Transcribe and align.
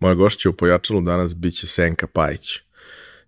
Moja 0.00 0.14
gošća 0.14 0.50
u 0.50 0.52
Pojačalu 0.52 1.00
danas 1.00 1.36
biće 1.36 1.66
Senka 1.66 2.06
Pajić. 2.06 2.58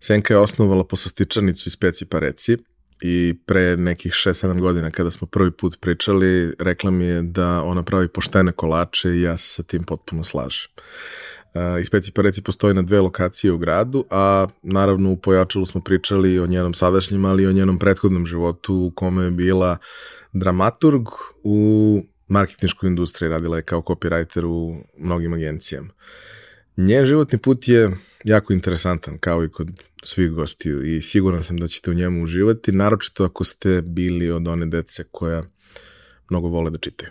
Senka 0.01 0.35
je 0.35 0.38
osnovala 0.38 0.85
poslastičarnicu 0.85 1.69
iz 1.69 1.76
Peci 1.76 2.04
pa 2.04 2.19
reci 2.19 2.56
i 3.03 3.35
pre 3.46 3.76
nekih 3.76 4.12
6-7 4.12 4.60
godina 4.60 4.90
kada 4.90 5.10
smo 5.10 5.27
prvi 5.27 5.50
put 5.50 5.81
pričali, 5.81 6.54
rekla 6.58 6.90
mi 6.90 7.04
je 7.04 7.22
da 7.22 7.63
ona 7.63 7.82
pravi 7.82 8.08
poštene 8.08 8.53
kolače 8.53 9.10
i 9.10 9.22
ja 9.22 9.37
se 9.37 9.49
sa 9.49 9.63
tim 9.63 9.85
potpuno 9.85 10.24
slažem. 10.24 10.71
Uh, 11.54 11.88
Peci 11.90 12.13
pa 12.13 12.22
reci 12.22 12.42
postoji 12.42 12.74
na 12.74 12.82
dve 12.82 13.00
lokacije 13.00 13.53
u 13.53 13.59
gradu, 13.59 14.04
a 14.10 14.46
naravno 14.63 15.10
u 15.10 15.17
Pojačalu 15.17 15.67
smo 15.67 15.81
pričali 15.81 16.38
o 16.38 16.46
njenom 16.46 16.74
sadašnjem, 16.74 17.24
ali 17.24 17.42
i 17.42 17.46
o 17.46 17.52
njenom 17.52 17.78
prethodnom 17.78 18.27
životu 18.27 18.74
u 18.74 18.92
kome 18.95 19.24
je 19.24 19.30
bila 19.30 19.77
dramaturg 20.32 21.09
u 21.45 22.02
marketinškoj 22.28 22.88
industriji, 22.88 23.30
radila 23.30 23.56
je 23.56 23.62
kao 23.62 23.80
copywriter 23.80 24.45
u 24.45 24.77
mnogim 24.98 25.32
agencijama. 25.32 25.88
Njen 26.76 27.04
životni 27.04 27.38
put 27.38 27.68
je 27.68 27.96
jako 28.24 28.52
interesantan, 28.52 29.18
kao 29.18 29.44
i 29.44 29.48
kod 29.48 29.68
svih 30.02 30.30
gostiju 30.30 30.96
i 30.96 31.02
siguran 31.02 31.44
sam 31.44 31.56
da 31.56 31.68
ćete 31.68 31.90
u 31.90 31.94
njemu 31.94 32.22
uživati, 32.22 32.72
naročito 32.72 33.24
ako 33.24 33.44
ste 33.44 33.82
bili 33.82 34.30
od 34.30 34.48
one 34.48 34.66
dece 34.66 35.04
koja 35.10 35.42
mnogo 36.30 36.48
vole 36.48 36.70
da 36.70 36.78
čitaju. 36.78 37.10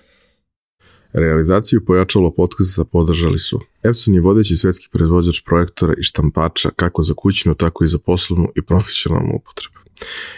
Realizaciju 1.13 1.85
pojačalo 1.85 2.33
podcasta 2.33 2.85
podržali 2.85 3.37
su 3.37 3.59
Epson 3.83 4.13
je 4.13 4.21
vodeći 4.21 4.55
svetski 4.55 4.87
proizvođač 4.91 5.41
projektora 5.45 5.93
i 5.97 6.03
štampača 6.03 6.69
kako 6.75 7.03
za 7.03 7.13
kućnu, 7.13 7.55
tako 7.55 7.83
i 7.83 7.87
za 7.87 7.97
poslovnu 7.97 8.51
i 8.55 8.61
profesionalnu 8.61 9.35
upotrebu. 9.35 9.80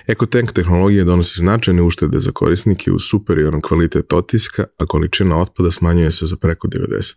EcoTank 0.08 0.52
tehnologija 0.52 1.03
donosi 1.03 1.40
značajne 1.40 1.81
uštede 1.81 2.20
za 2.20 2.31
korisnike 2.31 2.91
uz 2.91 3.02
superioran 3.09 3.62
kvalitet 3.62 4.13
otiska, 4.13 4.66
a 4.77 4.86
količina 4.86 5.42
otpada 5.42 5.72
smanjuje 5.72 6.11
se 6.11 6.25
za 6.25 6.36
preko 6.36 6.67
90%. 6.67 7.14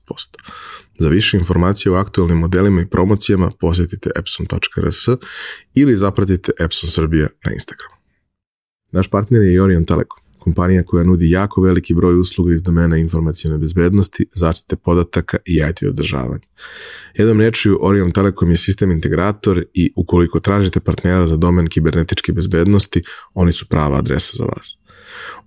Za 0.98 1.08
više 1.08 1.36
informacije 1.36 1.92
o 1.92 1.96
aktualnim 1.96 2.38
modelima 2.38 2.82
i 2.82 2.86
promocijama 2.86 3.50
posetite 3.60 4.10
epson.rs 4.16 5.08
ili 5.74 5.96
zapratite 5.96 6.52
Epson 6.60 6.90
Srbija 6.90 7.28
na 7.44 7.52
Instagramu. 7.52 7.94
Naš 8.92 9.10
partner 9.10 9.42
je 9.42 9.62
Orion 9.62 9.84
Telekom 9.84 10.25
kompanija 10.46 10.82
koja 10.82 11.04
nudi 11.04 11.30
jako 11.30 11.60
veliki 11.62 11.94
broj 11.94 12.20
usluga 12.20 12.54
iz 12.54 12.62
domena 12.62 12.96
informacijne 12.96 13.58
bezbednosti, 13.58 14.26
zaštite 14.34 14.76
podataka 14.76 15.38
i 15.46 15.62
IT 15.70 15.82
održavanja. 15.82 16.46
Jednom 17.14 17.40
rečju, 17.40 17.78
Orion 17.82 18.12
Telekom 18.12 18.50
je 18.50 18.56
sistem 18.56 18.90
integrator 18.90 19.64
i 19.74 19.92
ukoliko 19.96 20.40
tražite 20.40 20.80
partnera 20.80 21.26
za 21.26 21.36
domen 21.36 21.66
kibernetičke 21.66 22.32
bezbednosti, 22.32 23.02
oni 23.34 23.52
su 23.52 23.66
prava 23.68 23.98
adresa 23.98 24.36
za 24.36 24.44
vas. 24.44 24.76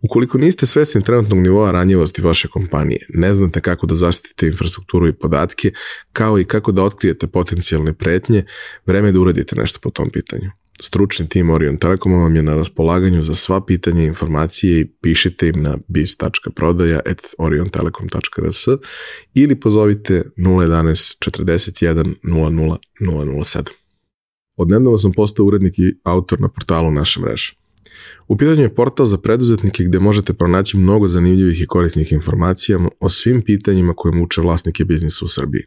Ukoliko 0.02 0.38
niste 0.38 0.66
svesni 0.66 1.04
trenutnog 1.04 1.40
nivoa 1.40 1.72
ranjivosti 1.72 2.22
vaše 2.22 2.48
kompanije, 2.48 3.06
ne 3.10 3.34
znate 3.34 3.62
kako 3.62 3.88
da 3.88 3.96
zaštitite 3.96 4.48
infrastrukturu 4.48 5.08
i 5.08 5.14
podatke, 5.14 5.72
kao 6.14 6.40
i 6.40 6.44
kako 6.44 6.72
da 6.72 6.84
otkrijete 6.84 7.28
potencijalne 7.28 7.94
pretnje, 7.94 8.44
vreme 8.86 9.08
je 9.08 9.12
da 9.12 9.20
uradite 9.20 9.56
nešto 9.56 9.80
po 9.80 9.90
tom 9.90 10.10
pitanju. 10.12 10.52
Stručni 10.82 11.30
tim 11.30 11.50
Orion 11.50 11.78
Telekoma 11.78 12.18
vam 12.18 12.36
je 12.36 12.44
na 12.44 12.56
raspolaganju 12.56 13.22
za 13.22 13.36
sva 13.36 13.66
pitanja 13.66 14.04
i 14.04 14.08
informacije 14.08 14.80
i 14.80 14.88
pišite 15.02 15.48
im 15.48 15.62
na 15.62 15.78
biz.prodaja.oriontelekom.rs 15.88 18.68
ili 19.34 19.60
pozovite 19.60 20.24
011 20.38 21.32
41 21.32 22.16
00 22.24 22.78
007. 23.02 23.70
Odnedavno 24.56 24.98
sam 24.98 25.12
postao 25.12 25.46
urednik 25.46 25.80
i 25.80 25.96
autor 26.04 26.42
na 26.42 26.50
portalu 26.50 26.92
naše 26.92 27.20
mreže. 27.20 27.54
U 28.28 28.38
pitanju 28.38 28.62
je 28.62 28.76
portal 28.76 29.06
za 29.06 29.18
preduzetnike 29.18 29.84
gde 29.84 30.00
možete 30.00 30.34
pronaći 30.34 30.78
mnogo 30.78 31.08
zanimljivih 31.08 31.62
i 31.62 31.66
korisnih 31.66 32.12
informacija 32.12 32.80
o 33.00 33.10
svim 33.10 33.42
pitanjima 33.42 33.94
koje 33.94 34.16
muče 34.16 34.42
vlasnike 34.42 34.86
biznisa 34.86 35.26
u 35.26 35.28
Srbiji. 35.28 35.64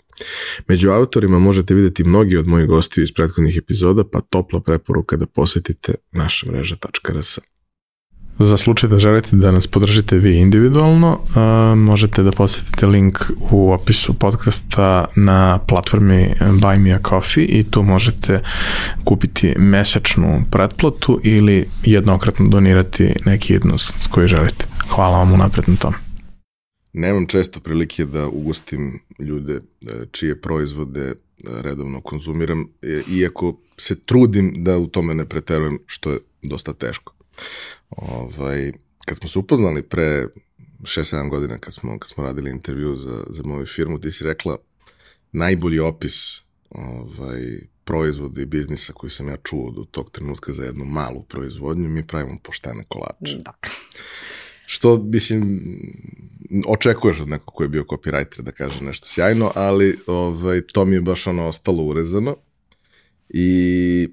Među 0.68 0.90
autorima 0.90 1.38
možete 1.38 1.74
videti 1.74 2.04
mnogi 2.04 2.36
od 2.36 2.46
mojih 2.46 2.68
gostiju 2.68 3.04
iz 3.04 3.12
prethodnih 3.12 3.56
epizoda, 3.56 4.04
pa 4.04 4.20
topla 4.20 4.60
preporuka 4.60 5.16
da 5.16 5.26
posetite 5.26 5.94
naša 6.12 6.50
mreža.rs. 6.50 7.38
Za 8.38 8.56
slučaj 8.56 8.90
da 8.90 8.98
želite 8.98 9.36
da 9.36 9.50
nas 9.50 9.66
podržite 9.66 10.16
vi 10.16 10.38
individualno, 10.38 11.18
uh, 11.20 11.78
možete 11.78 12.22
da 12.22 12.30
posetite 12.30 12.86
link 12.86 13.18
u 13.50 13.72
opisu 13.72 14.14
podcasta 14.14 15.04
na 15.16 15.58
platformi 15.68 16.34
Buy 16.40 16.78
Me 16.78 16.92
a 16.92 16.98
Coffee 17.08 17.44
i 17.44 17.64
tu 17.64 17.82
možete 17.82 18.40
kupiti 19.04 19.54
mesečnu 19.58 20.44
pretplatu 20.50 21.20
ili 21.24 21.66
jednokratno 21.84 22.48
donirati 22.48 23.14
neki 23.24 23.52
jednost 23.52 23.94
koji 24.10 24.28
želite. 24.28 24.66
Hvala 24.88 25.18
vam 25.18 25.32
unapred 25.32 25.68
na 25.68 25.76
tom. 25.76 25.94
Nemam 26.92 27.26
često 27.26 27.60
prilike 27.60 28.04
da 28.04 28.28
ugustim 28.28 29.00
ljude 29.18 29.54
e, 29.54 29.60
čije 30.10 30.40
proizvode 30.40 31.00
e, 31.00 31.14
redovno 31.44 32.00
konzumiram, 32.00 32.68
e, 32.82 33.02
iako 33.10 33.56
se 33.76 34.00
trudim 34.00 34.54
da 34.56 34.78
u 34.78 34.86
tome 34.86 35.14
ne 35.14 35.28
preterujem, 35.28 35.78
što 35.86 36.10
je 36.10 36.18
dosta 36.42 36.72
teško. 36.72 37.14
Ovaj, 37.96 38.72
kad 39.04 39.18
smo 39.18 39.28
se 39.28 39.38
upoznali 39.38 39.82
pre 39.82 40.26
6-7 40.80 41.30
godina, 41.30 41.58
kad 41.58 41.74
smo, 41.74 41.98
kad 41.98 42.10
smo 42.10 42.24
radili 42.24 42.50
intervju 42.50 42.96
za, 42.96 43.24
za 43.30 43.42
moju 43.42 43.66
firmu, 43.66 44.00
ti 44.00 44.12
si 44.12 44.24
rekla 44.24 44.58
najbolji 45.32 45.78
opis 45.78 46.40
ovaj, 46.70 47.58
proizvoda 47.84 48.40
i 48.40 48.46
biznisa 48.46 48.92
koji 48.92 49.10
sam 49.10 49.28
ja 49.28 49.36
čuo 49.36 49.70
do 49.70 49.84
tog 49.90 50.10
trenutka 50.10 50.52
za 50.52 50.64
jednu 50.64 50.84
malu 50.84 51.22
proizvodnju, 51.22 51.88
mi 51.88 52.06
pravimo 52.06 52.38
poštene 52.42 52.84
kolače. 52.88 53.38
Da. 53.44 53.52
Što, 54.66 54.96
mislim, 54.96 55.60
očekuješ 56.66 57.20
od 57.20 57.28
nekog 57.28 57.54
ko 57.54 57.62
je 57.62 57.68
bio 57.68 57.82
copywriter 57.82 58.42
da 58.42 58.52
kaže 58.52 58.84
nešto 58.84 59.08
sjajno, 59.08 59.52
ali 59.54 59.98
ovaj, 60.06 60.60
to 60.60 60.84
mi 60.84 60.94
je 60.94 61.00
baš 61.00 61.26
ono 61.26 61.46
ostalo 61.46 61.82
urezano 61.82 62.36
i 63.28 64.08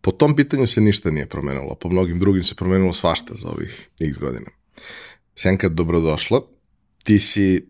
Po 0.00 0.12
tom 0.12 0.36
pitanju 0.36 0.66
se 0.66 0.80
ništa 0.80 1.10
nije 1.10 1.26
promenilo, 1.26 1.74
po 1.74 1.88
mnogim 1.88 2.20
drugim 2.20 2.42
se 2.42 2.54
promenilo 2.54 2.92
svašta 2.92 3.34
za 3.34 3.48
ovih 3.48 3.88
x 4.00 4.18
godina. 4.18 4.50
Senka, 5.34 5.68
dobrodošla. 5.68 6.42
Ti 7.04 7.18
si 7.18 7.68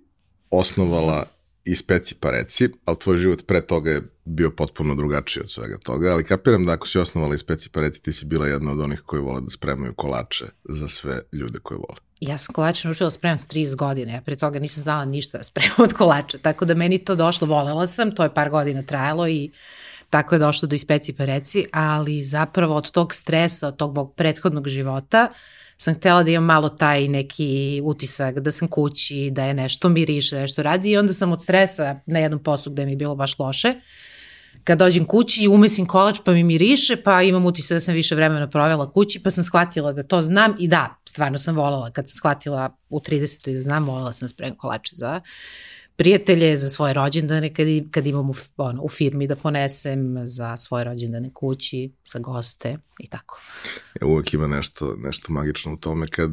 osnovala 0.50 1.26
i 1.64 1.76
speci 1.76 2.14
pa 2.14 2.30
reci, 2.30 2.68
ali 2.84 2.98
tvoj 2.98 3.18
život 3.18 3.46
pre 3.46 3.66
toga 3.66 3.90
je 3.90 4.02
bio 4.24 4.50
potpuno 4.50 4.94
drugačiji 4.94 5.42
od 5.42 5.50
svega 5.50 5.78
toga, 5.78 6.12
ali 6.12 6.24
kapiram 6.24 6.64
da 6.66 6.72
ako 6.72 6.88
si 6.88 6.98
osnovala 6.98 7.34
i 7.34 7.38
speci 7.38 7.70
pa 7.70 7.80
reci, 7.80 8.02
ti 8.02 8.12
si 8.12 8.24
bila 8.24 8.46
jedna 8.46 8.72
od 8.72 8.80
onih 8.80 9.00
koji 9.00 9.22
vole 9.22 9.40
da 9.40 9.50
spremaju 9.50 9.94
kolače 9.94 10.44
za 10.68 10.88
sve 10.88 11.20
ljude 11.32 11.58
koje 11.58 11.78
vole. 11.78 12.00
Ja 12.20 12.38
sam 12.38 12.52
kolače 12.52 12.88
naučila 12.88 13.06
da 13.06 13.10
spremam 13.10 13.38
s 13.38 13.48
30 13.48 13.76
godina, 13.76 14.12
ja 14.12 14.20
pre 14.20 14.36
toga 14.36 14.58
nisam 14.58 14.82
znala 14.82 15.04
ništa 15.04 15.38
da 15.38 15.44
spremam 15.44 15.76
od 15.78 15.92
kolača, 15.92 16.38
tako 16.38 16.64
da 16.64 16.74
meni 16.74 16.98
to 16.98 17.14
došlo, 17.14 17.46
volela 17.46 17.86
sam, 17.86 18.14
to 18.14 18.22
je 18.22 18.34
par 18.34 18.50
godina 18.50 18.82
trajalo 18.82 19.28
i 19.28 19.50
tako 20.10 20.34
je 20.34 20.38
došlo 20.38 20.68
do 20.68 20.74
ispeci 20.74 21.12
pa 21.12 21.24
reci, 21.24 21.66
ali 21.72 22.24
zapravo 22.24 22.76
od 22.76 22.90
tog 22.90 23.14
stresa, 23.14 23.68
od 23.68 23.76
tog 23.76 23.94
mog 23.94 24.14
prethodnog 24.14 24.68
života, 24.68 25.28
sam 25.78 25.94
htela 25.94 26.22
da 26.22 26.30
imam 26.30 26.44
malo 26.44 26.68
taj 26.68 27.08
neki 27.08 27.80
utisak 27.84 28.38
da 28.38 28.50
sam 28.50 28.68
kući, 28.68 29.30
da 29.32 29.44
je 29.44 29.54
nešto 29.54 29.88
miriše, 29.88 30.36
da 30.36 30.42
nešto 30.42 30.62
radi 30.62 30.90
i 30.90 30.96
onda 30.96 31.14
sam 31.14 31.32
od 31.32 31.42
stresa 31.42 32.00
na 32.06 32.18
jednom 32.18 32.42
poslu 32.42 32.72
gde 32.72 32.84
mi 32.84 32.92
je 32.92 32.96
bilo 32.96 33.14
baš 33.14 33.38
loše, 33.38 33.74
kad 34.64 34.78
dođem 34.78 35.04
kući 35.04 35.44
i 35.44 35.48
umesim 35.48 35.86
kolač 35.86 36.18
pa 36.24 36.32
mi 36.32 36.44
miriše, 36.44 36.96
pa 36.96 37.22
imam 37.22 37.46
utisak 37.46 37.76
da 37.76 37.80
sam 37.80 37.94
više 37.94 38.14
vremena 38.14 38.48
provela 38.50 38.90
kući, 38.90 39.22
pa 39.22 39.30
sam 39.30 39.44
shvatila 39.44 39.92
da 39.92 40.02
to 40.02 40.22
znam 40.22 40.56
i 40.58 40.68
da, 40.68 40.96
stvarno 41.04 41.38
sam 41.38 41.56
volala. 41.56 41.90
Kad 41.90 42.08
sam 42.08 42.16
shvatila 42.16 42.76
u 42.88 43.00
30. 43.00 43.54
da 43.54 43.62
znam, 43.62 43.84
volala 43.84 44.12
sam 44.12 44.26
da 44.26 44.28
spremam 44.28 44.56
kolače 44.56 44.96
za 44.96 45.20
prijatelje, 45.98 46.56
za 46.56 46.68
svoje 46.68 46.94
rođendane 46.94 47.54
kad, 47.54 47.66
kad 47.90 48.06
imam 48.06 48.30
u, 48.30 48.34
ono, 48.56 48.82
u 48.82 48.88
firmi 48.88 49.26
da 49.26 49.36
ponesem, 49.36 50.16
za 50.24 50.56
svoje 50.56 50.84
rođendane 50.84 51.30
kući, 51.34 51.92
za 52.12 52.18
goste 52.18 52.76
i 52.98 53.08
tako. 53.08 53.40
Ja, 54.00 54.06
uvek 54.06 54.34
ima 54.34 54.46
nešto, 54.46 54.96
nešto 54.98 55.32
magično 55.32 55.72
u 55.72 55.76
tome 55.76 56.08
kad 56.08 56.30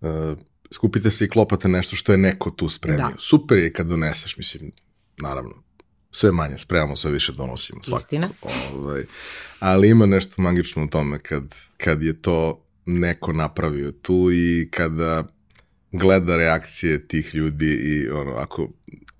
uh, 0.00 0.38
skupite 0.72 1.10
se 1.10 1.24
i 1.24 1.28
klopate 1.28 1.68
nešto 1.68 1.96
što 1.96 2.12
je 2.12 2.18
neko 2.18 2.50
tu 2.50 2.68
spremio. 2.68 3.08
Da. 3.08 3.14
Super 3.18 3.58
je 3.58 3.72
kad 3.72 3.86
doneseš, 3.86 4.36
mislim, 4.36 4.72
naravno, 5.22 5.62
sve 6.10 6.32
manje 6.32 6.58
spremamo, 6.58 6.96
sve 6.96 7.10
više 7.10 7.32
donosimo. 7.32 7.82
Svakako. 7.82 8.02
Istina. 8.02 8.28
Ovaj, 8.74 9.04
ali 9.58 9.88
ima 9.90 10.06
nešto 10.06 10.42
magično 10.42 10.84
u 10.84 10.88
tome 10.88 11.18
kad, 11.18 11.54
kad 11.76 12.02
je 12.02 12.22
to 12.22 12.64
neko 12.86 13.32
napravio 13.32 13.92
tu 13.92 14.28
i 14.32 14.68
kada 14.70 15.33
gleda 15.98 16.36
reakcije 16.36 17.06
tih 17.08 17.34
ljudi 17.34 17.66
i 17.66 18.08
ono, 18.08 18.32
ako, 18.32 18.68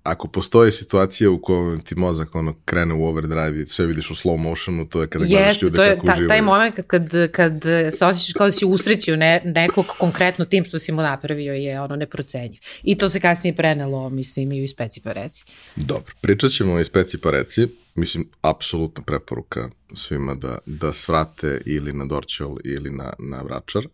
ako 0.03 0.27
postoji 0.27 0.71
situacija 0.71 1.29
u 1.29 1.41
kojoj 1.41 1.81
ti 1.81 1.95
mozak 1.95 2.35
ono, 2.35 2.55
krene 2.65 2.93
u 2.93 3.05
overdrive 3.05 3.61
i 3.61 3.65
sve 3.65 3.85
vidiš 3.85 4.11
u 4.11 4.13
slow 4.13 4.37
motionu, 4.37 4.85
to 4.85 5.01
je 5.01 5.07
kada 5.07 5.25
gledaš 5.25 5.61
ljude 5.61 5.77
to 5.77 5.83
je, 5.83 5.95
kako 5.95 6.05
ta, 6.05 6.13
uživaju. 6.13 6.29
Taj 6.29 6.41
moment 6.41 6.79
kad, 6.87 7.09
kad 7.31 7.63
se 7.91 8.05
osjećaš 8.05 8.33
kao 8.33 8.47
da 8.47 8.51
si 8.51 8.65
usrećio 8.65 9.15
ne, 9.15 9.41
nekog 9.45 9.85
konkretno 9.85 10.45
tim 10.45 10.65
što 10.65 10.79
si 10.79 10.91
mu 10.91 11.01
napravio 11.01 11.53
je 11.53 11.81
ono 11.81 11.95
neprocenjiv. 11.95 12.59
I 12.83 12.97
to 12.97 13.09
se 13.09 13.19
kasnije 13.19 13.55
prenelo, 13.55 14.09
mislim, 14.09 14.51
i 14.51 14.61
u 14.61 14.63
Ispeci 14.63 15.01
pa 15.01 15.11
reci. 15.11 15.45
Dobro, 15.75 16.13
pričat 16.21 16.51
ćemo 16.51 16.73
o 16.73 16.79
Ispeci 16.79 17.17
pa 17.17 17.31
reci. 17.31 17.67
Mislim, 17.95 18.29
apsolutna 18.41 19.03
preporuka 19.03 19.69
svima 19.93 20.35
da, 20.35 20.57
da 20.65 20.93
svrate 20.93 21.61
ili 21.65 21.93
na 21.93 22.05
Dorćol 22.05 22.57
ili 22.63 22.89
na, 22.89 23.13
na 23.19 23.41
Vračar. 23.41 23.87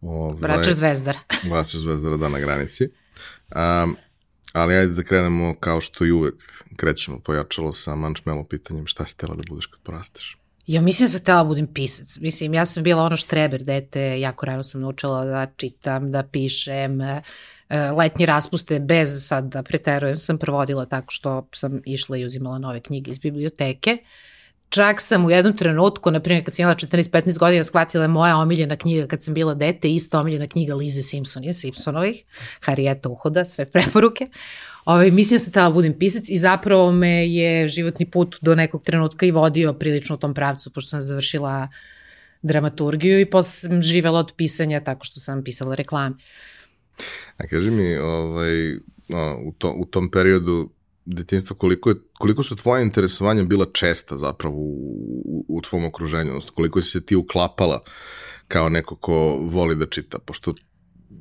Ovaj, 0.00 0.40
Vračar 0.40 0.72
Zvezdar. 0.72 1.16
Vračar 1.50 1.80
Zvezdara, 1.84 2.16
da, 2.16 2.28
na 2.28 2.38
granici. 2.38 2.88
Um, 3.56 3.96
Ali 4.52 4.74
ajde 4.74 4.92
da 4.92 5.02
krenemo 5.02 5.54
kao 5.60 5.80
što 5.80 6.04
i 6.04 6.12
uvek 6.12 6.64
krećemo 6.76 7.18
pojačalo 7.18 7.72
sa 7.72 7.94
mančmelo 7.94 8.44
pitanjem 8.44 8.86
šta 8.86 9.04
si 9.04 9.16
tela 9.16 9.34
da 9.34 9.42
budeš 9.48 9.66
kad 9.66 9.80
porasteš? 9.80 10.38
Ja 10.66 10.80
mislim 10.80 11.06
da 11.06 11.10
sam 11.10 11.20
htela 11.20 11.42
da 11.42 11.48
budem 11.48 11.66
pisac. 11.66 12.18
Mislim, 12.20 12.54
ja 12.54 12.66
sam 12.66 12.82
bila 12.82 13.02
ono 13.02 13.16
štreber 13.16 13.62
dete, 13.62 14.20
jako 14.20 14.46
rano 14.46 14.62
sam 14.62 14.80
naučila 14.80 15.24
da 15.24 15.46
čitam, 15.56 16.12
da 16.12 16.22
pišem, 16.22 17.00
e, 17.00 17.22
letnje 17.96 18.26
raspuste 18.26 18.80
bez 18.80 19.26
sad 19.26 19.44
da 19.44 19.62
preterujem 19.62 20.16
sam 20.16 20.38
provodila 20.38 20.86
tako 20.86 21.10
što 21.10 21.48
sam 21.54 21.80
išla 21.84 22.16
i 22.16 22.24
uzimala 22.24 22.58
nove 22.58 22.80
knjige 22.80 23.10
iz 23.10 23.18
biblioteke. 23.18 23.98
Čak 24.68 25.00
sam 25.00 25.24
u 25.24 25.30
jednom 25.30 25.56
trenutku, 25.56 26.10
na 26.10 26.20
primjer 26.20 26.44
kad 26.44 26.54
sam 26.54 26.62
imala 26.62 26.76
14-15 26.76 27.38
godina, 27.38 27.64
shvatila 27.64 28.04
je 28.04 28.08
moja 28.08 28.36
omiljena 28.36 28.76
knjiga 28.76 29.06
kad 29.06 29.22
sam 29.22 29.34
bila 29.34 29.54
dete, 29.54 29.90
ista 29.90 30.20
omiljena 30.20 30.46
knjiga 30.46 30.74
Lize 30.74 31.02
Simpson 31.02 31.44
je, 31.44 31.54
Simpsonovih, 31.54 32.24
Harijeta 32.60 33.08
Uhoda, 33.08 33.44
sve 33.44 33.64
preporuke. 33.64 34.28
Ovaj, 34.84 35.10
mislim 35.10 35.38
da 35.38 35.44
sam 35.44 35.52
tela 35.52 35.70
budem 35.70 35.98
pisac 35.98 36.28
i 36.28 36.36
zapravo 36.36 36.92
me 36.92 37.28
je 37.28 37.68
životni 37.68 38.10
put 38.10 38.36
do 38.40 38.54
nekog 38.54 38.82
trenutka 38.82 39.26
i 39.26 39.30
vodio 39.30 39.72
prilično 39.72 40.14
u 40.14 40.18
tom 40.18 40.34
pravcu, 40.34 40.70
pošto 40.70 40.90
sam 40.90 41.02
završila 41.02 41.68
dramaturgiju 42.42 43.20
i 43.20 43.30
posle 43.30 43.68
sam 43.68 43.82
živela 43.82 44.20
od 44.20 44.32
pisanja 44.36 44.80
tako 44.80 45.04
što 45.04 45.20
sam 45.20 45.44
pisala 45.44 45.74
reklame. 45.74 46.16
A 47.36 47.46
kaži 47.46 47.70
mi, 47.70 47.96
ovaj, 47.96 48.76
u, 49.44 49.52
to, 49.58 49.74
u 49.76 49.84
tom 49.84 50.10
periodu 50.10 50.70
detinstva, 51.14 51.56
koliko, 51.56 51.90
je, 51.90 51.96
koliko 52.18 52.42
su 52.42 52.56
tvoje 52.56 52.82
interesovanja 52.82 53.42
bila 53.42 53.66
česta 53.72 54.16
zapravo 54.16 54.56
u, 54.56 55.24
u, 55.24 55.44
u 55.48 55.62
tvom 55.62 55.84
okruženju, 55.84 56.30
odnosno 56.30 56.52
koliko 56.54 56.82
si 56.82 56.90
se 56.90 57.06
ti 57.06 57.16
uklapala 57.16 57.82
kao 58.48 58.68
neko 58.68 58.96
ko 58.96 59.38
voli 59.40 59.76
da 59.76 59.86
čita, 59.86 60.18
pošto 60.18 60.54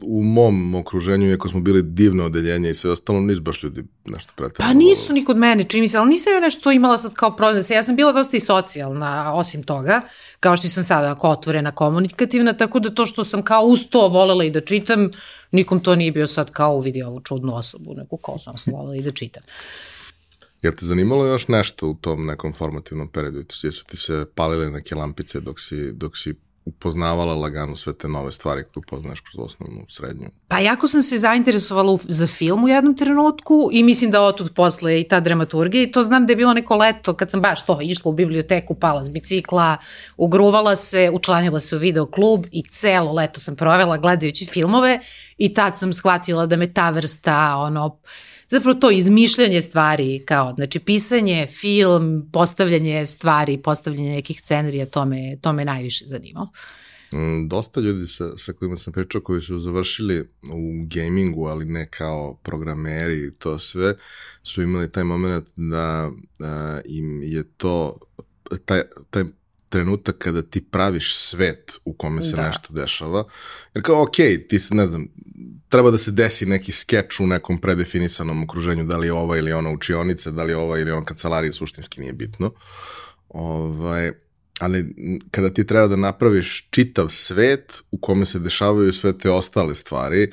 u 0.03 0.23
mom 0.23 0.75
okruženju, 0.75 1.29
iako 1.29 1.49
smo 1.49 1.59
bili 1.59 1.83
divno 1.83 2.25
odeljenje 2.25 2.69
i 2.69 2.73
sve 2.73 2.91
ostalo, 2.91 3.19
nisu 3.19 3.41
baš 3.41 3.63
ljudi 3.63 3.83
nešto 4.05 4.33
pretredno. 4.35 4.73
Pa 4.73 4.73
nisu 4.73 5.13
ni 5.13 5.25
kod 5.25 5.37
mene, 5.37 5.63
čini 5.63 5.81
mi 5.81 5.87
se, 5.87 5.97
ali 5.97 6.09
nisam 6.09 6.33
ja 6.33 6.39
nešto 6.39 6.71
imala 6.71 6.97
sad 6.97 7.13
kao 7.13 7.35
problem. 7.35 7.63
Ja 7.69 7.83
sam 7.83 7.95
bila 7.95 8.11
dosta 8.11 8.37
i 8.37 8.39
socijalna, 8.39 9.33
osim 9.33 9.63
toga, 9.63 10.01
kao 10.39 10.57
što 10.57 10.69
sam 10.69 10.83
sada 10.83 11.11
ako 11.11 11.29
otvorena, 11.29 11.71
komunikativna, 11.71 12.53
tako 12.53 12.79
da 12.79 12.89
to 12.89 13.05
što 13.05 13.23
sam 13.23 13.41
kao 13.41 13.61
uz 13.61 13.79
to 13.89 14.07
volela 14.07 14.43
i 14.43 14.51
da 14.51 14.61
čitam, 14.61 15.11
nikom 15.51 15.79
to 15.79 15.95
nije 15.95 16.11
bio 16.11 16.27
sad 16.27 16.51
kao 16.51 16.75
uvidi 16.75 17.03
ovu 17.03 17.21
čudnu 17.21 17.55
osobu, 17.55 17.93
nego 17.93 18.17
kao 18.17 18.39
sam 18.39 18.57
sam 18.57 18.73
volela 18.73 18.95
i 18.95 19.01
da 19.01 19.11
čitam. 19.11 19.43
Jel 20.61 20.73
te 20.73 20.85
zanimalo 20.85 21.25
još 21.25 21.47
nešto 21.47 21.87
u 21.87 21.93
tom 21.93 22.25
nekom 22.25 22.53
formativnom 22.53 23.07
periodu? 23.07 23.43
Jesu 23.63 23.85
ti 23.85 23.97
se 23.97 24.25
palile 24.35 24.69
neke 24.69 24.95
lampice 24.95 25.39
dok 25.39 25.59
si, 25.59 25.91
dok 25.91 26.17
si 26.17 26.35
upoznavala 26.67 27.33
lagano 27.35 27.75
sve 27.75 27.93
te 27.93 28.07
nove 28.07 28.31
stvari 28.31 28.63
koje 28.63 28.81
upoznaš 28.87 29.19
kroz 29.19 29.45
osnovnu, 29.45 29.85
srednju? 29.89 30.29
Pa 30.47 30.59
jako 30.59 30.87
sam 30.87 31.01
se 31.01 31.17
zainteresovala 31.17 31.97
za 32.03 32.27
film 32.27 32.63
u 32.63 32.67
jednom 32.67 32.95
trenutku 32.95 33.69
i 33.71 33.83
mislim 33.83 34.11
da 34.11 34.21
otud 34.21 34.53
posle 34.53 35.01
i 35.01 35.07
ta 35.07 35.19
dramaturgija 35.19 35.83
i 35.83 35.91
to 35.91 36.03
znam 36.03 36.25
da 36.25 36.31
je 36.31 36.37
bilo 36.37 36.53
neko 36.53 36.75
leto 36.75 37.13
kad 37.13 37.31
sam 37.31 37.41
baš 37.41 37.65
to 37.65 37.79
išla 37.81 38.09
u 38.09 38.13
biblioteku, 38.13 38.73
pala 38.73 39.05
s 39.05 39.09
bicikla, 39.09 39.77
ugruvala 40.17 40.75
se, 40.75 41.09
učlanila 41.13 41.59
se 41.59 41.75
u 41.75 41.79
videoklub 41.79 42.45
i 42.51 42.63
celo 42.69 43.13
leto 43.13 43.39
sam 43.39 43.55
provela 43.55 43.97
gledajući 43.97 44.45
filmove 44.45 44.99
i 45.37 45.53
tad 45.53 45.77
sam 45.77 45.93
shvatila 45.93 46.45
da 46.45 46.55
me 46.55 46.73
ta 46.73 46.89
vrsta 46.89 47.55
ono 47.57 47.99
zapravo 48.47 48.79
to 48.79 48.91
izmišljanje 48.91 49.61
stvari, 49.61 50.23
kao, 50.25 50.53
znači 50.55 50.79
pisanje, 50.79 51.47
film, 51.47 52.29
postavljanje 52.33 53.05
stvari, 53.05 53.57
postavljanje 53.57 54.09
nekih 54.09 54.39
scenarija, 54.39 54.85
to 54.85 55.05
me, 55.05 55.37
to 55.41 55.53
me 55.53 55.65
najviše 55.65 56.05
zanimalo. 56.07 56.49
Mm, 57.13 57.47
dosta 57.47 57.81
ljudi 57.81 58.07
sa, 58.07 58.37
sa 58.37 58.53
kojima 58.53 58.75
sam 58.75 58.93
pričao 58.93 59.21
koji 59.21 59.41
su 59.41 59.59
završili 59.59 60.19
u 60.51 60.85
gamingu, 60.87 61.45
ali 61.45 61.65
ne 61.65 61.87
kao 61.89 62.39
programeri 62.43 63.33
to 63.39 63.59
sve, 63.59 63.95
su 64.43 64.61
imali 64.61 64.91
taj 64.91 65.03
moment 65.03 65.47
da 65.55 66.11
a, 66.39 66.79
im 66.85 67.23
je 67.23 67.43
to 67.57 67.99
taj, 68.65 68.81
taj 69.09 69.23
trenutak 69.69 70.17
kada 70.17 70.41
ti 70.41 70.61
praviš 70.61 71.17
svet 71.17 71.73
u 71.85 71.93
kome 71.93 72.21
se 72.21 72.35
da. 72.35 72.47
nešto 72.47 72.73
dešava. 72.73 73.23
Jer 73.73 73.83
kao, 73.83 74.01
ok, 74.03 74.15
ti 74.49 74.59
se, 74.59 74.75
ne 74.75 74.87
znam, 74.87 75.07
treba 75.69 75.91
da 75.91 75.97
se 75.97 76.11
desi 76.11 76.45
neki 76.45 76.71
skeč 76.71 77.19
u 77.19 77.27
nekom 77.27 77.61
predefinisanom 77.61 78.43
okruženju, 78.43 78.83
da 78.83 78.97
li 78.97 79.07
je 79.07 79.13
ova 79.13 79.37
ili 79.37 79.53
ona 79.53 79.71
učionica, 79.71 80.31
da 80.31 80.43
li 80.43 80.51
je 80.51 80.57
ova 80.57 80.79
ili 80.79 80.91
ona 80.91 81.05
kancelarija, 81.05 81.53
suštinski 81.53 82.01
nije 82.01 82.13
bitno. 82.13 82.53
Ovaj, 83.29 84.11
ali 84.59 84.95
kada 85.31 85.53
ti 85.53 85.67
treba 85.67 85.87
da 85.87 85.95
napraviš 85.95 86.67
čitav 86.69 87.09
svet 87.09 87.81
u 87.91 87.97
kome 87.97 88.25
se 88.25 88.39
dešavaju 88.39 88.93
sve 88.93 89.17
te 89.17 89.31
ostale 89.31 89.75
stvari, 89.75 90.31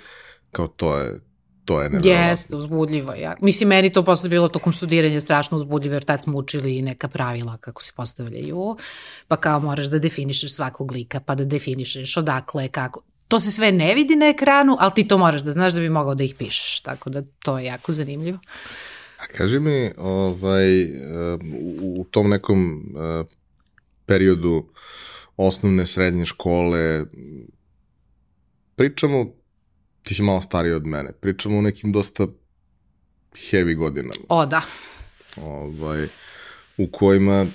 kao 0.52 0.68
to 0.68 0.98
je 0.98 1.20
to 1.64 1.82
je 1.82 1.90
nevjerovatno. 1.90 2.30
Jeste, 2.30 2.56
uzbudljivo. 2.56 3.14
Ja. 3.14 3.36
Mislim, 3.40 3.68
meni 3.68 3.92
to 3.92 4.02
posle 4.04 4.28
bilo 4.28 4.48
tokom 4.48 4.72
studiranja 4.72 5.20
strašno 5.20 5.56
uzbudljivo, 5.56 5.94
jer 5.94 6.04
tad 6.04 6.22
smo 6.22 6.38
učili 6.38 6.82
neka 6.82 7.08
pravila 7.08 7.56
kako 7.56 7.82
se 7.82 7.92
postavljaju, 7.96 8.76
pa 9.28 9.36
kao 9.36 9.60
moraš 9.60 9.86
da 9.86 9.98
definišeš 9.98 10.54
svakog 10.54 10.92
lika, 10.92 11.20
pa 11.20 11.34
da 11.34 11.44
definišeš 11.44 12.16
odakle, 12.16 12.68
kako. 12.68 13.02
To 13.28 13.40
se 13.40 13.50
sve 13.50 13.72
ne 13.72 13.94
vidi 13.94 14.16
na 14.16 14.26
ekranu, 14.26 14.76
ali 14.80 14.92
ti 14.94 15.08
to 15.08 15.18
moraš 15.18 15.40
da 15.40 15.52
znaš 15.52 15.72
da 15.72 15.80
bi 15.80 15.88
mogao 15.88 16.14
da 16.14 16.22
ih 16.22 16.34
pišeš, 16.34 16.80
tako 16.80 17.10
da 17.10 17.22
to 17.22 17.58
je 17.58 17.64
jako 17.64 17.92
zanimljivo. 17.92 18.38
A 19.18 19.26
kaži 19.36 19.60
mi, 19.60 19.90
ovaj, 19.96 20.84
u 21.80 22.04
tom 22.10 22.30
nekom 22.30 22.84
periodu 24.06 24.66
osnovne, 25.36 25.86
srednje 25.86 26.26
škole, 26.26 27.04
pričamo 28.76 29.26
ti 30.04 30.14
si 30.14 30.22
malo 30.22 30.40
stariji 30.40 30.72
od 30.72 30.86
mene. 30.86 31.12
Pričamo 31.12 31.58
o 31.58 31.62
nekim 31.62 31.92
dosta 31.92 32.26
heavy 33.34 33.76
godinama. 33.76 34.14
O, 34.28 34.46
da. 34.46 34.62
Ovaj, 35.36 36.08
u 36.76 36.86
kojima 36.86 37.46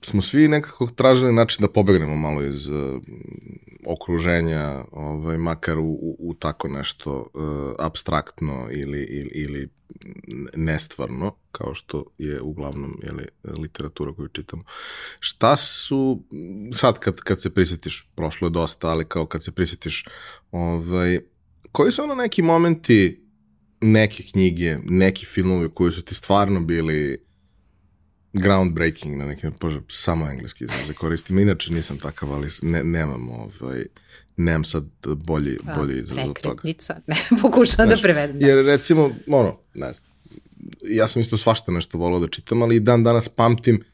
smo 0.00 0.22
svi 0.22 0.48
nekako 0.48 0.86
tražili 0.86 1.32
način 1.32 1.62
da 1.62 1.72
pobegnemo 1.72 2.16
malo 2.16 2.42
iz 2.42 2.66
uh, 2.66 3.02
okruženja, 3.86 4.84
ovaj, 4.92 5.38
makar 5.38 5.78
u, 5.78 5.82
u, 5.82 6.16
u 6.18 6.34
tako 6.34 6.68
nešto 6.68 7.26
uh, 7.34 7.74
abstraktno 7.78 8.68
ili, 8.70 9.02
ili, 9.02 9.30
ili 9.34 9.68
nestvarno, 10.56 11.34
kao 11.52 11.74
što 11.74 12.04
je 12.18 12.40
uglavnom 12.40 13.00
jeli, 13.02 13.24
literatura 13.58 14.12
koju 14.12 14.28
čitamo. 14.28 14.64
Šta 15.20 15.56
su, 15.56 16.22
sad 16.74 16.98
kad, 16.98 17.20
kad 17.20 17.42
se 17.42 17.54
prisjetiš, 17.54 18.08
prošlo 18.14 18.46
je 18.46 18.50
dosta, 18.50 18.88
ali 18.88 19.04
kao 19.04 19.26
kad 19.26 19.44
se 19.44 19.52
prisjetiš, 19.52 20.04
ovaj, 20.50 21.20
koji 21.72 21.92
su 21.92 22.02
ono 22.02 22.14
neki 22.14 22.42
momenti, 22.42 23.24
neke 23.80 24.22
knjige, 24.22 24.78
neki 24.84 25.26
filmovi 25.26 25.68
koji 25.74 25.92
su 25.92 26.02
ti 26.02 26.14
stvarno 26.14 26.60
bili 26.60 27.24
groundbreaking 28.32 29.16
na 29.16 29.26
nekim, 29.26 29.52
bože, 29.60 29.80
samo 29.88 30.30
engleski 30.30 30.64
izraze 30.64 30.92
koristim, 30.92 31.38
inače 31.38 31.72
nisam 31.72 31.98
takav, 31.98 32.32
ali 32.32 32.48
ne, 32.62 32.84
nemam 32.84 33.30
ovaj, 33.30 33.84
nemam 34.36 34.64
sad 34.64 34.84
bolji, 35.16 35.58
bolji 35.76 35.98
izraz 35.98 36.28
od 36.28 36.40
toga. 36.40 36.62
ne, 37.06 37.16
pokušam 37.42 37.88
da 37.88 37.96
prevedem. 38.02 38.38
Da. 38.38 38.46
Jer 38.46 38.66
recimo, 38.66 39.10
ono, 39.26 39.58
ne 39.74 39.92
znam, 39.92 40.10
ja 40.82 41.08
sam 41.08 41.22
isto 41.22 41.36
svašta 41.36 41.72
nešto 41.72 41.98
volao 41.98 42.20
da 42.20 42.28
čitam, 42.28 42.62
ali 42.62 42.76
i 42.76 42.80
dan 42.80 43.04
danas 43.04 43.28
pamtim 43.28 43.84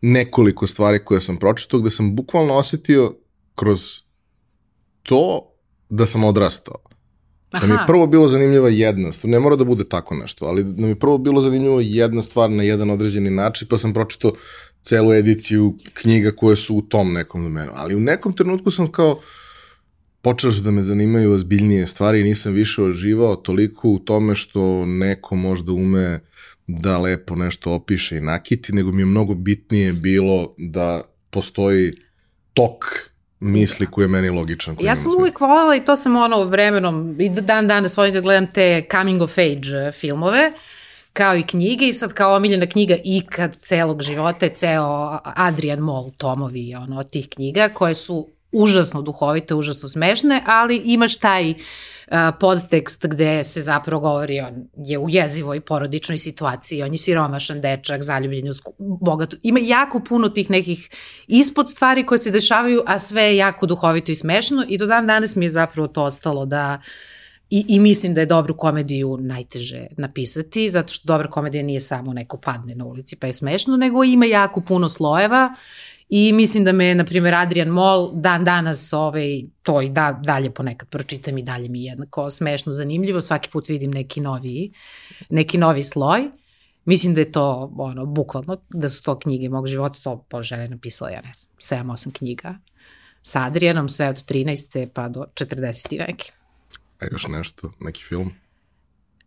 nekoliko 0.00 0.66
stvari 0.66 1.04
koje 1.04 1.20
sam 1.20 1.36
pročitao, 1.36 1.80
gde 1.80 1.90
sam 1.90 2.16
bukvalno 2.16 2.54
osetio 2.54 3.16
kroz 3.54 3.80
to 5.02 5.52
da 5.88 6.06
sam 6.06 6.24
odrastao. 6.24 6.91
Aha. 7.52 7.66
Da 7.66 7.72
mi 7.72 7.80
je 7.80 7.86
prvo 7.86 8.06
bilo 8.06 8.28
zanimljiva 8.28 8.68
jedna 8.68 9.12
stvar, 9.12 9.30
ne 9.30 9.40
mora 9.40 9.56
da 9.56 9.64
bude 9.64 9.84
tako 9.88 10.14
nešto, 10.14 10.44
ali 10.46 10.64
da 10.64 10.82
mi 10.82 10.88
je 10.88 10.98
prvo 10.98 11.18
bilo 11.18 11.40
zanimljivo 11.40 11.80
jedna 11.80 12.22
stvar 12.22 12.50
na 12.50 12.62
jedan 12.62 12.90
određeni 12.90 13.30
način, 13.30 13.68
pa 13.68 13.78
sam 13.78 13.92
pročitao 13.94 14.32
celu 14.82 15.12
ediciju 15.12 15.76
knjiga 15.94 16.30
koje 16.30 16.56
su 16.56 16.76
u 16.76 16.82
tom 16.82 17.12
nekom 17.12 17.42
domenu. 17.42 17.72
Ali 17.74 17.94
u 17.94 18.00
nekom 18.00 18.32
trenutku 18.32 18.70
sam 18.70 18.86
kao, 18.86 19.20
počeo 20.22 20.52
su 20.52 20.60
da 20.60 20.70
me 20.70 20.82
zanimaju 20.82 21.32
ozbiljnije 21.32 21.86
stvari 21.86 22.20
i 22.20 22.24
nisam 22.24 22.52
više 22.52 22.82
oživao 22.82 23.36
toliko 23.36 23.88
u 23.88 23.98
tome 23.98 24.34
što 24.34 24.86
neko 24.86 25.36
možda 25.36 25.72
ume 25.72 26.20
da 26.66 26.98
lepo 26.98 27.36
nešto 27.36 27.72
opiše 27.72 28.16
i 28.16 28.20
nakiti, 28.20 28.72
nego 28.72 28.92
mi 28.92 29.02
je 29.02 29.06
mnogo 29.06 29.34
bitnije 29.34 29.92
bilo 29.92 30.54
da 30.58 31.02
postoji 31.30 31.92
tok 32.54 33.11
misli 33.42 33.86
koji 33.86 34.04
je 34.04 34.08
meni 34.08 34.30
logičan. 34.30 34.76
Ja 34.80 34.96
sam 34.96 35.12
uvijek 35.18 35.40
voljela 35.40 35.76
i 35.76 35.84
to 35.84 35.96
sam 35.96 36.16
ono 36.16 36.44
vremenom, 36.44 37.16
i 37.20 37.28
dan 37.28 37.68
danas 37.68 37.96
volim 37.96 38.14
da 38.14 38.20
gledam 38.20 38.46
te 38.46 38.84
coming 38.90 39.22
of 39.22 39.38
age 39.38 39.86
eh, 39.88 39.92
filmove, 39.92 40.52
kao 41.12 41.36
i 41.36 41.42
knjige 41.42 41.88
i 41.88 41.92
sad 41.92 42.12
kao 42.12 42.36
omiljena 42.36 42.66
knjiga 42.66 42.96
ikad 43.04 43.56
celog 43.60 44.02
života 44.02 44.46
je 44.46 44.54
ceo 44.54 45.18
Adrian 45.24 45.78
Moll 45.78 46.10
tomovi 46.16 46.74
ono, 46.74 47.00
od 47.00 47.10
tih 47.10 47.28
knjiga 47.28 47.68
koje 47.68 47.94
su 47.94 48.28
užasno 48.52 49.02
duhovite, 49.02 49.54
užasno 49.54 49.88
smešne, 49.88 50.42
ali 50.46 50.82
imaš 50.84 51.16
taj 51.16 51.50
uh, 51.50 51.56
podtekst 52.40 53.06
gde 53.06 53.44
se 53.44 53.60
zapravo 53.60 54.00
govori 54.00 54.40
on 54.40 54.68
je 54.76 54.98
u 54.98 55.08
jezivoj 55.08 55.60
porodičnoj 55.60 56.18
situaciji, 56.18 56.82
on 56.82 56.92
je 56.92 56.98
siromašan 56.98 57.60
dečak, 57.60 58.02
zaljubljen 58.02 58.52
u 58.78 58.98
bogatu. 59.00 59.36
Ima 59.42 59.60
jako 59.62 60.00
puno 60.00 60.28
tih 60.28 60.50
nekih 60.50 60.90
ispod 61.26 61.70
stvari 61.70 62.06
koje 62.06 62.18
se 62.18 62.30
dešavaju, 62.30 62.82
a 62.86 62.98
sve 62.98 63.22
je 63.22 63.36
jako 63.36 63.66
duhovito 63.66 64.12
i 64.12 64.14
smešno 64.14 64.64
i 64.68 64.78
do 64.78 64.86
dan 64.86 65.06
danas 65.06 65.36
mi 65.36 65.44
je 65.44 65.50
zapravo 65.50 65.88
to 65.88 66.04
ostalo 66.04 66.46
da 66.46 66.80
I, 67.52 67.64
I 67.68 67.78
mislim 67.78 68.14
da 68.14 68.20
je 68.20 68.26
dobru 68.26 68.56
komediju 68.56 69.16
najteže 69.20 69.86
napisati, 69.96 70.70
zato 70.70 70.92
što 70.92 71.06
dobra 71.06 71.28
komedija 71.30 71.62
nije 71.62 71.80
samo 71.80 72.12
neko 72.12 72.38
padne 72.40 72.74
na 72.74 72.84
ulici 72.84 73.16
pa 73.16 73.26
je 73.26 73.32
smešno, 73.32 73.76
nego 73.76 74.04
ima 74.04 74.26
jako 74.26 74.60
puno 74.60 74.88
slojeva 74.88 75.54
I 76.14 76.32
mislim 76.32 76.64
da 76.64 76.72
me, 76.72 76.94
na 76.94 77.04
primjer, 77.04 77.34
Adrian 77.34 77.68
Moll 77.68 78.10
dan 78.14 78.44
danas 78.44 78.92
ovaj, 78.92 79.42
to 79.62 79.82
i 79.82 79.88
da, 79.88 80.20
dalje 80.24 80.50
ponekad 80.50 80.88
pročitam 80.88 81.38
i 81.38 81.42
dalje 81.42 81.68
mi 81.68 81.84
je 81.84 81.90
jednako 81.90 82.30
smešno, 82.30 82.72
zanimljivo. 82.72 83.20
Svaki 83.20 83.50
put 83.50 83.68
vidim 83.68 83.90
neki 83.90 84.20
novi, 84.20 84.72
neki 85.30 85.58
novi 85.58 85.84
sloj. 85.84 86.30
Mislim 86.84 87.14
da 87.14 87.20
je 87.20 87.32
to, 87.32 87.72
ono, 87.78 88.06
bukvalno, 88.06 88.56
da 88.70 88.88
su 88.88 89.02
to 89.02 89.18
knjige 89.18 89.48
mog 89.48 89.66
života, 89.66 89.98
to 90.02 90.26
Božena 90.30 90.62
je 90.62 90.68
napisala, 90.68 91.10
ja 91.10 91.20
ne 91.20 91.32
znam, 91.34 91.86
7-8 91.86 92.12
knjiga 92.12 92.58
sa 93.22 93.44
Adrianom, 93.44 93.88
sve 93.88 94.08
od 94.08 94.16
13. 94.16 94.86
pa 94.86 95.08
do 95.08 95.24
40. 95.34 95.98
veke. 96.06 96.32
A 97.00 97.04
još 97.12 97.26
nešto, 97.28 97.72
neki 97.80 98.02
film? 98.02 98.32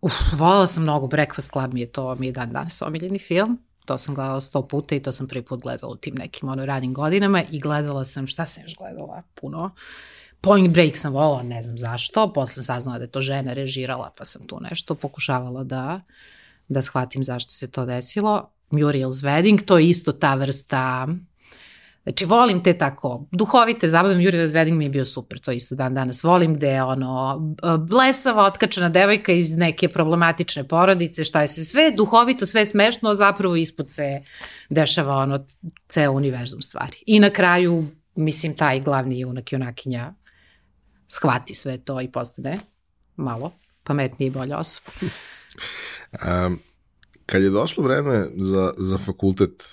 Uf, 0.01 0.13
volala 0.34 0.68
sam 0.68 0.84
mnogo, 0.84 1.08
Breakfast 1.08 1.51
Club 1.51 1.74
mi 1.74 1.82
je 1.82 1.92
to, 1.92 2.15
mi 2.15 2.25
je 2.25 2.32
dan 2.32 2.51
danas 2.51 2.82
omiljeni 2.82 3.20
film. 3.20 3.60
To 3.86 3.98
sam 3.98 4.15
gledala 4.15 4.42
sto 4.42 4.68
puta 4.68 4.96
i 4.96 5.00
to 5.00 5.12
sam 5.12 5.27
prvi 5.27 5.46
put 5.46 5.62
gledala 5.62 5.94
u 5.94 5.96
tim 5.96 6.15
nekim 6.15 6.50
ono 6.50 6.65
ranim 6.65 6.94
godinama 6.94 7.44
i 7.51 7.60
gledala 7.60 8.06
sam, 8.06 8.27
šta 8.27 8.46
sam 8.46 8.63
još 8.63 8.75
gledala 8.77 9.24
puno, 9.36 9.72
Point 10.42 10.74
Break 10.74 10.98
sam 10.98 11.13
volala, 11.13 11.44
ne 11.44 11.63
znam 11.63 11.77
zašto, 11.77 12.34
posle 12.34 12.54
sam 12.54 12.63
saznala 12.63 12.98
da 12.98 13.04
je 13.04 13.12
to 13.12 13.22
žena 13.22 13.54
režirala, 13.54 14.12
pa 14.18 14.25
sam 14.25 14.48
tu 14.48 14.60
nešto 14.62 14.96
pokušavala 14.96 15.63
da, 15.63 16.01
da 16.68 16.82
shvatim 16.82 17.24
zašto 17.24 17.51
se 17.51 17.72
to 17.72 17.86
desilo. 17.86 18.51
Muriel's 18.72 19.24
Wedding, 19.24 19.65
to 19.65 19.77
je 19.77 19.89
isto 19.89 20.12
ta 20.12 20.36
vrsta 20.36 21.08
Znači, 22.06 22.26
volim 22.26 22.64
te 22.64 22.78
tako, 22.78 23.28
duhovite 23.32 23.88
zabave, 23.88 24.24
Juri 24.24 24.38
Wedding 24.38 24.74
mi 24.74 24.86
je 24.86 24.90
bio 24.90 25.06
super, 25.06 25.40
to 25.40 25.52
isto 25.52 25.76
dan 25.76 25.94
danas 25.94 26.24
volim, 26.24 26.54
gde 26.56 26.68
je 26.68 26.84
ono, 26.84 27.40
blesava, 27.90 28.46
otkačena 28.46 28.90
devojka 28.90 29.32
iz 29.32 29.58
neke 29.58 29.90
problematične 29.90 30.68
porodice, 30.68 31.24
šta 31.24 31.42
je 31.42 31.48
se 31.48 31.66
sve 31.66 31.92
duhovito, 31.92 32.46
sve 32.46 32.66
smešno, 32.66 33.14
zapravo 33.14 33.56
ispod 33.56 33.92
se 33.92 34.22
dešava 34.70 35.16
ono, 35.16 35.46
ceo 35.90 36.12
univerzum 36.12 36.62
stvari. 36.62 36.98
I 37.06 37.20
na 37.20 37.30
kraju, 37.30 37.86
mislim, 38.16 38.56
taj 38.58 38.80
glavni 38.80 39.20
junak, 39.20 39.52
junakinja, 39.52 40.14
shvati 41.08 41.56
sve 41.56 41.78
to 41.78 42.02
i 42.02 42.12
postane 42.12 42.60
malo 43.16 43.52
pametnije 43.84 44.28
i 44.28 44.32
bolja 44.32 44.58
osoba. 44.58 44.92
um, 46.46 46.60
kad 47.26 47.44
je 47.44 47.50
došlo 47.50 47.84
vreme 47.84 48.28
za, 48.36 48.74
za 48.78 48.98
fakultet, 48.98 49.64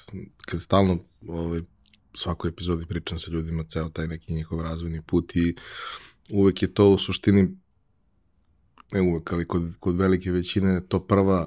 kad 0.46 0.60
stalno 0.60 0.98
ovaj, 1.28 1.60
svakoj 2.14 2.48
epizodi 2.48 2.86
pričam 2.86 3.18
sa 3.18 3.30
ljudima 3.30 3.64
ceo 3.64 3.88
taj 3.88 4.06
neki 4.06 4.32
njihov 4.32 4.60
razvojni 4.60 5.02
put 5.02 5.36
i 5.36 5.56
uvek 6.30 6.62
je 6.62 6.74
to 6.74 6.90
u 6.90 6.98
suštini 6.98 7.48
ne 8.92 9.00
uvek, 9.00 9.32
ali 9.32 9.46
kod, 9.46 9.72
kod 9.80 9.96
velike 9.96 10.30
većine 10.30 10.80
to 10.88 11.00
prva 11.00 11.46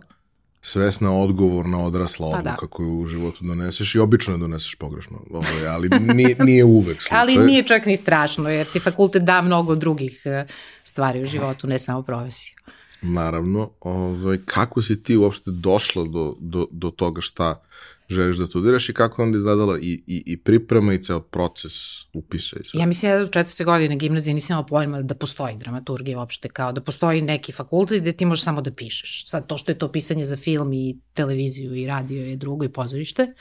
svesna 0.61 1.13
odgovorna 1.13 1.85
odrasla 1.85 2.31
pa 2.31 2.37
odluka 2.37 2.65
da. 2.65 2.67
koju 2.67 2.99
u 2.99 3.07
životu 3.07 3.37
doneseš 3.41 3.95
i 3.95 3.99
obično 3.99 4.33
je 4.33 4.37
doneseš 4.37 4.75
pogrešno, 4.75 5.21
ovaj, 5.31 5.67
ali 5.67 5.89
nije, 5.89 6.35
nije 6.45 6.63
uvek 6.63 7.01
slučaj. 7.01 7.19
ali 7.19 7.37
nije 7.37 7.63
čak 7.63 7.85
ni 7.85 7.97
strašno, 7.97 8.49
jer 8.49 8.67
ti 8.67 8.79
fakultet 8.79 9.23
da 9.23 9.41
mnogo 9.41 9.75
drugih 9.75 10.21
eh, 10.25 10.45
stvari 10.83 11.23
u 11.23 11.25
životu, 11.25 11.67
ne 11.67 11.79
samo 11.79 12.01
profesiju. 12.03 12.55
Naravno, 13.01 13.71
ovaj, 13.79 14.37
kako 14.45 14.81
si 14.81 15.03
ti 15.03 15.17
uopšte 15.17 15.51
došla 15.51 16.03
do, 16.03 16.35
do, 16.39 16.67
do 16.71 16.91
toga 16.91 17.21
šta 17.21 17.61
želiš 18.09 18.37
da 18.37 18.45
studiraš 18.45 18.89
i 18.89 18.93
kako 18.93 19.21
je 19.21 19.25
onda 19.25 19.37
izgledala 19.37 19.77
i, 19.79 20.03
i, 20.07 20.23
i 20.25 20.37
priprema 20.37 20.93
i 20.93 21.03
ceo 21.03 21.19
proces 21.19 21.73
upisa 22.13 22.57
i 22.59 22.65
sve? 22.65 22.79
Ja 22.79 22.85
mislim 22.85 23.11
da 23.11 23.23
u 23.23 23.27
četvrte 23.27 23.63
godine 23.63 23.95
gimnazije 23.95 24.33
nisam 24.33 24.53
imala 24.53 24.65
pojma 24.65 25.01
da 25.01 25.15
postoji 25.15 25.57
dramaturgija 25.57 26.19
uopšte, 26.19 26.49
kao 26.49 26.71
da 26.71 26.81
postoji 26.81 27.21
neki 27.21 27.51
fakultet 27.51 28.01
gde 28.01 28.11
ti 28.11 28.25
možeš 28.25 28.43
samo 28.43 28.61
da 28.61 28.71
pišeš. 28.71 29.23
Sad 29.27 29.47
to 29.47 29.57
što 29.57 29.71
je 29.71 29.77
to 29.77 29.91
pisanje 29.91 30.25
za 30.25 30.37
film 30.37 30.73
i 30.73 30.99
televiziju 31.13 31.75
i 31.75 31.87
radio 31.87 32.25
je 32.25 32.35
drugo 32.35 32.65
i 32.65 32.69
pozorište. 32.69 33.33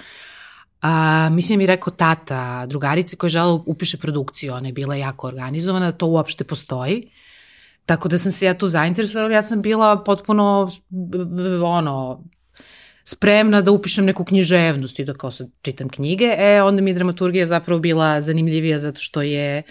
A, 0.82 1.28
mislim 1.32 1.58
mi 1.58 1.66
rekao 1.66 1.92
tata 1.92 2.66
drugarice 2.66 3.16
koja 3.16 3.28
je 3.28 3.30
žela 3.30 3.62
upiše 3.66 3.96
produkciju, 3.96 4.54
ona 4.54 4.68
je 4.68 4.72
bila 4.72 4.94
jako 4.94 5.26
organizovana, 5.26 5.90
da 5.90 5.98
to 5.98 6.06
uopšte 6.06 6.44
postoji. 6.44 7.10
Tako 7.86 8.08
da 8.08 8.18
sam 8.18 8.32
se 8.32 8.46
ja 8.46 8.58
tu 8.58 8.68
zainteresovala, 8.68 9.34
ja 9.34 9.42
sam 9.42 9.62
bila 9.62 10.04
potpuno 10.04 10.70
ono, 11.64 12.24
spremna 13.04 13.60
da 13.60 13.70
upišem 13.70 14.04
neku 14.04 14.24
književnost 14.24 14.98
i 14.98 15.04
da 15.04 15.14
kao 15.14 15.30
sad 15.30 15.48
čitam 15.62 15.88
knjige, 15.88 16.34
e, 16.38 16.62
onda 16.62 16.82
mi 16.82 16.90
je 16.90 16.94
dramaturgija 16.94 17.46
zapravo 17.46 17.80
bila 17.80 18.20
zanimljivija 18.20 18.78
zato 18.78 19.00
što 19.00 19.22
je, 19.22 19.62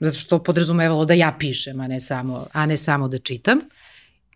zato 0.00 0.18
što 0.18 0.42
podrazumevalo 0.42 1.04
da 1.04 1.14
ja 1.14 1.36
pišem, 1.38 1.80
a 1.80 1.88
ne 1.88 2.00
samo, 2.00 2.46
a 2.52 2.66
ne 2.66 2.76
samo 2.76 3.08
da 3.08 3.18
čitam. 3.18 3.60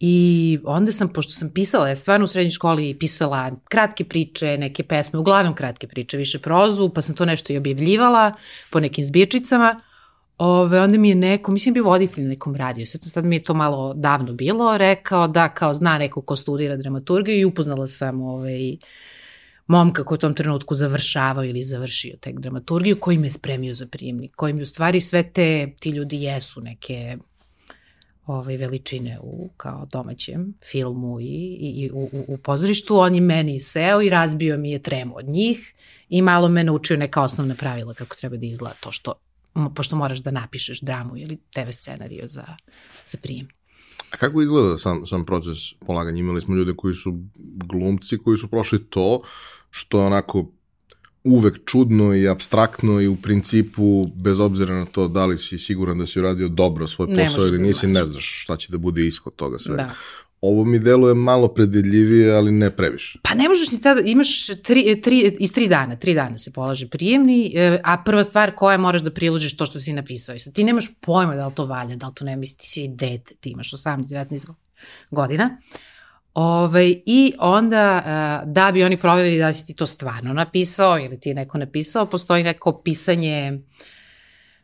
I 0.01 0.59
onda 0.65 0.93
sam, 0.93 1.09
pošto 1.09 1.33
sam 1.33 1.51
pisala, 1.51 1.89
ja 1.89 1.97
stvarno 1.97 2.25
u 2.25 2.27
srednjoj 2.27 2.51
školi 2.51 2.97
pisala 2.99 3.51
kratke 3.69 4.05
priče, 4.05 4.59
neke 4.59 4.83
pesme, 4.83 5.19
uglavnom 5.19 5.55
kratke 5.55 5.87
priče, 5.87 6.17
više 6.17 6.39
prozu, 6.39 6.89
pa 6.89 7.03
sam 7.03 7.15
to 7.15 7.25
nešto 7.25 7.53
i 7.53 7.57
objavljivala 7.57 8.33
po 8.71 8.81
nekim 8.81 9.05
zbirčicama, 9.05 9.81
Ove, 10.39 10.81
onda 10.81 10.99
mi 10.99 11.09
je 11.09 11.15
neko, 11.15 11.53
mislim 11.53 11.75
bi 11.75 11.81
voditelj 11.81 12.25
na 12.25 12.31
nekom 12.31 12.57
radiju, 12.57 12.87
sad, 12.87 13.03
sad 13.03 13.25
mi 13.25 13.37
je 13.37 13.43
to 13.43 13.55
malo 13.55 13.95
davno 13.95 14.33
bilo, 14.33 14.79
rekao 14.79 15.29
da 15.29 15.49
kao 15.49 15.75
zna 15.75 15.99
neko 15.99 16.23
ko 16.23 16.37
studira 16.37 16.77
dramaturgiju 16.77 17.39
i 17.39 17.45
upoznala 17.45 17.87
sam 17.87 18.23
ovaj, 18.23 18.77
momka 19.67 20.05
koji 20.05 20.17
u 20.17 20.19
tom 20.19 20.35
trenutku 20.35 20.75
završavao 20.75 21.45
ili 21.45 21.63
završio 21.63 22.17
tek 22.21 22.41
dramaturgiju, 22.41 23.01
koji 23.01 23.19
me 23.19 23.31
spremio 23.31 23.75
za 23.75 23.87
prijemnik, 23.87 24.33
koji 24.37 24.53
mi 24.53 24.63
u 24.63 24.67
stvari 24.67 25.01
sve 25.01 25.23
te, 25.23 25.73
ti 25.81 25.91
ljudi 25.91 26.23
jesu 26.23 26.61
neke 26.61 27.17
ovaj, 28.27 28.57
veličine 28.57 29.19
u 29.23 29.51
kao 29.57 29.87
domaćem 29.93 30.55
filmu 30.71 31.21
i, 31.21 31.25
i, 31.25 31.85
i 31.85 31.91
u, 31.93 32.09
u, 32.13 32.25
u 32.29 32.39
pozorištu, 32.39 32.97
on 32.97 33.15
je 33.15 33.21
meni 33.21 33.61
seo 33.61 34.03
i 34.03 34.11
razbio 34.11 34.59
mi 34.59 34.71
je 34.71 34.83
tremu 34.83 35.17
od 35.17 35.29
njih 35.29 35.75
i 36.09 36.23
malo 36.23 36.49
me 36.49 36.65
naučio 36.65 36.97
neka 36.97 37.23
osnovna 37.23 37.55
pravila 37.55 37.95
kako 37.95 38.17
treba 38.17 38.37
da 38.37 38.47
izgleda 38.47 38.75
to 38.81 38.93
što 38.93 39.13
pošto 39.75 39.97
moraš 39.97 40.19
da 40.19 40.31
napišeš 40.31 40.81
dramu 40.81 41.17
ili 41.17 41.37
TV 41.37 41.71
scenariju 41.71 42.25
za, 42.29 42.45
za 43.07 43.19
prijem. 43.23 43.49
A 44.11 44.17
kako 44.17 44.43
izgleda 44.43 44.79
sam, 44.79 45.07
sam 45.07 45.27
proces 45.27 45.59
polaganja? 45.87 46.21
Imali 46.21 46.41
smo 46.41 46.55
ljude 46.55 46.75
koji 46.77 46.95
su 46.95 47.21
glumci, 47.57 48.19
koji 48.19 48.37
su 48.39 48.49
prošli 48.49 48.85
to, 48.85 49.23
što 49.71 50.01
je 50.01 50.07
onako 50.07 50.51
uvek 51.25 51.61
čudno 51.65 52.15
i 52.15 52.29
abstraktno 52.29 53.01
i 53.01 53.09
u 53.09 53.17
principu, 53.17 54.03
bez 54.15 54.41
obzira 54.41 54.75
na 54.75 54.85
to 54.85 55.09
da 55.09 55.27
li 55.27 55.39
si 55.39 55.59
siguran 55.59 55.99
da 55.99 56.07
si 56.07 56.19
uradio 56.19 56.49
dobro 56.49 56.87
svoj 56.87 57.15
posao 57.15 57.47
ili 57.47 57.59
da 57.59 57.65
nisi, 57.65 57.87
ne 57.87 58.05
znaš 58.05 58.43
šta 58.43 58.57
će 58.57 58.73
da 58.73 58.79
bude 58.79 59.07
ishod 59.07 59.35
toga 59.37 59.59
sve. 59.59 59.77
Da. 59.77 59.91
Ovo 60.47 60.65
mi 60.65 60.79
deluje 60.79 61.15
malo 61.15 61.49
predvidljivije, 61.49 62.35
ali 62.35 62.53
ne 62.53 62.71
previše. 62.71 63.19
Pa 63.23 63.35
ne 63.35 63.49
možeš 63.49 63.71
ni 63.71 63.81
tada, 63.81 64.01
imaš 64.05 64.47
tri, 64.47 65.01
tri, 65.03 65.37
iz 65.39 65.53
tri 65.53 65.69
dana, 65.69 65.97
tri 65.97 66.15
dana 66.15 66.39
se 66.39 66.53
polaže 66.53 66.89
prijemni, 66.89 67.53
e, 67.57 67.81
a 67.85 68.03
prva 68.05 68.23
stvar 68.23 68.55
koja 68.55 68.79
moraš 68.79 69.03
da 69.03 69.11
priložiš 69.11 69.57
to 69.57 69.67
što 69.67 69.81
si 69.81 69.93
napisao. 69.93 70.37
Ti 70.55 70.65
nemaš 70.65 70.91
pojma 71.01 71.35
da 71.35 71.47
li 71.47 71.55
to 71.55 71.65
valja, 71.67 71.97
da 71.97 72.07
li 72.07 72.15
to 72.15 72.25
ne 72.25 72.37
misli, 72.37 72.59
ti 72.59 72.67
si 72.67 72.89
dete, 72.89 73.35
ti 73.41 73.51
imaš 73.51 73.71
18-19 73.71 74.53
godina. 75.11 75.57
Ove, 76.35 76.95
I 77.07 77.33
onda, 77.39 78.03
e, 78.07 78.47
da 78.47 78.71
bi 78.73 78.85
oni 78.85 79.01
provjerili 79.01 79.39
da 79.39 79.53
si 79.53 79.67
ti 79.67 79.75
to 79.75 79.87
stvarno 79.87 80.33
napisao 80.33 80.99
ili 80.99 81.21
ti 81.21 81.29
je 81.29 81.35
neko 81.35 81.59
napisao, 81.59 82.07
postoji 82.07 82.43
neko 82.43 82.81
pisanje, 82.85 83.61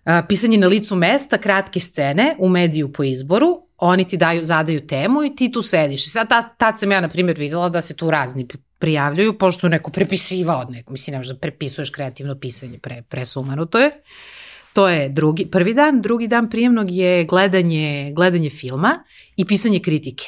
e, 0.04 0.22
pisanje 0.28 0.58
na 0.58 0.66
licu 0.66 0.96
mesta, 0.96 1.38
kratke 1.38 1.80
scene 1.80 2.36
u 2.38 2.48
mediju 2.48 2.92
po 2.92 3.02
izboru, 3.04 3.69
oni 3.80 4.04
ti 4.08 4.16
daju, 4.16 4.44
zadaju 4.44 4.86
temu 4.86 5.24
i 5.24 5.34
ti 5.36 5.52
tu 5.52 5.62
sediš. 5.62 6.06
I 6.06 6.10
sad 6.10 6.28
tad, 6.28 6.44
tad 6.56 6.78
sam 6.78 6.92
ja, 6.92 7.00
na 7.00 7.08
primjer, 7.08 7.38
videla 7.38 7.68
da 7.68 7.80
se 7.80 7.96
tu 7.96 8.10
razni 8.10 8.48
prijavljuju, 8.78 9.38
pošto 9.38 9.68
neko 9.68 9.90
prepisivao 9.90 10.60
od 10.60 10.70
nekog. 10.70 10.92
Mislim, 10.92 11.12
nemaš 11.12 11.28
da 11.28 11.38
prepisuješ 11.38 11.90
kreativno 11.90 12.38
pisanje, 12.38 12.78
pre, 12.78 13.02
presumano 13.08 13.64
to 13.64 13.78
je. 13.78 13.90
To 14.72 14.88
je 14.88 15.08
drugi, 15.08 15.46
prvi 15.46 15.74
dan. 15.74 16.02
Drugi 16.02 16.26
dan 16.28 16.50
prijemnog 16.50 16.90
je 16.90 17.24
gledanje, 17.24 18.12
gledanje 18.16 18.50
filma 18.50 19.04
i 19.36 19.44
pisanje 19.44 19.80
kritike. 19.80 20.24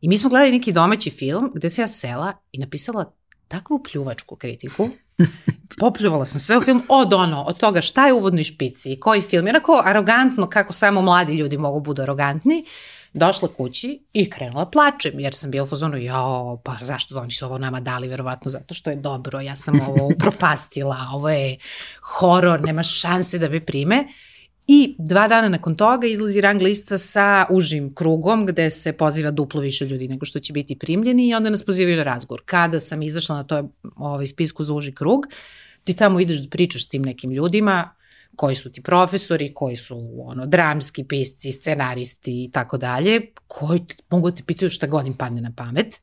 I 0.00 0.08
mi 0.08 0.18
smo 0.18 0.30
gledali 0.30 0.52
neki 0.52 0.72
domaći 0.72 1.10
film 1.10 1.52
gde 1.54 1.70
se 1.70 1.80
ja 1.80 1.88
sela 1.88 2.32
i 2.52 2.58
napisala 2.58 3.14
takvu 3.48 3.82
pljuvačku 3.82 4.36
kritiku 4.36 4.88
Popljuvala 5.80 6.24
sam 6.24 6.40
sve 6.40 6.58
u 6.58 6.62
film 6.62 6.82
od 6.88 7.12
ono, 7.12 7.42
od 7.42 7.56
toga 7.56 7.80
šta 7.80 8.06
je 8.06 8.12
u 8.12 8.16
uvodnoj 8.16 8.44
špici, 8.44 9.00
koji 9.00 9.20
film, 9.20 9.46
jednako 9.46 9.82
arogantno 9.84 10.48
kako 10.48 10.72
samo 10.72 11.02
mladi 11.02 11.34
ljudi 11.34 11.58
mogu 11.58 11.80
budu 11.80 12.02
arogantni, 12.02 12.64
došla 13.12 13.48
kući 13.48 14.02
i 14.12 14.30
krenula 14.30 14.70
plačem, 14.70 15.20
jer 15.20 15.34
sam 15.34 15.50
bila 15.50 15.64
u 15.64 15.66
fazonu, 15.66 15.96
jao, 15.96 16.60
pa 16.64 16.76
zašto 16.80 17.18
oni 17.18 17.30
su 17.30 17.46
ovo 17.46 17.58
nama 17.58 17.80
dali, 17.80 18.08
verovatno 18.08 18.50
zato 18.50 18.74
što 18.74 18.90
je 18.90 18.96
dobro, 18.96 19.40
ja 19.40 19.56
sam 19.56 19.80
ovo 19.80 20.06
upropastila, 20.06 20.96
ovo 21.14 21.30
je 21.30 21.56
horor, 22.00 22.60
nema 22.60 22.82
šanse 22.82 23.38
da 23.38 23.48
me 23.48 23.66
prime. 23.66 24.04
I 24.66 24.94
dva 24.98 25.28
dana 25.28 25.48
nakon 25.48 25.74
toga 25.74 26.06
izlazi 26.06 26.40
rang 26.40 26.62
lista 26.62 26.98
sa 26.98 27.46
užim 27.50 27.94
krugom 27.94 28.46
gde 28.46 28.70
se 28.70 28.92
poziva 28.92 29.30
duplo 29.30 29.60
više 29.60 29.86
ljudi 29.86 30.08
nego 30.08 30.26
što 30.26 30.40
će 30.40 30.52
biti 30.52 30.78
primljeni 30.78 31.28
i 31.28 31.34
onda 31.34 31.50
nas 31.50 31.62
pozivaju 31.62 31.96
na 31.96 32.02
razgovor. 32.02 32.42
Kada 32.44 32.80
sam 32.80 33.02
izašla 33.02 33.36
na 33.36 33.44
to 33.44 33.68
ovaj 33.96 34.26
spisku 34.26 34.64
za 34.64 34.74
uži 34.74 34.92
krug, 34.92 35.26
ti 35.84 35.94
tamo 35.94 36.20
ideš 36.20 36.36
da 36.36 36.48
pričaš 36.48 36.84
s 36.84 36.88
tim 36.88 37.02
nekim 37.02 37.30
ljudima 37.30 37.90
koji 38.36 38.56
su 38.56 38.72
ti 38.72 38.82
profesori, 38.82 39.54
koji 39.54 39.76
su 39.76 40.10
ono, 40.18 40.46
dramski 40.46 41.04
pisci, 41.04 41.52
scenaristi 41.52 42.44
i 42.44 42.50
tako 42.52 42.78
dalje, 42.78 43.20
koji 43.46 43.84
mogu 44.10 44.30
da 44.30 44.36
te 44.36 44.42
pitaju 44.42 44.70
šta 44.70 44.86
god 44.86 45.06
im 45.06 45.14
padne 45.14 45.40
na 45.40 45.52
pamet. 45.56 46.00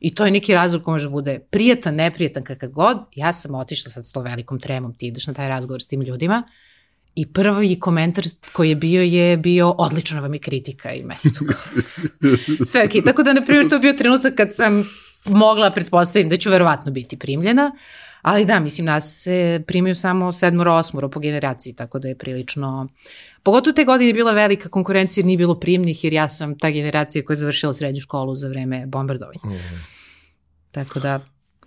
I 0.00 0.14
to 0.14 0.24
je 0.24 0.30
neki 0.30 0.54
razgovor 0.54 0.84
koji 0.84 0.92
može 0.92 1.06
da 1.06 1.10
bude 1.10 1.38
prijatan, 1.50 1.94
neprijatan, 1.94 2.42
kakav 2.42 2.70
god. 2.70 2.98
Ja 3.14 3.32
sam 3.32 3.54
otišla 3.54 3.90
sad 3.90 4.06
s 4.06 4.12
to 4.12 4.20
velikom 4.20 4.60
tremom, 4.60 4.94
ti 4.94 5.06
ideš 5.06 5.26
na 5.26 5.34
taj 5.34 5.48
razgovor 5.48 5.82
s 5.82 5.86
tim 5.86 6.02
ljudima 6.02 6.42
I 7.16 7.26
prvi 7.32 7.80
komentar 7.80 8.24
koji 8.52 8.68
je 8.68 8.76
bio 8.76 9.02
je 9.02 9.36
bio 9.36 9.70
odlična 9.70 10.20
vam 10.20 10.34
je 10.34 10.40
kritika 10.40 10.92
i 10.92 11.02
meni 11.02 11.34
tu 11.38 11.44
sve 12.70 12.84
ok. 12.84 13.04
Tako 13.04 13.22
da, 13.22 13.32
na 13.32 13.44
primjer, 13.44 13.68
to 13.68 13.74
je 13.74 13.80
bio 13.80 13.92
trenutak 13.92 14.34
kad 14.34 14.54
sam 14.54 14.84
mogla 15.24 15.70
pretpostavim 15.70 16.28
da 16.28 16.36
ću 16.36 16.50
verovatno 16.50 16.92
biti 16.92 17.18
primljena, 17.18 17.72
ali 18.22 18.44
da, 18.44 18.60
mislim, 18.60 18.84
nas 18.84 19.22
se 19.22 19.62
primaju 19.66 19.94
samo 19.94 20.32
sedmoro, 20.32 20.74
osmoro 20.74 21.10
po 21.10 21.20
generaciji, 21.20 21.72
tako 21.72 21.98
da 21.98 22.08
je 22.08 22.18
prilično... 22.18 22.88
Pogotovo 23.42 23.74
te 23.74 23.84
godine 23.84 24.08
je 24.08 24.14
bila 24.14 24.32
velika 24.32 24.68
konkurencija 24.68 25.22
jer 25.22 25.26
nije 25.26 25.38
bilo 25.38 25.60
primnih, 25.60 26.04
jer 26.04 26.12
ja 26.12 26.28
sam 26.28 26.58
ta 26.58 26.70
generacija 26.70 27.24
koja 27.24 27.34
je 27.34 27.38
završila 27.38 27.74
srednju 27.74 28.00
školu 28.00 28.34
za 28.34 28.48
vreme 28.48 28.86
bombardovanja. 28.86 29.40
Mm. 29.44 29.84
Tako 30.70 31.00
da, 31.00 31.20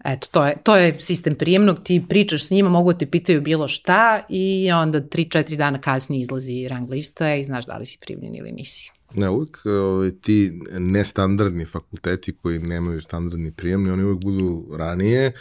Eto, 0.07 0.27
to 0.31 0.45
je, 0.45 0.55
to 0.63 0.75
je 0.75 0.99
sistem 0.99 1.35
prijemnog, 1.35 1.83
ti 1.83 2.05
pričaš 2.09 2.47
s 2.47 2.49
njima, 2.49 2.69
mogu 2.69 2.93
da 2.93 2.97
te 2.99 3.05
pitaju 3.05 3.41
bilo 3.41 3.67
šta 3.67 4.21
i 4.29 4.71
onda 4.71 5.01
3-4 5.01 5.55
dana 5.55 5.81
kasnije 5.81 6.21
izlazi 6.21 6.67
rang 6.67 6.89
lista 6.89 7.35
i 7.35 7.43
znaš 7.43 7.65
da 7.65 7.77
li 7.77 7.85
si 7.85 7.97
primljen 8.01 8.35
ili 8.35 8.51
nisi. 8.51 8.91
Ne, 9.13 9.29
uvijek 9.29 9.65
ovaj, 9.65 10.11
ti 10.11 10.59
nestandardni 10.79 11.65
fakulteti 11.65 12.35
koji 12.41 12.59
nemaju 12.59 13.01
standardni 13.01 13.51
prijemni, 13.51 13.91
oni 13.91 14.03
uvijek 14.03 14.19
budu 14.19 14.67
ranije, 14.77 15.31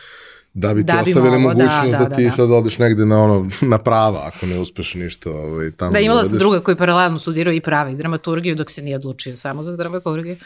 da 0.54 0.74
bi 0.74 0.82
ti 0.82 0.86
da 0.86 1.02
bi 1.04 1.10
ostavili 1.10 1.38
mogo, 1.38 1.54
da, 1.54 1.64
mogućnost 1.64 1.90
da, 1.90 1.98
da, 1.98 2.08
da 2.08 2.16
ti 2.16 2.24
da, 2.24 2.30
sad 2.30 2.50
odeš 2.50 2.78
negde 2.78 3.06
na 3.06 3.22
ono 3.22 3.50
na 3.60 3.78
prava 3.78 4.20
ako 4.24 4.46
ne 4.46 4.58
uspeš 4.58 4.94
ništa 4.94 5.30
ovaj 5.30 5.70
tamo. 5.70 5.92
Da 5.92 5.98
imala 5.98 6.22
da 6.22 6.28
sam 6.28 6.38
druga 6.38 6.60
koji 6.60 6.76
paralelno 6.76 7.18
studirao 7.18 7.54
i 7.54 7.60
prava 7.60 7.90
i 7.90 7.96
dramaturgiju 7.96 8.54
dok 8.54 8.70
se 8.70 8.82
nije 8.82 8.96
odlučio 8.96 9.36
samo 9.36 9.62
za 9.62 9.76
dramaturgiju. 9.76 10.36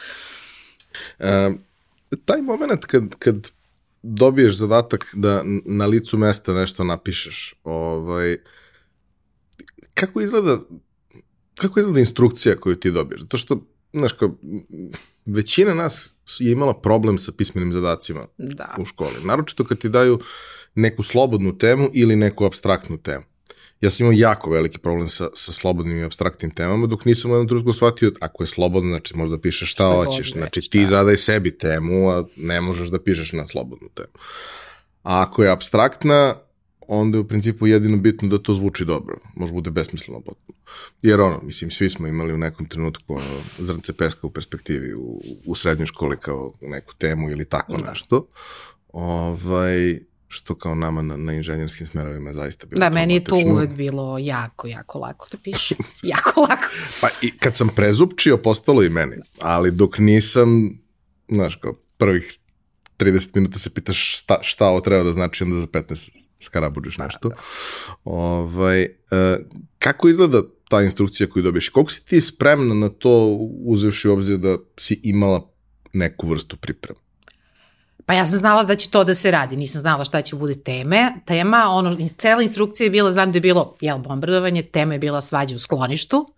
E, 1.19 1.51
taj 2.25 2.43
moment 2.43 2.85
kad, 2.85 3.05
kad 3.19 3.51
dobiješ 4.03 4.57
zadatak 4.57 5.07
da 5.13 5.43
na 5.65 5.87
licu 5.87 6.19
mesta 6.19 6.53
nešto 6.53 6.85
napišeš, 6.85 7.55
ovaj, 7.65 8.37
kako 9.95 10.21
izgleda 10.21 10.59
kako 11.55 11.81
izgleda 11.81 12.01
instrukcija 12.01 12.57
koju 12.57 12.77
ti 12.77 12.91
dobiješ? 12.91 13.21
Zato 13.21 13.37
što, 13.37 13.67
znaš, 13.93 14.13
kao, 14.13 14.37
većina 15.27 15.75
nas 15.75 16.13
je 16.39 16.53
imala 16.53 16.81
problem 16.81 17.19
sa 17.19 17.33
pismenim 17.33 17.73
zadacima 17.73 18.27
da. 18.39 18.77
u 18.79 18.85
školi. 18.85 19.25
Naročito 19.25 19.65
kad 19.65 19.79
ti 19.79 19.89
daju 19.89 20.21
neku 20.75 21.03
slobodnu 21.03 21.59
temu 21.59 21.91
ili 21.93 22.17
neku 22.17 22.45
abstraktnu 22.45 22.99
temu 22.99 23.25
ja 23.81 23.91
sam 23.91 24.07
imao 24.07 24.19
jako 24.19 24.51
veliki 24.51 24.79
problem 24.79 25.09
sa, 25.09 25.29
sa 25.35 25.53
slobodnim 25.53 25.99
i 25.99 26.05
abstraktnim 26.05 26.51
temama, 26.51 26.87
dok 26.87 27.05
nisam 27.05 27.31
u 27.31 27.35
jednom 27.35 27.49
trenutku 27.49 27.73
shvatio, 27.73 28.13
ako 28.21 28.43
je 28.43 28.47
slobodno, 28.47 28.91
znači 28.91 29.17
možda 29.17 29.39
pišeš 29.39 29.73
šta, 29.73 29.85
šta 29.85 30.05
hoćeš, 30.05 30.33
znači 30.33 30.61
ti 30.71 30.87
zadaj 30.87 31.17
sebi 31.17 31.59
temu, 31.59 32.11
a 32.11 32.25
ne 32.37 32.61
možeš 32.61 32.89
da 32.89 33.03
pišeš 33.03 33.33
na 33.33 33.47
slobodnu 33.47 33.89
temu. 33.95 34.13
A 35.03 35.23
ako 35.23 35.43
je 35.43 35.51
abstraktna, 35.51 36.35
onda 36.89 37.19
je 37.19 37.21
u 37.21 37.29
principu 37.29 37.67
jedino 37.67 37.97
bitno 37.97 38.29
da 38.29 38.39
to 38.39 38.55
zvuči 38.55 38.85
dobro. 38.85 39.17
Može 39.35 39.53
bude 39.53 39.71
besmisleno 39.71 40.21
potpuno. 40.21 40.59
Jer 41.03 41.21
ono, 41.21 41.41
mislim, 41.43 41.71
svi 41.71 41.91
smo 41.91 42.07
imali 42.07 42.35
u 42.35 42.39
nekom 42.39 42.67
trenutku 42.69 43.15
ono, 43.15 43.41
zrnce 43.59 43.93
peska 43.93 44.27
u 44.27 44.31
perspektivi 44.31 44.95
u, 44.95 45.21
u 45.47 45.55
srednjoj 45.55 45.87
školi 45.87 46.17
kao 46.17 46.53
neku 46.61 46.95
temu 46.95 47.31
ili 47.31 47.45
tako 47.45 47.77
da. 47.77 47.91
nešto. 47.91 48.27
Ovaj, 48.93 50.01
što 50.33 50.55
kao 50.55 50.75
nama 50.75 51.03
na, 51.03 51.17
na 51.17 51.33
inženjerskim 51.33 51.87
smerovima 51.87 52.33
zaista 52.33 52.67
bilo 52.67 52.81
Da, 52.81 52.91
meni 52.91 53.15
je 53.15 53.25
to 53.25 53.37
uvek 53.47 53.71
bilo 53.71 54.19
jako, 54.19 54.67
jako 54.67 54.99
lako 54.99 55.27
da 55.33 55.39
pišem. 55.39 55.79
jako 56.15 56.41
lako. 56.41 56.69
pa 57.01 57.09
i 57.23 57.39
kad 57.39 57.57
sam 57.57 57.69
prezupčio, 57.69 58.37
postalo 58.37 58.83
i 58.83 58.89
meni. 58.89 59.17
Ali 59.41 59.71
dok 59.71 59.99
nisam, 59.99 60.79
znaš, 61.29 61.57
kao 61.57 61.75
prvih 61.97 62.39
30 62.99 63.31
minuta 63.35 63.59
se 63.59 63.71
pitaš 63.71 64.19
šta, 64.19 64.39
šta 64.43 64.67
ovo 64.67 64.81
treba 64.81 65.03
da 65.03 65.13
znači, 65.13 65.45
onda 65.45 65.61
za 65.61 65.67
15 65.67 66.11
skarabuđeš 66.41 66.97
pa, 66.97 67.05
nešto. 67.05 67.29
Da, 67.29 67.35
da. 67.35 67.41
Ovaj, 68.05 68.83
uh, 68.83 68.89
kako 69.79 70.09
izgleda 70.09 70.43
ta 70.69 70.83
instrukcija 70.83 71.27
koju 71.27 71.43
dobiješ? 71.43 71.69
Koliko 71.69 71.93
si 71.93 72.05
ti 72.05 72.21
spremna 72.21 72.75
na 72.75 72.89
to 72.89 73.27
uzevši 73.65 74.09
u 74.09 74.13
obzir 74.13 74.39
da 74.39 74.57
si 74.79 75.01
imala 75.03 75.51
neku 75.93 76.29
vrstu 76.29 76.57
priprema? 76.57 77.01
Pa 78.11 78.15
ja 78.15 78.27
sam 78.27 78.39
znala 78.39 78.63
da 78.65 78.77
će 78.77 78.91
to 78.91 79.05
da 79.05 79.15
se 79.15 79.31
radi, 79.31 79.57
nisam 79.57 79.81
znala 79.81 80.05
šta 80.05 80.23
će 80.23 80.37
bude 80.37 80.55
teme. 80.63 81.13
Tema, 81.27 81.65
ono, 81.69 81.97
cela 82.17 82.43
instrukcija 82.43 82.85
je 82.85 82.91
bila, 82.91 83.11
znam 83.11 83.31
da 83.31 83.37
je 83.37 83.41
bilo, 83.41 83.77
jel, 83.81 83.99
bombardovanje, 83.99 84.63
tema 84.63 84.93
je 84.93 84.99
bila 84.99 85.21
svađa 85.21 85.57
u 85.57 85.59
skloništu 85.59 86.33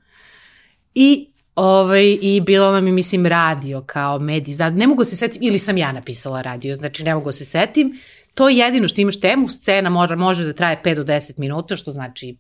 i 0.95 1.29
Ovaj, 1.55 2.19
I 2.21 2.41
bilo 2.41 2.73
nam 2.73 2.87
je, 2.87 2.93
mislim, 2.93 3.27
radio 3.27 3.83
kao 3.87 4.19
medij. 4.19 4.55
Zad, 4.55 4.77
ne 4.77 4.87
mogu 4.87 5.05
se 5.05 5.17
setim, 5.17 5.43
ili 5.43 5.59
sam 5.59 5.77
ja 5.77 5.93
napisala 5.93 6.43
radio, 6.43 6.75
znači 6.75 7.05
ne 7.05 7.15
mogu 7.15 7.33
se 7.33 7.45
setim. 7.45 7.99
To 8.35 8.49
je 8.49 8.57
jedino 8.57 8.89
što 8.89 9.01
imaš 9.01 9.21
temu, 9.21 9.49
scena 9.49 9.91
može, 9.91 10.17
može 10.17 10.45
da 10.45 10.53
traje 10.53 10.81
5 10.85 10.95
do 10.95 11.05
10 11.05 11.39
minuta, 11.39 11.77
što 11.77 11.91
znači 11.91 12.37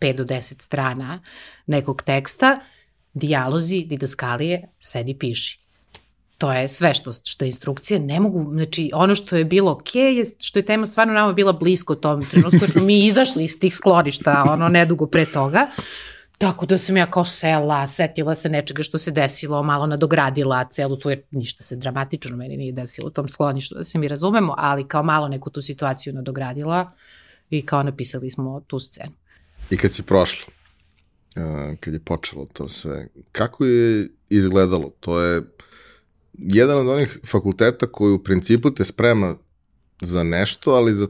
5 0.00 0.16
do 0.16 0.24
10 0.24 0.62
strana 0.62 1.22
nekog 1.66 2.02
teksta, 2.02 2.60
dijalozi, 3.14 3.84
didaskalije, 3.84 4.68
sedi, 4.78 5.18
piši 5.18 5.65
to 6.38 6.52
je 6.52 6.68
sve 6.68 6.94
što, 6.94 7.12
što 7.24 7.44
je 7.44 7.46
instrukcija, 7.46 8.00
ne 8.00 8.20
mogu, 8.20 8.46
znači 8.52 8.90
ono 8.94 9.14
što 9.14 9.36
je 9.36 9.44
bilo 9.44 9.72
ok 9.72 9.94
je 9.94 10.24
što 10.38 10.58
je 10.58 10.64
tema 10.66 10.86
stvarno 10.86 11.12
nama 11.12 11.32
bila 11.32 11.52
blisko 11.52 11.92
u 11.92 11.96
tom 11.96 12.24
trenutku, 12.24 12.58
jer 12.60 12.70
smo 12.70 12.82
mi 12.82 13.06
izašli 13.06 13.44
iz 13.44 13.60
tih 13.60 13.74
skloništa, 13.74 14.44
ono, 14.48 14.68
nedugo 14.68 15.06
pre 15.06 15.26
toga, 15.26 15.66
Tako 16.38 16.66
da 16.66 16.78
sam 16.78 16.96
ja 16.96 17.10
kao 17.10 17.24
sela, 17.24 17.86
setila 17.86 18.34
se 18.34 18.48
nečega 18.48 18.82
što 18.82 18.98
se 18.98 19.10
desilo, 19.10 19.62
malo 19.62 19.86
nadogradila 19.86 20.64
celu 20.64 20.96
tu, 20.96 21.10
jer 21.10 21.22
ništa 21.30 21.64
se 21.64 21.76
dramatično 21.76 22.36
meni 22.36 22.56
nije 22.56 22.72
desilo 22.72 23.08
u 23.08 23.10
tom 23.10 23.28
skloništu, 23.28 23.74
da 23.74 23.84
se 23.84 23.98
mi 23.98 24.08
razumemo, 24.08 24.54
ali 24.58 24.88
kao 24.88 25.02
malo 25.02 25.28
neku 25.28 25.50
tu 25.50 25.62
situaciju 25.62 26.12
nadogradila 26.12 26.92
i 27.50 27.66
kao 27.66 27.82
napisali 27.82 28.30
smo 28.30 28.60
tu 28.66 28.78
scenu. 28.78 29.12
I 29.70 29.76
kad 29.76 29.92
si 29.92 30.02
prošla, 30.02 30.52
kad 31.80 31.94
je 31.94 32.00
počelo 32.00 32.46
to 32.52 32.68
sve, 32.68 33.08
kako 33.32 33.64
je 33.64 34.08
izgledalo? 34.28 34.90
To 35.00 35.20
je 35.20 35.42
jedan 36.38 36.78
od 36.78 36.88
onih 36.88 37.18
fakulteta 37.26 37.86
koji 37.86 38.12
u 38.12 38.22
principu 38.22 38.70
te 38.70 38.84
sprema 38.84 39.34
za 40.00 40.22
nešto, 40.22 40.70
ali 40.70 40.96
za 40.96 41.08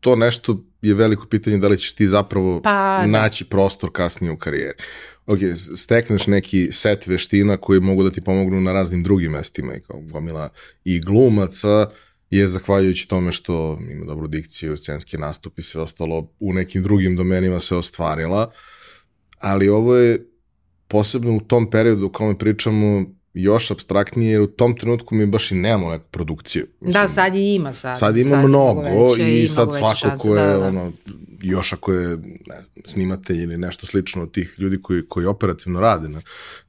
to 0.00 0.16
nešto 0.16 0.64
je 0.82 0.94
veliko 0.94 1.26
pitanje 1.26 1.58
da 1.58 1.68
li 1.68 1.78
ćeš 1.78 1.94
ti 1.94 2.08
zapravo 2.08 2.60
pa, 2.62 2.98
da. 3.00 3.06
naći 3.06 3.44
prostor 3.44 3.90
kasnije 3.92 4.32
u 4.32 4.36
karijeri. 4.36 4.78
Ok, 5.26 5.38
stekneš 5.76 6.26
neki 6.26 6.68
set 6.72 7.06
veština 7.06 7.56
koji 7.56 7.80
mogu 7.80 8.02
da 8.02 8.10
ti 8.10 8.20
pomognu 8.20 8.60
na 8.60 8.72
raznim 8.72 9.02
drugim 9.02 9.32
mestima 9.32 9.74
i 9.74 9.80
kao 9.80 10.00
gomila 10.00 10.48
i 10.84 11.00
glumaca 11.00 11.90
je 12.30 12.48
zahvaljujući 12.48 13.08
tome 13.08 13.32
što 13.32 13.78
ima 13.90 14.06
dobru 14.06 14.26
dikciju, 14.26 14.76
scenski 14.76 15.18
nastup 15.18 15.58
i 15.58 15.62
sve 15.62 15.80
ostalo 15.80 16.30
u 16.40 16.52
nekim 16.52 16.82
drugim 16.82 17.16
domenima 17.16 17.60
se 17.60 17.76
ostvarila, 17.76 18.52
ali 19.38 19.68
ovo 19.68 19.96
je 19.96 20.26
posebno 20.88 21.36
u 21.36 21.40
tom 21.40 21.70
periodu 21.70 22.06
u 22.06 22.12
kome 22.12 22.38
pričamo 22.38 23.04
još 23.34 23.70
abstraktnije, 23.70 24.32
jer 24.32 24.40
u 24.40 24.46
tom 24.46 24.76
trenutku 24.76 25.14
mi 25.14 25.26
baš 25.26 25.52
i 25.52 25.54
nemamo 25.54 25.90
neku 25.90 26.04
produkciju. 26.10 26.66
Mislim, 26.80 27.02
da, 27.02 27.08
sad 27.08 27.34
i 27.34 27.54
ima 27.54 27.72
sad. 27.72 27.98
Sad 27.98 28.16
ima 28.16 28.28
sad 28.28 28.44
mnogo 28.44 28.80
veće, 28.80 29.42
i 29.42 29.48
sad 29.48 29.74
svako 29.74 30.16
ko 30.18 30.36
je, 30.36 30.46
da, 30.46 30.58
da. 30.58 30.66
ono, 30.66 30.92
još 31.42 31.72
ako 31.72 31.92
je 31.92 32.08
ne 32.46 32.62
znam, 32.62 32.84
snimatelj 32.84 33.42
ili 33.42 33.58
nešto 33.58 33.86
slično 33.86 34.22
od 34.22 34.32
tih 34.32 34.54
ljudi 34.58 34.82
koji, 34.82 35.08
koji 35.08 35.26
operativno 35.26 35.80
rade 35.80 36.08
na, 36.08 36.20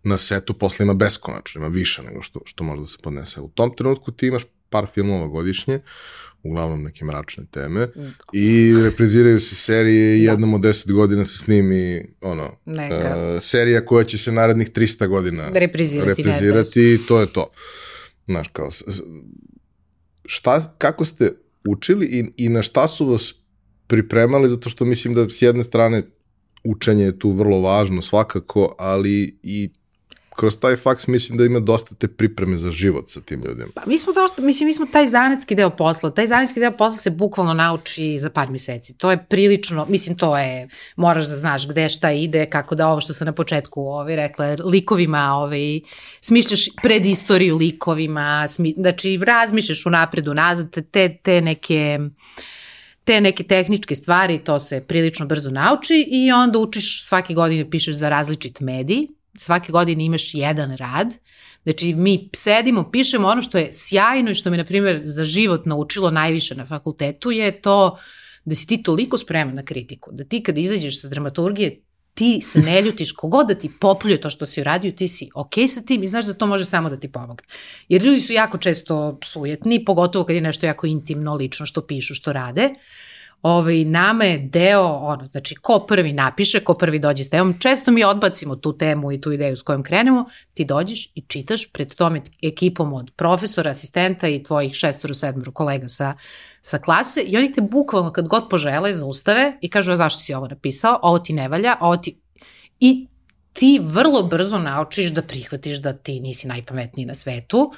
na 0.04 0.18
setu, 0.18 0.54
posle 0.54 0.84
ima 0.84 0.94
beskonačno, 0.94 1.60
ima 1.60 1.68
više 1.68 2.04
nego 2.04 2.22
što, 2.22 2.40
što 2.46 2.64
može 2.64 2.82
da 2.82 2.88
se 2.88 2.98
podnese. 3.04 3.42
U 3.42 3.48
tom 3.48 3.76
trenutku 3.76 4.12
ti 4.12 4.28
imaš 4.28 4.44
par 4.70 4.86
filmova 4.94 5.28
godišnje, 5.28 5.80
uglavnom 6.46 6.84
neke 6.84 7.06
mračne 7.06 7.46
teme, 7.52 7.86
mm. 7.86 8.02
i 8.34 8.74
repriziraju 8.84 9.40
se 9.40 9.56
serije 9.56 10.20
i 10.20 10.26
da. 10.26 10.32
jednom 10.32 10.54
od 10.54 10.62
deset 10.62 10.92
godina 10.92 11.26
se 11.26 11.38
snimi 11.38 12.06
ono, 12.22 12.46
uh, 12.66 12.74
serija 13.42 13.86
koja 13.86 14.04
će 14.04 14.18
se 14.18 14.32
narednih 14.32 14.72
300 14.72 15.08
godina 15.08 15.50
reprizirati, 15.54 16.10
reprizirati 16.10 16.94
i 16.94 17.00
to 17.08 17.20
je 17.20 17.28
to. 17.28 17.52
Znaš, 18.28 18.48
kao, 18.48 18.70
šta, 20.26 20.76
kako 20.78 21.06
ste 21.06 21.32
učili 21.68 22.06
i, 22.06 22.46
i 22.46 22.50
na 22.50 22.62
šta 22.62 22.88
su 22.88 23.06
vas 23.06 23.34
pripremali, 23.88 24.50
zato 24.50 24.70
što 24.70 24.86
mislim 24.86 25.14
da 25.14 25.30
s 25.30 25.42
jedne 25.42 25.64
strane 25.64 26.04
učenje 26.64 27.06
je 27.06 27.20
tu 27.20 27.32
vrlo 27.32 27.62
važno 27.62 28.02
svakako, 28.02 28.76
ali 28.78 29.40
i 29.44 29.70
kroz 30.36 30.58
taj 30.60 30.76
faks 30.76 31.08
mislim 31.08 31.38
da 31.38 31.46
ima 31.46 31.60
dosta 31.60 31.96
te 31.96 32.08
pripreme 32.08 32.58
za 32.58 32.72
život 32.72 33.10
sa 33.10 33.22
tim 33.22 33.44
ljudima. 33.46 33.70
Pa 33.74 33.82
mi 33.86 33.98
smo 33.98 34.14
dosta, 34.14 34.42
mislim, 34.42 34.68
mi 34.68 34.74
smo 34.74 34.86
taj 34.86 35.08
zanetski 35.08 35.56
deo 35.56 35.70
posla, 35.70 36.12
taj 36.12 36.28
zanetski 36.28 36.60
deo 36.60 36.72
posla 36.72 36.98
se 36.98 37.10
bukvalno 37.10 37.54
nauči 37.54 38.18
za 38.18 38.30
par 38.30 38.50
meseci. 38.50 38.98
To 38.98 39.12
je 39.12 39.26
prilično, 39.30 39.86
mislim, 39.90 40.18
to 40.18 40.38
je, 40.38 40.68
moraš 40.96 41.26
da 41.26 41.36
znaš 41.36 41.68
gde 41.68 41.90
šta 41.90 42.12
ide, 42.12 42.46
kako 42.46 42.76
da 42.76 42.88
ovo 42.88 43.02
što 43.02 43.14
sam 43.14 43.26
na 43.26 43.34
početku 43.34 43.82
ovaj, 43.82 44.16
rekla, 44.16 44.56
likovima, 44.66 45.34
ovaj, 45.34 45.80
smišljaš 46.22 46.66
pred 46.84 47.06
istoriju 47.06 47.58
likovima, 47.58 48.48
smi, 48.48 48.74
znači 48.78 49.20
razmišljaš 49.26 49.86
u 49.86 49.90
napredu, 49.90 50.34
nazad, 50.34 50.78
te, 50.92 51.18
te 51.18 51.42
neke 51.42 52.00
te 53.04 53.22
neke 53.22 53.44
tehničke 53.44 53.96
stvari, 53.96 54.40
to 54.44 54.60
se 54.60 54.82
prilično 54.82 55.26
brzo 55.26 55.52
nauči 55.52 56.06
i 56.08 56.32
onda 56.32 56.60
učiš 56.60 57.08
svake 57.08 57.34
godine 57.34 57.70
pišeš 57.70 57.96
za 57.96 58.10
različit 58.10 58.60
medij, 58.60 59.08
svake 59.38 59.72
godine 59.72 60.06
imaš 60.06 60.34
jedan 60.34 60.78
rad, 60.78 61.08
znači 61.64 61.94
mi 61.94 62.30
sedimo, 62.36 62.92
pišemo 62.92 63.28
ono 63.28 63.42
što 63.42 63.58
je 63.58 63.70
sjajno 63.74 64.32
i 64.32 64.36
što 64.36 64.52
mi, 64.52 64.58
na 64.58 64.66
primjer, 64.66 65.02
za 65.04 65.26
život 65.26 65.66
naučilo 65.66 66.12
najviše 66.12 66.56
na 66.56 66.66
fakultetu 66.66 67.32
je 67.32 67.62
to 67.62 67.98
da 68.46 68.56
si 68.56 68.68
ti 68.68 68.84
toliko 68.84 69.18
spreman 69.18 69.56
na 69.56 69.64
kritiku, 69.66 70.12
da 70.14 70.24
ti 70.24 70.44
kada 70.44 70.60
izađeš 70.60 71.02
sa 71.02 71.08
dramaturgije, 71.08 71.82
ti 72.16 72.42
se 72.42 72.60
ne 72.60 72.82
ljutiš, 72.82 73.12
kogod 73.12 73.48
da 73.48 73.56
ti 73.56 73.72
popljuje 73.80 74.22
to 74.22 74.30
što 74.30 74.46
si 74.46 74.62
uradio, 74.62 74.92
ti 74.92 75.08
si 75.08 75.30
ok 75.36 75.54
sa 75.70 75.82
tim 75.82 76.04
i 76.04 76.08
znaš 76.08 76.26
da 76.26 76.34
to 76.34 76.48
može 76.48 76.66
samo 76.66 76.90
da 76.90 77.00
ti 77.00 77.12
pomogne. 77.12 77.44
Jer 77.90 78.04
ljudi 78.04 78.20
su 78.20 78.34
jako 78.34 78.58
često 78.58 79.20
sujetni, 79.24 79.86
pogotovo 79.86 80.26
kad 80.26 80.36
je 80.36 80.42
nešto 80.42 80.66
jako 80.66 80.88
intimno, 80.88 81.36
lično, 81.36 81.66
što 81.66 81.82
pišu, 81.82 82.16
što 82.16 82.34
rade. 82.34 82.70
Ovaj, 83.46 83.84
nama 83.84 84.24
je 84.24 84.38
deo, 84.38 84.84
ono, 84.84 85.28
znači, 85.28 85.56
ko 85.56 85.80
prvi 85.88 86.14
napiše, 86.14 86.60
ko 86.60 86.74
prvi 86.74 87.00
dođe 87.00 87.24
s 87.24 87.30
temom, 87.30 87.60
često 87.60 87.92
mi 87.92 88.04
odbacimo 88.04 88.56
tu 88.56 88.78
temu 88.78 89.12
i 89.12 89.22
tu 89.22 89.32
ideju 89.32 89.56
s 89.56 89.62
kojom 89.62 89.84
krenemo, 89.84 90.26
ti 90.54 90.66
dođeš 90.66 91.12
i 91.16 91.22
čitaš 91.28 91.72
pred 91.72 91.96
tom 91.96 92.18
ekipom 92.42 92.94
od 92.94 93.12
profesora, 93.16 93.70
asistenta 93.70 94.28
i 94.28 94.44
tvojih 94.44 94.74
šestoru, 94.74 95.14
sedmoru 95.14 95.52
kolega 95.52 95.88
sa, 95.88 96.14
sa 96.62 96.78
klase 96.78 97.22
i 97.22 97.38
oni 97.38 97.54
te 97.54 97.62
bukvalno 97.62 98.12
kad 98.12 98.28
god 98.28 98.50
požele 98.50 98.94
zaustave 98.94 99.58
i 99.62 99.70
kažu, 99.70 99.92
a 99.92 99.96
zašto 99.96 100.20
si 100.20 100.34
ovo 100.34 100.48
napisao, 100.48 101.00
ovo 101.02 101.20
ti 101.20 101.34
ne 101.34 101.48
valja, 101.48 101.76
ovo 101.82 101.98
ti... 101.98 102.18
I 102.80 103.08
ti 103.54 103.80
vrlo 103.84 104.24
brzo 104.24 104.60
naučiš 104.60 105.12
da 105.12 105.22
prihvatiš 105.22 105.78
da 105.78 105.94
ti 105.94 106.20
nisi 106.20 106.48
najpametniji 106.48 107.06
na 107.06 107.14
svetu 107.14 107.72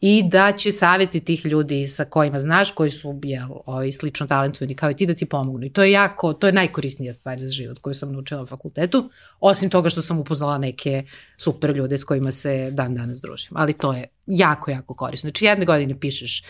i 0.00 0.22
da 0.28 0.52
će 0.52 0.72
savjeti 0.72 1.20
tih 1.20 1.46
ljudi 1.46 1.88
sa 1.88 2.04
kojima 2.04 2.38
znaš, 2.38 2.70
koji 2.70 2.90
su 2.90 3.20
jel, 3.22 3.48
ovaj, 3.66 3.92
slično 3.92 4.26
talentovani 4.26 4.74
kao 4.74 4.90
i 4.90 4.96
ti 4.96 5.06
da 5.06 5.14
ti 5.14 5.26
pomognu. 5.26 5.66
I 5.66 5.70
to 5.72 5.82
je 5.82 5.92
jako, 5.92 6.32
to 6.32 6.46
je 6.46 6.52
najkorisnija 6.52 7.12
stvar 7.12 7.38
za 7.38 7.50
život 7.50 7.78
koju 7.78 7.94
sam 7.94 8.12
naučila 8.12 8.40
na 8.40 8.46
fakultetu, 8.46 9.10
osim 9.40 9.70
toga 9.70 9.88
što 9.88 10.02
sam 10.02 10.18
upoznala 10.18 10.58
neke 10.58 11.04
super 11.36 11.76
ljude 11.76 11.98
s 11.98 12.04
kojima 12.04 12.30
se 12.30 12.70
dan 12.70 12.94
danas 12.94 13.20
družim. 13.20 13.52
Ali 13.54 13.72
to 13.72 13.92
je 13.92 14.06
jako, 14.26 14.70
jako 14.70 14.94
korisno. 14.94 15.26
Znači 15.30 15.44
jedne 15.44 15.64
godine 15.64 16.00
pišeš 16.00 16.42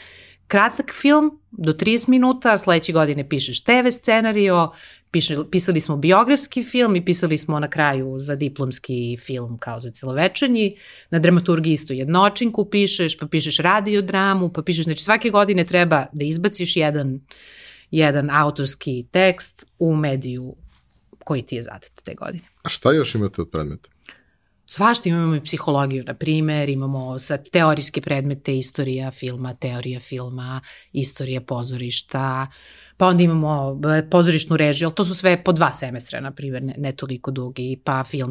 kratak 0.46 0.92
film 1.00 1.40
do 1.50 1.72
30 1.72 2.08
minuta, 2.08 2.58
sledeće 2.58 2.92
godine 2.92 3.28
pišeš 3.28 3.64
TV 3.64 3.88
scenario, 3.90 4.70
piše, 5.10 5.36
pisali 5.50 5.80
smo 5.80 5.96
biografski 5.96 6.62
film 6.62 6.96
i 6.96 7.04
pisali 7.04 7.38
smo 7.38 7.60
na 7.60 7.70
kraju 7.70 8.18
za 8.18 8.36
diplomski 8.36 9.16
film 9.20 9.58
kao 9.58 9.80
za 9.80 9.90
celovečernji. 9.90 10.76
Na 11.10 11.18
dramaturgiji 11.18 11.72
isto 11.72 11.92
jednočinku 11.92 12.70
pišeš, 12.70 13.18
pa 13.18 13.26
pišeš 13.26 13.58
radiodramu, 13.58 14.52
pa 14.52 14.62
pišeš, 14.62 14.84
znači 14.84 15.02
svake 15.02 15.30
godine 15.30 15.64
treba 15.64 16.06
da 16.12 16.24
izbaciš 16.24 16.76
jedan, 16.76 17.20
jedan 17.90 18.30
autorski 18.30 19.06
tekst 19.10 19.66
u 19.78 19.96
mediju 19.96 20.56
koji 21.24 21.42
ti 21.42 21.56
je 21.56 21.62
zadat 21.62 21.92
te 22.04 22.14
godine. 22.14 22.44
A 22.62 22.68
šta 22.68 22.92
još 22.92 23.14
imate 23.14 23.42
od 23.42 23.50
predmeta? 23.50 23.88
Svašta 24.70 25.08
imamo 25.08 25.34
i 25.34 25.40
psihologiju, 25.40 26.04
na 26.06 26.14
primer, 26.14 26.68
imamo 26.68 27.18
sad 27.18 27.50
teorijske 27.50 28.00
predmete, 28.00 28.58
istorija 28.58 29.10
filma, 29.10 29.54
teorija 29.54 30.00
filma, 30.00 30.60
istorija 30.92 31.40
pozorišta, 31.40 32.46
pa 32.98 33.06
onda 33.06 33.22
imamo 33.22 33.80
e, 33.96 34.10
pozorišnu 34.10 34.56
režiju, 34.56 34.88
ali 34.88 34.94
to 34.94 35.04
su 35.04 35.14
sve 35.14 35.44
po 35.44 35.52
dva 35.52 35.72
semestra, 35.72 36.20
na 36.20 36.30
primjer, 36.30 36.62
ne, 36.62 36.74
ne 36.78 36.92
toliko 36.92 37.30
dugi, 37.30 37.80
pa 37.84 38.04
film, 38.04 38.30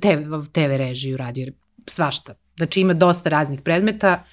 TV, 0.00 0.50
TV 0.52 0.76
režiju, 0.76 1.16
radio, 1.16 1.52
svašta. 1.86 2.34
Znači 2.56 2.80
ima 2.80 2.94
dosta 2.94 3.30
raznih 3.30 3.60
predmeta, 3.60 4.24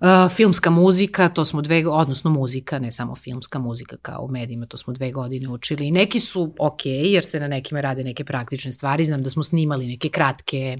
Uh, 0.00 0.32
filmska 0.32 0.70
muzika, 0.70 1.28
to 1.28 1.44
smo 1.44 1.62
dve, 1.62 1.88
odnosno 1.88 2.30
muzika, 2.30 2.78
ne 2.78 2.92
samo 2.92 3.16
filmska 3.16 3.58
muzika 3.58 3.96
kao 4.02 4.22
u 4.22 4.28
medijima, 4.28 4.66
to 4.66 4.76
smo 4.76 4.92
dve 4.92 5.12
godine 5.12 5.48
učili. 5.48 5.86
I 5.86 5.90
neki 5.90 6.20
su 6.20 6.54
ok, 6.58 6.86
jer 6.86 7.24
se 7.24 7.40
na 7.40 7.48
nekima 7.48 7.80
rade 7.80 8.04
neke 8.04 8.24
praktične 8.24 8.72
stvari. 8.72 9.04
Znam 9.04 9.22
da 9.22 9.30
smo 9.30 9.42
snimali 9.42 9.86
neke 9.86 10.08
kratke, 10.08 10.78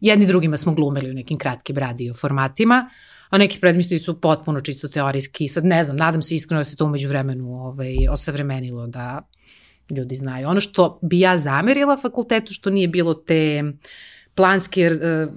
jedni 0.00 0.26
drugima 0.26 0.56
smo 0.56 0.74
glumeli 0.74 1.10
u 1.10 1.14
nekim 1.14 1.38
kratkim 1.38 1.78
radio 1.78 2.14
formatima, 2.14 2.90
a 3.30 3.38
neki 3.38 3.60
predmisli 3.60 3.98
su 3.98 4.20
potpuno 4.20 4.60
čisto 4.60 4.88
teorijski. 4.88 5.48
Sad 5.48 5.64
ne 5.64 5.84
znam, 5.84 5.96
nadam 5.96 6.22
se 6.22 6.34
iskreno 6.34 6.60
da 6.60 6.64
se 6.64 6.76
to 6.76 6.84
umeđu 6.84 7.08
vremenu 7.08 7.54
ovaj, 7.54 7.94
osavremenilo 8.10 8.86
da 8.86 9.28
ljudi 9.90 10.14
znaju. 10.14 10.48
Ono 10.48 10.60
što 10.60 10.98
bi 11.02 11.20
ja 11.20 11.38
zamerila 11.38 11.96
fakultetu, 11.96 12.52
što 12.52 12.70
nije 12.70 12.88
bilo 12.88 13.14
te 13.14 13.62
planski 14.34 14.86
uh, 14.86 14.92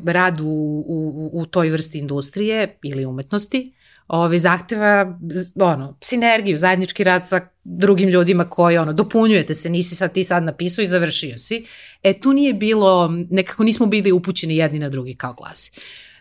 rad 0.06 0.40
u, 0.42 0.46
u, 0.88 1.30
u 1.34 1.46
toj 1.46 1.70
vrsti 1.70 2.00
industrije 2.00 2.78
ili 2.84 3.06
umetnosti, 3.06 3.74
ove, 4.08 4.40
zahteva 4.40 5.20
ono, 5.56 5.98
sinergiju, 6.02 6.58
zajednički 6.58 7.04
rad 7.04 7.28
sa 7.28 7.48
drugim 7.64 8.10
ljudima 8.10 8.50
koji 8.50 8.78
ono, 8.78 8.94
dopunjujete 8.94 9.54
se, 9.54 9.70
nisi 9.70 9.96
sad 9.96 10.14
ti 10.14 10.24
sad 10.24 10.44
napisao 10.44 10.84
i 10.84 10.88
završio 10.88 11.38
si. 11.38 11.66
E 12.04 12.20
tu 12.20 12.34
nije 12.34 12.54
bilo, 12.54 13.12
nekako 13.30 13.64
nismo 13.64 13.86
bili 13.86 14.12
upućeni 14.12 14.58
jedni 14.58 14.80
na 14.80 14.90
drugi 14.90 15.16
kao 15.16 15.36
klasi. 15.36 15.72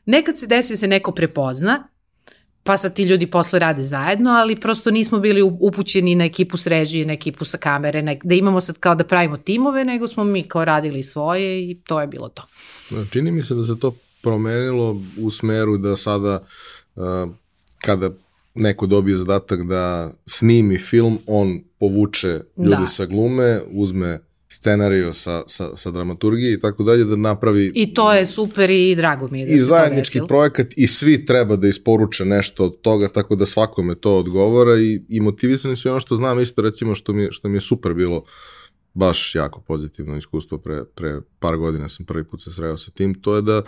Nekad 0.08 0.38
se 0.38 0.46
desi 0.46 0.72
da 0.72 0.76
se 0.76 0.86
neko 0.86 1.12
prepozna 1.12 1.88
pa 2.68 2.76
sad 2.76 2.94
ti 2.94 3.02
ljudi 3.02 3.26
posle 3.26 3.58
rade 3.58 3.82
zajedno, 3.82 4.30
ali 4.30 4.60
prosto 4.60 4.90
nismo 4.90 5.18
bili 5.18 5.42
upućeni 5.42 6.14
na 6.14 6.24
ekipu 6.24 6.56
s 6.56 6.66
režije, 6.66 7.06
na 7.06 7.12
ekipu 7.12 7.44
sa 7.44 7.58
kamere, 7.58 8.02
ne, 8.02 8.18
da 8.24 8.34
imamo 8.34 8.60
sad 8.60 8.78
kao 8.78 8.94
da 8.94 9.04
pravimo 9.04 9.36
timove, 9.36 9.84
nego 9.84 10.08
smo 10.08 10.24
mi 10.24 10.42
kao 10.42 10.64
radili 10.64 11.02
svoje 11.02 11.70
i 11.70 11.80
to 11.84 12.00
je 12.00 12.06
bilo 12.06 12.28
to. 12.28 12.42
Čini 13.10 13.32
mi 13.32 13.42
se 13.42 13.54
da 13.54 13.64
se 13.64 13.78
to 13.80 13.94
promenilo 14.22 15.00
u 15.18 15.30
smeru 15.30 15.78
da 15.78 15.96
sada 15.96 16.44
uh, 16.96 17.04
kada 17.78 18.10
neko 18.54 18.86
dobije 18.86 19.16
zadatak 19.16 19.62
da 19.62 20.10
snimi 20.26 20.78
film, 20.78 21.18
on 21.26 21.60
povuče 21.80 22.40
ljude 22.56 22.76
da. 22.80 22.86
sa 22.86 23.06
glume, 23.06 23.60
uzme 23.70 24.20
scenario 24.48 25.12
sa, 25.12 25.42
sa, 25.46 25.76
sa 25.76 25.90
dramaturgije 25.90 26.52
i 26.52 26.60
tako 26.60 26.82
dalje 26.82 27.04
da 27.04 27.16
napravi... 27.16 27.72
I 27.74 27.94
to 27.94 28.12
je 28.12 28.26
super 28.26 28.70
i 28.70 28.94
drago 28.96 29.28
mi 29.28 29.40
je 29.40 29.46
da 29.46 29.52
I 29.52 29.58
zajednički 29.58 30.20
projekat 30.28 30.66
i 30.76 30.86
svi 30.86 31.26
treba 31.26 31.56
da 31.56 31.68
isporuče 31.68 32.24
nešto 32.24 32.64
od 32.64 32.80
toga 32.80 33.08
tako 33.08 33.36
da 33.36 33.46
svakome 33.46 33.94
to 33.94 34.16
odgovara 34.16 34.78
i, 34.78 35.02
i 35.08 35.20
motivisani 35.20 35.76
su 35.76 35.88
i 35.88 35.90
ono 35.90 36.00
što 36.00 36.14
znam 36.14 36.40
isto 36.40 36.62
recimo 36.62 36.94
što 36.94 37.12
mi, 37.12 37.28
što 37.30 37.48
mi 37.48 37.56
je 37.56 37.60
super 37.60 37.94
bilo 37.94 38.24
baš 38.94 39.34
jako 39.34 39.60
pozitivno 39.60 40.16
iskustvo 40.16 40.58
pre, 40.58 40.84
pre 40.84 41.20
par 41.38 41.56
godina 41.56 41.88
sam 41.88 42.06
prvi 42.06 42.24
put 42.24 42.40
se 42.40 42.52
sreo 42.52 42.76
sa 42.76 42.90
tim, 42.90 43.14
to 43.14 43.36
je 43.36 43.42
da 43.42 43.62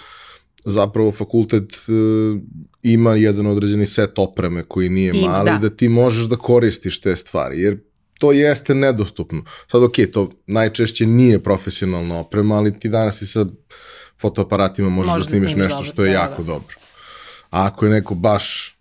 zapravo 0.64 1.12
fakultet 1.12 1.72
uh, 1.72 2.40
ima 2.82 3.14
jedan 3.14 3.46
određeni 3.46 3.86
set 3.86 4.18
opreme 4.18 4.62
koji 4.62 4.88
nije 4.88 5.12
mali, 5.12 5.50
da. 5.50 5.58
da 5.58 5.70
ti 5.70 5.88
možeš 5.88 6.26
da 6.26 6.36
koristiš 6.36 7.00
te 7.00 7.16
stvari, 7.16 7.60
jer 7.60 7.78
to 8.20 8.32
jeste 8.32 8.74
nedostupno. 8.74 9.44
Sad, 9.70 9.82
ok, 9.82 9.94
to 10.12 10.30
najčešće 10.46 11.06
nije 11.06 11.42
profesionalna 11.42 12.18
oprema, 12.18 12.54
ali 12.54 12.78
ti 12.78 12.88
danas 12.88 13.22
i 13.22 13.26
sa 13.26 13.46
fotoaparatima 14.18 14.88
možeš 14.88 15.10
Može 15.10 15.24
da 15.24 15.30
snimiš 15.30 15.54
nešto 15.54 15.76
dobro, 15.76 15.92
što 15.92 16.04
je 16.04 16.12
da, 16.12 16.18
jako 16.18 16.42
da. 16.42 16.46
dobro. 16.46 16.76
A 17.50 17.66
ako 17.66 17.86
je 17.86 17.90
neko 17.90 18.14
baš 18.14 18.76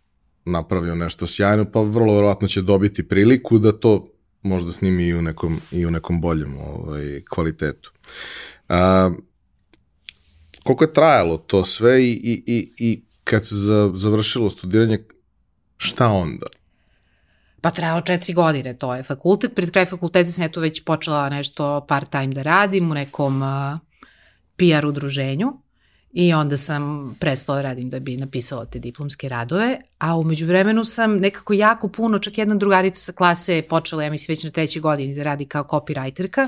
napravio 0.45 0.95
nešto 0.95 1.27
sjajno, 1.27 1.65
pa 1.71 1.81
vrlo 1.81 2.15
verovatno 2.15 2.47
će 2.47 2.61
dobiti 2.61 3.07
priliku 3.07 3.57
da 3.57 3.71
to 3.71 4.07
možda 4.41 4.71
snimi 4.71 5.07
i 5.07 5.13
u 5.13 5.21
nekom, 5.21 5.61
i 5.71 5.85
u 5.85 5.91
nekom 5.91 6.21
boljem 6.21 6.57
ovaj, 6.57 7.21
kvalitetu. 7.29 7.91
A, 8.69 9.11
koliko 10.63 10.83
je 10.83 10.93
trajalo 10.93 11.37
to 11.37 11.65
sve 11.65 12.03
i, 12.03 12.11
i, 12.11 12.43
i, 12.45 12.71
i 12.77 13.03
kad 13.23 13.47
se 13.47 13.55
završilo 13.93 14.49
studiranje, 14.49 15.03
šta 15.77 16.07
onda? 16.07 16.47
Pa 17.61 17.71
trajalo 17.71 18.01
četiri 18.01 18.33
godine, 18.33 18.73
to 18.73 18.95
je 18.95 19.03
fakultet. 19.03 19.55
Pred 19.55 19.71
kraj 19.71 19.85
fakulteta 19.85 20.31
sam 20.31 20.43
eto 20.43 20.59
već 20.59 20.83
počela 20.83 21.29
nešto 21.29 21.85
part 21.87 22.09
time 22.09 22.27
da 22.27 22.41
radim 22.41 22.91
u 22.91 22.93
nekom 22.93 23.41
PR 24.55 24.85
udruženju 24.85 25.53
i 26.11 26.33
onda 26.33 26.57
sam 26.57 27.15
prestala 27.19 27.57
da 27.57 27.61
radim 27.61 27.89
da 27.89 27.99
bi 27.99 28.17
napisala 28.17 28.65
te 28.65 28.79
diplomske 28.79 29.29
radove, 29.29 29.77
a 29.97 30.17
umeđu 30.17 30.45
vremenu 30.45 30.83
sam 30.83 31.17
nekako 31.17 31.53
jako 31.53 31.87
puno, 31.87 32.19
čak 32.19 32.37
jedna 32.37 32.55
drugarica 32.55 32.99
sa 32.99 33.11
klase 33.11 33.61
počela, 33.69 34.03
ja 34.03 34.11
mislim, 34.11 34.33
već 34.33 34.43
na 34.43 34.49
trećoj 34.49 34.81
godini 34.81 35.15
da 35.15 35.23
radi 35.23 35.45
kao 35.45 35.63
copywriterka 35.63 36.47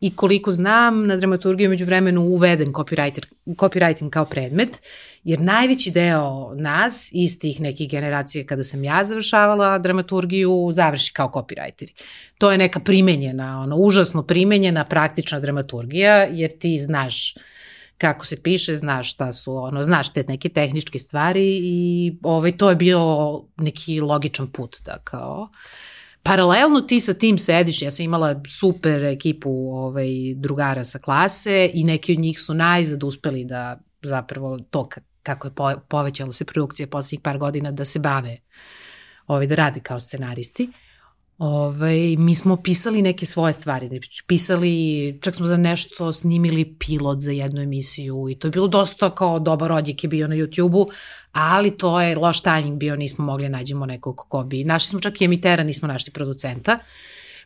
i 0.00 0.16
koliko 0.16 0.50
znam, 0.50 1.06
na 1.06 1.16
dramaturgiju 1.16 1.70
među 1.70 1.84
vremenu 1.84 2.22
uveden 2.22 2.72
copywriter, 2.72 3.26
copywriting 3.46 4.10
kao 4.10 4.24
predmet, 4.24 4.82
jer 5.24 5.40
najveći 5.40 5.90
deo 5.90 6.54
nas, 6.54 7.10
iz 7.12 7.38
tih 7.38 7.60
nekih 7.60 7.90
generacija 7.90 8.46
kada 8.46 8.64
sam 8.64 8.84
ja 8.84 9.04
završavala 9.04 9.78
dramaturgiju, 9.78 10.70
završi 10.72 11.12
kao 11.12 11.30
copywriteri. 11.34 11.92
To 12.38 12.52
je 12.52 12.58
neka 12.58 12.80
primenjena, 12.80 13.60
ono, 13.60 13.76
užasno 13.76 14.22
primenjena 14.22 14.84
praktična 14.84 15.40
dramaturgija, 15.40 16.16
jer 16.24 16.50
ti 16.58 16.80
znaš 16.80 17.34
kako 17.98 18.26
se 18.26 18.42
piše, 18.42 18.76
znaš 18.76 19.12
šta 19.12 19.32
su, 19.32 19.56
ono, 19.56 19.82
znaš 19.82 20.12
te 20.12 20.24
neke 20.28 20.48
tehničke 20.48 20.98
stvari 20.98 21.60
i 21.62 22.12
ovaj, 22.22 22.56
to 22.56 22.70
je 22.70 22.76
bio 22.76 23.00
neki 23.56 24.00
logičan 24.00 24.52
put 24.52 24.76
da 24.84 24.98
kao 25.04 25.48
Paralelno 26.22 26.80
ti 26.80 27.00
sa 27.00 27.14
tim 27.14 27.38
sediš, 27.38 27.82
ja 27.82 27.90
sam 27.90 28.04
imala 28.04 28.42
super 28.58 29.04
ekipu 29.04 29.50
ovaj, 29.72 30.08
drugara 30.36 30.84
sa 30.84 30.98
klase 30.98 31.70
i 31.74 31.84
neki 31.84 32.12
od 32.12 32.18
njih 32.18 32.40
su 32.40 32.54
najzad 32.54 33.04
uspeli 33.04 33.44
da 33.44 33.80
zapravo 34.02 34.58
to 34.70 34.88
kako 35.22 35.48
je 35.48 35.76
povećala 35.88 36.32
se 36.32 36.44
produkcija 36.44 36.86
poslednjih 36.86 37.20
par 37.20 37.38
godina 37.38 37.72
da 37.72 37.84
se 37.84 37.98
bave 37.98 38.38
ovaj, 39.26 39.46
da 39.46 39.54
rade 39.54 39.80
kao 39.80 40.00
scenaristi. 40.00 40.68
Ove, 41.40 42.16
mi 42.18 42.34
smo 42.34 42.56
pisali 42.56 43.02
neke 43.02 43.26
svoje 43.26 43.52
stvari, 43.52 43.88
znači 43.88 44.22
pisali, 44.26 45.18
čak 45.20 45.34
smo 45.34 45.46
za 45.46 45.56
nešto 45.56 46.12
snimili 46.12 46.74
pilot 46.78 47.20
za 47.20 47.30
jednu 47.30 47.60
emisiju 47.60 48.28
i 48.30 48.34
to 48.34 48.46
je 48.46 48.50
bilo 48.50 48.68
dosta 48.68 49.14
kao 49.14 49.38
dobar 49.38 49.72
odjek 49.72 50.04
je 50.04 50.08
bio 50.08 50.28
na 50.28 50.34
YouTube-u, 50.34 50.90
ali 51.32 51.76
to 51.76 52.00
je 52.00 52.16
loš 52.16 52.40
timing 52.42 52.78
bio, 52.78 52.96
nismo 52.96 53.24
mogli 53.24 53.44
da 53.44 53.56
nađemo 53.56 53.86
nekog 53.86 54.16
ko 54.28 54.44
bi. 54.44 54.64
Našli 54.64 54.88
smo 54.88 55.00
čak 55.00 55.20
i 55.20 55.24
emitera, 55.24 55.64
nismo 55.64 55.88
našli 55.88 56.12
producenta. 56.12 56.78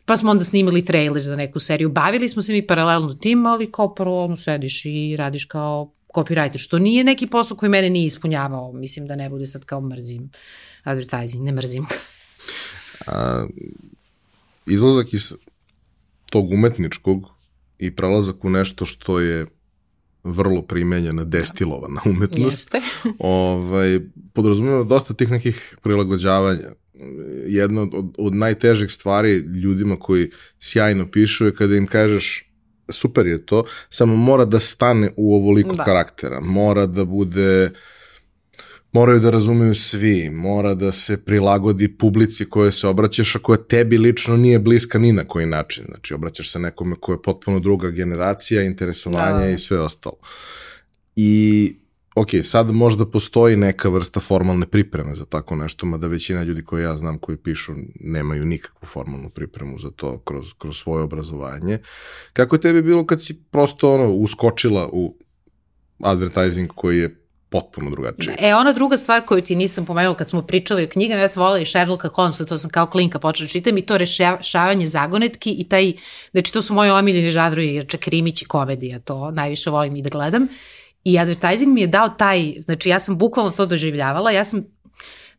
Pa 0.05 0.17
smo 0.17 0.31
onda 0.31 0.43
snimili 0.43 0.85
trailer 0.85 1.21
za 1.21 1.35
neku 1.35 1.59
seriju. 1.59 1.89
Bavili 1.89 2.29
smo 2.29 2.41
se 2.41 2.53
mi 2.53 2.67
paralelno 2.67 3.13
tim, 3.13 3.45
ali 3.45 3.71
kao 3.71 3.93
prvo 3.93 4.23
ono, 4.23 4.35
sediš 4.35 4.85
i 4.85 5.15
radiš 5.17 5.45
kao 5.45 5.91
copywriter, 6.13 6.57
što 6.57 6.79
nije 6.79 7.03
neki 7.03 7.27
posao 7.27 7.57
koji 7.57 7.69
mene 7.69 7.89
nije 7.89 8.05
ispunjavao. 8.05 8.71
Mislim 8.73 9.07
da 9.07 9.15
ne 9.15 9.29
bude 9.29 9.47
sad 9.47 9.65
kao 9.65 9.81
mrzim 9.81 10.31
advertising, 10.83 11.43
ne 11.43 11.51
mrzim. 11.51 11.85
A, 13.07 13.45
izlazak 14.65 15.13
iz 15.13 15.33
tog 16.29 16.51
umetničkog 16.51 17.25
i 17.79 17.95
prelazak 17.95 18.45
u 18.45 18.49
nešto 18.49 18.85
što 18.85 19.19
je 19.19 19.45
vrlo 20.23 20.61
primenjena, 20.61 21.23
destilovana 21.23 22.01
umetnost. 22.05 22.73
Jeste. 22.73 22.81
ovaj, 23.19 23.99
podrazumijeva 24.33 24.83
dosta 24.83 25.13
tih 25.13 25.31
nekih 25.31 25.77
prilagođavanja. 25.81 26.71
Jedna 27.47 27.81
od, 27.81 27.93
od, 27.93 28.15
od 28.17 28.35
najtežih 28.35 28.91
stvari 28.91 29.35
ljudima 29.35 29.99
koji 29.99 30.29
sjajno 30.59 31.11
pišu 31.11 31.45
je 31.45 31.55
kada 31.55 31.75
im 31.75 31.87
kažeš 31.87 32.51
super 32.89 33.27
je 33.27 33.45
to, 33.45 33.63
samo 33.89 34.15
mora 34.15 34.45
da 34.45 34.59
stane 34.59 35.13
u 35.17 35.35
ovoliko 35.35 35.75
da. 35.75 35.83
karaktera. 35.83 36.39
Mora 36.39 36.85
da 36.85 37.05
bude 37.05 37.71
moraju 38.95 39.19
da 39.19 39.29
razumeju 39.29 39.73
svi, 39.75 40.29
mora 40.29 40.73
da 40.73 40.91
se 40.91 41.17
prilagodi 41.25 41.97
publici 41.97 42.45
koje 42.49 42.71
se 42.71 42.87
obraćaš, 42.87 43.35
a 43.35 43.39
koja 43.39 43.57
tebi 43.57 43.97
lično 43.97 44.37
nije 44.37 44.59
bliska 44.59 44.99
ni 44.99 45.11
na 45.11 45.27
koji 45.27 45.45
način. 45.45 45.83
Znači, 45.87 46.13
obraćaš 46.13 46.51
se 46.51 46.59
nekome 46.59 46.95
ko 46.99 47.11
je 47.11 47.21
potpuno 47.21 47.59
druga 47.59 47.89
generacija, 47.89 48.63
interesovanja 48.63 49.45
da. 49.45 49.49
i 49.49 49.57
sve 49.57 49.79
ostalo. 49.79 50.15
I 51.15 51.75
ok, 52.15 52.29
sad 52.43 52.71
možda 52.71 53.05
postoji 53.05 53.57
neka 53.57 53.89
vrsta 53.89 54.19
formalne 54.19 54.67
pripreme 54.67 55.15
za 55.15 55.25
tako 55.25 55.55
nešto, 55.55 55.85
mada 55.85 56.07
većina 56.07 56.43
ljudi 56.43 56.63
koje 56.63 56.83
ja 56.83 56.95
znam 56.97 57.17
koji 57.17 57.37
pišu 57.37 57.73
nemaju 57.99 58.45
nikakvu 58.45 58.87
formalnu 58.87 59.29
pripremu 59.29 59.77
za 59.79 59.91
to 59.91 60.19
kroz, 60.19 60.53
kroz 60.57 60.77
svoje 60.77 61.03
obrazovanje. 61.03 61.79
Kako 62.33 62.55
je 62.55 62.61
tebi 62.61 62.81
bilo 62.81 63.05
kad 63.05 63.23
si 63.23 63.41
prosto 63.51 63.93
ono, 63.93 64.09
uskočila 64.11 64.89
u 64.93 65.17
advertising 65.99 66.69
koji 66.75 66.99
je 66.99 67.24
potpuno 67.49 67.89
drugačije. 67.89 68.35
E, 68.39 68.55
ona 68.55 68.73
druga 68.73 68.97
stvar 68.97 69.25
koju 69.25 69.41
ti 69.41 69.55
nisam 69.55 69.85
pomenula 69.85 70.15
kad 70.15 70.29
smo 70.29 70.41
pričali 70.41 70.83
o 70.83 70.89
knjigama, 70.89 71.21
ja 71.21 71.27
sam 71.27 71.43
volila 71.43 71.59
i 71.59 71.65
Sherlocka 71.65 72.09
Holmesa, 72.13 72.45
to 72.45 72.57
sam 72.57 72.69
kao 72.69 72.87
klinka 72.87 73.19
počela 73.19 73.45
da 73.45 73.51
čitam 73.51 73.77
i 73.77 73.85
to 73.85 73.97
rešavanje 73.97 74.87
zagonetki 74.87 75.51
i 75.51 75.69
taj, 75.69 75.93
znači 76.31 76.53
to 76.53 76.61
su 76.61 76.73
moji 76.73 76.91
omiljeni 76.91 77.31
žadrovi, 77.31 77.75
jer 77.75 77.87
čak 77.87 77.99
krimić 77.99 78.41
i 78.41 78.45
komedija, 78.45 78.99
to 78.99 79.31
najviše 79.31 79.69
volim 79.69 79.95
i 79.95 80.01
da 80.01 80.09
gledam. 80.09 80.47
I 81.03 81.19
advertising 81.19 81.73
mi 81.73 81.81
je 81.81 81.87
dao 81.87 82.09
taj, 82.09 82.53
znači 82.57 82.89
ja 82.89 82.99
sam 82.99 83.17
bukvalno 83.17 83.51
to 83.51 83.65
doživljavala, 83.65 84.31
ja 84.31 84.43
sam 84.43 84.75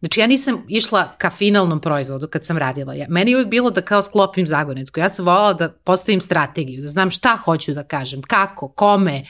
Znači 0.00 0.20
ja 0.20 0.26
nisam 0.26 0.64
išla 0.68 1.12
ka 1.18 1.30
finalnom 1.30 1.80
proizvodu 1.80 2.28
kad 2.28 2.44
sam 2.44 2.58
radila. 2.58 2.94
Ja, 2.94 3.06
meni 3.08 3.30
je 3.30 3.36
uvijek 3.36 3.48
bilo 3.48 3.70
da 3.70 3.80
kao 3.80 4.02
sklopim 4.02 4.46
zagonetku. 4.46 5.00
Ja 5.00 5.08
sam 5.08 5.24
volala 5.24 5.52
da 5.52 5.68
postavim 5.68 6.20
strategiju, 6.20 6.82
da 6.82 6.88
znam 6.88 7.10
šta 7.10 7.36
hoću 7.44 7.74
da 7.74 7.82
kažem, 7.82 8.22
kako, 8.22 8.68
kome, 8.68 9.24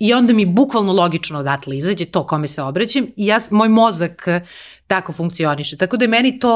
I 0.00 0.12
onda 0.14 0.32
mi 0.32 0.46
bukvalno 0.46 0.92
logično 0.92 1.38
odatle 1.38 1.76
izađe 1.76 2.04
to 2.04 2.26
kome 2.26 2.48
se 2.48 2.62
obraćam 2.62 3.06
i 3.16 3.26
ja, 3.26 3.38
moj 3.50 3.68
mozak 3.68 4.28
tako 4.86 5.12
funkcioniše. 5.12 5.76
Tako 5.76 5.96
da 5.96 6.04
je 6.04 6.08
meni 6.08 6.38
to, 6.38 6.54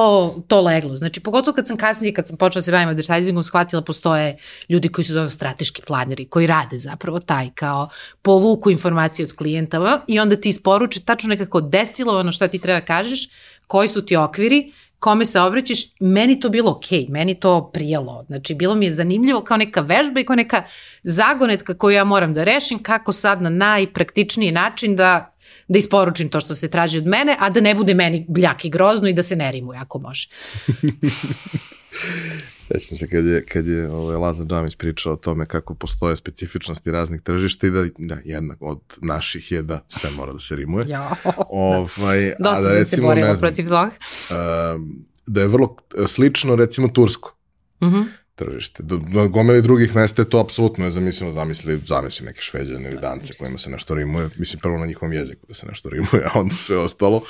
to 0.48 0.60
leglo. 0.60 0.96
Znači, 0.96 1.20
pogotovo 1.20 1.54
kad 1.54 1.66
sam 1.66 1.76
kasnije, 1.76 2.14
kad 2.14 2.28
sam 2.28 2.36
počela 2.36 2.60
da 2.60 2.64
se 2.64 2.72
bavim 2.72 2.88
advertisingom, 2.88 3.42
shvatila 3.42 3.82
postoje 3.82 4.36
ljudi 4.68 4.88
koji 4.88 5.04
se 5.04 5.12
zove 5.12 5.30
strateški 5.30 5.82
planeri, 5.86 6.24
koji 6.24 6.46
rade 6.46 6.78
zapravo 6.78 7.20
taj 7.20 7.50
kao 7.54 7.88
povuku 8.22 8.70
informacije 8.70 9.26
od 9.26 9.32
klijenta 9.32 10.02
i 10.06 10.20
onda 10.20 10.36
ti 10.36 10.48
isporuče 10.48 11.00
tačno 11.00 11.28
nekako 11.28 11.60
destilovano 11.60 12.32
šta 12.32 12.48
ti 12.48 12.58
treba 12.58 12.80
kažeš, 12.80 13.28
koji 13.66 13.88
su 13.88 14.06
ti 14.06 14.16
okviri, 14.16 14.72
kome 15.04 15.24
se 15.24 15.40
obraćaš, 15.40 15.78
meni 16.00 16.40
to 16.40 16.48
bilo 16.48 16.70
okej, 16.70 16.98
okay, 16.98 17.10
meni 17.10 17.34
to 17.34 17.70
prijelo. 17.72 18.24
Znači, 18.26 18.54
bilo 18.54 18.74
mi 18.74 18.84
je 18.84 18.90
zanimljivo 18.90 19.40
kao 19.40 19.56
neka 19.56 19.80
vežba 19.80 20.20
i 20.20 20.24
kao 20.24 20.36
neka 20.36 20.62
zagonetka 21.02 21.74
koju 21.74 21.94
ja 21.94 22.04
moram 22.04 22.34
da 22.34 22.44
rešim, 22.44 22.82
kako 22.82 23.12
sad 23.12 23.42
na 23.42 23.50
najpraktičniji 23.50 24.52
način 24.52 24.96
da 24.96 25.30
da 25.68 25.78
isporučim 25.78 26.28
to 26.28 26.40
što 26.40 26.54
se 26.54 26.70
traži 26.70 26.98
od 26.98 27.06
mene, 27.06 27.36
a 27.40 27.50
da 27.50 27.60
ne 27.60 27.74
bude 27.74 27.94
meni 27.94 28.26
bljak 28.28 28.64
i 28.64 28.70
grozno 28.70 29.08
i 29.08 29.12
da 29.12 29.22
se 29.22 29.36
ne 29.36 29.52
rimuje 29.52 29.78
ako 29.78 29.98
može. 29.98 30.28
Sećam 32.80 32.98
se 32.98 33.08
kad 33.08 33.24
je, 33.24 33.46
kad 33.46 33.66
je 33.66 33.90
ovaj, 33.90 34.16
Lazar 34.16 34.46
Džamić 34.46 34.76
pričao 34.76 35.12
o 35.12 35.16
tome 35.16 35.46
kako 35.46 35.74
postoje 35.74 36.16
specifičnosti 36.16 36.90
raznih 36.90 37.20
tržišta 37.22 37.66
i 37.66 37.70
da, 37.70 37.84
da 37.98 38.18
jedna 38.24 38.56
od 38.60 38.80
naših 39.02 39.52
je 39.52 39.62
da 39.62 39.84
sve 39.88 40.10
mora 40.10 40.32
da 40.32 40.38
se 40.38 40.56
rimuje. 40.56 40.84
Ja, 40.88 41.10
ovaj, 41.50 42.20
da. 42.20 42.34
Dosta 42.50 42.60
a 42.60 42.62
da, 42.62 42.74
recimo, 42.74 42.96
se 42.96 43.02
borimo 43.02 43.26
ne 43.26 43.34
znam, 43.34 43.48
protiv 43.48 43.64
toga. 43.64 43.90
Uh, 43.90 44.80
da 45.26 45.40
je 45.40 45.48
vrlo 45.48 45.76
slično 46.06 46.56
recimo 46.56 46.88
Tursko. 46.88 47.36
Mhm. 47.82 47.94
-huh 47.94 48.04
tržište. 48.34 48.82
Do, 48.82 48.96
do 48.96 49.28
gomeli 49.28 49.62
drugih 49.62 49.94
mesta 49.96 50.22
je 50.22 50.30
to 50.30 50.40
apsolutno 50.40 50.84
nezamislimo, 50.84 51.32
zamisli, 51.32 51.80
zamisli 51.86 52.26
neke 52.26 52.40
šveđane 52.40 52.88
ili 52.88 53.00
dance 53.00 53.32
kojima 53.38 53.58
se 53.58 53.70
nešto 53.70 53.94
rimuje, 53.94 54.30
mislim 54.36 54.60
prvo 54.60 54.78
na 54.78 54.86
njihovom 54.86 55.12
jeziku 55.12 55.46
da 55.48 55.54
se 55.54 55.66
nešto 55.66 55.88
rimuje, 55.88 56.24
a 56.24 56.40
onda 56.40 56.54
sve 56.54 56.78
ostalo. 56.78 57.22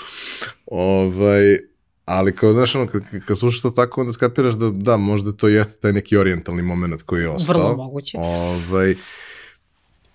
Ovaj, 0.66 1.58
Ali 2.04 2.36
kao, 2.36 2.52
znaš, 2.52 2.74
ono, 2.74 2.86
kad, 2.86 3.02
kad 3.26 3.38
slušaš 3.38 3.62
to 3.62 3.70
tako, 3.70 4.00
onda 4.00 4.12
skapiraš 4.12 4.54
da, 4.54 4.70
da, 4.70 4.96
možda 4.96 5.32
to 5.32 5.48
jeste 5.48 5.74
taj 5.80 5.92
neki 5.92 6.16
orijentalni 6.16 6.62
moment 6.62 7.02
koji 7.02 7.22
je 7.22 7.28
ostao. 7.28 7.54
Vrlo 7.54 7.76
moguće. 7.76 8.18
Ovaj, 8.20 8.94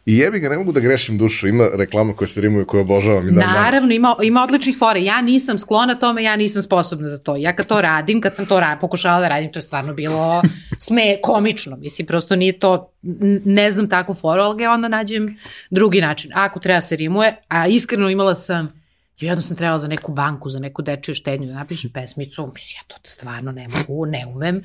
I 0.06 0.18
jebi 0.18 0.40
ga, 0.40 0.50
ne 0.50 0.58
mogu 0.58 0.72
da 0.72 0.80
grešim 0.80 1.18
dušu, 1.18 1.48
ima 1.48 1.68
reklama 1.74 2.14
koje 2.14 2.28
se 2.28 2.42
rimuju 2.42 2.66
koje 2.66 2.82
obožavam 2.82 3.28
i 3.28 3.32
dan 3.32 3.54
Naravno, 3.54 3.94
ima, 3.94 4.16
ima 4.24 4.44
odličnih 4.44 4.78
fora. 4.78 5.00
Ja 5.00 5.22
nisam 5.22 5.60
sklona 5.60 5.96
tome, 5.96 6.24
ja 6.24 6.36
nisam 6.36 6.62
sposobna 6.62 7.08
za 7.08 7.18
to. 7.18 7.36
Ja 7.36 7.56
kad 7.56 7.68
to 7.68 7.82
radim, 7.82 8.22
kad 8.22 8.36
sam 8.36 8.46
to 8.46 8.60
ra 8.60 8.78
pokušala 8.82 9.20
da 9.20 9.28
radim, 9.28 9.52
to 9.52 9.60
je 9.60 9.64
stvarno 9.64 9.94
bilo 9.94 10.42
sme 10.88 11.18
komično. 11.24 11.78
Mislim, 11.78 12.08
prosto 12.08 12.36
nije 12.36 12.60
to, 12.60 12.92
ne 13.46 13.72
znam 13.72 13.90
takvu 13.90 14.16
foru, 14.16 14.42
ali 14.42 14.58
ga 14.58 14.72
onda 14.72 14.88
nađem 14.88 15.38
drugi 15.70 16.02
način. 16.02 16.32
Ako 16.34 16.60
treba 16.60 16.82
se 16.82 16.96
rimuje, 16.96 17.36
a 17.48 17.68
iskreno 17.68 18.10
imala 18.10 18.36
sam 18.36 18.79
jedno 19.20 19.42
sam 19.42 19.58
trebala 19.58 19.80
za 19.80 19.88
neku 19.88 20.12
banku, 20.12 20.50
za 20.50 20.60
neku 20.60 20.82
dečiju 20.82 21.16
štednju 21.16 21.48
da 21.48 21.54
napišem 21.54 21.92
pesmicu, 21.92 22.52
mislim, 22.54 22.78
ja 22.78 22.84
to 22.88 22.96
stvarno 23.04 23.52
ne 23.52 23.68
mogu, 23.68 24.06
ne 24.06 24.26
umem. 24.26 24.64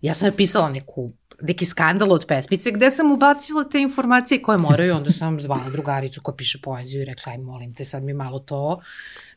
Ja 0.00 0.14
sam 0.14 0.28
napisala 0.28 0.68
neku, 0.70 1.12
neki 1.40 1.64
skandal 1.64 2.12
od 2.12 2.24
pesmice 2.28 2.70
gde 2.70 2.90
sam 2.90 3.12
ubacila 3.12 3.64
te 3.64 3.80
informacije 3.80 4.42
koje 4.42 4.58
moraju, 4.58 4.96
onda 4.96 5.10
sam 5.10 5.40
zvala 5.40 5.70
drugaricu 5.70 6.20
koja 6.22 6.36
piše 6.36 6.58
poeziju 6.62 7.02
i 7.02 7.04
rekla, 7.04 7.32
aj 7.32 7.38
molim 7.38 7.74
te, 7.74 7.84
sad 7.84 8.02
mi 8.02 8.12
malo 8.12 8.38
to 8.38 8.80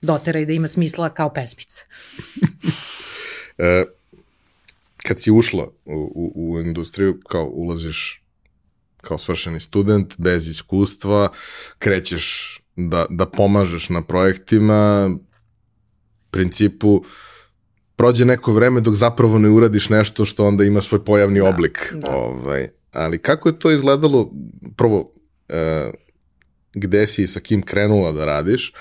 doteraj 0.02 0.46
da 0.46 0.54
ima 0.54 0.68
smisla 0.68 1.10
kao 1.10 1.34
pesmica. 1.34 1.84
e, 3.58 3.84
kad 5.04 5.22
si 5.22 5.32
ušla 5.32 5.68
u, 5.86 6.12
u, 6.16 6.54
u 6.54 6.60
industriju, 6.60 7.20
kao 7.28 7.46
ulaziš 7.46 8.22
kao 9.02 9.18
svršeni 9.18 9.60
student, 9.60 10.14
bez 10.18 10.48
iskustva, 10.48 11.30
krećeš 11.80 12.58
da, 12.76 13.06
da 13.10 13.26
pomažeš 13.26 13.90
na 13.90 14.02
projektima, 14.02 15.10
principu 16.32 17.04
prođe 17.96 18.26
neko 18.26 18.54
vreme 18.54 18.82
dok 18.82 18.96
zapravo 18.96 19.38
ne 19.38 19.50
uradiš 19.50 19.90
nešto 19.90 20.26
što 20.26 20.46
onda 20.46 20.64
ima 20.64 20.82
svoj 20.82 21.06
pojavni 21.06 21.40
da, 21.40 21.50
oblik. 21.50 21.94
Da. 21.94 22.16
Ovaj, 22.16 22.70
ali 22.92 23.18
kako 23.18 23.50
je 23.50 23.60
to 23.60 23.72
izgledalo, 23.72 24.32
prvo, 24.78 25.14
e, 25.50 25.92
gde 26.74 27.08
si 27.08 27.24
i 27.24 27.28
sa 27.28 27.40
kim 27.40 27.62
krenula 27.62 28.12
da 28.12 28.26
radiš, 28.26 28.74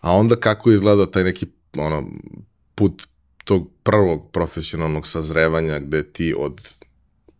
a 0.00 0.16
onda 0.16 0.36
kako 0.36 0.70
je 0.70 0.74
izgledao 0.74 1.06
taj 1.06 1.24
neki 1.24 1.46
ono, 1.76 2.10
put 2.74 3.06
tog 3.44 3.70
prvog 3.82 4.30
profesionalnog 4.32 5.06
sazrevanja 5.06 5.78
gde 5.78 6.02
ti 6.02 6.34
od 6.38 6.68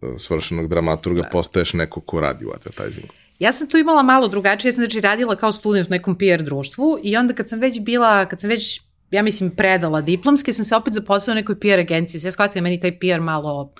e, 0.02 0.18
svršenog 0.18 0.68
dramaturga 0.68 1.20
da. 1.20 1.28
postaješ 1.28 1.72
neko 1.72 2.00
ko 2.00 2.20
radi 2.20 2.44
u 2.44 2.50
advertisingu? 2.50 3.14
Ja 3.38 3.52
sam 3.52 3.68
tu 3.68 3.78
imala 3.78 4.02
malo 4.02 4.28
drugačije, 4.28 4.68
ja 4.68 4.72
sam 4.72 4.84
znači 4.84 5.00
radila 5.00 5.36
kao 5.36 5.52
student 5.52 5.88
u 5.88 5.90
nekom 5.90 6.18
PR 6.18 6.42
društvu 6.42 6.98
i 7.02 7.16
onda 7.16 7.34
kad 7.34 7.48
sam 7.48 7.60
već 7.60 7.80
bila, 7.80 8.26
kad 8.26 8.40
sam 8.40 8.50
već, 8.50 8.80
ja 9.10 9.22
mislim, 9.22 9.50
predala 9.50 10.00
diplomske, 10.00 10.52
sam 10.52 10.64
se 10.64 10.76
opet 10.76 10.94
zaposlila 10.94 11.32
u 11.32 11.40
nekoj 11.40 11.60
PR 11.60 11.78
agenciji. 11.80 12.20
Ja 12.24 12.32
shvatila 12.32 12.62
meni 12.62 12.80
taj 12.80 12.98
PR 12.98 13.20
malo 13.20 13.72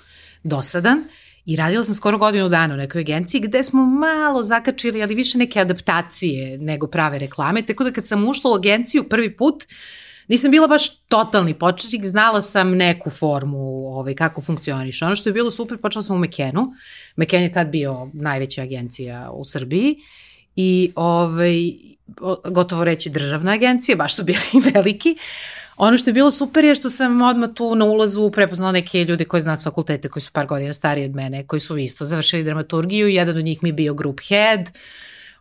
dosadan 0.43 1.03
i 1.45 1.55
radila 1.55 1.83
sam 1.83 1.95
skoro 1.95 2.17
godinu 2.17 2.49
dana 2.49 2.73
u 2.73 2.77
nekoj 2.77 3.01
agenciji 3.01 3.41
gde 3.41 3.63
smo 3.63 3.85
malo 3.85 4.43
zakačili, 4.43 5.03
ali 5.03 5.15
više 5.15 5.37
neke 5.37 5.59
adaptacije 5.59 6.57
nego 6.57 6.87
prave 6.87 7.19
reklame, 7.19 7.61
tako 7.61 7.83
da 7.83 7.91
kad 7.91 8.07
sam 8.07 8.27
ušla 8.27 8.51
u 8.51 8.55
agenciju 8.55 9.03
prvi 9.09 9.37
put, 9.37 9.63
uh, 9.63 9.69
nisam 10.29 10.51
bila 10.51 10.67
baš 10.67 10.95
totalni 10.99 11.53
početnik, 11.53 12.05
znala 12.05 12.41
sam 12.41 12.77
neku 12.77 13.09
formu 13.09 13.87
ovaj, 13.87 14.15
kako 14.15 14.41
funkcioniše. 14.41 15.05
Ono 15.05 15.15
što 15.15 15.29
je 15.29 15.33
bilo 15.33 15.51
super, 15.51 15.77
počela 15.77 16.01
sam 16.01 16.15
u 16.15 16.19
Mekenu. 16.19 16.73
Meken 17.15 17.41
je 17.41 17.51
tad 17.51 17.67
bio 17.67 18.09
najveća 18.13 18.61
agencija 18.61 19.31
u 19.31 19.45
Srbiji 19.45 19.95
i 20.55 20.91
ovaj, 20.95 21.73
gotovo 22.45 22.83
reći 22.83 23.09
državna 23.09 23.51
agencija, 23.51 23.95
baš 23.97 24.15
su 24.15 24.23
bili 24.23 24.39
veliki. 24.73 25.15
Ono 25.77 25.97
što 25.97 26.09
je 26.09 26.13
bilo 26.13 26.31
super 26.31 26.65
je 26.65 26.75
što 26.75 26.89
sam 26.89 27.21
odmah 27.21 27.49
tu 27.53 27.75
na 27.75 27.85
ulazu 27.85 28.31
prepoznala 28.31 28.71
neke 28.71 29.03
ljude 29.03 29.25
koji 29.25 29.41
znam 29.41 29.57
s 29.57 29.63
fakultete, 29.63 30.09
koji 30.09 30.23
su 30.23 30.31
par 30.31 30.47
godina 30.47 30.73
stariji 30.73 31.05
od 31.05 31.15
mene, 31.15 31.47
koji 31.47 31.59
su 31.59 31.77
isto 31.77 32.05
završili 32.05 32.43
dramaturgiju, 32.43 33.07
jedan 33.07 33.37
od 33.37 33.43
njih 33.43 33.63
mi 33.63 33.69
je 33.69 33.73
bio 33.73 33.93
group 33.93 34.19
head, 34.27 34.69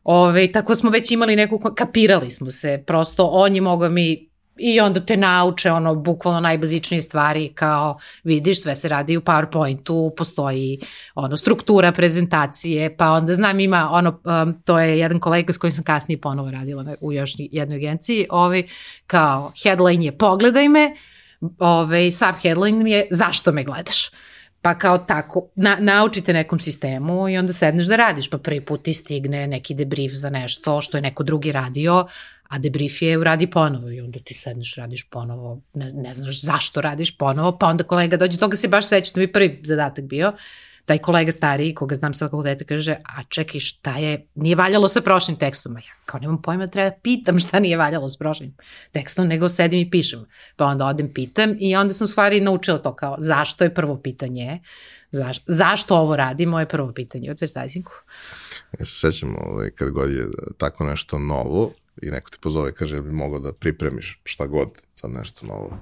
Ove, 0.05 0.53
tako 0.53 0.75
smo 0.75 0.91
već 0.91 1.11
imali 1.11 1.37
neku, 1.37 1.59
kapirali 1.77 2.31
smo 2.31 2.51
se, 2.51 2.83
prosto 2.87 3.27
on 3.27 3.55
je 3.55 3.61
mogao 3.61 3.91
mi 3.91 4.28
i 4.59 4.81
onda 4.81 5.01
te 5.01 5.17
nauče 5.17 5.73
ono 5.73 5.95
bukvalno 5.95 6.41
najbazičnije 6.41 7.03
stvari 7.03 7.53
kao 7.55 7.99
vidiš 8.25 8.63
sve 8.63 8.77
se 8.77 8.89
radi 8.89 9.17
u 9.17 9.21
PowerPointu, 9.21 10.11
postoji 10.17 10.81
ono 11.15 11.37
struktura 11.37 11.93
prezentacije, 11.93 12.97
pa 12.97 13.11
onda 13.11 13.35
znam 13.35 13.61
ima 13.61 13.89
ono 13.93 14.21
um, 14.25 14.63
to 14.63 14.79
je 14.79 14.99
jedan 14.99 15.21
kolega 15.21 15.53
s 15.53 15.59
kojim 15.59 15.73
sam 15.73 15.85
kasnije 15.85 16.21
ponovo 16.21 16.51
radila 16.51 16.83
na, 16.83 16.95
u 17.01 17.13
još 17.13 17.33
jednoj 17.39 17.77
agenciji, 17.77 18.27
ovaj 18.31 18.63
kao 19.07 19.53
headline 19.63 20.05
je 20.05 20.19
pogledaj 20.19 20.69
me, 20.69 20.95
ovaj 21.59 22.13
sub 22.13 22.35
headline 22.43 22.91
je 22.91 23.07
zašto 23.11 23.53
me 23.53 23.65
gledaš. 23.65 24.11
Pa 24.63 24.75
kao 24.79 24.99
tako, 24.99 25.49
na, 25.55 25.77
naučite 25.81 26.33
nekom 26.33 26.61
sistemu 26.61 27.29
i 27.29 27.39
onda 27.39 27.53
sedneš 27.53 27.87
da 27.87 27.97
radiš, 27.97 28.31
pa 28.31 28.39
prvi 28.39 28.61
put 28.61 28.83
ti 28.83 28.93
stigne 28.93 29.47
neki 29.47 29.75
debrief 29.75 30.13
za 30.13 30.31
nešto 30.31 30.81
što 30.81 30.97
je 30.99 31.03
neko 31.03 31.23
drugi 31.23 31.53
radio, 31.53 32.07
a 32.49 32.59
debrief 32.59 33.03
je 33.03 33.19
uradi 33.19 33.51
ponovo 33.51 33.91
i 33.91 34.01
onda 34.01 34.19
ti 34.25 34.35
sedneš, 34.35 34.75
radiš 34.75 35.09
ponovo, 35.11 35.61
ne, 35.75 35.91
ne 35.95 36.15
znaš 36.15 36.41
zašto 36.41 36.81
radiš 36.81 37.17
ponovo, 37.17 37.59
pa 37.59 37.67
onda 37.67 37.85
kolega 37.85 38.17
dođe, 38.17 38.39
toga 38.39 38.57
se 38.57 38.69
baš 38.69 38.89
seća, 38.89 39.13
to 39.13 39.21
mi 39.21 39.33
prvi 39.33 39.61
zadatak 39.65 40.05
bio, 40.05 40.33
taj 40.89 40.99
kolega 40.99 41.33
stariji, 41.33 41.75
koga 41.75 41.95
znam 41.95 42.15
sa 42.15 42.27
fakulteta, 42.27 42.65
kaže, 42.65 42.97
a 43.05 43.23
čekaj, 43.29 43.61
šta 43.61 43.97
je, 43.97 44.27
nije 44.35 44.57
valjalo 44.57 44.89
sa 44.89 45.01
prošlim 45.01 45.37
tekstom. 45.37 45.77
A 45.77 45.79
ja 45.79 45.93
kao 46.07 46.21
nemam 46.21 46.43
pojma, 46.43 46.67
treba 46.67 46.97
pitam 47.03 47.39
šta 47.39 47.61
nije 47.61 47.77
valjalo 47.77 48.09
sa 48.09 48.17
prošlim 48.19 48.57
tekstom, 48.93 49.29
nego 49.29 49.49
sedim 49.49 49.81
i 49.81 49.91
pišem. 49.91 50.25
Pa 50.57 50.67
onda 50.67 50.87
odem 50.87 51.13
pitam 51.15 51.57
i 51.61 51.77
onda 51.77 51.95
sam 51.95 52.05
u 52.05 52.09
stvari 52.09 52.41
naučila 52.41 52.79
to 52.79 52.95
kao, 52.97 53.17
zašto 53.19 53.65
je 53.65 53.75
prvo 53.75 53.99
pitanje, 54.03 54.61
zaš, 55.13 55.41
zašto 55.47 55.97
ovo 55.97 56.17
radimo 56.17 56.61
je 56.61 56.69
prvo 56.69 56.93
pitanje 56.93 57.29
u 57.29 57.33
advertisingu. 57.33 57.93
Ja 58.79 58.85
se 58.85 58.93
sećam 58.93 59.37
ovaj, 59.37 59.71
kad 59.71 59.91
god 59.91 60.11
je 60.11 60.27
tako 60.59 60.85
nešto 60.85 61.19
novo 61.19 61.71
i 62.03 62.11
neko 62.11 62.31
te 62.31 62.37
pozove 62.41 62.73
kaže 62.73 63.03
bi 63.03 63.13
mogao 63.13 63.39
da 63.39 63.53
pripremiš 63.53 64.21
šta 64.25 64.47
god 64.47 64.69
za 65.03 65.09
nešto 65.09 65.47
novo 65.47 65.79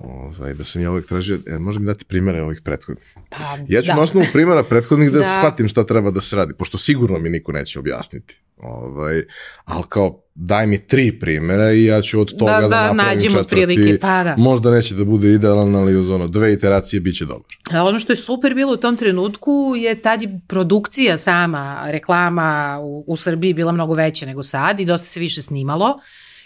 Ovaj, 0.00 0.54
da 0.54 0.64
sam 0.64 0.82
ja 0.82 0.90
uvek 0.90 1.06
tražio, 1.06 1.38
e, 1.46 1.58
može 1.58 1.80
mi 1.80 1.86
dati 1.86 2.04
primere 2.04 2.42
ovih 2.42 2.60
prethodnih? 2.64 3.14
Pa, 3.30 3.58
ja 3.68 3.82
ću 3.82 3.86
da. 3.86 3.94
na 3.94 4.02
osnovu 4.02 4.26
primera 4.32 4.62
prethodnih 4.62 5.12
da, 5.12 5.18
da 5.18 5.24
shvatim 5.24 5.68
šta 5.68 5.86
treba 5.86 6.10
da 6.10 6.20
se 6.20 6.36
radi, 6.36 6.54
pošto 6.54 6.78
sigurno 6.78 7.18
mi 7.18 7.30
niko 7.30 7.52
neće 7.52 7.78
objasniti. 7.78 8.40
Ovaj, 8.56 9.22
ali 9.64 9.84
kao, 9.88 10.24
daj 10.34 10.66
mi 10.66 10.86
tri 10.86 11.20
primera 11.20 11.72
i 11.72 11.84
ja 11.84 12.02
ću 12.02 12.20
od 12.20 12.38
toga 12.38 12.52
da, 12.52 12.60
da, 12.60 12.68
da 12.68 12.92
napravim 12.92 13.20
četvrti. 13.20 13.48
Prilike, 13.48 13.98
pa 14.00 14.24
da. 14.24 14.34
Možda 14.38 14.70
neće 14.70 14.94
da 14.94 15.04
bude 15.04 15.32
idealan, 15.32 15.74
ali 15.74 15.96
uz 15.96 16.10
ono, 16.10 16.28
dve 16.28 16.52
iteracije 16.52 17.00
bit 17.00 17.16
će 17.16 17.24
dobro. 17.24 17.48
A 17.70 17.84
ono 17.84 17.98
što 17.98 18.12
je 18.12 18.16
super 18.16 18.54
bilo 18.54 18.72
u 18.72 18.76
tom 18.76 18.96
trenutku 18.96 19.74
je 19.76 20.02
tad 20.02 20.22
je 20.22 20.40
produkcija 20.46 21.18
sama, 21.18 21.90
reklama 21.90 22.78
u, 22.82 23.04
u 23.06 23.16
Srbiji 23.16 23.54
bila 23.54 23.72
mnogo 23.72 23.94
veća 23.94 24.26
nego 24.26 24.42
sad 24.42 24.80
i 24.80 24.84
dosta 24.84 25.06
se 25.06 25.20
više 25.20 25.42
snimalo 25.42 26.00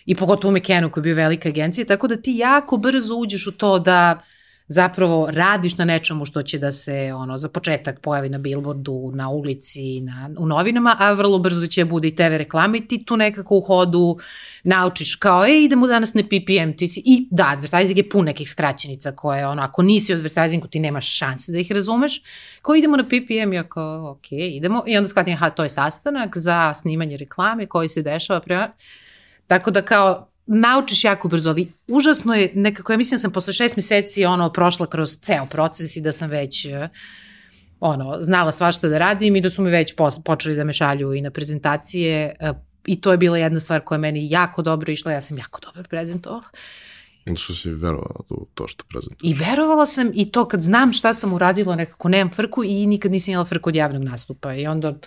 i 0.06 0.14
pogotovo 0.14 0.48
u 0.48 0.52
Mekenu 0.52 0.90
koji 0.90 1.02
je 1.02 1.04
bio 1.04 1.14
velika 1.14 1.48
agencija, 1.48 1.84
tako 1.84 2.08
da 2.08 2.16
ti 2.16 2.36
jako 2.36 2.76
brzo 2.76 3.14
uđeš 3.14 3.46
u 3.46 3.52
to 3.52 3.78
da 3.78 4.22
zapravo 4.68 5.30
radiš 5.30 5.76
na 5.76 5.84
nečemu 5.84 6.24
što 6.24 6.42
će 6.42 6.58
da 6.58 6.72
se 6.72 7.12
ono 7.14 7.38
za 7.38 7.48
početak 7.48 8.00
pojavi 8.00 8.28
na 8.28 8.38
billboardu, 8.38 9.10
na 9.14 9.28
ulici, 9.28 10.00
na, 10.00 10.30
u 10.38 10.46
novinama, 10.46 10.96
a 10.98 11.12
vrlo 11.12 11.38
brzo 11.38 11.66
će 11.66 11.84
bude 11.84 12.08
i 12.08 12.16
TV 12.16 12.22
reklame 12.22 12.78
i 12.78 12.86
ti 12.86 13.04
tu 13.04 13.16
nekako 13.16 13.56
u 13.56 13.60
hodu 13.60 14.18
naučiš 14.62 15.14
kao, 15.14 15.46
e, 15.46 15.62
idemo 15.64 15.86
danas 15.86 16.14
na 16.14 16.22
PPM, 16.22 16.76
ti 16.76 16.86
si, 16.86 17.02
i 17.04 17.28
da, 17.30 17.48
advertising 17.48 17.98
je 17.98 18.08
pun 18.08 18.24
nekih 18.24 18.50
skraćenica 18.50 19.12
koje, 19.12 19.46
ono, 19.46 19.62
ako 19.62 19.82
nisi 19.82 20.12
u 20.12 20.16
advertisingu 20.16 20.66
ti 20.66 20.80
nemaš 20.80 21.18
šanse 21.18 21.52
da 21.52 21.58
ih 21.58 21.72
razumeš, 21.72 22.22
kao 22.62 22.74
idemo 22.74 22.96
na 22.96 23.04
PPM, 23.04 23.52
ja 23.52 23.68
kao, 23.68 24.10
ok, 24.10 24.26
idemo, 24.32 24.82
i 24.86 24.96
onda 24.96 25.08
shvatim, 25.08 25.34
aha, 25.34 25.50
to 25.50 25.64
je 25.64 25.70
sastanak 25.70 26.36
za 26.36 26.74
snimanje 26.74 27.16
reklame 27.16 27.66
koji 27.66 27.88
se 27.88 28.02
dešava 28.02 28.40
prema, 28.40 28.70
Tako 29.48 29.70
da 29.70 29.82
kao 29.82 30.27
naučiš 30.48 31.04
jako 31.04 31.28
brzo, 31.28 31.50
ali 31.50 31.72
užasno 31.86 32.34
je 32.34 32.52
nekako, 32.54 32.92
ja 32.92 32.96
mislim 32.96 33.16
da 33.16 33.20
sam 33.20 33.32
posle 33.32 33.52
šest 33.52 33.76
meseci 33.76 34.24
ono 34.24 34.52
prošla 34.52 34.86
kroz 34.86 35.18
ceo 35.18 35.46
proces 35.46 35.96
i 35.96 36.00
da 36.00 36.12
sam 36.12 36.30
već 36.30 36.64
eh, 36.64 36.88
ono, 37.80 38.16
znala 38.20 38.52
svašta 38.52 38.88
da 38.88 38.98
radim 38.98 39.36
i 39.36 39.40
da 39.40 39.50
su 39.50 39.62
mi 39.62 39.70
već 39.70 39.94
počeli 40.24 40.56
da 40.56 40.64
me 40.64 40.72
šalju 40.72 41.14
i 41.14 41.20
na 41.20 41.30
prezentacije 41.30 42.36
eh, 42.40 42.52
i 42.86 43.00
to 43.00 43.10
je 43.10 43.18
bila 43.18 43.38
jedna 43.38 43.60
stvar 43.60 43.80
koja 43.80 43.98
meni 43.98 44.30
jako 44.30 44.62
dobro 44.62 44.92
išla, 44.92 45.12
ja 45.12 45.20
sam 45.20 45.38
jako 45.38 45.60
dobro 45.60 45.82
prezentovala. 45.90 46.44
Da 47.26 47.36
što 47.36 47.54
si 47.54 47.70
verovala 47.70 48.20
u 48.30 48.46
to 48.54 48.68
što 48.68 48.84
prezentuješ? 48.88 49.32
I 49.32 49.34
verovala 49.34 49.86
sam 49.86 50.10
i 50.14 50.30
to 50.30 50.48
kad 50.48 50.62
znam 50.62 50.92
šta 50.92 51.14
sam 51.14 51.32
uradila, 51.32 51.76
nekako 51.76 52.08
nemam 52.08 52.34
frku 52.34 52.64
i 52.64 52.86
nikad 52.86 53.12
nisam 53.12 53.32
imala 53.32 53.44
frku 53.44 53.68
od 53.68 53.76
javnog 53.76 54.02
nastupa 54.02 54.54
i 54.54 54.66
onda 54.66 54.98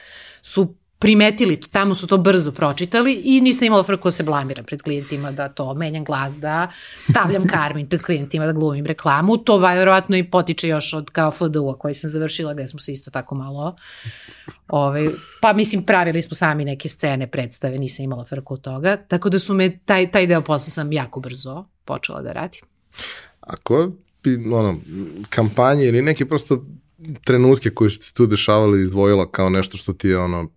su 0.41 0.75
primetili 1.01 1.61
tamo 1.71 1.95
su 1.95 2.07
to 2.07 2.17
brzo 2.17 2.51
pročitali 2.51 3.21
i 3.23 3.41
nisam 3.41 3.65
imala 3.65 3.83
frko 3.83 4.07
da 4.07 4.11
se 4.11 4.23
blamiram 4.23 4.65
pred 4.65 4.81
klijentima 4.81 5.31
da 5.31 5.49
to 5.49 5.73
menjam 5.73 6.03
glas, 6.03 6.37
da 6.37 6.67
stavljam 7.03 7.47
karmin 7.47 7.87
pred 7.87 8.01
klijentima, 8.01 8.45
da 8.45 8.53
glumim 8.53 8.85
reklamu. 8.85 9.37
To 9.37 9.57
verovatno 9.57 10.17
i 10.17 10.29
potiče 10.29 10.67
još 10.67 10.93
od 10.93 11.09
kao 11.09 11.31
FDU-a 11.31 11.77
koji 11.77 11.93
sam 11.93 12.09
završila, 12.09 12.53
gde 12.53 12.67
smo 12.67 12.79
se 12.79 12.93
isto 12.93 13.11
tako 13.11 13.35
malo 13.35 13.75
ovaj, 14.67 15.07
pa 15.41 15.53
mislim, 15.53 15.83
pravili 15.83 16.21
smo 16.21 16.35
sami 16.35 16.65
neke 16.65 16.89
scene, 16.89 17.27
predstave, 17.27 17.77
nisam 17.77 18.05
imala 18.05 18.25
frku 18.25 18.53
od 18.53 18.61
toga, 18.61 18.97
tako 19.07 19.29
da 19.29 19.39
su 19.39 19.53
me, 19.53 19.79
taj, 19.85 20.11
taj 20.11 20.27
deo 20.27 20.41
posla 20.41 20.71
sam 20.71 20.91
jako 20.91 21.19
brzo 21.19 21.65
počela 21.85 22.21
da 22.21 22.31
radim. 22.31 22.61
Ako 23.39 23.91
bi, 24.23 24.35
ono, 24.51 24.77
kampanje 25.29 25.85
ili 25.85 26.01
neke 26.01 26.25
prosto 26.25 26.65
trenutke 27.23 27.69
koje 27.69 27.89
su 27.89 28.13
tu 28.13 28.25
dešavali 28.25 28.81
izdvojila 28.81 29.31
kao 29.31 29.49
nešto 29.49 29.77
što 29.77 29.93
ti 29.93 30.07
je 30.07 30.17
ono 30.17 30.49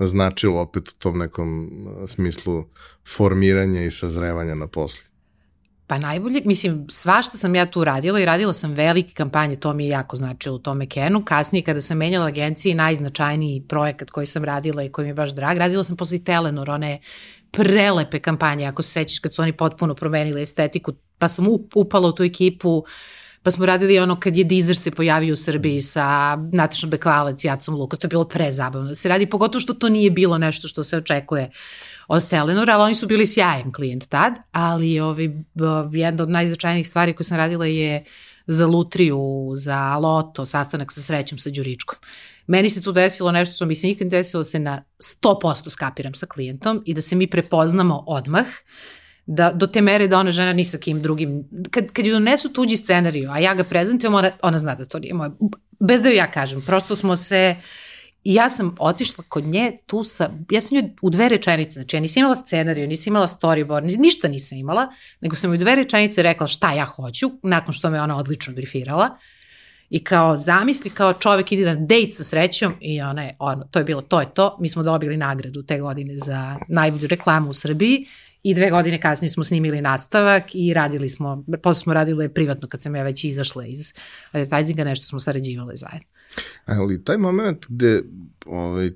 značilo 0.00 0.60
opet 0.60 0.88
u 0.88 0.94
tom 0.98 1.18
nekom 1.18 1.70
smislu 2.06 2.64
formiranja 3.14 3.82
i 3.82 3.90
sazrevanja 3.90 4.54
na 4.54 4.66
posli? 4.66 5.02
Pa 5.86 5.98
najbolje, 5.98 6.42
mislim, 6.44 6.86
sva 6.90 7.22
što 7.22 7.38
sam 7.38 7.54
ja 7.54 7.70
tu 7.70 7.84
radila 7.84 8.20
i 8.20 8.24
radila 8.24 8.52
sam 8.52 8.72
velike 8.72 9.14
kampanje, 9.14 9.56
to 9.56 9.72
mi 9.72 9.84
je 9.84 9.88
jako 9.88 10.16
značilo 10.16 10.56
u 10.56 10.58
tom 10.58 10.82
Ekenu. 10.82 11.24
Kasnije 11.24 11.62
kada 11.62 11.80
sam 11.80 11.98
menjala 11.98 12.26
agencije, 12.26 12.74
najznačajniji 12.74 13.64
projekat 13.68 14.10
koji 14.10 14.26
sam 14.26 14.44
radila 14.44 14.82
i 14.82 14.88
koji 14.88 15.04
mi 15.04 15.10
je 15.10 15.14
baš 15.14 15.34
drag, 15.34 15.56
radila 15.58 15.84
sam 15.84 15.96
posle 15.96 16.18
Telenor, 16.18 16.70
one 16.70 17.00
prelepe 17.50 18.18
kampanje, 18.18 18.66
ako 18.66 18.82
se 18.82 18.90
sećaš 18.90 19.18
kad 19.18 19.34
su 19.34 19.42
oni 19.42 19.52
potpuno 19.52 19.94
promenili 19.94 20.42
estetiku, 20.42 20.92
pa 21.18 21.28
sam 21.28 21.46
upala 21.74 22.08
u 22.08 22.12
tu 22.12 22.22
ekipu 22.22 22.68
uh, 22.68 22.84
Pa 23.42 23.50
smo 23.50 23.66
radili 23.66 23.98
ono 23.98 24.20
kad 24.20 24.36
je 24.36 24.44
Deezer 24.44 24.76
se 24.76 24.90
pojavio 24.90 25.32
u 25.32 25.36
Srbiji 25.36 25.80
sa 25.80 26.36
Natašom 26.52 26.90
Bekvalac 26.90 27.44
i 27.44 27.46
Jacom 27.46 27.74
Luka, 27.74 27.96
to 27.96 28.06
je 28.06 28.08
bilo 28.08 28.24
prezabavno 28.24 28.88
da 28.88 28.94
se 28.94 29.08
radi, 29.08 29.26
pogotovo 29.26 29.60
što 29.60 29.74
to 29.74 29.88
nije 29.88 30.10
bilo 30.10 30.38
nešto 30.38 30.68
što 30.68 30.84
se 30.84 30.96
očekuje 30.96 31.50
od 32.08 32.26
Telenora, 32.26 32.74
ali 32.74 32.84
oni 32.84 32.94
su 32.94 33.06
bili 33.06 33.26
sjajan 33.26 33.72
klijent 33.72 34.08
tad, 34.08 34.32
ali 34.52 35.00
ovaj, 35.00 35.28
jedna 35.92 36.22
od 36.22 36.30
najznačajnijih 36.30 36.88
stvari 36.88 37.12
koje 37.12 37.24
sam 37.24 37.36
radila 37.36 37.66
je 37.66 38.04
za 38.46 38.66
Lutriju, 38.66 39.52
za 39.56 39.96
Loto, 39.96 40.46
sastanak 40.46 40.92
sa 40.92 41.02
srećom 41.02 41.38
sa 41.38 41.50
Đuričkom. 41.50 41.98
Meni 42.46 42.70
se 42.70 42.82
tu 42.82 42.92
desilo 42.92 43.32
nešto 43.32 43.54
što 43.54 43.66
mi 43.66 43.74
se 43.74 43.86
nikad 43.86 44.08
desilo 44.08 44.44
se 44.44 44.58
na 44.58 44.84
100% 45.22 45.70
skapiram 45.70 46.14
sa 46.14 46.26
klijentom 46.26 46.82
i 46.86 46.94
da 46.94 47.00
se 47.00 47.16
mi 47.16 47.26
prepoznamo 47.26 48.04
odmah 48.06 48.46
da, 49.28 49.50
do 49.52 49.66
te 49.66 49.82
mere 49.82 50.06
da 50.08 50.18
ona 50.18 50.32
žena 50.32 50.52
ni 50.52 50.64
sa 50.64 50.78
kim 50.78 51.02
drugim, 51.02 51.44
kad, 51.70 51.92
kad 51.92 52.06
ju 52.06 52.12
donesu 52.12 52.48
tuđi 52.52 52.76
scenariju, 52.76 53.30
a 53.30 53.38
ja 53.38 53.54
ga 53.54 53.64
prezentujem, 53.64 54.14
ona, 54.14 54.30
ona 54.42 54.58
zna 54.58 54.74
da 54.74 54.84
to 54.84 54.98
nije 54.98 55.14
moje, 55.14 55.30
bez 55.80 56.02
da 56.02 56.08
ju 56.08 56.14
ja 56.16 56.30
kažem, 56.30 56.62
prosto 56.66 56.96
smo 56.96 57.16
se, 57.16 57.56
I 58.24 58.34
ja 58.34 58.50
sam 58.50 58.74
otišla 58.78 59.24
kod 59.28 59.44
nje 59.44 59.78
tu 59.86 60.02
sa, 60.04 60.30
ja 60.50 60.60
sam 60.60 60.78
nju 60.78 60.90
u 61.02 61.10
dve 61.10 61.28
rečenice, 61.28 61.80
znači 61.80 61.96
ja 61.96 62.00
nisam 62.00 62.20
imala 62.20 62.36
scenariju, 62.36 62.88
nisam 62.88 63.12
imala 63.12 63.26
storyboard, 63.26 63.98
ništa 63.98 64.28
nisam 64.28 64.58
imala, 64.58 64.88
nego 65.20 65.36
sam 65.36 65.52
u 65.52 65.56
dve 65.56 65.74
rečenice 65.74 66.22
rekla 66.22 66.46
šta 66.46 66.72
ja 66.72 66.84
hoću, 66.84 67.30
nakon 67.42 67.74
što 67.74 67.90
me 67.90 68.02
ona 68.02 68.16
odlično 68.16 68.54
brifirala. 68.54 69.08
I 69.90 70.04
kao 70.04 70.36
zamisli, 70.36 70.90
kao 70.90 71.12
čovek 71.12 71.52
ide 71.52 71.66
na 71.66 71.74
dejt 71.74 72.14
sa 72.14 72.24
srećom 72.24 72.74
i 72.80 73.00
ona 73.00 73.24
je, 73.24 73.36
ono, 73.38 73.62
to 73.62 73.78
je 73.78 73.84
bilo, 73.84 74.02
to 74.02 74.20
je 74.20 74.34
to. 74.34 74.56
Mi 74.60 74.68
smo 74.68 74.82
dobili 74.82 75.16
nagradu 75.16 75.62
te 75.62 75.78
godine 75.80 76.18
za 76.18 76.56
najbolju 76.68 77.06
reklamu 77.06 77.50
u 77.50 77.54
Srbiji 77.54 78.06
i 78.42 78.54
dve 78.54 78.70
godine 78.70 79.00
kasnije 79.00 79.30
smo 79.30 79.44
snimili 79.44 79.80
nastavak 79.80 80.54
i 80.54 80.74
radili 80.74 81.08
smo, 81.08 81.44
posle 81.62 81.80
smo 81.82 81.94
radili 81.94 82.28
privatno 82.28 82.68
kad 82.68 82.82
sam 82.82 82.96
ja 82.96 83.02
već 83.02 83.24
izašla 83.24 83.66
iz 83.66 83.92
advertisinga, 84.32 84.84
nešto 84.84 85.06
smo 85.06 85.20
sarađivali 85.20 85.76
zajedno. 85.76 86.08
Ali 86.64 87.04
taj 87.04 87.18
moment 87.18 87.66
gde, 87.68 88.02
ovaj, 88.46 88.90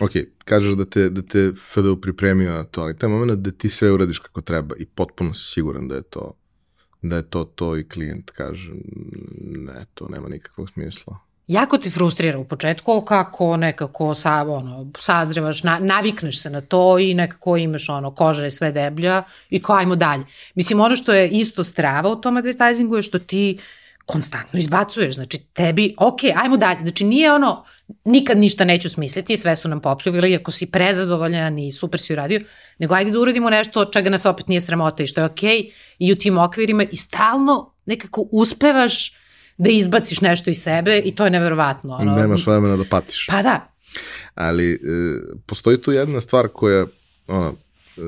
ok, 0.00 0.10
kažeš 0.44 0.74
da 0.74 0.84
te, 0.84 1.10
da 1.10 1.22
te 1.22 1.52
FDU 1.72 2.00
pripremio 2.00 2.52
na 2.52 2.64
to, 2.64 2.80
ali 2.82 2.98
taj 2.98 3.08
moment 3.08 3.40
gde 3.40 3.52
ti 3.52 3.68
sve 3.68 3.92
uradiš 3.92 4.18
kako 4.18 4.40
treba 4.40 4.74
i 4.78 4.86
potpuno 4.86 5.34
si 5.34 5.52
siguran 5.52 5.88
da 5.88 5.94
je 5.94 6.02
to 6.02 6.38
da 7.02 7.16
je 7.16 7.30
to 7.30 7.44
to 7.44 7.76
i 7.76 7.88
klijent 7.88 8.30
kaže 8.30 8.72
ne, 9.40 9.86
to 9.94 10.08
nema 10.08 10.28
nikakvog 10.28 10.70
smisla. 10.70 11.18
Jako 11.46 11.78
te 11.78 11.90
frustrira 11.90 12.38
u 12.38 12.44
početku, 12.44 12.92
ali 12.92 13.04
kako 13.04 13.56
nekako 13.56 14.14
sa, 14.14 14.32
ono, 14.48 14.86
sazrevaš, 14.98 15.62
na, 15.62 15.78
navikneš 15.78 16.42
se 16.42 16.50
na 16.50 16.60
to 16.60 16.98
i 16.98 17.14
nekako 17.14 17.56
imaš 17.56 17.88
ono, 17.88 18.14
koža 18.14 18.44
je 18.44 18.50
sve 18.50 18.72
deblja 18.72 19.22
i 19.50 19.62
kao 19.62 19.76
ajmo 19.76 19.96
dalje. 19.96 20.24
Mislim, 20.54 20.80
ono 20.80 20.96
što 20.96 21.12
je 21.12 21.28
isto 21.28 21.64
strava 21.64 22.10
u 22.10 22.20
tom 22.20 22.36
advertisingu 22.36 22.96
je 22.96 23.02
što 23.02 23.18
ti 23.18 23.58
konstantno 24.06 24.58
izbacuješ, 24.58 25.14
znači 25.14 25.38
tebi, 25.38 25.94
ok, 25.98 26.18
ajmo 26.34 26.56
dalje, 26.56 26.80
znači 26.82 27.04
nije 27.04 27.32
ono, 27.32 27.64
nikad 28.04 28.38
ništa 28.38 28.64
neću 28.64 28.88
smisliti, 28.88 29.36
sve 29.36 29.56
su 29.56 29.68
nam 29.68 29.80
popljuvili, 29.80 30.36
ako 30.36 30.50
si 30.50 30.70
prezadovoljan 30.70 31.58
i 31.58 31.70
super 31.70 32.00
si 32.00 32.12
uradio, 32.12 32.40
nego 32.78 32.94
ajde 32.94 33.10
da 33.10 33.20
uradimo 33.20 33.50
nešto 33.50 33.80
od 33.80 33.92
čega 33.92 34.10
nas 34.10 34.26
opet 34.26 34.48
nije 34.48 34.60
sramota 34.60 35.02
i 35.02 35.06
što 35.06 35.20
je 35.20 35.24
ok 35.24 35.42
i 35.98 36.12
u 36.12 36.16
tim 36.16 36.38
okvirima 36.38 36.84
i 36.84 36.96
stalno 36.96 37.74
nekako 37.86 38.28
uspevaš 38.30 39.21
da 39.62 39.70
izbaciš 39.70 40.20
nešto 40.20 40.50
iz 40.50 40.62
sebe 40.62 41.02
i 41.04 41.14
to 41.14 41.24
je 41.24 41.30
neverovatno. 41.30 41.94
Ono. 41.94 42.16
Nemaš 42.16 42.46
vremena 42.46 42.76
da 42.76 42.84
patiš. 42.90 43.26
Pa 43.26 43.42
da. 43.42 43.68
Ali 44.34 44.72
e, 44.72 44.78
postoji 45.46 45.82
tu 45.82 45.92
jedna 45.92 46.20
stvar 46.20 46.48
koja 46.48 46.86
ono, 47.28 47.54
e, 47.96 48.00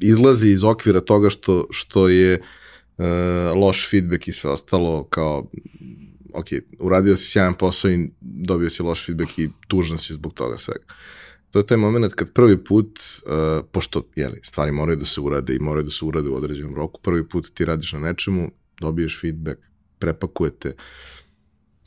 izlazi 0.00 0.48
iz 0.48 0.64
okvira 0.64 1.00
toga 1.00 1.30
što, 1.30 1.66
što 1.70 2.08
je 2.08 2.32
e, 2.32 3.04
loš 3.54 3.90
feedback 3.90 4.28
i 4.28 4.32
sve 4.32 4.50
ostalo 4.50 5.04
kao 5.04 5.46
ok, 6.34 6.46
uradio 6.78 7.16
si 7.16 7.30
sjajan 7.30 7.54
posao 7.54 7.90
i 7.90 8.10
dobio 8.20 8.70
si 8.70 8.82
loš 8.82 9.06
feedback 9.06 9.38
i 9.38 9.50
tužan 9.68 9.98
si 9.98 10.14
zbog 10.14 10.34
toga 10.34 10.58
svega. 10.58 10.84
To 11.50 11.58
je 11.58 11.66
taj 11.66 11.76
moment 11.76 12.14
kad 12.14 12.32
prvi 12.32 12.64
put, 12.64 12.98
uh, 12.98 13.64
pošto 13.72 14.02
jeli, 14.16 14.40
stvari 14.42 14.72
moraju 14.72 14.98
da 14.98 15.04
se 15.04 15.20
urade 15.20 15.54
i 15.54 15.58
moraju 15.58 15.84
da 15.84 15.90
se 15.90 16.04
urade 16.04 16.28
u 16.28 16.34
određenom 16.34 16.74
roku, 16.74 17.00
prvi 17.00 17.28
put 17.28 17.50
ti 17.54 17.64
radiš 17.64 17.92
na 17.92 17.98
nečemu, 17.98 18.50
dobiješ 18.80 19.20
feedback, 19.20 19.58
prepakujete 19.98 20.74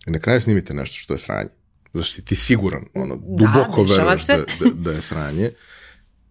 i 0.07 0.12
na 0.12 0.20
kraju 0.20 0.41
snimite 0.41 0.74
nešto 0.74 0.95
što 0.95 1.14
je 1.14 1.18
sranje. 1.18 1.49
Zašto 1.93 2.16
si 2.16 2.26
ti 2.26 2.36
siguran, 2.36 2.86
ono, 2.93 3.16
da, 3.16 3.22
duboko 3.22 3.84
da, 3.84 3.93
veruješ 3.93 4.28
da, 4.28 4.36
da, 4.38 4.70
da 4.74 4.91
je 4.91 5.01
sranje. 5.01 5.51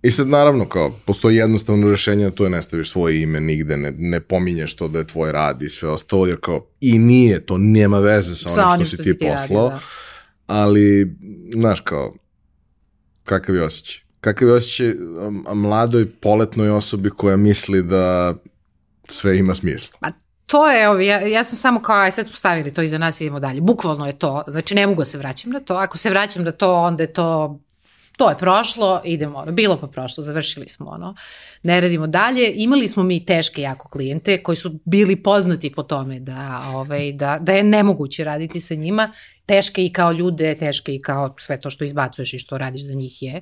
I 0.03 0.11
sad 0.11 0.29
naravno 0.29 0.69
kao, 0.69 0.95
postoji 1.07 1.37
jednostavno 1.37 1.91
rešenje, 1.91 2.31
to 2.31 2.45
je 2.45 2.51
ne 2.51 2.63
staviš 2.63 2.91
svoje 2.91 3.23
ime 3.23 3.41
nigde, 3.41 3.77
ne, 3.77 3.93
ne 3.99 4.21
pominješ 4.21 4.77
to 4.77 4.89
da 4.89 4.99
je 4.99 5.07
tvoj 5.07 5.33
rad 5.33 5.63
i 5.63 5.69
sve 5.69 5.89
ostalo, 5.89 6.27
jer 6.27 6.41
kao, 6.41 6.67
i 6.81 6.99
nije, 6.99 7.47
to 7.47 7.59
nema 7.59 7.99
veze 7.99 8.35
sa, 8.35 8.49
sa 8.49 8.67
onim 8.67 8.87
što, 8.87 8.97
što 8.97 9.05
si 9.05 9.13
ti, 9.13 9.19
ti 9.19 9.27
poslao, 9.29 9.69
radi, 9.69 9.81
da. 9.81 10.55
ali, 10.55 11.17
znaš 11.55 11.81
kao, 11.81 12.15
kakav 13.25 13.55
je 13.55 13.65
osjećaj? 13.65 14.03
Kakav 14.21 14.49
je 14.49 14.55
osjećaj 14.55 14.95
mladoj, 15.55 16.11
poletnoj 16.11 16.71
osobi 16.71 17.11
koja 17.11 17.37
misli 17.37 17.83
da 17.83 18.35
sve 19.09 19.39
ima 19.39 19.55
smisla? 19.55 19.99
Pa 20.01 20.11
to 20.51 20.69
je, 20.69 20.83
evo, 20.83 20.99
ja, 20.99 21.21
ja 21.21 21.45
sam 21.45 21.57
samo 21.57 21.83
kao, 21.83 21.97
aj 21.97 22.13
sad 22.13 22.27
smo 22.27 22.37
stavili 22.37 22.75
to 22.75 22.83
iza 22.83 22.99
nas 22.99 23.21
i 23.21 23.25
idemo 23.25 23.41
dalje. 23.41 23.61
Bukvalno 23.61 24.07
je 24.07 24.19
to, 24.19 24.43
znači 24.47 24.75
ne 24.75 24.87
mogu 24.87 25.01
da 25.01 25.05
se 25.05 25.19
vraćam 25.19 25.53
na 25.53 25.61
to. 25.61 25.75
Ako 25.75 25.99
se 25.99 26.11
vraćam 26.11 26.45
na 26.45 26.53
to, 26.53 26.75
onda 26.75 27.03
je 27.03 27.13
to 27.13 27.59
to 28.21 28.29
je 28.29 28.39
prošlo, 28.39 29.01
idemo, 29.05 29.39
ono, 29.39 29.53
bilo 29.53 29.81
pa 29.81 29.87
prošlo, 29.87 30.25
završili 30.25 30.69
smo, 30.69 30.91
ono, 30.91 31.15
ne 31.63 31.81
radimo 31.81 32.07
dalje. 32.07 32.53
Imali 32.55 32.89
smo 32.89 33.03
mi 33.03 33.25
teške 33.25 33.63
jako 33.63 33.89
klijente 33.89 34.43
koji 34.43 34.57
su 34.57 34.81
bili 34.85 35.17
poznati 35.17 35.73
po 35.73 35.83
tome 35.83 36.21
da, 36.21 36.63
ovaj, 36.75 37.13
da, 37.13 37.39
da 37.41 37.53
je 37.53 37.65
nemoguće 37.65 38.25
raditi 38.25 38.61
sa 38.61 38.75
njima, 38.75 39.13
teške 39.47 39.85
i 39.87 39.93
kao 39.93 40.13
ljude, 40.13 40.55
teške 40.55 40.95
i 40.95 41.01
kao 41.01 41.35
sve 41.39 41.61
to 41.61 41.71
što 41.71 41.85
izbacuješ 41.85 42.35
i 42.35 42.39
što 42.39 42.59
radiš 42.59 42.83
za 42.83 42.95
njih 42.95 43.23
je 43.23 43.41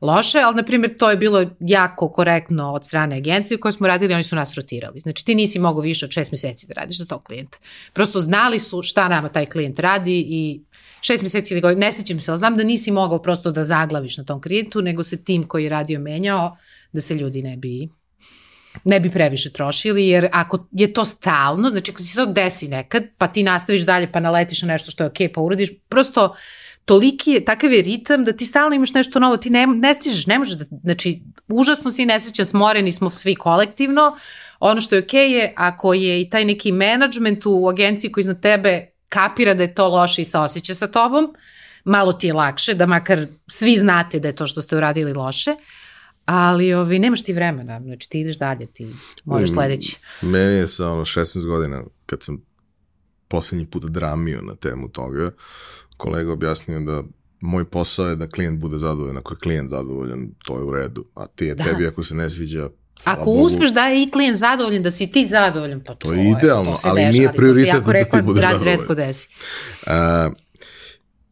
loše, 0.00 0.38
ali 0.38 0.56
na 0.56 0.62
primjer 0.62 0.96
to 0.98 1.10
je 1.10 1.16
bilo 1.16 1.50
jako 1.60 2.08
korektno 2.08 2.72
od 2.72 2.86
strane 2.86 3.16
agencije 3.16 3.58
koje 3.58 3.72
smo 3.72 3.86
radili, 3.86 4.14
oni 4.14 4.24
su 4.24 4.36
nas 4.36 4.54
rotirali. 4.54 5.00
Znači 5.00 5.24
ti 5.24 5.34
nisi 5.34 5.58
mogao 5.58 5.82
više 5.82 6.04
od 6.04 6.10
šest 6.10 6.32
meseci 6.32 6.66
da 6.66 6.74
radiš 6.74 6.98
za 6.98 7.04
tog 7.06 7.22
klijenta. 7.22 7.58
Prosto 7.92 8.20
znali 8.20 8.58
su 8.58 8.82
šta 8.82 9.08
nama 9.08 9.28
taj 9.28 9.46
klijent 9.46 9.78
radi 9.78 10.26
i 10.28 10.60
šest 11.00 11.22
meseci 11.22 11.54
ili 11.54 11.60
godinu, 11.60 11.80
ne 11.80 11.92
sećam 11.92 12.20
se, 12.20 12.30
ali 12.30 12.38
znam 12.38 12.56
da 12.56 12.64
nisi 12.64 12.90
mogao 12.90 13.22
prosto 13.22 13.50
da 13.50 13.64
zaglaviš 13.64 14.18
na 14.18 14.24
tom 14.24 14.42
klijentu, 14.42 14.82
nego 14.82 15.02
se 15.02 15.24
tim 15.24 15.42
koji 15.42 15.64
je 15.64 15.70
radio 15.70 16.00
menjao, 16.00 16.56
da 16.96 17.04
se 17.04 17.14
ljudi 17.14 17.42
ne 17.42 17.56
bi 17.56 17.88
ne 18.84 19.00
bi 19.00 19.10
previše 19.10 19.52
trošili, 19.52 20.08
jer 20.08 20.28
ako 20.32 20.66
je 20.72 20.92
to 20.92 21.04
stalno, 21.04 21.70
znači 21.70 21.90
ako 21.90 22.02
ti 22.02 22.08
se 22.08 22.16
to 22.16 22.26
desi 22.26 22.68
nekad, 22.68 23.02
pa 23.18 23.26
ti 23.28 23.42
nastaviš 23.42 23.82
dalje, 23.82 24.12
pa 24.12 24.20
naletiš 24.20 24.62
na 24.62 24.68
nešto 24.68 24.90
što 24.90 25.04
je 25.04 25.08
okej, 25.08 25.28
okay, 25.28 25.34
pa 25.34 25.40
uradiš, 25.40 25.70
prosto 25.88 26.34
toliki 26.84 27.30
je, 27.30 27.44
takav 27.44 27.72
je 27.72 27.82
ritam 27.82 28.24
da 28.24 28.32
ti 28.32 28.46
stalno 28.46 28.74
imaš 28.76 28.94
nešto 28.94 29.18
novo, 29.18 29.36
ti 29.36 29.50
ne, 29.50 29.66
ne 29.66 29.94
stižeš, 29.94 30.26
ne 30.26 30.38
možeš 30.38 30.54
da, 30.54 30.64
znači, 30.82 31.22
užasno 31.48 31.92
si 31.92 32.06
nesrećan, 32.06 32.46
smoreni 32.46 32.92
smo 32.92 33.10
svi 33.10 33.34
kolektivno, 33.34 34.16
ono 34.60 34.80
što 34.80 34.94
je 34.94 35.02
okej 35.02 35.28
okay 35.28 35.32
je, 35.32 35.52
ako 35.56 35.94
je 35.94 36.20
i 36.20 36.30
taj 36.30 36.44
neki 36.44 36.72
management 36.72 37.46
u 37.46 37.68
agenciji 37.68 38.12
koji 38.12 38.22
iznad 38.22 38.40
tebe 38.40 38.86
kapira 39.08 39.54
da 39.54 39.62
je 39.62 39.74
to 39.74 39.88
loše 39.88 40.22
i 40.22 40.24
saosjeća 40.24 40.74
sa 40.74 40.86
tobom, 40.86 41.34
malo 41.84 42.12
ti 42.12 42.26
je 42.26 42.32
lakše, 42.32 42.74
da 42.74 42.86
makar 42.86 43.26
svi 43.46 43.76
znate 43.76 44.20
da 44.20 44.28
je 44.28 44.34
to 44.34 44.46
što 44.46 44.62
ste 44.62 44.76
uradili 44.76 45.12
loše, 45.12 45.56
ali 46.26 46.74
ovi, 46.74 46.98
nemaš 46.98 47.22
ti 47.22 47.32
vremena, 47.32 47.80
znači 47.80 48.10
ti 48.10 48.20
ideš 48.20 48.38
dalje, 48.38 48.66
ti 48.66 48.94
možeš 49.24 49.50
mm, 49.50 49.52
sledeći. 49.52 49.98
Meni 50.22 50.54
je 50.54 50.68
sa 50.68 50.90
ono 50.90 51.04
16 51.04 51.46
godina, 51.46 51.84
kad 52.06 52.22
sam 52.22 52.42
poslednji 53.28 53.66
put 53.66 53.84
dramio 53.84 54.40
na 54.42 54.54
temu 54.54 54.88
toga, 54.88 55.30
kolega 55.96 56.32
objasnio 56.32 56.80
da 56.80 57.02
moj 57.40 57.64
posao 57.64 58.08
je 58.08 58.16
da 58.16 58.28
klijent 58.28 58.60
bude 58.60 58.78
zadovoljan, 58.78 59.16
ako 59.16 59.34
je 59.34 59.38
klijent 59.38 59.70
zadovoljan, 59.70 60.28
to 60.44 60.58
je 60.58 60.64
u 60.64 60.72
redu, 60.72 61.04
a 61.14 61.26
ti 61.26 61.46
je 61.46 61.54
da. 61.54 61.64
tebi 61.64 61.86
ako 61.86 62.02
se 62.02 62.14
ne 62.14 62.30
sviđa, 62.30 62.68
Ako 63.04 63.24
Bogu. 63.24 63.42
uspeš 63.42 63.72
da 63.72 63.86
je 63.86 64.02
i 64.02 64.10
klijent 64.10 64.38
zadovoljan, 64.38 64.82
da 64.82 64.90
si 64.90 65.10
ti 65.10 65.26
zadovoljan, 65.26 65.80
pa 65.80 65.94
to, 65.94 66.08
to 66.08 66.14
je 66.14 66.30
idealno, 66.30 66.72
to 66.72 66.88
ali 66.88 67.00
deša, 67.00 67.18
nije 67.18 67.32
prioritet 67.32 67.84
da 67.84 68.04
ti 68.04 68.22
bude 68.22 68.40
zadovoljan. 68.40 68.78
Redko 68.78 68.94
desi. 68.94 69.28
Uh, 69.86 69.92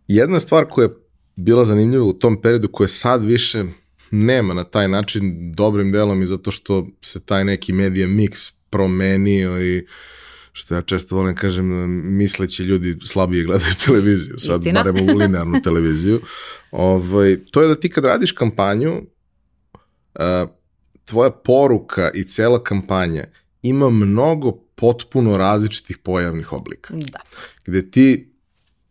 jedna 0.09 0.41
stvar 0.41 0.65
koja 0.65 0.85
je 0.85 0.95
bila 1.37 1.65
zanimljiva 1.65 2.05
u 2.05 2.13
tom 2.13 2.41
periodu, 2.41 2.69
koja 2.69 2.89
sad 2.89 3.25
više 3.25 3.65
nema 4.15 4.55
na 4.55 4.65
taj 4.65 4.89
način 4.89 5.53
dobrim 5.53 5.93
delom 5.93 6.23
i 6.23 6.27
zato 6.27 6.51
što 6.51 6.87
se 7.01 7.21
taj 7.21 7.45
neki 7.45 7.73
medija 7.73 8.07
mix 8.09 8.53
promenio 8.71 9.63
i 9.63 9.87
što 10.53 10.75
ja 10.75 10.83
često 10.83 11.17
volim 11.17 11.35
kažem, 11.35 11.67
misleći 12.17 12.63
ljudi 12.63 12.97
slabije 13.05 13.45
gledaju 13.45 13.73
televiziju, 13.87 14.39
sad 14.39 14.57
Istina. 14.57 14.83
barem 14.83 15.09
u 15.11 15.19
linearnu 15.19 15.63
televiziju. 15.65 16.21
Ovaj, 16.71 17.39
to 17.51 17.63
je 17.63 17.69
da 17.69 17.75
ti 17.75 17.89
kad 17.89 18.05
radiš 18.05 18.33
kampanju, 18.33 19.03
uh, 20.15 20.49
tvoja 21.05 21.31
poruka 21.31 22.11
i 22.15 22.25
cela 22.25 22.63
kampanja 22.63 23.25
ima 23.63 23.91
mnogo 23.91 24.53
potpuno 24.75 25.37
različitih 25.37 25.99
pojavnih 25.99 26.53
oblika. 26.53 26.95
Da. 26.95 27.21
Gde 27.67 27.91
ti 27.91 28.33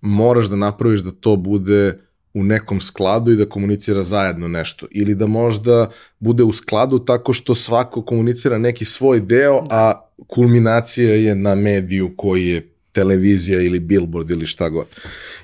moraš 0.01 0.45
da 0.45 0.55
napraviš 0.55 1.01
da 1.01 1.11
to 1.11 1.36
bude 1.36 2.02
u 2.34 2.43
nekom 2.43 2.81
skladu 2.81 3.31
i 3.31 3.36
da 3.36 3.45
komunicira 3.45 4.03
zajedno 4.03 4.47
nešto. 4.47 4.88
Ili 4.91 5.15
da 5.15 5.27
možda 5.27 5.89
bude 6.19 6.43
u 6.43 6.53
skladu 6.53 6.99
tako 6.99 7.34
što 7.34 7.55
svako 7.55 8.01
komunicira 8.01 8.57
neki 8.57 8.86
svoj 8.86 9.19
deo, 9.19 9.61
da. 9.61 9.75
a 9.75 10.09
kulminacija 10.27 11.13
je 11.13 11.36
na 11.36 11.55
mediju 11.55 12.13
koji 12.17 12.47
je 12.47 12.69
televizija 12.91 13.61
ili 13.61 13.79
billboard 13.79 14.31
ili 14.31 14.45
šta 14.45 14.69
god. 14.69 14.86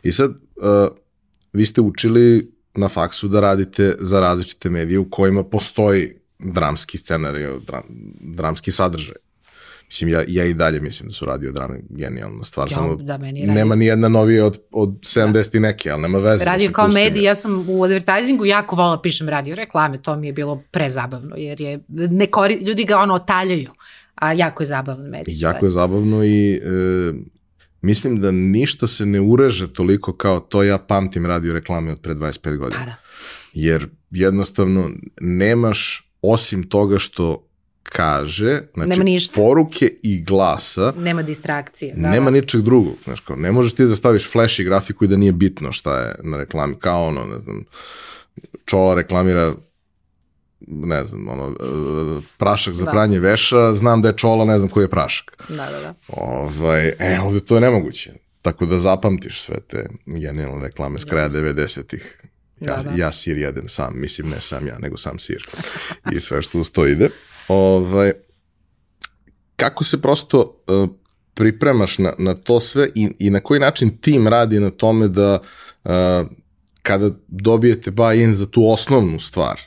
I 0.03 0.11
sad, 0.11 0.29
uh, 0.31 0.97
vi 1.53 1.65
ste 1.65 1.81
učili 1.81 2.51
na 2.75 2.89
faksu 2.89 3.27
da 3.27 3.39
radite 3.39 3.95
za 3.99 4.19
različite 4.19 4.69
medije 4.69 4.99
u 4.99 5.09
kojima 5.09 5.43
postoji 5.43 6.13
dramski 6.39 6.97
scenarij, 6.97 7.47
dram, 7.67 7.83
dramski 8.19 8.71
sadržaj. 8.71 9.15
Mislim, 9.89 10.09
ja, 10.09 10.23
ja 10.27 10.45
i 10.45 10.53
dalje 10.53 10.81
mislim 10.81 11.09
da 11.09 11.13
su 11.13 11.25
radio 11.25 11.51
drame 11.51 11.79
genijalna 11.89 12.43
stvar, 12.43 12.67
ja, 12.67 12.75
samo 12.75 12.95
da, 12.95 13.17
meni 13.17 13.39
radio... 13.39 13.53
nema 13.53 13.75
ni 13.75 13.85
jedna 13.85 14.07
novija 14.07 14.45
od, 14.45 14.61
od 14.71 14.89
70 14.89 15.51
da. 15.51 15.57
i 15.57 15.61
neke, 15.61 15.91
ali 15.91 16.01
nema 16.01 16.19
veze. 16.19 16.45
Radio 16.45 16.71
kao 16.71 16.87
medij, 16.87 17.23
ja 17.23 17.35
sam 17.35 17.69
u 17.69 17.83
advertisingu 17.83 18.45
jako 18.45 18.75
vola 18.75 19.01
pišem 19.01 19.29
radio 19.29 19.55
reklame, 19.55 20.01
to 20.01 20.15
mi 20.15 20.27
je 20.27 20.33
bilo 20.33 20.63
prezabavno, 20.71 21.35
jer 21.35 21.61
je, 21.61 21.79
ne 21.87 22.27
kori, 22.27 22.53
ljudi 22.55 22.83
ga 22.83 22.97
ono 22.97 23.13
otaljaju, 23.13 23.69
a 24.15 24.33
jako 24.33 24.63
je 24.63 24.67
zabavno 24.67 25.09
medij. 25.09 25.33
Jako 25.37 25.65
je 25.65 25.69
zabavno 25.69 26.23
i 26.23 26.53
e, 26.53 26.59
mislim 27.81 28.21
da 28.21 28.31
ništa 28.31 28.87
se 28.87 29.05
ne 29.05 29.21
ureže 29.21 29.73
toliko 29.73 30.13
kao 30.13 30.39
to 30.39 30.63
ja 30.63 30.77
pamtim 30.77 31.25
radio 31.25 31.53
reklame 31.53 31.91
od 31.91 31.99
pre 32.01 32.13
25 32.15 32.57
godina. 32.57 32.79
Pa 32.79 32.85
da. 32.85 32.95
Jer 33.53 33.87
jednostavno 34.11 34.89
nemaš 35.21 36.11
osim 36.21 36.69
toga 36.69 36.99
što 36.99 37.48
kaže, 37.83 38.61
znači 38.73 38.89
nema 38.89 39.03
ništa. 39.03 39.35
poruke 39.35 39.95
i 40.03 40.23
glasa. 40.23 40.93
Nema 40.97 41.21
distrakcije. 41.21 41.93
Da, 41.95 42.09
nema 42.09 42.31
da. 42.31 42.31
ničeg 42.31 42.61
drugog. 42.61 42.95
Znači, 43.03 43.21
kao, 43.27 43.35
ne 43.35 43.51
možeš 43.51 43.73
ti 43.73 43.85
da 43.85 43.95
staviš 43.95 44.31
flash 44.31 44.59
i 44.59 44.63
grafiku 44.63 45.05
i 45.05 45.07
da 45.07 45.17
nije 45.17 45.31
bitno 45.31 45.71
šta 45.71 45.99
je 45.99 46.15
na 46.23 46.37
reklami. 46.37 46.75
Kao 46.79 47.07
ono, 47.07 47.25
ne 47.25 47.39
znam, 47.39 47.65
Čola 48.65 48.95
reklamira 48.95 49.53
ne 50.67 51.03
znam, 51.03 51.27
ono, 51.27 51.55
prašak 52.37 52.73
za 52.73 52.85
da. 52.85 52.91
pranje 52.91 53.19
veša, 53.19 53.73
znam 53.73 54.01
da 54.01 54.07
je 54.07 54.17
čola, 54.17 54.45
ne 54.45 54.59
znam 54.59 54.69
koji 54.69 54.83
je 54.83 54.89
prašak. 54.89 55.43
Da, 55.49 55.55
da, 55.55 55.79
da. 55.79 55.93
Ovaj, 56.07 56.87
e, 56.87 57.19
ovde 57.23 57.39
to 57.39 57.55
je 57.55 57.61
nemoguće. 57.61 58.13
Tako 58.41 58.65
da 58.65 58.79
zapamtiš 58.79 59.41
sve 59.41 59.59
te 59.59 59.89
genijalne 60.05 60.63
reklame 60.63 60.99
s 60.99 61.03
kraja 61.03 61.29
90-ih. 61.29 62.21
Ja, 62.59 62.75
da, 62.75 62.83
da. 62.83 62.91
ja 62.95 63.11
sir 63.11 63.37
jedem 63.37 63.67
sam, 63.69 63.99
mislim 63.99 64.29
ne 64.29 64.41
sam 64.41 64.67
ja, 64.67 64.79
nego 64.79 64.97
sam 64.97 65.19
sir. 65.19 65.47
I 66.11 66.19
sve 66.19 66.41
što 66.41 66.59
uz 66.59 66.71
to 66.71 66.87
ide. 66.87 67.09
Ovaj, 67.49 68.11
kako 69.55 69.83
se 69.83 70.01
prosto 70.01 70.63
uh, 70.67 70.89
pripremaš 71.33 71.97
na, 71.97 72.13
na 72.17 72.35
to 72.35 72.59
sve 72.59 72.89
i, 72.95 73.09
i 73.19 73.29
na 73.29 73.39
koji 73.39 73.59
način 73.59 73.97
tim 73.97 74.27
radi 74.27 74.59
na 74.59 74.69
tome 74.69 75.07
da 75.07 75.39
uh, 75.83 75.91
kada 76.81 77.09
dobijete 77.27 77.91
buy-in 77.91 78.33
za 78.33 78.45
tu 78.45 78.71
osnovnu 78.71 79.19
stvar, 79.19 79.61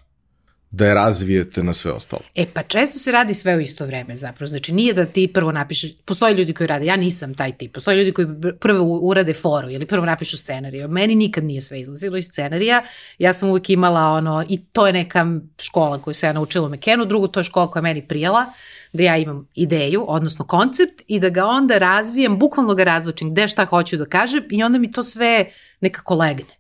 da 0.73 0.87
je 0.87 0.95
razvijete 0.95 1.63
na 1.63 1.73
sve 1.73 1.93
ostalo. 1.93 2.23
E 2.35 2.47
pa 2.55 2.63
često 2.63 2.99
se 2.99 3.13
radi 3.13 3.35
sve 3.35 3.57
u 3.57 3.61
isto 3.61 3.87
vreme 3.87 4.17
zapravo. 4.17 4.47
Znači 4.47 4.73
nije 4.73 4.95
da 4.95 5.05
ti 5.05 5.33
prvo 5.35 5.53
napišeš, 5.53 5.91
postoje 6.05 6.35
ljudi 6.35 6.55
koji 6.55 6.67
rade, 6.67 6.87
ja 6.87 6.97
nisam 6.97 7.35
taj 7.35 7.53
tip, 7.53 7.75
postoje 7.75 7.97
ljudi 7.97 8.13
koji 8.13 8.27
prvo 8.61 8.99
urade 9.03 9.33
foru 9.35 9.71
ili 9.71 9.87
prvo 9.87 10.07
napišu 10.07 10.37
scenariju. 10.37 10.89
Meni 10.89 11.15
nikad 11.15 11.45
nije 11.45 11.63
sve 11.63 11.81
izlazilo 11.81 12.17
iz 12.17 12.25
scenarija, 12.25 12.83
ja 13.19 13.33
sam 13.33 13.49
uvijek 13.49 13.71
imala 13.71 14.01
ono, 14.01 14.45
i 14.49 14.65
to 14.65 14.87
je 14.87 14.93
neka 14.93 15.27
škola 15.59 16.03
koju 16.03 16.15
se 16.15 16.27
ja 16.27 16.33
naučila 16.33 16.67
u 16.67 16.71
Mekenu, 16.71 17.05
drugo 17.05 17.29
to 17.29 17.41
je 17.41 17.45
škola 17.45 17.71
koja 17.71 17.81
je 17.81 17.83
meni 17.83 18.03
prijala, 18.09 18.47
da 18.93 19.03
ja 19.03 19.17
imam 19.17 19.49
ideju, 19.55 20.05
odnosno 20.09 20.45
koncept 20.45 21.03
i 21.07 21.21
da 21.21 21.29
ga 21.29 21.47
onda 21.47 21.79
razvijem, 21.79 22.39
bukvalno 22.39 22.75
ga 22.75 22.85
razločim 22.85 23.31
gde 23.31 23.49
šta 23.49 23.65
hoću 23.65 23.97
da 23.97 24.05
kažem 24.05 24.43
i 24.51 24.63
onda 24.63 24.79
mi 24.79 24.93
to 24.93 25.03
sve 25.03 25.51
nekako 25.81 26.15
legne. 26.15 26.55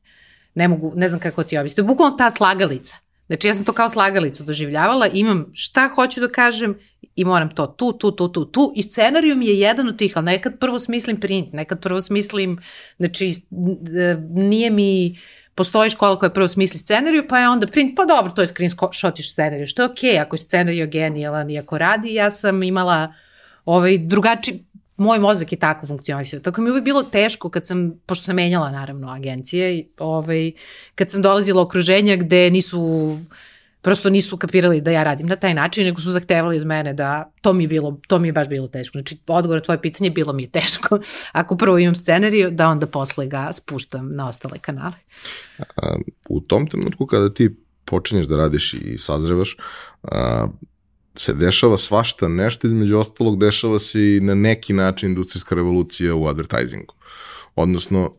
Ne 0.54 0.68
mogu, 0.68 0.92
ne 0.96 1.08
znam 1.08 1.20
kako 1.20 1.44
ti 1.44 1.58
objasniti. 1.58 1.82
Bukvalno 1.82 2.16
ta 2.16 2.30
slagalica. 2.30 2.96
Znači 3.32 3.46
ja 3.46 3.54
sam 3.54 3.64
to 3.64 3.72
kao 3.72 3.88
slagalicu 3.88 4.44
doživljavala, 4.44 5.06
imam 5.12 5.46
šta 5.54 5.90
hoću 5.94 6.20
da 6.20 6.28
kažem 6.28 6.78
i 7.16 7.24
moram 7.24 7.54
to 7.54 7.66
tu, 7.66 7.92
tu, 7.92 8.10
tu, 8.10 8.28
tu, 8.28 8.44
tu. 8.44 8.72
I 8.76 8.82
scenariju 8.82 9.36
mi 9.36 9.46
je 9.46 9.60
jedan 9.60 9.88
od 9.88 9.98
tih, 9.98 10.12
ali 10.16 10.24
nekad 10.24 10.58
prvo 10.58 10.78
smislim 10.78 11.20
print, 11.20 11.52
nekad 11.52 11.80
prvo 11.80 12.00
smislim, 12.00 12.58
znači 12.96 13.34
nije 14.30 14.70
mi, 14.70 15.18
postoji 15.54 15.90
škola 15.90 16.18
koja 16.18 16.30
prvo 16.30 16.48
smisli 16.48 16.78
scenariju, 16.78 17.24
pa 17.28 17.38
je 17.38 17.48
onda 17.48 17.66
print, 17.66 17.96
pa 17.96 18.04
dobro, 18.04 18.32
to 18.32 18.42
je 18.42 18.46
screenshotiš 18.46 19.32
scenariju, 19.32 19.66
što 19.66 19.82
je 19.82 19.86
okej, 19.86 20.10
okay, 20.10 20.22
ako 20.22 20.34
je 20.34 20.38
scenariju 20.38 20.88
genijalan 20.90 21.50
i 21.50 21.58
ako 21.58 21.78
radi, 21.78 22.14
ja 22.14 22.30
sam 22.30 22.62
imala 22.62 23.14
ovaj 23.64 23.98
drugačiji, 23.98 24.64
moj 25.02 25.18
mozak 25.18 25.52
je 25.52 25.58
tako 25.58 25.86
funkcionisao. 25.86 26.40
Tako 26.40 26.60
mi 26.60 26.68
je 26.68 26.72
uvijek 26.72 26.84
bilo 26.84 27.02
teško 27.02 27.50
kad 27.50 27.66
sam, 27.66 27.92
pošto 28.06 28.24
sam 28.24 28.36
menjala 28.36 28.70
naravno 28.70 29.08
agencije, 29.08 29.86
ovaj, 29.98 30.52
kad 30.94 31.10
sam 31.10 31.22
dolazila 31.22 31.62
okruženja 31.62 32.16
gde 32.16 32.50
nisu 32.50 33.18
prosto 33.82 34.10
nisu 34.10 34.36
kapirali 34.36 34.80
da 34.80 34.90
ja 34.90 35.04
radim 35.04 35.26
na 35.26 35.36
taj 35.36 35.54
način, 35.54 35.84
nego 35.84 36.00
su 36.00 36.10
zahtevali 36.10 36.60
od 36.60 36.66
mene 36.66 36.94
da 36.94 37.32
to 37.40 37.52
mi 37.52 37.64
je 37.64 37.68
bilo, 37.68 38.00
to 38.08 38.18
mi 38.18 38.28
je 38.28 38.32
baš 38.32 38.48
bilo 38.48 38.68
teško. 38.68 38.98
Znači, 38.98 39.18
odgovor 39.26 39.56
na 39.56 39.62
tvoje 39.62 39.82
pitanje 39.82 40.10
bilo 40.10 40.32
mi 40.32 40.42
je 40.42 40.50
teško. 40.50 40.98
Ako 41.32 41.56
prvo 41.56 41.78
imam 41.78 41.94
scenariju, 41.94 42.50
da 42.50 42.68
onda 42.68 42.86
posle 42.86 43.26
ga 43.26 43.48
spuštam 43.52 44.14
na 44.16 44.28
ostale 44.28 44.58
kanale. 44.58 44.94
U 46.28 46.40
tom 46.40 46.66
trenutku 46.66 47.06
kada 47.06 47.34
ti 47.34 47.50
počinješ 47.84 48.26
da 48.26 48.36
radiš 48.36 48.74
i 48.74 48.98
sazrevaš, 48.98 49.56
se 51.16 51.32
dešava 51.32 51.76
svašta 51.76 52.28
nešto, 52.28 52.66
između 52.66 52.98
ostalog 52.98 53.38
dešava 53.38 53.78
se 53.78 54.16
i 54.16 54.20
na 54.20 54.34
neki 54.34 54.72
način 54.72 55.08
industrijska 55.08 55.54
revolucija 55.54 56.14
u 56.14 56.26
advertisingu. 56.26 56.94
Odnosno, 57.54 58.14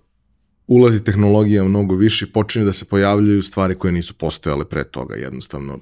ulazi 0.68 1.04
tehnologija 1.04 1.64
mnogo 1.64 1.96
više 1.96 2.26
i 2.26 2.32
počinju 2.32 2.66
da 2.66 2.74
se 2.74 2.86
pojavljaju 2.86 3.44
stvari 3.44 3.76
koje 3.76 3.92
nisu 3.92 4.14
postojale 4.14 4.66
pre 4.66 4.84
toga. 4.84 5.16
Jednostavno, 5.16 5.80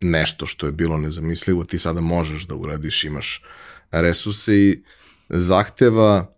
nešto 0.00 0.46
što 0.46 0.66
je 0.66 0.72
bilo 0.72 0.98
nezamislivo, 0.98 1.64
ti 1.64 1.78
sada 1.78 2.00
možeš 2.00 2.46
da 2.46 2.54
uradiš, 2.54 3.04
imaš 3.04 3.42
resurse 3.90 4.56
i 4.56 4.82
zahteva 5.28 6.34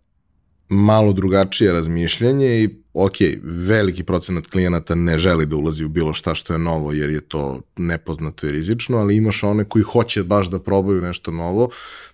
malo 0.68 1.12
drugačije 1.12 1.72
razmišljanje 1.72 2.62
i 2.62 2.68
ok, 2.94 3.16
veliki 3.42 4.04
procenat 4.04 4.46
klijenata 4.46 4.94
ne 4.94 5.18
želi 5.18 5.46
da 5.46 5.56
ulazi 5.56 5.84
u 5.84 5.88
bilo 5.88 6.12
šta 6.12 6.34
što 6.34 6.52
je 6.52 6.58
novo 6.58 6.92
jer 6.92 7.10
je 7.10 7.20
to 7.20 7.60
nepoznato 7.76 8.46
i 8.46 8.52
rizično, 8.52 8.98
ali 8.98 9.16
imaš 9.16 9.42
one 9.44 9.64
koji 9.64 9.82
hoće 9.82 10.22
baš 10.22 10.50
da 10.50 10.58
probaju 10.58 11.02
nešto 11.02 11.30
novo 11.30 11.70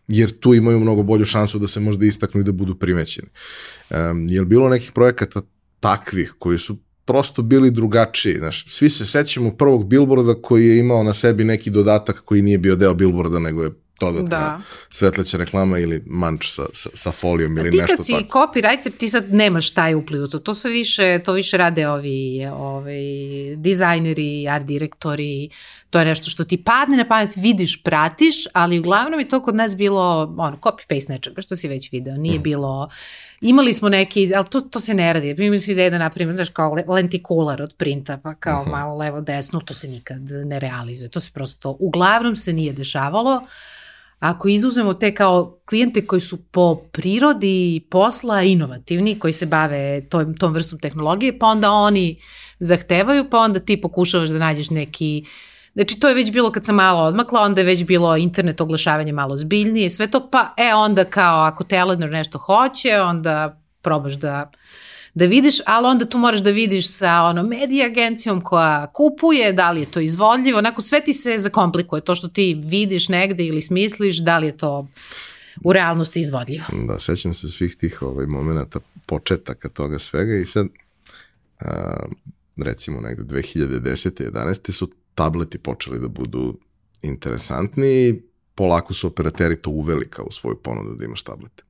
jer 0.09 0.39
tu 0.41 0.55
imaju 0.55 0.81
mnogo 0.81 1.03
bolju 1.03 1.25
šansu 1.25 1.59
da 1.59 1.67
se 1.67 1.81
možda 1.81 2.07
istaknu 2.07 2.41
i 2.41 2.45
da 2.45 2.53
budu 2.53 2.75
primećeni. 2.75 3.29
Um, 3.91 4.29
je 4.29 4.41
li 4.41 4.47
bilo 4.47 4.69
nekih 4.69 4.93
projekata 4.93 5.43
takvih 5.81 6.35
koji 6.39 6.59
su 6.59 6.77
prosto 7.05 7.43
bili 7.43 7.71
drugačiji. 7.71 8.37
Znaš, 8.39 8.67
svi 8.69 8.91
se 8.91 9.07
sećamo 9.07 9.57
prvog 9.57 9.87
billboarda 9.87 10.35
koji 10.43 10.67
je 10.67 10.79
imao 10.79 11.03
na 11.03 11.13
sebi 11.13 11.45
neki 11.45 11.71
dodatak 11.71 12.21
koji 12.25 12.43
nije 12.43 12.59
bio 12.59 12.77
deo 12.77 12.95
billboarda, 12.95 13.39
nego 13.39 13.63
je 13.63 13.71
dodatna 14.01 14.39
da. 14.39 14.61
svetleća 14.91 15.37
reklama 15.37 15.79
ili 15.79 16.03
manč 16.07 16.47
sa, 16.49 16.63
sa, 16.73 16.91
sa 16.95 17.13
folijom 17.13 17.59
ili 17.59 17.65
nešto 17.65 17.81
tako. 17.81 17.93
Ti 17.93 17.97
kad 17.97 18.07
si 18.07 18.13
tako. 18.13 18.39
copywriter, 18.39 18.99
ti 18.99 19.09
sad 19.09 19.35
nemaš 19.35 19.71
taj 19.71 19.95
upliv 19.95 20.27
to. 20.27 20.39
To, 20.39 20.55
sve 20.55 20.71
više, 20.71 21.23
to 21.25 21.33
više 21.33 21.57
rade 21.57 21.89
ovi, 21.89 22.47
ovi 22.53 23.55
dizajneri, 23.57 24.49
art 24.49 24.67
direktori, 24.67 25.51
to 25.91 25.99
je 25.99 26.05
nešto 26.05 26.31
što 26.31 26.45
ti 26.45 26.65
padne 26.65 26.97
na 26.97 27.09
pamet, 27.09 27.37
vidiš, 27.37 27.83
pratiš, 27.83 28.37
ali 28.53 28.79
uglavnom 28.79 29.21
je 29.21 29.29
to 29.29 29.43
kod 29.43 29.57
nas 29.57 29.77
bilo 29.77 30.35
ono, 30.39 30.57
copy-paste 30.57 31.09
nečega 31.09 31.43
što 31.43 31.57
si 31.57 31.69
već 31.69 31.93
video. 31.93 32.17
Nije 32.17 32.39
mm. 32.39 32.43
bilo 32.43 32.91
imali 33.41 33.75
smo 33.75 33.89
neki, 33.89 34.35
ali 34.35 34.47
to, 34.51 34.61
to 34.61 34.81
se 34.81 34.95
ne 34.95 35.13
radi. 35.13 35.31
Imali 35.39 35.59
smo 35.59 35.73
ideje 35.73 35.91
da 35.91 35.99
napravimo, 35.99 36.37
znaš, 36.37 36.49
kao 36.49 36.77
lentikular 36.89 37.63
od 37.63 37.75
printa, 37.75 38.19
pa 38.23 38.35
kao 38.35 38.61
uh 38.61 38.67
mhm. 38.67 38.75
-huh. 38.75 38.79
malo 38.79 38.97
levo 38.97 39.21
desno, 39.21 39.61
to 39.61 39.75
se 39.75 39.89
nikad 39.89 40.23
ne 40.45 40.59
realizuje. 40.59 41.09
To 41.09 41.21
se 41.21 41.31
prosto, 41.35 41.77
uglavnom 41.79 42.37
se 42.37 42.53
nije 42.53 42.73
dešavalo. 42.73 43.47
Ako 44.21 44.49
izuzmemo 44.49 44.95
te 44.95 45.15
kao 45.15 45.59
klijente 45.69 46.07
koji 46.07 46.21
su 46.21 46.45
po 46.51 46.75
prirodi 46.93 47.87
posla 47.91 48.43
inovativni, 48.43 49.19
koji 49.19 49.33
se 49.33 49.47
bave 49.47 50.09
tom, 50.09 50.37
tom 50.37 50.53
vrstom 50.53 50.79
tehnologije, 50.79 51.39
pa 51.39 51.47
onda 51.47 51.71
oni 51.71 52.21
zahtevaju, 52.59 53.31
pa 53.31 53.39
onda 53.39 53.61
ti 53.61 53.81
pokušavaš 53.81 54.29
da 54.29 54.39
nađeš 54.39 54.71
neki 54.71 55.25
Znači 55.75 56.01
to 56.01 56.09
je 56.09 56.15
već 56.15 56.33
bilo 56.33 56.53
kad 56.53 56.65
sam 56.65 56.75
malo 56.75 57.01
odmakla, 57.01 57.41
onda 57.41 57.61
je 57.61 57.65
već 57.65 57.85
bilo 57.85 58.17
internet 58.17 58.61
oglašavanje 58.61 59.13
malo 59.13 59.37
zbiljnije, 59.37 59.91
sve 59.91 60.11
to, 60.11 60.31
pa 60.31 60.55
e 60.57 60.75
onda 60.75 61.05
kao 61.05 61.41
ako 61.41 61.65
Telenor 61.65 62.11
nešto 62.11 62.39
hoće, 62.39 63.01
onda 63.01 63.61
probaš 63.83 64.15
da 64.15 64.51
da 65.15 65.27
vidiš, 65.27 65.57
ali 65.67 65.87
onda 65.87 66.05
tu 66.05 66.19
moraš 66.19 66.41
da 66.41 66.51
vidiš 66.51 66.97
sa 66.97 67.23
ono 67.23 67.43
medija 67.43 67.87
agencijom 67.87 68.41
koja 68.41 68.93
kupuje, 68.93 69.53
da 69.53 69.71
li 69.71 69.81
je 69.81 69.91
to 69.91 70.01
izvodljivo, 70.01 70.59
onako 70.59 70.81
sve 70.83 71.05
ti 71.05 71.13
se 71.13 71.39
zakomplikuje, 71.39 72.01
to 72.01 72.15
što 72.15 72.29
ti 72.29 72.61
vidiš 72.65 73.09
negde 73.09 73.45
ili 73.45 73.63
smisliš, 73.63 74.19
da 74.19 74.39
li 74.39 74.47
je 74.47 74.57
to 74.57 74.89
u 75.65 75.73
realnosti 75.73 76.21
izvodljivo. 76.21 76.65
Da, 76.89 76.99
sećam 76.99 77.35
se 77.35 77.49
svih 77.49 77.77
tih 77.77 78.03
ovaj, 78.03 78.27
momenta, 78.27 78.81
početaka 79.07 79.69
toga 79.69 79.99
svega 79.99 80.37
i 80.37 80.47
sad 80.47 80.67
a, 81.61 81.97
recimo 82.57 83.01
negde 83.01 83.23
2010. 83.23 84.31
11. 84.31 84.71
su 84.71 84.91
tableti 85.15 85.59
počeli 85.59 85.99
da 85.99 86.09
budu 86.09 86.59
interesantni 87.03 88.23
polako 88.55 88.95
su 88.95 89.07
operateri 89.07 89.57
to 89.57 89.71
uveli 89.71 90.09
kao 90.11 90.25
u 90.25 90.33
svoju 90.33 90.57
ponudu 90.57 90.95
da 90.95 91.05
imaš 91.05 91.23
tablete. 91.23 91.63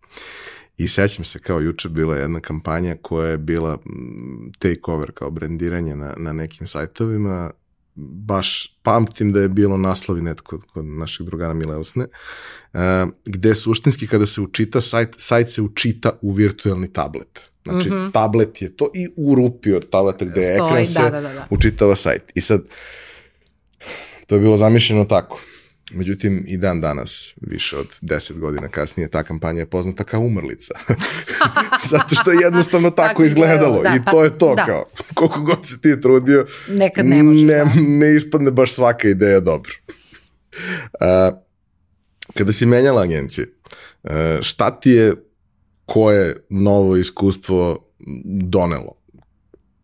I 0.76 0.88
sećam 0.88 1.24
se 1.24 1.38
kao 1.38 1.60
juče 1.60 1.88
bila 1.88 2.16
jedna 2.16 2.40
kampanja 2.40 2.96
koja 3.02 3.28
je 3.28 3.38
bila 3.38 3.78
takeover 4.58 5.10
kao 5.12 5.30
brendiranje 5.30 5.96
na, 5.96 6.14
na 6.16 6.32
nekim 6.32 6.66
sajtovima 6.66 7.50
baš 8.00 8.78
pamtim 8.82 9.32
da 9.32 9.40
je 9.40 9.48
bilo 9.48 9.76
naslovi 9.76 10.22
net 10.22 10.40
kod, 10.40 10.62
kod 10.72 10.84
našeg 10.84 11.26
drugara 11.26 11.54
Mileusne, 11.54 12.06
uh, 12.72 12.80
gde 13.24 13.54
suštinski 13.54 14.06
kada 14.06 14.26
se 14.26 14.40
učita 14.40 14.80
sajt, 14.80 15.14
sajt 15.16 15.50
se 15.50 15.62
učita 15.62 16.18
u 16.22 16.32
virtualni 16.32 16.92
tablet. 16.92 17.50
Znači, 17.64 17.90
mm 17.90 17.92
-hmm. 17.92 18.12
tablet 18.12 18.62
je 18.62 18.76
to 18.76 18.90
i 18.94 19.08
u 19.16 19.34
rupi 19.34 19.72
od 19.72 19.90
tableta 19.90 20.24
gde 20.24 20.42
Stoji, 20.42 20.54
ekran 20.54 20.86
se 20.86 21.02
da, 21.02 21.10
da, 21.10 21.20
da, 21.20 21.32
da. 21.34 21.46
učitava 21.50 21.96
sajt. 21.96 22.22
I 22.34 22.40
sad, 22.40 22.62
to 24.26 24.34
je 24.34 24.40
bilo 24.40 24.56
zamišljeno 24.56 25.04
tako. 25.04 25.40
Međutim, 25.90 26.44
i 26.46 26.56
dan 26.56 26.80
danas, 26.80 27.34
više 27.40 27.76
od 27.76 27.86
10 28.02 28.38
godina 28.38 28.68
kasnije, 28.68 29.08
ta 29.08 29.22
kampanja 29.22 29.58
je 29.58 29.70
poznata 29.70 30.04
kao 30.04 30.20
umrlica. 30.20 30.74
Zato 31.90 32.14
što 32.14 32.30
je 32.32 32.38
jednostavno 32.42 32.90
tako, 32.90 33.08
tako 33.08 33.24
izgledalo. 33.24 33.82
Da, 33.82 33.96
I 33.96 34.10
to 34.10 34.24
je 34.24 34.38
to, 34.38 34.54
da. 34.54 34.64
kao, 34.66 34.84
koliko 35.14 35.40
god 35.40 35.66
se 35.66 35.80
ti 35.80 35.88
je 35.88 36.00
trudio, 36.00 36.46
Nekad 36.68 37.06
ne, 37.06 37.22
može, 37.22 37.44
ne, 37.44 37.54
da. 37.54 37.70
ne 37.76 38.16
ispadne 38.16 38.50
baš 38.50 38.72
svaka 38.72 39.08
ideja 39.08 39.40
dobro. 39.40 39.72
Uh, 41.00 41.38
kada 42.34 42.52
si 42.52 42.66
menjala 42.66 43.02
agencije, 43.02 43.46
uh, 44.02 44.10
šta 44.40 44.80
ti 44.80 44.90
je 44.90 45.14
koje 45.84 46.46
novo 46.48 46.96
iskustvo 46.96 47.90
donelo? 48.24 48.94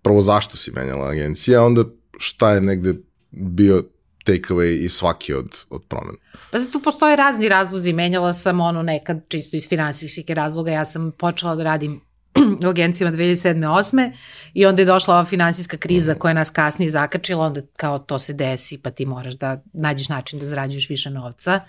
Prvo, 0.02 0.22
zašto 0.22 0.57
si 0.57 0.70
menjala 0.70 1.11
agencija, 1.11 1.61
a 1.61 1.64
onda 1.64 1.84
šta 2.18 2.52
je 2.52 2.61
negde 2.61 2.94
bio 3.30 3.84
takeaway 4.26 4.84
i 4.84 4.88
svaki 4.88 5.34
od, 5.34 5.64
od 5.70 5.82
promena. 5.88 6.18
Pa 6.50 6.58
zato 6.58 6.80
postoje 6.80 7.16
razni 7.16 7.48
razlozi, 7.48 7.92
menjala 7.92 8.32
sam 8.32 8.60
ono 8.60 8.82
nekad 8.82 9.20
čisto 9.28 9.56
iz 9.56 9.68
finansijske 9.68 10.34
razloga, 10.34 10.70
ja 10.70 10.84
sam 10.84 11.12
počela 11.18 11.54
da 11.54 11.64
radim 11.64 12.00
u 12.66 12.68
agencijama 12.68 13.16
2007. 13.16 13.54
8. 13.54 14.12
i 14.54 14.66
onda 14.66 14.82
je 14.82 14.86
došla 14.86 15.14
ova 15.14 15.24
finansijska 15.24 15.76
kriza 15.76 16.12
mhm. 16.12 16.20
koja 16.20 16.34
nas 16.34 16.50
kasnije 16.50 16.90
zakačila, 16.90 17.46
onda 17.46 17.60
kao 17.76 17.98
to 17.98 18.18
se 18.18 18.32
desi 18.32 18.78
pa 18.78 18.90
ti 18.90 19.06
moraš 19.06 19.34
da 19.34 19.62
nađeš 19.72 20.08
način 20.08 20.38
da 20.38 20.46
zarađuješ 20.46 20.88
više 20.88 21.10
novca, 21.10 21.60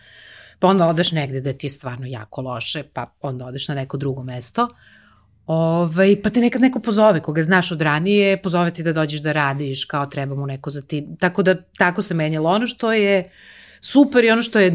pa 0.60 0.68
onda 0.68 0.88
odeš 0.88 1.12
negde 1.12 1.42
da 1.42 1.54
ti 1.54 1.66
je 1.66 1.72
stvarno 1.72 2.06
jako 2.08 2.42
loše, 2.42 2.84
pa 2.94 3.14
onda 3.22 3.46
odeš 3.46 3.68
na 3.68 3.76
neko 3.76 3.98
drugo 3.98 4.24
mesto. 4.24 4.64
Uh, 4.64 4.70
ovaj, 5.48 6.22
pa 6.22 6.30
te 6.30 6.40
nekad 6.40 6.62
neko 6.62 6.80
pozove, 6.80 7.22
koga 7.22 7.42
znaš 7.42 7.72
od 7.72 7.82
ranije, 7.82 8.42
pozove 8.42 8.72
ti 8.72 8.84
da 8.84 8.94
dođeš 8.94 9.22
da 9.22 9.32
radiš, 9.32 9.86
kao 9.86 10.06
treba 10.06 10.36
mu 10.36 10.46
neko 10.46 10.70
za 10.70 10.82
ti. 10.82 11.08
Tako 11.20 11.44
da, 11.44 11.56
tako 11.78 12.02
se 12.02 12.14
menjalo. 12.14 12.50
Ono 12.50 12.68
što 12.68 12.94
je 12.94 13.32
super 13.82 14.24
i 14.24 14.32
ono 14.32 14.44
što 14.44 14.60
je, 14.60 14.72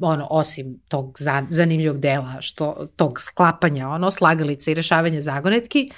ono, 0.00 0.26
osim 0.30 0.80
tog 0.88 1.18
zanimljivog 1.48 2.00
dela, 2.00 2.40
što, 2.40 2.88
tog 2.96 3.20
sklapanja, 3.20 3.88
ono, 3.88 4.10
slagalice 4.10 4.72
i 4.72 4.74
rešavanja 4.74 5.20
zagonetki, 5.20 5.90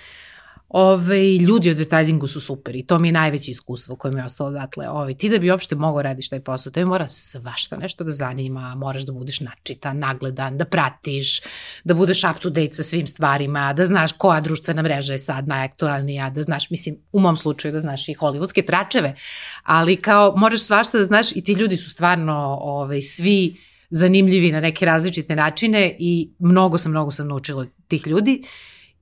Ove, 0.69 1.37
ljudi 1.37 1.69
u 1.69 1.73
advertisingu 1.73 2.27
su 2.27 2.41
super 2.41 2.77
i 2.77 2.87
to 2.87 2.99
mi 2.99 3.09
je 3.09 3.13
najveće 3.13 3.51
iskustvo 3.51 3.97
koje 3.97 4.13
mi 4.13 4.21
je 4.21 4.25
ostalo 4.25 4.51
odatle. 4.51 4.89
Ove, 4.89 5.15
ti 5.15 5.29
da 5.29 5.39
bi 5.39 5.51
uopšte 5.51 5.75
mogao 5.75 6.03
radiš 6.03 6.29
taj 6.29 6.41
posao, 6.41 6.73
tebi 6.73 6.85
mora 6.85 7.09
svašta 7.09 7.77
nešto 7.77 8.05
da 8.05 8.13
zanima, 8.13 8.75
moraš 8.75 9.03
da 9.03 9.13
budeš 9.13 9.41
načitan, 9.41 9.99
nagledan, 9.99 10.59
da 10.59 10.65
pratiš, 10.65 11.41
da 11.85 11.95
budeš 11.95 12.25
up 12.25 12.39
to 12.39 12.51
date 12.51 12.73
sa 12.73 12.83
svim 12.83 13.07
stvarima, 13.07 13.73
da 13.73 13.85
znaš 13.85 14.13
koja 14.13 14.41
društvena 14.41 14.83
mreža 14.83 15.13
je 15.13 15.19
sad 15.19 15.49
najaktualnija, 15.49 16.31
da 16.31 16.43
znaš, 16.43 16.71
mislim, 16.71 16.97
u 17.13 17.21
mom 17.21 17.37
slučaju 17.37 17.73
da 17.73 17.81
znaš 17.81 18.09
i 18.09 18.15
hollywoodske 18.15 18.67
tračeve, 18.67 19.15
ali 19.63 19.97
kao 19.97 20.37
moraš 20.37 20.61
svašta 20.61 20.99
da 20.99 21.05
znaš 21.05 21.37
i 21.37 21.45
ti 21.45 21.53
ljudi 21.53 21.77
su 21.77 21.91
stvarno 21.91 22.59
ove, 22.61 23.03
svi 23.03 23.57
zanimljivi 23.91 24.53
na 24.53 24.61
neke 24.61 24.87
različite 24.87 25.37
načine 25.37 25.97
i 25.99 26.31
mnogo 26.39 26.79
sam, 26.79 26.91
mnogo 26.91 27.11
sam 27.11 27.29
naučila 27.29 27.67
tih 27.89 28.07
ljudi. 28.07 28.43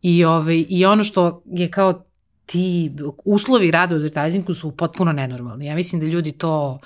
I, 0.03 0.25
ovaj, 0.25 0.65
I 0.69 0.85
ono 0.85 1.05
što 1.05 1.43
je 1.47 1.71
kao 1.71 2.03
ti 2.47 2.93
uslovi 3.25 3.71
rada 3.71 3.95
u 3.95 3.99
advertisingu 3.99 4.55
su 4.55 4.77
potpuno 4.77 5.13
nenormalni. 5.13 5.67
Ja 5.67 5.75
mislim 5.75 6.01
da 6.01 6.07
ljudi 6.07 6.33
to 6.33 6.79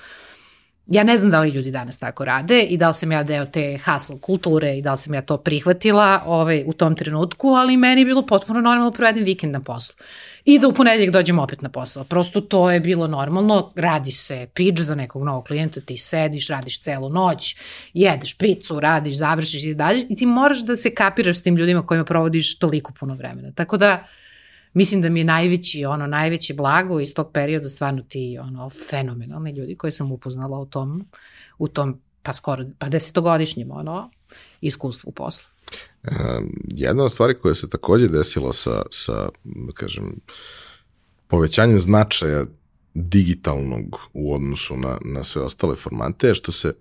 ja 0.87 1.03
ne 1.03 1.17
znam 1.17 1.31
da 1.31 1.39
li 1.39 1.49
ljudi 1.49 1.71
danas 1.71 1.99
tako 1.99 2.25
rade 2.25 2.61
i 2.61 2.77
da 2.77 2.87
li 2.87 2.93
sam 2.93 3.11
ja 3.11 3.23
deo 3.23 3.45
te 3.45 3.79
hustle 3.85 4.21
kulture 4.21 4.77
i 4.77 4.81
da 4.81 4.91
li 4.91 4.97
sam 4.97 5.13
ja 5.13 5.21
to 5.21 5.37
prihvatila 5.37 6.23
ovaj, 6.25 6.63
u 6.67 6.73
tom 6.73 6.95
trenutku, 6.95 7.47
ali 7.47 7.77
meni 7.77 8.01
je 8.01 8.05
bilo 8.05 8.25
potpuno 8.25 8.61
normalno 8.61 8.89
da 8.89 8.95
provedem 8.95 9.23
vikend 9.23 9.53
na 9.53 9.59
poslu. 9.59 9.95
I 10.45 10.59
da 10.59 10.67
u 10.67 10.73
ponedeljak 10.73 11.13
dođem 11.13 11.39
opet 11.39 11.61
na 11.61 11.69
posao. 11.69 12.03
Prosto 12.03 12.41
to 12.41 12.71
je 12.71 12.79
bilo 12.79 13.07
normalno, 13.07 13.73
radi 13.75 14.11
se 14.11 14.47
pitch 14.53 14.81
za 14.81 14.95
nekog 14.95 15.23
novog 15.23 15.45
klijenta, 15.45 15.81
ti 15.81 15.97
sediš, 15.97 16.47
radiš 16.47 16.81
celu 16.81 17.09
noć, 17.09 17.55
jedeš 17.93 18.37
picu, 18.37 18.79
radiš, 18.79 19.17
završiš 19.17 19.63
i 19.63 19.73
dalje 19.73 20.05
i 20.09 20.15
ti 20.15 20.25
moraš 20.25 20.59
da 20.65 20.75
se 20.75 20.95
kapiraš 20.95 21.37
s 21.37 21.43
tim 21.43 21.57
ljudima 21.57 21.85
kojima 21.85 22.05
provodiš 22.05 22.59
toliko 22.59 22.93
puno 22.99 23.15
vremena. 23.15 23.51
Tako 23.51 23.77
da, 23.77 24.07
mislim 24.73 25.01
da 25.01 25.09
mi 25.09 25.19
je 25.19 25.23
najveći, 25.23 25.85
ono, 25.85 26.07
najveće 26.07 26.53
blago 26.53 26.99
iz 26.99 27.13
tog 27.13 27.31
perioda 27.33 27.69
stvarno 27.69 28.01
ti, 28.01 28.37
ono, 28.41 28.69
fenomenalni 28.69 29.51
ljudi 29.51 29.75
koje 29.75 29.91
sam 29.91 30.11
upoznala 30.11 30.59
u 30.59 30.65
tom, 30.65 31.07
u 31.57 31.67
tom, 31.67 32.01
pa 32.23 32.33
skoro, 32.33 32.65
pa 32.79 32.89
desetogodišnjem, 32.89 33.71
ono, 33.71 34.11
iskustvu 34.61 35.11
poslu. 35.11 35.50
Jedna 36.67 37.03
od 37.03 37.11
stvari 37.11 37.33
koja 37.33 37.53
se 37.53 37.69
takođe 37.69 38.07
desila 38.07 38.53
sa, 38.53 38.81
sa 38.91 39.29
da 39.43 39.73
kažem, 39.73 40.19
povećanjem 41.27 41.79
značaja 41.79 42.45
digitalnog 42.93 43.99
u 44.13 44.35
odnosu 44.35 44.77
na, 44.77 44.97
na 45.05 45.23
sve 45.23 45.41
ostale 45.41 45.75
formate 45.75 46.27
je 46.27 46.33
što 46.33 46.51
se 46.51 46.73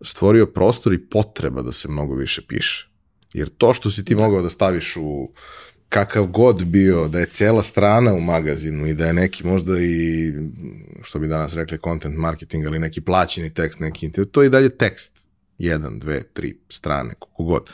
stvorio 0.00 0.46
prostor 0.46 0.92
i 0.92 1.06
potreba 1.08 1.62
da 1.62 1.72
se 1.72 1.88
mnogo 1.88 2.14
više 2.14 2.42
piše. 2.48 2.88
Jer 3.32 3.48
to 3.48 3.74
što 3.74 3.90
si 3.90 4.04
ti 4.04 4.14
da. 4.14 4.22
mogao 4.22 4.42
da 4.42 4.48
staviš 4.48 4.96
u 4.96 5.32
kakav 5.88 6.26
god 6.26 6.64
bio, 6.64 7.08
da 7.08 7.18
je 7.18 7.26
cela 7.26 7.62
strana 7.62 8.14
u 8.14 8.20
magazinu 8.20 8.86
i 8.86 8.94
da 8.94 9.06
je 9.06 9.12
neki 9.12 9.46
možda 9.46 9.80
i, 9.80 10.32
što 11.02 11.18
bi 11.18 11.28
danas 11.28 11.54
rekli, 11.54 11.78
content 11.84 12.18
marketing, 12.18 12.66
ali 12.66 12.78
neki 12.78 13.00
plaćeni 13.00 13.54
tekst, 13.54 13.80
neki 13.80 14.06
intervju, 14.06 14.26
to 14.26 14.42
je 14.42 14.46
i 14.46 14.50
dalje 14.50 14.68
tekst. 14.68 15.18
Jedan, 15.58 15.98
dve, 15.98 16.22
tri 16.22 16.58
strane, 16.68 17.14
koliko 17.18 17.42
god. 17.42 17.70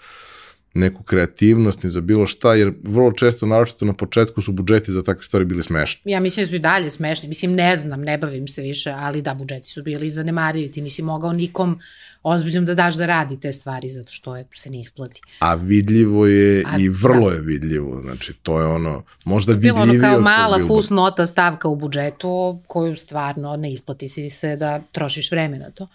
neku 0.74 1.04
kreativnost, 1.04 1.84
ni 1.84 1.90
za 1.90 2.02
bilo 2.02 2.26
šta, 2.26 2.56
jer 2.56 2.74
vrlo 2.84 3.12
često, 3.12 3.46
naročito 3.46 3.86
na 3.86 3.94
početku, 3.94 4.42
su 4.42 4.52
budžeti 4.52 4.92
za 4.92 5.04
takve 5.04 5.24
stvari 5.24 5.46
bili 5.46 5.64
smešni. 5.64 6.12
Ja 6.12 6.20
mislim 6.20 6.46
da 6.46 6.50
su 6.50 6.56
i 6.56 6.60
dalje 6.60 6.90
smešni. 6.90 7.28
Mislim, 7.28 7.54
ne 7.54 7.78
znam, 7.78 8.02
ne 8.02 8.18
bavim 8.18 8.48
se 8.48 8.62
više, 8.62 8.90
ali 8.90 9.22
da, 9.22 9.34
budžeti 9.34 9.70
su 9.70 9.84
bili 9.84 10.10
zanemarivi. 10.10 10.72
Ti 10.72 10.82
nisi 10.82 11.02
mogao 11.02 11.34
nikom 11.34 11.80
ozbiljnom 12.24 12.66
da 12.66 12.76
daš 12.76 12.96
da 12.96 13.06
radi 13.06 13.40
te 13.40 13.52
stvari, 13.52 13.90
zato 13.90 14.12
što 14.12 14.36
je, 14.38 14.46
se 14.56 14.70
ne 14.70 14.80
isplati. 14.80 15.22
A 15.40 15.56
vidljivo 15.56 16.28
je 16.28 16.64
A, 16.68 16.80
i 16.80 16.90
vrlo 16.90 17.30
da. 17.30 17.36
je 17.36 17.42
vidljivo. 17.42 18.02
Znači, 18.02 18.34
to 18.34 18.60
je 18.60 18.66
ono, 18.66 19.04
možda 19.26 19.54
vidljivije. 19.54 19.74
Bilo 19.74 19.92
ono 19.92 20.02
kao 20.02 20.22
mala 20.22 20.68
fusnota 20.68 21.26
stavka 21.26 21.68
u 21.68 21.76
budžetu, 21.76 22.62
koju 22.68 22.96
stvarno 22.96 23.56
ne 23.56 23.74
isplati 23.74 24.10
si 24.10 24.30
se 24.30 24.56
da 24.56 24.82
trošiš 24.92 25.32
vreme 25.32 25.60
na 25.60 25.70
to. 25.70 25.88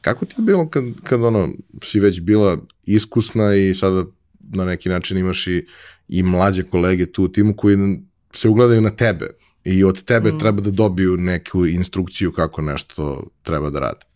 Kako 0.00 0.26
ti 0.26 0.34
je 0.38 0.42
bilo 0.42 0.68
kad, 0.68 0.84
kad 1.04 1.22
ono, 1.22 1.48
si 1.84 2.00
već 2.00 2.20
bila 2.20 2.58
iskusna 2.84 3.54
i 3.54 3.74
sada 3.74 4.04
na 4.40 4.64
neki 4.64 4.88
način 4.88 5.18
imaš 5.18 5.46
i, 5.46 5.66
i 6.08 6.22
mlađe 6.22 6.62
kolege 6.62 7.06
tu 7.06 7.24
u 7.24 7.28
timu 7.28 7.56
koji 7.56 7.76
se 8.32 8.48
ugledaju 8.48 8.80
na 8.80 8.90
tebe 8.90 9.30
i 9.64 9.84
od 9.84 10.04
tebe 10.04 10.32
mm. 10.32 10.38
treba 10.38 10.62
da 10.62 10.70
dobiju 10.70 11.16
neku 11.16 11.66
instrukciju 11.66 12.32
kako 12.32 12.62
nešto 12.62 13.26
treba 13.42 13.70
da 13.70 13.80
rade? 13.80 14.09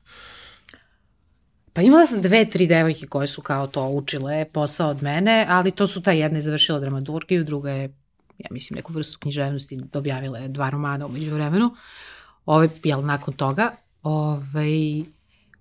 Pa 1.74 1.82
imala 1.82 2.06
sam 2.06 2.22
dve, 2.22 2.44
tri 2.50 2.66
devojke 2.66 3.06
koje 3.06 3.26
su 3.26 3.42
kao 3.42 3.66
to 3.66 3.88
učile 3.88 4.44
posao 4.44 4.90
od 4.90 5.02
mene, 5.02 5.46
ali 5.48 5.70
to 5.70 5.86
su 5.86 6.02
ta 6.02 6.12
jedna 6.12 6.38
je 6.38 6.42
završila 6.42 6.80
dramaturgiju, 6.80 7.44
druga 7.44 7.70
je, 7.70 7.82
ja 8.38 8.46
mislim, 8.50 8.76
neku 8.76 8.92
vrstu 8.92 9.18
književnosti, 9.18 9.80
objavila 9.92 10.38
je 10.38 10.48
dva 10.48 10.70
romana 10.70 11.06
umeđu 11.06 11.34
vremenu. 11.34 11.74
Ove, 12.46 12.68
jel, 12.84 13.04
nakon 13.04 13.34
toga, 13.34 13.76
ovaj, 14.02 15.04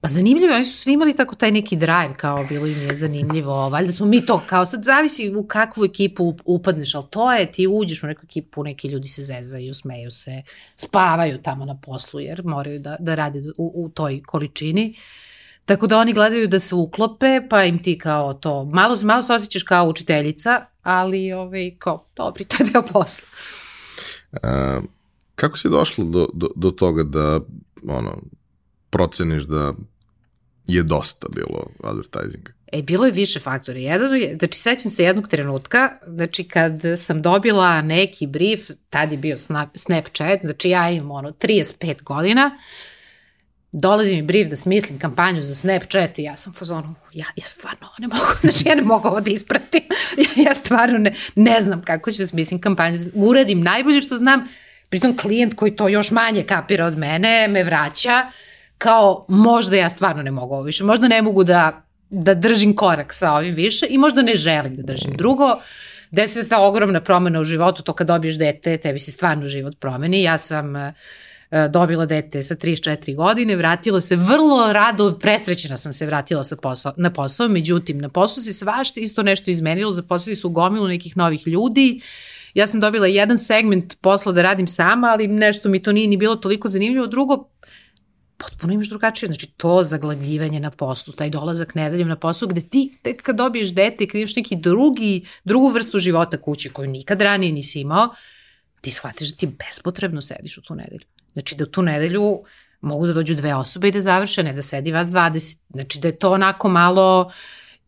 Pa 0.04 0.10
zanimljivo, 0.10 0.56
oni 0.56 0.66
su 0.66 0.78
svi 0.78 0.94
imali 0.94 1.16
tako 1.16 1.36
taj 1.36 1.52
neki 1.52 1.76
drive, 1.76 2.14
kao 2.18 2.44
bilo 2.44 2.68
im 2.68 2.82
je 2.82 2.96
zanimljivo, 2.96 3.70
valjda 3.70 3.92
smo 3.92 4.06
mi 4.06 4.26
to, 4.26 4.42
kao 4.48 4.66
sad 4.66 4.84
zavisi 4.84 5.36
u 5.36 5.48
kakvu 5.48 5.86
ekipu 5.86 6.36
upadneš, 6.46 6.96
ali 6.96 7.06
to 7.10 7.34
je, 7.34 7.52
ti 7.52 7.68
uđeš 7.68 8.04
u 8.04 8.08
neku 8.08 8.22
ekipu, 8.26 8.64
neki 8.64 8.88
ljudi 8.88 9.08
se 9.08 9.24
zezaju, 9.24 9.74
smeju 9.74 10.12
se, 10.12 10.42
spavaju 10.76 11.42
tamo 11.42 11.66
na 11.66 11.78
poslu, 11.78 12.20
jer 12.20 12.44
moraju 12.46 12.80
da, 12.80 12.96
da 13.00 13.16
rade 13.16 13.40
u, 13.58 13.72
u 13.86 13.90
toj 13.90 14.22
količini. 14.26 14.96
Tako 15.66 15.88
da 15.88 15.98
oni 15.98 16.14
gledaju 16.14 16.48
da 16.48 16.60
se 16.60 16.76
uklope, 16.76 17.42
pa 17.50 17.64
im 17.64 17.84
ti 17.84 17.98
kao 17.98 18.34
to, 18.34 18.66
malo, 18.66 18.96
malo 19.04 19.22
se 19.22 19.34
osjećaš 19.34 19.64
kao 19.64 19.88
učiteljica, 19.88 20.66
ali 20.82 21.34
ovaj, 21.34 21.76
kao, 21.80 22.06
dobri, 22.16 22.44
to 22.50 22.64
je 22.64 22.70
deo 22.70 22.82
posla. 22.82 23.28
A, 24.44 24.82
kako 25.36 25.58
si 25.58 25.70
došla 25.70 26.06
do, 26.06 26.28
do, 26.34 26.48
do 26.56 26.72
toga 26.72 27.04
da, 27.04 27.40
ono, 27.88 28.22
proceniš 28.90 29.44
da 29.44 29.74
je 30.68 30.84
dosta 30.84 31.28
bilo 31.36 31.68
advertisinga? 31.84 32.52
E, 32.72 32.82
bilo 32.82 33.06
je 33.06 33.12
više 33.12 33.40
faktora. 33.40 33.80
Jedan 33.80 34.16
je, 34.16 34.36
znači, 34.40 34.60
sećam 34.60 34.92
se 34.92 35.04
jednog 35.04 35.28
trenutka, 35.28 35.90
znači, 36.08 36.44
kad 36.44 36.82
sam 36.98 37.22
dobila 37.22 37.82
neki 37.82 38.28
brief, 38.28 38.70
tad 38.90 39.12
je 39.12 39.18
bio 39.18 39.38
Snapchat, 39.76 40.40
znači, 40.44 40.70
ja 40.70 40.90
imam, 40.90 41.12
ono, 41.12 41.32
35 41.32 42.04
godina, 42.04 42.58
dolazi 43.74 44.16
mi 44.16 44.22
brief 44.22 44.50
da 44.50 44.56
smislim 44.56 45.00
kampanju 45.00 45.42
za 45.42 45.56
Snapchat 45.56 46.20
i 46.20 46.24
ja 46.24 46.36
sam 46.36 46.54
fazonu, 46.54 46.96
ja, 47.14 47.26
ja 47.36 47.46
stvarno 47.46 47.88
ne 48.00 48.08
mogu, 48.08 48.26
znači 48.44 48.70
ja 48.70 48.76
ne 48.76 48.82
mogu 48.82 49.08
ovo 49.08 49.22
da 49.22 49.32
ispratim, 49.32 49.82
ja, 50.18 50.44
ja 50.46 50.54
stvarno 50.54 50.98
ne, 50.98 51.16
ne 51.36 51.62
znam 51.62 51.82
kako 51.82 52.12
ću 52.12 52.18
da 52.18 52.28
smislim 52.28 52.62
kampanju, 52.62 52.98
uradim 53.14 53.62
najbolje 53.62 54.02
što 54.02 54.18
znam, 54.18 54.48
pritom 54.90 55.18
klijent 55.18 55.54
koji 55.54 55.76
to 55.76 55.88
još 55.88 56.12
manje 56.12 56.44
kapira 56.44 56.86
od 56.86 56.98
mene 56.98 57.48
me 57.48 57.64
vraća, 57.64 58.32
kao 58.78 59.26
možda 59.30 59.76
ja 59.76 59.90
stvarno 59.90 60.24
ne 60.24 60.32
mogu 60.32 60.54
ovo 60.54 60.64
više, 60.64 60.84
možda 60.84 61.08
ne 61.08 61.22
mogu 61.22 61.44
da, 61.44 61.86
da 62.10 62.34
držim 62.34 62.76
korak 62.76 63.14
sa 63.14 63.34
ovim 63.34 63.56
više 63.56 63.86
i 63.90 63.98
možda 63.98 64.22
ne 64.22 64.36
želim 64.36 64.76
da 64.76 64.84
držim. 64.84 65.14
Drugo, 65.18 65.62
desi 66.12 66.44
se 66.44 66.50
ta 66.50 66.62
ogromna 66.62 67.02
promena 67.02 67.40
u 67.40 67.44
životu, 67.44 67.84
to 67.84 67.94
kad 67.94 68.08
dobiješ 68.08 68.36
dete, 68.36 68.78
tebi 68.78 69.00
se 69.00 69.12
stvarno 69.12 69.48
život 69.48 69.80
promeni. 69.80 70.24
Ja 70.24 70.38
sam 70.38 70.76
uh, 70.76 70.82
dobila 71.70 72.06
dete 72.06 72.44
sa 72.44 72.56
34 72.56 73.16
godine, 73.16 73.56
vratila 73.56 74.02
se 74.02 74.16
vrlo 74.16 74.74
rado, 74.74 75.18
presrećena 75.20 75.78
sam 75.78 75.94
se 75.94 76.06
vratila 76.06 76.44
sa 76.44 76.56
posao, 76.56 76.94
na 76.98 77.14
posao, 77.14 77.48
međutim, 77.48 77.98
na 77.98 78.10
posao 78.10 78.44
se 78.44 78.54
svašta 78.54 79.00
isto 79.00 79.24
nešto 79.24 79.52
izmenilo, 79.52 79.92
zaposlili 79.92 80.36
su 80.36 80.50
gomilu 80.50 80.88
nekih 80.88 81.18
novih 81.18 81.48
ljudi, 81.48 82.02
ja 82.54 82.68
sam 82.68 82.80
dobila 82.80 83.08
jedan 83.08 83.38
segment 83.38 83.96
posla 84.02 84.32
da 84.32 84.42
radim 84.42 84.68
sama, 84.68 85.08
ali 85.08 85.28
nešto 85.28 85.70
mi 85.70 85.84
to 85.84 85.92
nije 85.92 86.08
ni 86.08 86.18
bilo 86.18 86.36
toliko 86.36 86.68
zanimljivo. 86.68 87.08
Drugo, 87.08 87.50
potpuno 88.38 88.74
imaš 88.74 88.90
drugačije. 88.90 89.28
Znači, 89.28 89.48
to 89.48 89.84
zaglavljivanje 89.84 90.60
na 90.60 90.72
poslu, 90.72 91.14
taj 91.14 91.30
dolazak 91.30 91.76
nedeljom 91.76 92.08
na 92.08 92.16
poslu, 92.16 92.48
gde 92.48 92.62
ti 92.62 92.98
tek 93.02 93.22
kad 93.22 93.36
dobiješ 93.36 93.74
dete 93.74 94.04
i 94.04 94.08
kad 94.08 94.20
imaš 94.20 94.36
neki 94.36 94.56
drugi, 94.56 95.26
drugu 95.44 95.70
vrstu 95.70 96.00
života 96.00 96.38
kući 96.38 96.70
koju 96.70 96.90
nikad 96.90 97.22
ranije 97.22 97.52
nisi 97.52 97.80
imao, 97.80 98.10
ti 98.82 98.92
shvatiš 98.92 99.30
da 99.30 99.38
ti 99.38 99.48
bespotrebno 99.48 100.22
sediš 100.22 100.58
u 100.58 100.62
tu 100.62 100.76
nedelju. 100.76 101.06
Znači, 101.34 101.56
da 101.56 101.66
tu 101.66 101.82
nedelju 101.82 102.42
mogu 102.82 103.08
da 103.08 103.14
dođu 103.14 103.36
dve 103.36 103.56
osobe 103.56 103.88
i 103.88 103.92
da 103.92 104.02
završe, 104.02 104.44
ne 104.44 104.54
da 104.54 104.62
sedi 104.62 104.92
vas 104.92 105.08
20. 105.08 105.58
Znači, 105.70 106.00
da 106.00 106.08
je 106.08 106.16
to 106.16 106.32
onako 106.32 106.70
malo... 106.70 107.32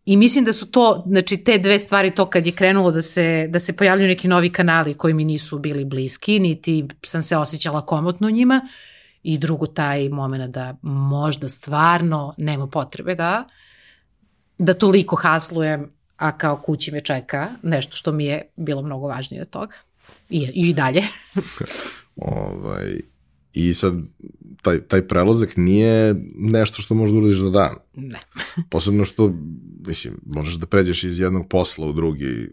I 0.05 0.17
mislim 0.17 0.45
da 0.45 0.53
su 0.53 0.71
to, 0.71 1.03
znači 1.07 1.37
te 1.37 1.57
dve 1.57 1.79
stvari, 1.79 2.15
to 2.15 2.25
kad 2.29 2.45
je 2.45 2.51
krenulo 2.51 2.91
da 2.91 3.01
se, 3.01 3.47
da 3.49 3.59
se 3.59 3.75
pojavljaju 3.75 4.07
neki 4.07 4.27
novi 4.27 4.51
kanali 4.51 4.93
koji 4.93 5.13
mi 5.13 5.25
nisu 5.25 5.59
bili 5.59 5.85
bliski, 5.85 6.39
niti 6.39 6.87
sam 7.03 7.21
se 7.21 7.37
osjećala 7.37 7.85
komotno 7.85 8.29
njima, 8.29 8.61
i 9.25 9.37
drugo 9.37 9.67
taj 9.67 10.09
moment 10.09 10.53
da 10.53 10.75
možda 10.81 11.49
stvarno 11.49 12.33
nema 12.37 12.67
potrebe 12.67 13.15
da 13.15 13.47
da 14.57 14.73
toliko 14.73 15.15
haslujem, 15.15 15.91
a 16.17 16.37
kao 16.37 16.57
kući 16.57 16.91
me 16.91 17.01
čeka 17.01 17.49
nešto 17.63 17.95
što 17.95 18.11
mi 18.11 18.25
je 18.25 18.49
bilo 18.55 18.81
mnogo 18.81 19.07
važnije 19.07 19.41
od 19.41 19.49
toga. 19.49 19.75
I, 20.29 20.51
i 20.53 20.73
dalje. 20.73 21.03
ovaj, 22.15 23.01
I 23.55 23.73
sad, 23.73 23.93
taj, 24.61 24.81
taj 24.81 25.07
prelazak 25.07 25.57
nije 25.57 26.15
nešto 26.35 26.81
što 26.81 26.95
možeš 26.95 27.13
da 27.13 27.19
uradiš 27.19 27.39
za 27.39 27.49
dan. 27.49 27.75
Ne. 27.93 28.19
Posebno 28.71 29.05
što, 29.05 29.33
mislim, 29.87 30.13
možeš 30.25 30.55
da 30.55 30.65
pređeš 30.65 31.03
iz 31.03 31.19
jednog 31.19 31.49
posla 31.49 31.87
u 31.87 31.93
drugi 31.93 32.49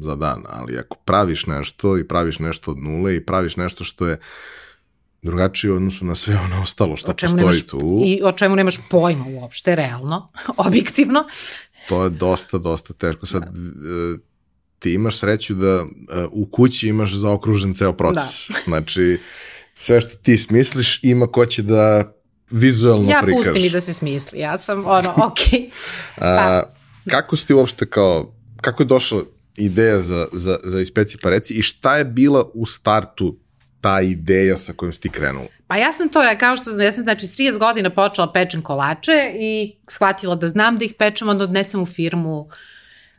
za 0.00 0.14
dan, 0.14 0.42
ali 0.48 0.78
ako 0.78 0.96
praviš 1.04 1.46
nešto 1.46 1.98
i 1.98 2.08
praviš 2.08 2.38
nešto 2.38 2.70
od 2.70 2.78
nule 2.78 3.16
i 3.16 3.24
praviš 3.26 3.56
nešto 3.56 3.84
što 3.84 4.06
je 4.06 4.18
drugačije 5.22 5.72
u 5.72 5.76
odnosu 5.76 6.04
na 6.04 6.14
sve 6.14 6.36
ono 6.36 6.62
ostalo 6.62 6.96
što 6.96 7.12
postoji 7.12 7.34
nemaš, 7.34 7.66
tu. 7.66 8.00
I 8.04 8.20
o 8.24 8.32
čemu 8.32 8.56
nemaš 8.56 8.78
pojma 8.90 9.24
uopšte, 9.28 9.76
realno, 9.76 10.28
objektivno. 10.66 11.24
To 11.88 12.04
je 12.04 12.10
dosta, 12.10 12.58
dosta 12.58 12.92
teško. 12.94 13.26
Sad, 13.26 13.42
da. 13.42 14.18
ti 14.78 14.92
imaš 14.92 15.18
sreću 15.18 15.54
da 15.54 15.66
e, 15.66 15.86
u 16.30 16.46
kući 16.46 16.88
imaš 16.88 17.14
zaokružen 17.14 17.74
ceo 17.74 17.92
proces. 17.92 18.48
Da. 18.48 18.54
Znači, 18.64 19.18
sve 19.74 20.00
što 20.00 20.16
ti 20.16 20.38
smisliš 20.38 21.00
ima 21.02 21.26
ko 21.26 21.46
će 21.46 21.62
da 21.62 22.12
vizualno 22.50 23.10
ja 23.10 23.20
prikaže. 23.22 23.48
Ja 23.48 23.52
pustim 23.52 23.64
i 23.64 23.70
da 23.70 23.80
se 23.80 23.92
smisli, 23.92 24.38
ja 24.38 24.58
sam 24.58 24.86
ono, 24.86 25.14
okej. 25.26 25.60
Okay. 25.60 25.70
A, 26.16 26.62
kako 27.10 27.36
si 27.36 27.46
ti 27.46 27.54
uopšte 27.54 27.86
kao, 27.86 28.34
kako 28.60 28.82
je 28.82 28.86
došla 28.86 29.22
ideja 29.56 30.00
za, 30.00 30.26
za, 30.32 30.58
za 30.64 30.80
ispeci 30.80 31.18
pa 31.22 31.30
reci 31.30 31.54
i 31.54 31.62
šta 31.62 31.96
je 31.96 32.04
bila 32.04 32.50
u 32.54 32.66
startu 32.66 33.36
ta 33.80 34.00
ideja 34.00 34.56
sa 34.56 34.72
kojom 34.72 34.92
si 34.92 35.00
ti 35.00 35.08
krenula? 35.08 35.46
Pa 35.66 35.76
ja 35.76 35.92
sam 35.92 36.08
to, 36.08 36.20
kao 36.40 36.56
što 36.56 36.80
ja 36.80 36.92
sam 36.92 37.04
znači 37.04 37.26
s 37.26 37.36
30 37.36 37.58
godina 37.58 37.90
počela 37.90 38.32
pečem 38.32 38.62
kolače 38.62 39.32
i 39.34 39.76
shvatila 39.88 40.34
da 40.34 40.48
znam 40.48 40.76
da 40.76 40.84
ih 40.84 40.94
pečem, 40.98 41.28
onda 41.28 41.44
odnesem 41.44 41.82
u 41.82 41.86
firmu 41.86 42.48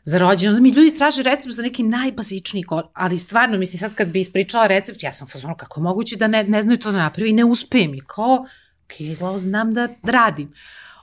za 0.08 0.18
rođenje, 0.18 0.48
onda 0.48 0.60
mi 0.60 0.70
ljudi 0.70 0.96
traže 0.96 1.22
recept 1.22 1.54
za 1.54 1.62
neki 1.62 1.82
najbazičniji 1.82 2.62
kolač, 2.62 2.86
ali 2.92 3.18
stvarno, 3.18 3.58
mislim, 3.58 3.80
sad 3.80 3.94
kad 3.94 4.08
bi 4.08 4.20
ispričala 4.20 4.66
recept, 4.66 5.02
ja 5.02 5.12
sam 5.12 5.28
fazonu 5.28 5.54
kako 5.56 5.80
je 5.80 5.82
moguće 5.82 6.16
da 6.16 6.26
ne, 6.26 6.44
ne 6.44 6.62
znaju 6.62 6.78
to 6.78 6.92
da 6.92 6.98
napravi 6.98 7.30
i 7.30 7.32
ne 7.32 7.44
uspe 7.44 7.88
mi, 7.88 8.00
kao, 8.06 8.46
ok, 8.84 9.00
izlavo 9.00 9.38
znam 9.38 9.72
da 9.74 9.88
radim. 10.02 10.52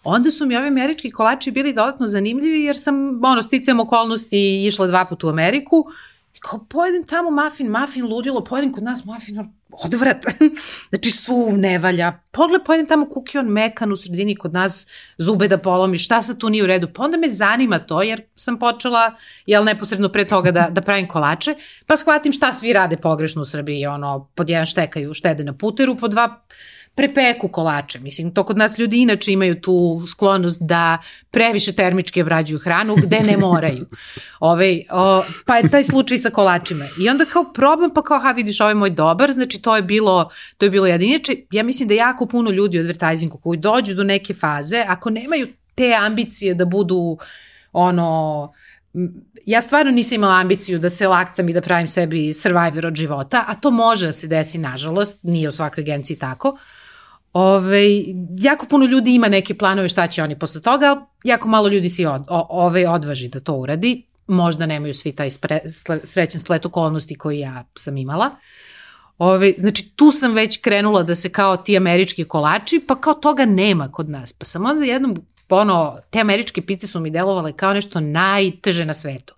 Onda 0.03 0.31
su 0.31 0.45
mi 0.45 0.57
ovi 0.57 0.67
američki 0.67 1.11
kolači 1.11 1.51
bili 1.51 1.73
dodatno 1.73 2.07
zanimljivi 2.07 2.63
jer 2.63 2.77
sam, 2.77 2.95
ono, 3.25 3.41
sticam 3.41 3.79
okolnosti 3.79 4.65
išla 4.65 4.87
dva 4.87 5.05
puta 5.05 5.27
u 5.27 5.29
Ameriku 5.29 5.85
kao 6.43 6.65
pojedem 6.69 7.03
tamo 7.03 7.31
mafin, 7.31 7.67
mafin 7.67 8.05
ludilo, 8.05 8.43
pojedem 8.43 8.73
kod 8.73 8.83
nas 8.83 9.05
mafin 9.05 9.53
odvrat. 9.83 10.25
znači 10.89 11.11
suv, 11.11 11.57
ne 11.57 11.77
valja. 11.79 12.19
Pogled, 12.31 12.61
pojedem 12.65 12.85
tamo 12.85 13.09
kukion 13.09 13.47
mekan 13.47 13.91
u 13.91 13.95
sredini 13.95 14.35
kod 14.35 14.53
nas, 14.53 14.87
zube 15.17 15.47
da 15.47 15.57
polomi, 15.57 15.97
šta 15.97 16.21
sa 16.21 16.35
tu 16.35 16.49
nije 16.49 16.63
u 16.63 16.67
redu. 16.67 16.87
Pa 16.93 17.03
onda 17.03 17.17
me 17.17 17.29
zanima 17.29 17.79
to, 17.79 18.01
jer 18.01 18.21
sam 18.35 18.59
počela, 18.59 19.15
jel, 19.45 19.63
neposredno 19.63 20.09
pre 20.09 20.27
toga 20.27 20.51
da, 20.51 20.67
da 20.71 20.81
pravim 20.81 21.07
kolače, 21.07 21.55
pa 21.87 21.97
shvatim 21.97 22.31
šta 22.31 22.53
svi 22.53 22.73
rade 22.73 22.97
pogrešno 22.97 23.41
u 23.41 23.45
Srbiji, 23.45 23.85
ono, 23.85 24.29
pod 24.35 24.49
jedan 24.49 24.65
štekaju, 24.65 25.13
štede 25.13 25.43
na 25.43 25.53
puteru, 25.53 25.95
pod 25.95 26.11
dva 26.11 26.45
prepeku 26.95 27.47
kolače. 27.47 27.99
Mislim, 27.99 28.33
to 28.33 28.43
kod 28.43 28.57
nas 28.57 28.77
ljudi 28.77 29.01
inače 29.01 29.31
imaju 29.31 29.61
tu 29.61 30.03
sklonost 30.07 30.61
da 30.61 30.97
previše 31.31 31.73
termički 31.73 32.21
obrađuju 32.21 32.59
hranu 32.59 32.95
gde 32.95 33.19
ne 33.19 33.37
moraju. 33.37 33.85
Ove, 34.39 34.81
o, 34.91 35.23
pa 35.45 35.57
je 35.57 35.69
taj 35.69 35.83
slučaj 35.83 36.17
sa 36.17 36.29
kolačima. 36.29 36.85
I 36.99 37.09
onda 37.09 37.25
kao 37.25 37.43
problem, 37.53 37.91
pa 37.93 38.01
kao, 38.01 38.19
ha, 38.19 38.31
vidiš, 38.31 38.61
ovo 38.61 38.69
je 38.69 38.75
moj 38.75 38.89
dobar, 38.89 39.31
znači 39.31 39.61
to 39.61 39.75
je 39.75 39.81
bilo, 39.81 40.29
to 40.57 40.65
je 40.65 40.69
bilo 40.69 40.87
jediniče. 40.87 41.35
Ja 41.51 41.63
mislim 41.63 41.87
da 41.87 41.93
jako 41.93 42.25
puno 42.25 42.51
ljudi 42.51 42.77
u 42.77 42.81
advertisingu 42.81 43.37
koji 43.37 43.59
dođu 43.59 43.93
do 43.93 44.03
neke 44.03 44.33
faze, 44.33 44.85
ako 44.87 45.09
nemaju 45.09 45.47
te 45.75 45.93
ambicije 45.93 46.53
da 46.53 46.65
budu 46.65 47.17
ono, 47.73 48.51
ja 49.45 49.61
stvarno 49.61 49.91
nisam 49.91 50.15
imala 50.15 50.39
ambiciju 50.39 50.79
da 50.79 50.89
se 50.89 51.07
laktam 51.07 51.49
i 51.49 51.53
da 51.53 51.61
pravim 51.61 51.87
sebi 51.87 52.33
survivor 52.33 52.85
od 52.85 52.95
života, 52.95 53.45
a 53.47 53.55
to 53.55 53.71
može 53.71 54.05
da 54.05 54.11
se 54.11 54.27
desi, 54.27 54.57
nažalost, 54.57 55.19
nije 55.23 55.49
u 55.49 55.51
svakoj 55.51 55.81
agenciji 55.81 56.17
tako. 56.17 56.57
Ove, 57.33 57.87
jako 58.39 58.65
puno 58.65 58.85
ljudi 58.85 59.13
ima 59.15 59.27
neke 59.27 59.57
planove 59.57 59.89
šta 59.89 60.07
će 60.07 60.23
oni 60.23 60.39
posle 60.39 60.61
toga, 60.61 61.05
jako 61.23 61.47
malo 61.47 61.67
ljudi 61.67 61.89
si 61.89 62.05
od, 62.05 62.21
o, 62.29 62.47
ove, 62.49 62.89
odvaži 62.89 63.27
da 63.27 63.39
to 63.39 63.53
uradi, 63.53 64.05
možda 64.27 64.65
nemaju 64.65 64.93
svi 64.93 65.11
taj 65.11 65.29
spre, 65.29 65.59
srećen 66.03 66.39
splet 66.39 66.65
okolnosti 66.65 67.15
koji 67.15 67.39
ja 67.39 67.63
sam 67.75 67.97
imala. 67.97 68.29
Ove, 69.17 69.53
znači 69.57 69.89
tu 69.95 70.11
sam 70.11 70.33
već 70.33 70.61
krenula 70.61 71.03
da 71.03 71.15
se 71.15 71.29
kao 71.29 71.57
ti 71.57 71.77
američki 71.77 72.23
kolači, 72.23 72.81
pa 72.87 72.95
kao 72.95 73.13
toga 73.13 73.45
nema 73.45 73.91
kod 73.91 74.09
nas. 74.09 74.33
Pa 74.33 74.45
sam 74.45 74.65
onda 74.65 74.85
jednom, 74.85 75.17
ono, 75.49 75.97
te 76.09 76.19
američke 76.19 76.61
pite 76.61 76.87
su 76.87 76.99
mi 76.99 77.09
delovale 77.09 77.53
kao 77.53 77.73
nešto 77.73 77.99
najteže 77.99 78.85
na 78.85 78.93
svetu. 78.93 79.35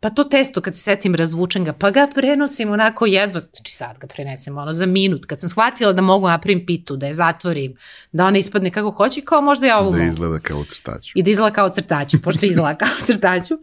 Pa 0.00 0.10
to 0.10 0.24
testo 0.24 0.60
kad 0.60 0.76
se 0.76 0.82
setim 0.82 1.14
razvučem 1.14 1.64
ga, 1.64 1.72
pa 1.72 1.90
ga 1.90 2.08
prenosim 2.14 2.70
onako 2.70 3.06
jedva, 3.06 3.40
znači 3.40 3.72
sad 3.72 3.98
ga 3.98 4.06
prenesem 4.06 4.58
ono 4.58 4.72
za 4.72 4.86
minut, 4.86 5.26
kad 5.26 5.40
sam 5.40 5.48
shvatila 5.48 5.92
da 5.92 6.02
mogu 6.02 6.28
napravim 6.28 6.66
pitu, 6.66 6.96
da 6.96 7.06
je 7.06 7.14
zatvorim, 7.14 7.76
da 8.12 8.26
ona 8.26 8.38
ispadne 8.38 8.70
kako 8.70 8.90
hoće, 8.90 9.20
kao 9.20 9.40
možda 9.40 9.66
ja 9.66 9.78
ovo 9.78 9.84
da 9.84 9.90
mogu. 9.90 10.02
Da 10.02 10.08
izgleda 10.08 10.38
kao 10.38 10.64
crtaću. 10.64 11.12
I 11.14 11.22
da 11.22 11.30
izgleda 11.30 11.54
kao 11.54 11.68
crtaću, 11.68 12.22
pošto 12.22 12.46
izgleda 12.46 12.74
kao 12.74 13.06
crtaću. 13.06 13.58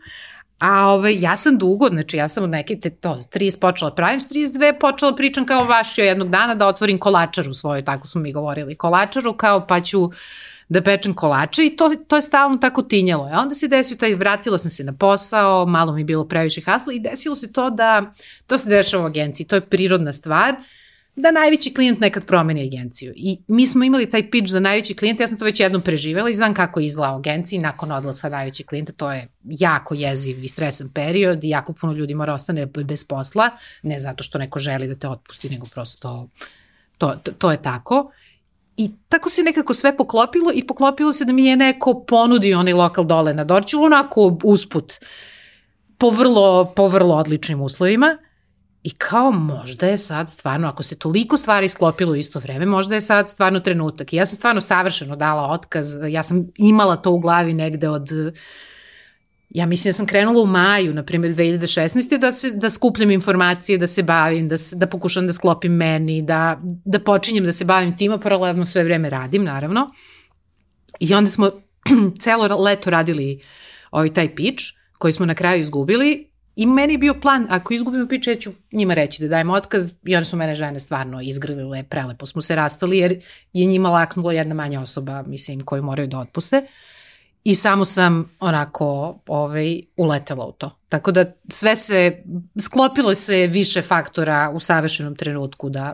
A 0.60 0.88
ove, 0.88 1.20
ja 1.20 1.38
sam 1.38 1.58
dugo, 1.58 1.88
znači 1.90 2.18
ja 2.18 2.28
sam 2.28 2.44
od 2.44 2.50
neke, 2.50 2.80
te, 2.80 2.90
to, 2.90 3.20
30 3.34 3.60
počela 3.60 3.96
pravim, 3.96 4.22
s 4.22 4.30
32 4.30 4.80
počela 4.80 5.16
pričam 5.16 5.46
kao 5.46 5.66
vašio 5.66 6.06
jednog 6.06 6.30
dana 6.30 6.56
da 6.56 6.68
otvorim 6.68 7.00
kolačaru 7.00 7.54
svoju, 7.54 7.84
tako 7.84 8.08
smo 8.08 8.22
mi 8.22 8.34
govorili, 8.34 8.76
kolačaru 8.76 9.34
kao 9.34 9.68
pa 9.68 9.82
ću 9.82 10.12
da 10.70 10.82
pečem 10.82 11.14
kolače 11.14 11.66
i 11.66 11.76
to, 11.76 11.90
to 12.08 12.16
je 12.16 12.22
stalno 12.22 12.58
tako 12.58 12.82
tinjalo. 12.82 13.30
A 13.34 13.42
onda 13.42 13.56
se 13.56 13.68
desio 13.68 13.98
taj, 13.98 14.16
vratila 14.16 14.58
sam 14.58 14.72
se 14.72 14.84
na 14.84 14.94
posao, 14.94 15.66
malo 15.66 15.94
mi 15.94 16.02
je 16.02 16.06
bilo 16.06 16.28
previše 16.28 16.62
hasla 16.62 16.94
i 16.94 17.00
desilo 17.00 17.36
se 17.36 17.54
to 17.54 17.70
da, 17.70 18.14
to 18.48 18.58
se 18.58 18.70
dešava 18.70 19.04
u 19.04 19.08
agenciji, 19.08 19.48
to 19.48 19.56
je 19.56 19.62
prirodna 19.62 20.14
stvar, 20.14 20.56
da 21.16 21.32
najveći 21.32 21.74
klijent 21.74 22.00
nekad 22.00 22.26
promeni 22.26 22.64
agenciju. 22.68 23.14
I 23.16 23.38
mi 23.48 23.68
smo 23.68 23.84
imali 23.84 24.10
taj 24.10 24.32
pitch 24.32 24.52
za 24.52 24.60
najveći 24.60 24.94
klijent, 24.96 25.20
ja 25.20 25.28
sam 25.28 25.40
to 25.40 25.46
već 25.46 25.60
jednom 25.60 25.82
preživela 25.82 26.30
i 26.30 26.34
znam 26.34 26.54
kako 26.54 26.80
je 26.80 26.86
izgleda 26.86 27.14
u 27.14 27.18
agenciji 27.18 27.60
nakon 27.60 27.92
odlaska 27.92 28.30
najveći 28.30 28.64
klijenta, 28.64 28.92
to 28.92 29.12
je 29.12 29.28
jako 29.44 29.94
jeziv 29.94 30.44
i 30.44 30.48
stresan 30.48 30.90
period 30.94 31.44
i 31.44 31.50
jako 31.50 31.74
puno 31.74 31.94
ljudi 31.94 32.16
mora 32.16 32.34
ostane 32.34 32.66
bez 32.66 33.04
posla, 33.04 33.50
ne 33.84 34.00
zato 34.00 34.24
što 34.24 34.38
neko 34.38 34.60
želi 34.60 34.88
da 34.88 34.96
te 34.96 35.08
otpusti, 35.08 35.50
nego 35.50 35.68
prosto 35.74 36.30
to, 36.98 37.16
to, 37.24 37.32
to 37.32 37.52
je 37.52 37.62
tako. 37.62 38.12
I 38.78 38.92
tako 39.10 39.30
se 39.30 39.44
nekako 39.44 39.74
sve 39.74 39.98
poklopilo 39.98 40.52
i 40.54 40.68
poklopilo 40.68 41.14
se 41.14 41.26
da 41.26 41.34
mi 41.34 41.46
je 41.46 41.56
neko 41.56 42.04
ponudio 42.08 42.60
onaj 42.60 42.74
lokal 42.74 43.06
dole 43.06 43.34
na 43.34 43.44
Dorčulu, 43.44 43.86
onako 43.86 44.38
usput, 44.44 44.94
po 45.98 46.10
vrlo, 46.10 46.74
po 46.76 46.88
vrlo 46.88 47.16
odličnim 47.16 47.62
uslovima. 47.62 48.18
I 48.84 48.90
kao 48.90 49.32
možda 49.32 49.88
je 49.88 49.98
sad 49.98 50.30
stvarno, 50.30 50.68
ako 50.68 50.84
se 50.84 51.00
toliko 51.00 51.38
stvari 51.38 51.70
sklopilo 51.70 52.12
u 52.12 52.16
isto 52.16 52.40
vreme, 52.40 52.66
možda 52.66 52.96
je 52.96 53.02
sad 53.02 53.30
stvarno 53.30 53.60
trenutak. 53.60 54.14
I 54.14 54.16
ja 54.16 54.26
sam 54.26 54.36
stvarno 54.36 54.62
savršeno 54.62 55.16
dala 55.16 55.52
otkaz, 55.52 55.88
ja 56.10 56.24
sam 56.24 56.48
imala 56.58 56.96
to 56.96 57.12
u 57.12 57.20
glavi 57.20 57.54
negde 57.54 57.90
od 57.90 58.10
ja 59.50 59.66
mislim 59.66 59.90
da 59.90 59.94
sam 59.94 60.06
krenula 60.06 60.42
u 60.42 60.46
maju, 60.46 60.94
na 60.94 61.04
primjer 61.04 61.36
2016. 61.36 62.18
da, 62.18 62.32
se, 62.32 62.52
da 62.52 62.70
skupljam 62.70 63.12
informacije, 63.12 63.78
da 63.78 63.88
se 63.88 64.04
bavim, 64.04 64.48
da, 64.48 64.56
da 64.74 64.88
pokušam 64.88 65.28
da 65.28 65.34
sklopim 65.34 65.72
meni, 65.72 66.22
da, 66.22 66.62
da 66.86 67.00
počinjem 67.00 67.46
da 67.46 67.52
se 67.52 67.66
bavim 67.66 67.98
tima, 67.98 68.18
paralelno 68.18 68.66
sve 68.66 68.84
vreme 68.84 69.10
radim, 69.10 69.44
naravno. 69.44 69.92
I 71.00 71.14
onda 71.14 71.32
smo 71.32 71.52
celo 72.22 72.62
leto 72.62 72.90
radili 72.90 73.42
ovaj 73.92 74.14
taj 74.14 74.36
pitch, 74.36 74.64
koji 74.98 75.14
smo 75.14 75.26
na 75.26 75.36
kraju 75.36 75.62
izgubili 75.62 76.30
I 76.56 76.66
meni 76.66 76.94
je 76.94 76.98
bio 76.98 77.14
plan, 77.14 77.48
ako 77.50 77.74
izgubimo 77.74 78.08
pitch, 78.08 78.28
ja 78.28 78.36
ću 78.36 78.52
njima 78.72 78.94
reći 78.94 79.22
da 79.22 79.28
dajem 79.28 79.50
otkaz 79.50 79.94
i 80.04 80.16
one 80.16 80.26
su 80.26 80.38
mene 80.38 80.56
žene 80.56 80.80
stvarno 80.80 81.22
izgrlile, 81.22 81.84
prelepo 81.84 82.26
smo 82.26 82.42
se 82.42 82.56
rastali 82.56 82.98
jer 82.98 83.22
je 83.54 83.66
njima 83.66 83.90
laknulo 83.90 84.32
jedna 84.32 84.56
manja 84.56 84.82
osoba, 84.82 85.24
mislim, 85.28 85.66
koju 85.66 85.84
moraju 85.84 86.08
da 86.08 86.20
otpuste. 86.20 86.68
I 87.46 87.56
samo 87.56 87.86
sam 87.86 88.32
onako 88.40 89.20
ovaj, 89.28 89.82
uletela 89.98 90.46
u 90.46 90.52
to. 90.52 90.78
Tako 90.90 91.12
da 91.12 91.26
sve 91.50 91.76
se, 91.76 92.24
sklopilo 92.60 93.16
se 93.16 93.48
više 93.48 93.82
faktora 93.82 94.52
u 94.54 94.60
savršenom 94.60 95.16
trenutku 95.16 95.70
da 95.70 95.94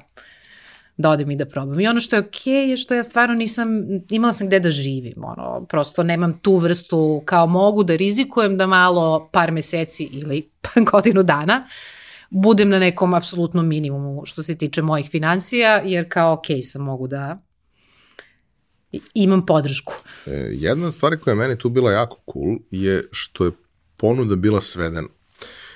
da 0.97 1.09
odem 1.09 1.31
i 1.31 1.35
da 1.35 1.45
probam. 1.45 1.79
I 1.79 1.87
ono 1.87 1.99
što 1.99 2.15
je 2.15 2.19
okej 2.19 2.53
okay 2.53 2.69
je 2.69 2.77
što 2.77 2.93
ja 2.93 3.03
stvarno 3.03 3.35
nisam, 3.35 3.69
imala 4.09 4.33
sam 4.33 4.47
gde 4.47 4.59
da 4.59 4.71
živim, 4.71 5.23
ono, 5.23 5.65
prosto 5.65 6.03
nemam 6.03 6.39
tu 6.39 6.55
vrstu, 6.55 7.21
kao 7.25 7.47
mogu 7.47 7.83
da 7.83 7.95
rizikujem 7.95 8.57
da 8.57 8.67
malo 8.67 9.29
par 9.31 9.51
meseci 9.51 10.03
ili 10.03 10.49
godinu 10.91 11.23
dana 11.23 11.67
budem 12.29 12.69
na 12.69 12.79
nekom 12.79 13.13
apsolutnom 13.13 13.67
minimumu 13.67 14.25
što 14.25 14.43
se 14.43 14.57
tiče 14.57 14.81
mojih 14.81 15.09
financija, 15.09 15.81
jer 15.85 16.05
kao 16.09 16.33
okej 16.33 16.57
okay 16.57 16.61
sam 16.61 16.81
mogu 16.81 17.07
da 17.07 17.37
imam 19.13 19.45
podršku. 19.45 19.93
E, 20.25 20.31
jedna 20.51 20.87
od 20.87 20.95
stvari 20.95 21.17
koja 21.17 21.31
je 21.31 21.35
meni 21.35 21.57
tu 21.57 21.69
bila 21.69 21.91
jako 21.91 22.17
cool 22.33 22.57
je 22.71 23.07
što 23.11 23.45
je 23.45 23.51
ponuda 23.97 24.35
bila 24.35 24.61
svedena. 24.61 25.07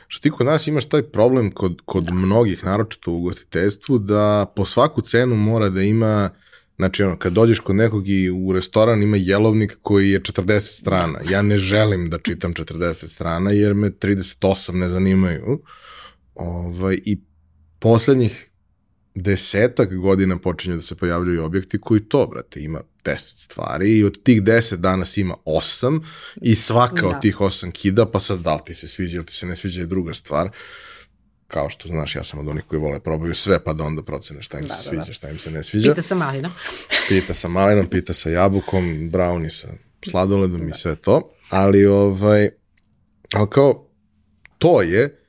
Što 0.08 0.24
ti 0.24 0.30
kod 0.30 0.46
nas 0.46 0.68
imaš 0.68 0.86
taj 0.86 1.04
problem 1.04 1.52
kod, 1.52 1.82
kod 1.86 2.12
mnogih, 2.12 2.66
naročito 2.66 3.12
u 3.12 3.18
ugostiteljstvu, 3.18 3.98
da 3.98 4.54
po 4.56 4.66
svaku 4.66 5.02
cenu 5.02 5.36
mora 5.36 5.70
da 5.70 5.82
ima 5.82 6.30
Znači, 6.78 7.04
ono, 7.04 7.18
kad 7.18 7.34
dođeš 7.34 7.60
kod 7.60 7.76
nekog 7.76 8.08
i 8.08 8.30
u 8.30 8.54
restoran 8.54 9.04
ima 9.04 9.18
jelovnik 9.18 9.78
koji 9.82 10.10
je 10.10 10.22
40 10.22 10.60
strana. 10.60 11.20
Ja 11.30 11.42
ne 11.42 11.58
želim 11.58 12.10
da 12.10 12.18
čitam 12.18 12.54
40 12.54 13.08
strana 13.08 13.52
jer 13.52 13.74
me 13.74 13.90
38 13.90 14.74
ne 14.74 14.90
zanimaju. 14.90 15.62
Ovaj, 16.36 17.00
I 17.06 17.18
poslednjih 17.80 18.50
desetak 19.16 19.96
godina 19.96 20.38
počinju 20.38 20.76
da 20.76 20.82
se 20.82 20.96
pojavljaju 20.96 21.44
objekti 21.44 21.82
koji 21.82 22.02
to, 22.02 22.28
brate, 22.28 22.62
ima 22.62 22.82
10 23.04 23.18
stvari 23.18 23.98
i 23.98 24.04
od 24.04 24.24
tih 24.24 24.42
10 24.42 24.76
danas 24.76 25.18
ima 25.18 25.36
8 25.46 26.04
i 26.42 26.56
svaka 26.56 27.02
da. 27.02 27.08
od 27.08 27.22
tih 27.22 27.38
8 27.38 27.72
kida, 27.72 28.06
pa 28.06 28.20
sad 28.20 28.40
da 28.40 28.56
li 28.56 28.62
ti 28.66 28.74
se 28.74 28.88
sviđa 28.88 29.16
ili 29.16 29.26
ti 29.26 29.34
se 29.34 29.46
ne 29.46 29.56
sviđa 29.56 29.82
je 29.82 29.88
druga 29.88 30.14
stvar. 30.14 30.50
Kao 31.48 31.70
što 31.70 31.88
znaš, 31.88 32.16
ja 32.16 32.24
sam 32.24 32.40
od 32.40 32.48
onih 32.48 32.64
koji 32.64 32.80
vole 32.80 33.00
probaju 33.00 33.36
sve, 33.36 33.64
pa 33.64 33.74
da 33.74 33.84
onda 33.84 34.04
procene 34.04 34.42
šta 34.42 34.60
im 34.60 34.68
da, 34.68 34.74
se 34.74 34.78
da, 34.78 34.90
sviđa, 34.90 35.06
da. 35.06 35.14
šta 35.14 35.30
im 35.30 35.40
se 35.40 35.52
ne 35.52 35.64
sviđa. 35.64 35.92
Pita 35.92 36.02
sa 36.02 36.16
malinom. 36.16 36.52
pita 37.10 37.34
sa 37.34 37.48
malinom, 37.48 37.90
pita 37.90 38.14
sa 38.14 38.30
jabukom, 38.30 39.12
brownie 39.12 39.50
sa 39.50 39.68
sladoledom 40.10 40.62
da. 40.62 40.68
i 40.68 40.74
sve 40.74 40.96
to. 40.96 41.30
Ali, 41.50 41.86
ovaj, 41.86 42.50
ali 43.34 43.48
kao, 43.50 43.88
to 44.58 44.82
je, 44.82 45.22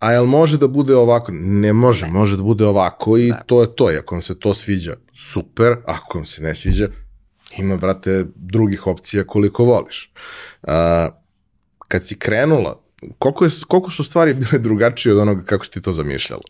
a 0.00 0.12
jel 0.12 0.24
može 0.24 0.58
da 0.58 0.68
bude 0.68 0.96
ovako? 0.96 1.32
Ne 1.32 1.72
može, 1.72 2.06
ne. 2.06 2.12
može 2.12 2.36
da 2.36 2.42
bude 2.42 2.66
ovako 2.66 3.16
i 3.16 3.28
da. 3.28 3.42
to 3.46 3.60
je 3.60 3.76
to. 3.76 3.90
I 3.92 3.96
ako 3.96 4.14
vam 4.14 4.22
se 4.22 4.38
to 4.38 4.54
sviđa, 4.54 4.96
super, 5.14 5.76
ako 5.84 6.18
vam 6.18 6.26
se 6.26 6.42
ne 6.42 6.54
sviđa, 6.54 6.88
ima, 7.58 7.76
brate, 7.76 8.24
drugih 8.34 8.86
opcija 8.86 9.24
koliko 9.24 9.64
voliš. 9.64 10.12
A, 10.62 11.08
kad 11.88 12.06
si 12.06 12.18
krenula, 12.18 12.80
koliko, 13.18 13.44
je, 13.44 13.50
koliko 13.68 13.90
su 13.90 14.04
stvari 14.04 14.34
bile 14.34 14.58
drugačije 14.58 15.12
od 15.12 15.18
onoga 15.18 15.44
kako 15.44 15.64
si 15.64 15.70
ti 15.70 15.82
to 15.82 15.92
zamišljala? 15.92 16.42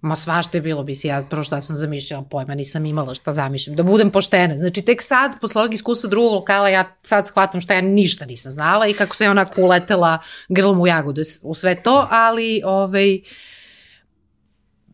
Ma 0.00 0.16
svašta 0.16 0.56
je 0.56 0.62
bilo, 0.62 0.82
bi 0.82 0.94
si 0.94 1.08
ja 1.08 1.22
prvo 1.30 1.42
šta 1.42 1.60
sam 1.62 1.76
zamišljala, 1.76 2.24
pojma 2.30 2.54
nisam 2.54 2.86
imala 2.86 3.14
šta 3.14 3.32
zamišljam, 3.32 3.76
da 3.76 3.82
budem 3.82 4.10
poštena. 4.10 4.58
Znači 4.58 4.82
tek 4.82 5.02
sad, 5.02 5.40
posle 5.40 5.62
ovog 5.62 5.74
iskustva 5.74 6.10
drugog 6.10 6.32
lokala, 6.32 6.68
ja 6.68 6.96
sad 7.02 7.26
shvatam 7.26 7.60
šta 7.60 7.74
ja 7.74 7.80
ništa 7.80 8.26
nisam 8.26 8.52
znala 8.52 8.86
i 8.86 8.94
kako 8.94 9.16
se 9.16 9.24
ja 9.24 9.30
onako 9.30 9.62
uletela 9.62 10.18
grlom 10.48 10.80
u 10.80 10.86
jagodu 10.86 11.22
u 11.42 11.54
sve 11.54 11.82
to, 11.82 12.06
ali 12.10 12.62
ovaj, 12.64 13.20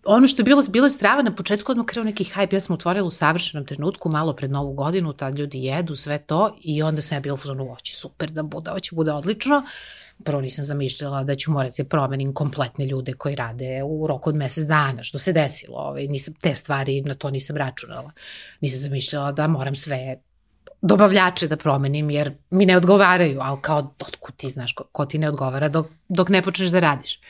ono 0.04 0.26
što 0.26 0.42
je 0.42 0.44
bilo, 0.44 0.62
bilo 0.68 0.86
je 0.86 0.90
strava 0.90 1.22
na 1.22 1.34
početku, 1.34 1.72
odmah 1.72 1.86
kreo 1.86 2.04
neki 2.04 2.24
hype, 2.24 2.54
ja 2.54 2.60
sam 2.60 2.74
otvorila 2.74 3.06
u 3.06 3.10
savršenom 3.10 3.66
trenutku, 3.66 4.08
malo 4.08 4.32
pred 4.32 4.50
novu 4.50 4.72
godinu, 4.72 5.12
tad 5.12 5.38
ljudi 5.38 5.64
jedu 5.64 5.96
sve 5.96 6.18
to 6.18 6.56
i 6.60 6.82
onda 6.82 7.02
sam 7.02 7.16
ja 7.16 7.20
bila 7.20 7.34
u 7.34 7.38
fuzonu, 7.38 7.72
oći 7.72 7.94
super 7.94 8.30
da 8.30 8.42
bude, 8.42 8.70
oće 8.70 8.94
bude 8.94 9.12
odlično. 9.12 9.56
Uh, 9.56 9.64
prvo 10.24 10.40
nisam 10.40 10.64
zamišljala 10.64 11.24
da 11.24 11.34
ću 11.34 11.52
morati 11.52 11.82
da 11.82 11.88
promenim 11.88 12.34
kompletne 12.34 12.86
ljude 12.86 13.12
koji 13.12 13.36
rade 13.36 13.82
u 13.82 14.06
roku 14.06 14.30
od 14.30 14.36
mesec 14.36 14.64
dana, 14.64 15.02
što 15.02 15.18
se 15.18 15.32
desilo. 15.32 15.78
Ovaj, 15.78 16.06
nisam, 16.06 16.34
te 16.40 16.54
stvari, 16.54 17.02
na 17.02 17.14
to 17.14 17.30
nisam 17.30 17.56
računala. 17.56 18.12
Nisam 18.60 18.80
zamišljala 18.80 19.32
da 19.32 19.46
moram 19.46 19.74
sve 19.74 20.16
dobavljače 20.82 21.48
da 21.48 21.56
promenim, 21.56 22.10
jer 22.10 22.32
mi 22.50 22.66
ne 22.66 22.76
odgovaraju, 22.76 23.38
ali 23.42 23.58
kao, 23.60 23.94
otkud 24.00 24.36
ti 24.36 24.50
znaš 24.50 24.72
ko, 24.72 24.84
ko 24.92 25.06
ti 25.06 25.18
ne 25.18 25.28
odgovara 25.28 25.68
dok, 25.68 25.86
dok 26.08 26.28
ne 26.28 26.42
počneš 26.42 26.68
da 26.68 26.80
radiš. 26.80 27.20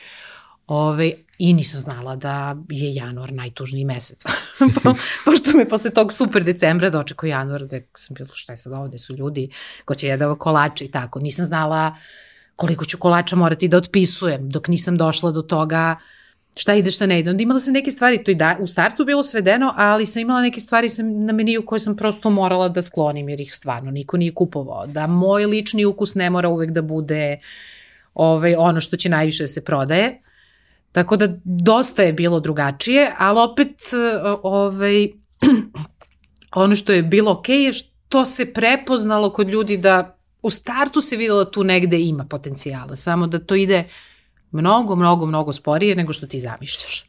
Ove, 0.67 1.11
I 1.37 1.53
nisam 1.53 1.81
znala 1.81 2.15
da 2.15 2.55
je 2.69 2.93
januar 2.95 3.33
najtužniji 3.33 3.85
mesec. 3.85 4.23
po, 4.83 4.93
pošto 5.25 5.57
me 5.57 5.69
posle 5.69 5.91
tog 5.91 6.13
super 6.13 6.43
decembra 6.43 6.89
dočekao 6.89 7.27
januar, 7.27 7.65
gde 7.65 7.87
sam 7.97 8.13
bila, 8.13 8.29
šta 8.33 8.53
je 8.53 8.57
sad 8.57 8.73
ovde 8.73 8.97
su 8.97 9.15
ljudi, 9.15 9.49
ko 9.85 9.95
će 9.95 10.07
jedava 10.07 10.35
kolače 10.35 10.85
i 10.85 10.91
tako. 10.91 11.19
Nisam 11.19 11.45
znala 11.45 11.87
uh, 11.87 12.24
koliko 12.55 12.85
ću 12.85 12.97
kolača 12.97 13.35
morati 13.35 13.67
da 13.67 13.77
otpisujem 13.77 14.49
dok 14.49 14.67
nisam 14.67 14.97
došla 14.97 15.31
do 15.31 15.41
toga 15.41 15.95
šta 16.55 16.73
ide, 16.73 16.91
šta 16.91 17.05
ne 17.05 17.19
ide. 17.19 17.29
Onda 17.29 17.43
imala 17.43 17.59
sam 17.59 17.73
neke 17.73 17.91
stvari, 17.91 18.23
to 18.23 18.31
i 18.31 18.35
da, 18.35 18.57
u 18.59 18.67
startu 18.67 19.05
bilo 19.05 19.23
svedeno, 19.23 19.73
ali 19.77 20.05
sam 20.05 20.21
imala 20.21 20.41
neke 20.41 20.59
stvari 20.59 20.89
sam, 20.89 21.25
na 21.25 21.33
meniju 21.33 21.65
koje 21.65 21.79
sam 21.79 21.95
prosto 21.95 22.29
morala 22.29 22.69
da 22.69 22.81
sklonim, 22.81 23.29
jer 23.29 23.41
ih 23.41 23.55
stvarno 23.55 23.91
niko 23.91 24.17
nije 24.17 24.33
kupovao. 24.33 24.87
Da 24.87 25.07
moj 25.07 25.45
lični 25.45 25.85
ukus 25.85 26.15
ne 26.15 26.29
mora 26.29 26.49
uvek 26.49 26.71
da 26.71 26.81
bude 26.81 27.39
ovaj, 28.13 28.55
ono 28.57 28.81
što 28.81 28.97
će 28.97 29.09
najviše 29.09 29.43
da 29.43 29.47
se 29.47 29.63
prodaje. 29.63 30.21
Tako 30.91 31.17
da 31.17 31.27
dosta 31.43 32.03
je 32.03 32.13
bilo 32.13 32.39
drugačije, 32.39 33.11
ali 33.17 33.39
opet 33.39 33.81
ovaj, 34.43 35.07
ono 36.55 36.75
što 36.75 36.91
je 36.91 37.03
bilo 37.03 37.31
okej 37.31 37.57
okay 37.57 37.65
je 37.65 37.73
što 37.73 38.25
se 38.25 38.53
prepoznalo 38.53 39.29
kod 39.29 39.49
ljudi 39.49 39.77
da 39.77 40.14
u 40.45 40.49
startu 40.49 41.01
se 41.01 41.17
videlo 41.17 41.43
da 41.43 41.51
tu 41.51 41.63
negde 41.63 41.99
ima 41.99 42.25
potencijala, 42.25 42.95
samo 42.95 43.27
da 43.27 43.39
to 43.39 43.55
ide 43.55 43.83
mnogo, 44.51 44.95
mnogo, 44.95 45.25
mnogo 45.25 45.53
sporije 45.53 45.95
nego 45.95 46.13
što 46.13 46.27
ti 46.27 46.39
zamišljaš. 46.39 47.05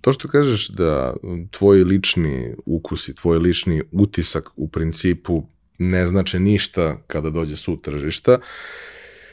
To 0.00 0.12
što 0.12 0.28
kažeš 0.28 0.68
da 0.68 1.14
tvoj 1.50 1.84
lični 1.84 2.54
ukus 2.66 3.08
i 3.08 3.14
tvoj 3.14 3.38
lični 3.38 3.82
utisak 3.92 4.48
u 4.56 4.68
principu 4.68 5.46
ne 5.78 6.06
znače 6.06 6.40
ništa 6.40 6.96
kada 7.06 7.30
dođe 7.30 7.56
su 7.56 7.76
tržišta 7.76 8.38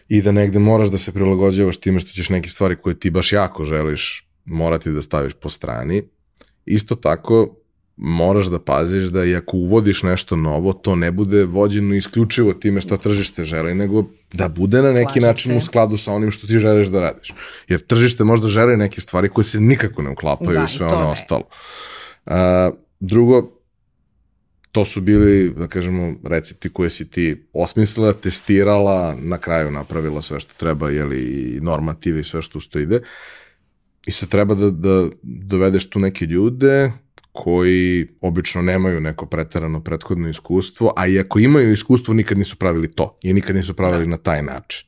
i 0.08 0.22
da 0.22 0.32
negde 0.32 0.60
moraš 0.60 0.90
da 0.90 0.98
se 0.98 1.12
prilagođavaš 1.12 1.78
time 1.78 2.00
što 2.00 2.12
ćeš 2.12 2.30
neke 2.30 2.50
stvari 2.50 2.76
koje 2.76 3.00
ti 3.00 3.10
baš 3.10 3.34
jako 3.34 3.66
želiš 3.66 4.28
morati 4.46 4.92
da 4.92 5.02
staviš 5.02 5.34
po 5.34 5.50
strani. 5.50 6.04
Isto 6.66 6.96
tako, 6.96 7.56
moraš 8.02 8.46
da 8.46 8.60
paziš 8.60 9.06
da 9.06 9.26
i 9.26 9.36
ako 9.36 9.58
uvodiš 9.58 10.04
nešto 10.04 10.36
novo, 10.36 10.74
to 10.74 10.96
ne 10.96 11.12
bude 11.12 11.44
vođeno 11.44 11.96
isključivo 11.96 12.54
time 12.54 12.82
šta 12.82 12.98
tržište 12.98 13.46
želi, 13.46 13.76
nego 13.76 14.04
da 14.34 14.48
bude 14.48 14.82
na 14.82 14.92
neki 14.92 15.20
Slažem 15.20 15.24
način 15.24 15.52
se. 15.52 15.58
u 15.58 15.62
skladu 15.62 15.98
sa 15.98 16.14
onim 16.14 16.32
što 16.32 16.48
ti 16.48 16.60
želiš 16.60 16.88
da 16.88 17.02
radiš. 17.02 17.34
Jer 17.68 17.80
tržište 17.80 18.24
možda 18.24 18.48
želi 18.48 18.78
neke 18.78 19.02
stvari 19.02 19.30
koje 19.30 19.46
se 19.46 19.60
nikako 19.60 20.02
ne 20.02 20.10
uklapaju 20.10 20.60
da, 20.60 20.64
i 20.64 20.68
sve 20.68 20.86
ono 20.86 21.00
ne. 21.00 21.06
ostalo. 21.06 21.44
A, 22.26 22.72
drugo, 23.00 23.52
to 24.72 24.86
su 24.86 25.02
bili, 25.02 25.54
da 25.54 25.68
kažemo, 25.68 26.14
recepti 26.24 26.70
koje 26.70 26.90
si 26.90 27.10
ti 27.10 27.44
osmislila, 27.54 28.14
testirala, 28.14 29.16
na 29.22 29.38
kraju 29.38 29.72
napravila 29.72 30.22
sve 30.22 30.40
što 30.40 30.54
treba, 30.58 30.90
jeli, 30.90 31.22
i 31.22 31.60
normative 31.62 32.20
i 32.20 32.24
sve 32.24 32.42
što 32.42 32.58
usto 32.58 32.80
ide. 32.80 33.02
I 34.08 34.12
sad 34.12 34.30
treba 34.30 34.56
da, 34.56 34.72
da 34.72 35.10
dovedeš 35.24 35.90
tu 35.90 36.00
neke 36.00 36.26
ljude 36.26 36.92
koji 37.32 38.08
obično 38.22 38.62
nemaju 38.62 39.00
neko 39.00 39.26
preterano 39.26 39.84
prethodno 39.84 40.30
iskustvo, 40.30 40.94
a 40.96 41.08
i 41.08 41.20
ako 41.20 41.40
imaju 41.40 41.72
iskustvo 41.72 42.14
nikad 42.14 42.38
nisu 42.38 42.56
pravili 42.56 42.92
to 42.92 43.18
i 43.24 43.34
nikad 43.34 43.56
nisu 43.56 43.74
pravili 43.74 44.06
da. 44.06 44.10
na 44.10 44.18
taj 44.18 44.44
način. 44.44 44.88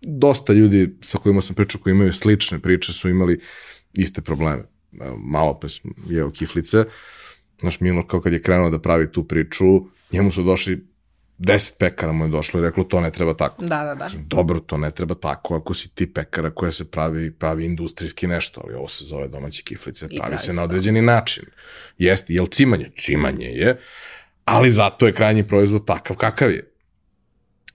Dosta 0.00 0.52
ljudi 0.52 0.96
sa 1.02 1.18
kojima 1.18 1.42
sam 1.42 1.54
pričao 1.54 1.80
koji 1.80 1.92
imaju 1.92 2.12
slične 2.12 2.58
priče 2.58 2.92
su 2.92 3.08
imali 3.08 3.40
iste 3.92 4.20
probleme. 4.20 4.62
Malo 5.18 5.60
pe 5.60 5.66
jeo 6.08 6.30
kiflice, 6.30 6.84
naš 7.62 7.80
Milo 7.80 8.06
kao 8.06 8.20
kad 8.20 8.32
je 8.32 8.42
krenuo 8.42 8.70
da 8.70 8.78
pravi 8.78 9.12
tu 9.12 9.24
priču, 9.24 9.64
njemu 10.12 10.30
su 10.30 10.42
došli 10.42 10.86
deset 11.38 11.78
pekara 11.78 12.12
mu 12.12 12.24
je 12.24 12.28
došlo 12.28 12.60
i 12.60 12.62
reklo 12.62 12.84
to 12.84 13.00
ne 13.00 13.10
treba 13.10 13.34
tako. 13.34 13.62
Da, 13.64 13.84
da, 13.84 13.94
da. 13.94 14.08
Dobro, 14.26 14.60
to 14.60 14.76
ne 14.76 14.90
treba 14.90 15.14
tako 15.14 15.56
ako 15.56 15.74
si 15.74 15.94
ti 15.94 16.12
pekara 16.12 16.50
koja 16.50 16.72
se 16.72 16.90
pravi, 16.90 17.30
pravi 17.30 17.64
industrijski 17.64 18.26
nešto, 18.26 18.60
ali 18.64 18.74
ovo 18.74 18.88
se 18.88 19.04
zove 19.04 19.28
domaće 19.28 19.62
kiflice, 19.62 20.08
pravi, 20.08 20.20
pravi 20.20 20.38
se 20.38 20.52
na 20.52 20.62
određeni 20.62 21.00
način. 21.00 21.44
Jeste, 21.98 22.34
jel 22.34 22.46
cimanje? 22.46 22.90
Cimanje 22.98 23.46
je, 23.46 23.76
ali 24.44 24.70
zato 24.70 25.06
je 25.06 25.12
krajnji 25.12 25.46
proizvod 25.46 25.86
takav 25.86 26.16
kakav 26.16 26.50
je. 26.50 26.72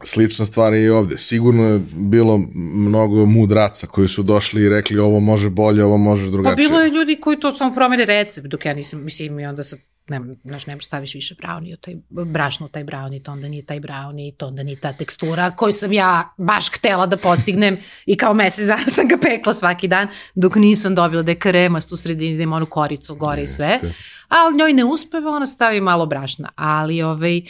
Slična 0.04 0.46
stvar 0.46 0.74
je 0.74 0.84
i 0.84 0.90
ovde. 0.90 1.18
Sigurno 1.18 1.70
je 1.70 1.80
bilo 1.94 2.38
mnogo 2.56 3.26
mudraca 3.26 3.88
koji 3.88 4.08
su 4.08 4.24
došli 4.24 4.64
i 4.64 4.70
rekli 4.70 5.00
ovo 5.00 5.20
može 5.20 5.50
bolje, 5.50 5.84
ovo 5.84 5.98
može 5.98 6.26
Pa 6.26 6.32
drugačije. 6.32 6.68
bilo 6.68 6.82
je 6.82 6.92
ljudi 6.92 7.16
koji 7.22 7.40
to 7.40 7.52
samo 7.52 7.76
promene 7.76 8.06
recept, 8.06 8.48
dok 8.48 8.66
ja 8.66 8.74
nisam, 8.74 9.04
mislim, 9.04 9.40
i 9.40 9.46
onda 9.46 9.64
se 9.64 9.78
ne, 10.12 10.36
znaš, 10.44 10.66
ne 10.68 10.76
možeš 10.76 10.88
staviš 10.88 11.14
više 11.14 11.36
brownie, 11.36 11.78
taj, 11.82 11.96
brašno 12.10 12.66
u 12.66 12.70
taj 12.70 12.84
brownie, 12.84 13.24
to 13.24 13.32
onda 13.32 13.48
nije 13.48 13.66
taj 13.66 13.80
brownie, 13.80 14.36
to 14.38 14.48
onda 14.48 14.64
nije 14.64 14.80
ta 14.80 14.94
tekstura 14.94 15.52
koju 15.52 15.74
sam 15.74 15.94
ja 15.94 16.34
baš 16.38 16.70
htela 16.70 17.06
da 17.06 17.18
postignem 17.18 17.78
i 18.06 18.18
kao 18.18 18.34
mesec 18.34 18.66
dana 18.66 18.86
sam 18.86 19.08
ga 19.08 19.18
pekla 19.22 19.54
svaki 19.54 19.88
dan, 19.88 20.08
dok 20.36 20.56
nisam 20.56 20.96
dobila 20.96 21.24
da 21.24 21.32
je 21.32 21.40
kremast 21.40 21.92
u 21.92 21.98
sredini, 21.98 22.38
da 22.38 22.44
ima 22.44 22.56
onu 22.56 22.66
koricu 22.66 23.16
gore 23.16 23.42
i 23.42 23.48
sve. 23.48 23.80
Ali 24.28 24.58
njoj 24.58 24.74
ne 24.74 24.84
uspeva, 24.84 25.32
ona 25.32 25.46
stavi 25.46 25.82
malo 25.82 26.06
brašna. 26.06 26.50
Ali, 26.56 27.02
ovaj, 27.02 27.42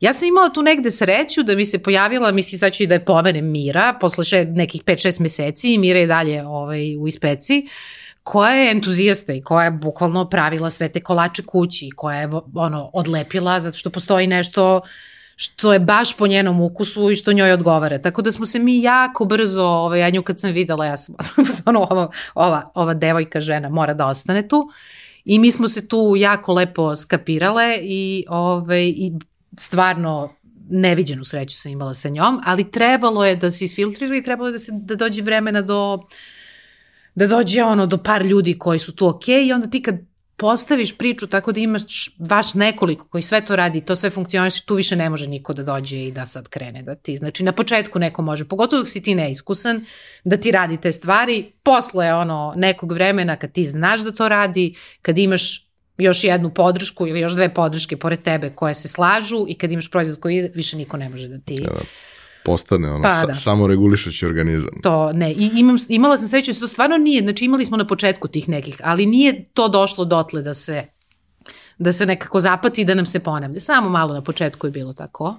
ja 0.00 0.12
sam 0.14 0.28
imala 0.28 0.50
tu 0.50 0.62
negde 0.62 0.90
sreću 0.90 1.42
da 1.42 1.56
mi 1.56 1.64
se 1.64 1.82
pojavila, 1.82 2.32
mislim 2.32 2.58
sad 2.58 2.72
ću 2.72 2.82
i 2.82 2.86
da 2.86 2.94
je 2.94 3.04
pomenem 3.04 3.50
Mira, 3.50 3.98
posle 4.00 4.24
še, 4.24 4.44
nekih 4.44 4.84
5-6 4.84 5.20
meseci 5.20 5.74
i 5.74 5.78
Mira 5.78 5.98
je 5.98 6.06
dalje 6.06 6.46
ovaj, 6.46 6.96
u 6.96 7.08
ispeci, 7.08 7.66
koja 8.30 8.54
je 8.54 8.70
entuzijasta 8.70 9.32
i 9.32 9.40
koja 9.42 9.64
je 9.64 9.70
bukvalno 9.70 10.28
pravila 10.28 10.70
sve 10.70 10.88
te 10.88 11.00
kolače 11.00 11.42
kući 11.42 11.86
i 11.86 11.90
koja 11.90 12.20
je 12.20 12.28
ono, 12.54 12.90
odlepila 12.92 13.60
zato 13.60 13.78
što 13.78 13.90
postoji 13.90 14.26
nešto 14.26 14.80
što 15.36 15.72
je 15.72 15.78
baš 15.78 16.16
po 16.16 16.26
njenom 16.26 16.60
ukusu 16.60 17.10
i 17.10 17.16
što 17.16 17.32
njoj 17.32 17.52
odgovara. 17.52 17.98
Tako 17.98 18.22
da 18.22 18.32
smo 18.32 18.46
se 18.46 18.58
mi 18.58 18.82
jako 18.82 19.24
brzo, 19.24 19.64
ovaj, 19.64 20.00
ja 20.00 20.10
nju 20.10 20.22
kad 20.22 20.40
sam 20.40 20.50
videla, 20.50 20.86
ja 20.86 20.96
sam 20.96 21.14
ono, 21.66 21.86
ova, 21.90 22.10
ova, 22.34 22.70
ova 22.74 22.94
devojka 22.94 23.40
žena 23.40 23.68
mora 23.68 23.94
da 23.94 24.06
ostane 24.06 24.48
tu. 24.48 24.68
I 25.24 25.38
mi 25.38 25.52
smo 25.52 25.68
se 25.68 25.88
tu 25.88 26.14
jako 26.16 26.52
lepo 26.52 26.96
skapirale 26.96 27.78
i, 27.82 28.24
ovaj, 28.28 28.84
i 28.84 29.12
stvarno 29.58 30.34
neviđenu 30.70 31.24
sreću 31.24 31.56
sam 31.56 31.72
imala 31.72 31.94
sa 31.94 32.08
njom, 32.08 32.40
ali 32.44 32.70
trebalo 32.70 33.24
je 33.24 33.36
da 33.36 33.50
se 33.50 33.64
isfiltrira 33.64 34.16
i 34.16 34.22
trebalo 34.22 34.48
je 34.48 34.52
da, 34.52 34.58
se, 34.58 34.72
da 34.74 34.94
dođe 34.94 35.22
vremena 35.22 35.62
do 35.62 35.98
da 37.18 37.26
dođe 37.26 37.62
ono 37.64 37.86
do 37.86 37.98
par 37.98 38.26
ljudi 38.26 38.58
koji 38.58 38.78
su 38.78 38.94
tu 38.94 39.08
okej 39.08 39.46
i 39.46 39.52
onda 39.52 39.66
ti 39.66 39.82
kad 39.82 39.94
postaviš 40.36 40.98
priču 40.98 41.26
tako 41.26 41.52
da 41.52 41.60
imaš 41.60 42.10
vaš 42.18 42.54
nekoliko 42.54 43.08
koji 43.08 43.22
sve 43.22 43.40
to 43.40 43.56
radi, 43.56 43.80
to 43.80 43.96
sve 43.96 44.10
funkcioniše, 44.10 44.62
tu 44.66 44.74
više 44.74 44.96
ne 44.96 45.10
može 45.10 45.26
niko 45.26 45.52
da 45.52 45.62
dođe 45.62 45.96
i 46.04 46.12
da 46.12 46.26
sad 46.26 46.48
krene 46.48 46.82
da 46.82 46.94
ti, 46.94 47.16
znači 47.16 47.42
na 47.42 47.52
početku 47.52 47.98
neko 47.98 48.22
može, 48.22 48.44
pogotovo 48.44 48.82
dok 48.82 48.88
si 48.88 49.02
ti 49.02 49.14
neiskusan, 49.14 49.84
da 50.24 50.36
ti 50.36 50.50
radi 50.50 50.76
te 50.76 50.92
stvari, 50.92 51.52
posle 51.62 52.14
ono 52.14 52.52
nekog 52.56 52.92
vremena 52.92 53.36
kad 53.36 53.52
ti 53.52 53.64
znaš 53.66 54.00
da 54.00 54.12
to 54.12 54.28
radi, 54.28 54.74
kad 55.02 55.18
imaš 55.18 55.68
još 55.98 56.24
jednu 56.24 56.54
podršku 56.54 57.06
ili 57.06 57.20
još 57.20 57.32
dve 57.32 57.54
podrške 57.54 57.96
pored 57.96 58.22
tebe 58.22 58.50
koje 58.50 58.74
se 58.74 58.88
slažu 58.88 59.44
i 59.48 59.54
kad 59.54 59.72
imaš 59.72 59.90
proizvod 59.90 60.20
koji 60.20 60.50
više 60.54 60.76
niko 60.76 60.96
ne 60.96 61.08
može 61.08 61.28
da 61.28 61.38
ti... 61.38 61.60
Da, 61.62 61.70
postane 62.50 62.90
ono, 62.90 63.02
Pa, 63.02 63.20
sa, 63.20 63.26
da. 63.26 63.34
samo 63.34 63.66
regulišući 63.66 64.26
organizam. 64.26 64.80
To 64.82 65.12
ne, 65.12 65.32
i 65.32 65.50
imam, 65.54 65.76
imala 65.88 66.18
sam 66.18 66.28
sreću 66.28 66.52
da 66.52 66.58
to 66.58 66.68
stvarno 66.68 66.96
nije, 66.96 67.22
znači 67.22 67.44
imali 67.44 67.64
smo 67.64 67.76
na 67.76 67.86
početku 67.86 68.28
tih 68.28 68.48
nekih, 68.48 68.80
ali 68.84 69.06
nije 69.06 69.44
to 69.54 69.68
došlo 69.68 70.04
dotle 70.04 70.42
da 70.42 70.54
se 70.54 70.84
da 71.78 71.92
se 71.92 72.06
nekako 72.06 72.40
zapati 72.40 72.80
i 72.80 72.84
da 72.84 72.94
nam 72.94 73.06
se 73.06 73.20
ponavlja. 73.20 73.60
Samo 73.60 73.90
malo 73.90 74.14
na 74.14 74.22
početku 74.22 74.66
je 74.66 74.70
bilo 74.70 74.92
tako 74.92 75.36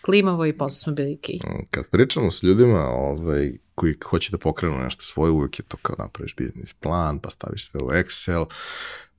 klimavo 0.00 0.46
i 0.46 0.52
posle 0.52 0.78
smo 0.78 0.92
bili 0.92 1.18
okej. 1.18 1.38
Kad 1.70 1.88
pričamo 1.90 2.30
s 2.30 2.42
ljudima 2.42 2.88
ovaj, 2.88 3.52
koji 3.74 3.94
hoće 4.04 4.30
da 4.30 4.38
pokrenu 4.38 4.78
nešto 4.78 5.04
svoje, 5.04 5.30
uvijek 5.30 5.58
je 5.58 5.62
to 5.62 5.76
kao 5.82 5.96
napraviš 5.98 6.36
biznis 6.36 6.72
plan, 6.72 7.18
pa 7.18 7.30
staviš 7.30 7.70
sve 7.70 7.80
u 7.80 7.88
Excel, 7.88 8.46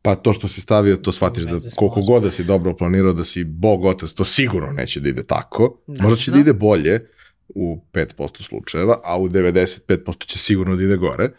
pa 0.01 0.15
to 0.15 0.33
što 0.33 0.47
si 0.47 0.61
stavio, 0.61 0.95
to 0.95 1.11
shvatiš 1.11 1.43
da 1.43 1.57
koliko 1.75 2.01
god 2.01 2.23
da 2.23 2.31
si 2.31 2.43
dobro 2.43 2.75
planirao, 2.75 3.13
da 3.13 3.23
si 3.23 3.43
bog 3.43 3.85
otac, 3.85 4.13
to 4.13 4.23
sigurno 4.23 4.71
neće 4.71 4.99
da 4.99 5.09
ide 5.09 5.23
tako. 5.23 5.81
Možda 5.87 6.15
će 6.15 6.31
Jasno. 6.31 6.33
da 6.33 6.39
ide 6.39 6.53
bolje 6.53 7.09
u 7.47 7.81
5% 7.93 8.43
slučajeva, 8.43 8.99
a 9.03 9.17
u 9.17 9.29
95% 9.29 10.25
će 10.25 10.37
sigurno 10.37 10.75
da 10.75 10.83
ide 10.83 10.95
gore. 10.97 11.31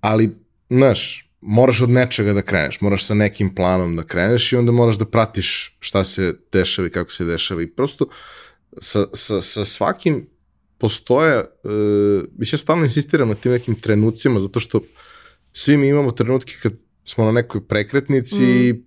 Ali, 0.00 0.36
znaš, 0.70 1.30
moraš 1.40 1.80
od 1.80 1.90
nečega 1.90 2.32
da 2.32 2.42
kreneš, 2.42 2.80
moraš 2.80 3.06
sa 3.06 3.14
nekim 3.14 3.54
planom 3.54 3.96
da 3.96 4.02
kreneš 4.02 4.52
i 4.52 4.56
onda 4.56 4.72
moraš 4.72 4.98
da 4.98 5.04
pratiš 5.04 5.76
šta 5.80 6.04
se 6.04 6.34
dešava 6.52 6.88
i 6.88 6.90
kako 6.90 7.10
se 7.10 7.24
dešava 7.24 7.62
i 7.62 7.66
prosto 7.66 8.08
sa, 8.78 9.06
sa, 9.12 9.40
sa 9.40 9.64
svakim 9.64 10.26
postoje, 10.78 11.38
uh, 11.38 12.22
više 12.38 12.56
stalno 12.56 12.84
insistiram 12.84 13.28
na 13.28 13.34
tim 13.34 13.52
nekim 13.52 13.74
trenucima, 13.74 14.40
zato 14.40 14.60
što 14.60 14.80
svi 15.52 15.76
mi 15.76 15.88
imamo 15.88 16.10
trenutke 16.10 16.54
kad 16.62 16.72
smo 17.04 17.24
na 17.24 17.32
nekoj 17.32 17.66
prekretnici 17.66 18.72
mm. 18.72 18.84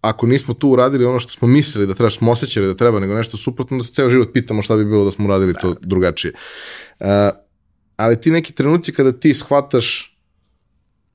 ako 0.00 0.26
nismo 0.26 0.54
tu 0.54 0.70
uradili 0.70 1.04
ono 1.04 1.18
što 1.18 1.32
smo 1.32 1.48
mislili 1.48 1.86
da 1.86 1.94
treba, 1.94 2.10
što 2.10 2.18
smo 2.18 2.32
osjećali 2.32 2.66
da 2.66 2.76
treba, 2.76 3.00
nego 3.00 3.14
nešto 3.14 3.36
suprotno, 3.36 3.76
da 3.76 3.84
se 3.84 3.92
ceo 3.92 4.10
život 4.10 4.28
pitamo 4.32 4.62
šta 4.62 4.76
bi 4.76 4.84
bilo 4.84 5.04
da 5.04 5.10
smo 5.10 5.24
uradili 5.24 5.54
to 5.54 5.74
drugačije. 5.80 6.32
Uh, 7.00 7.06
ali 7.96 8.20
ti 8.20 8.30
neki 8.30 8.52
trenuci 8.52 8.92
kada 8.92 9.12
ti 9.12 9.34
shvataš 9.34 10.18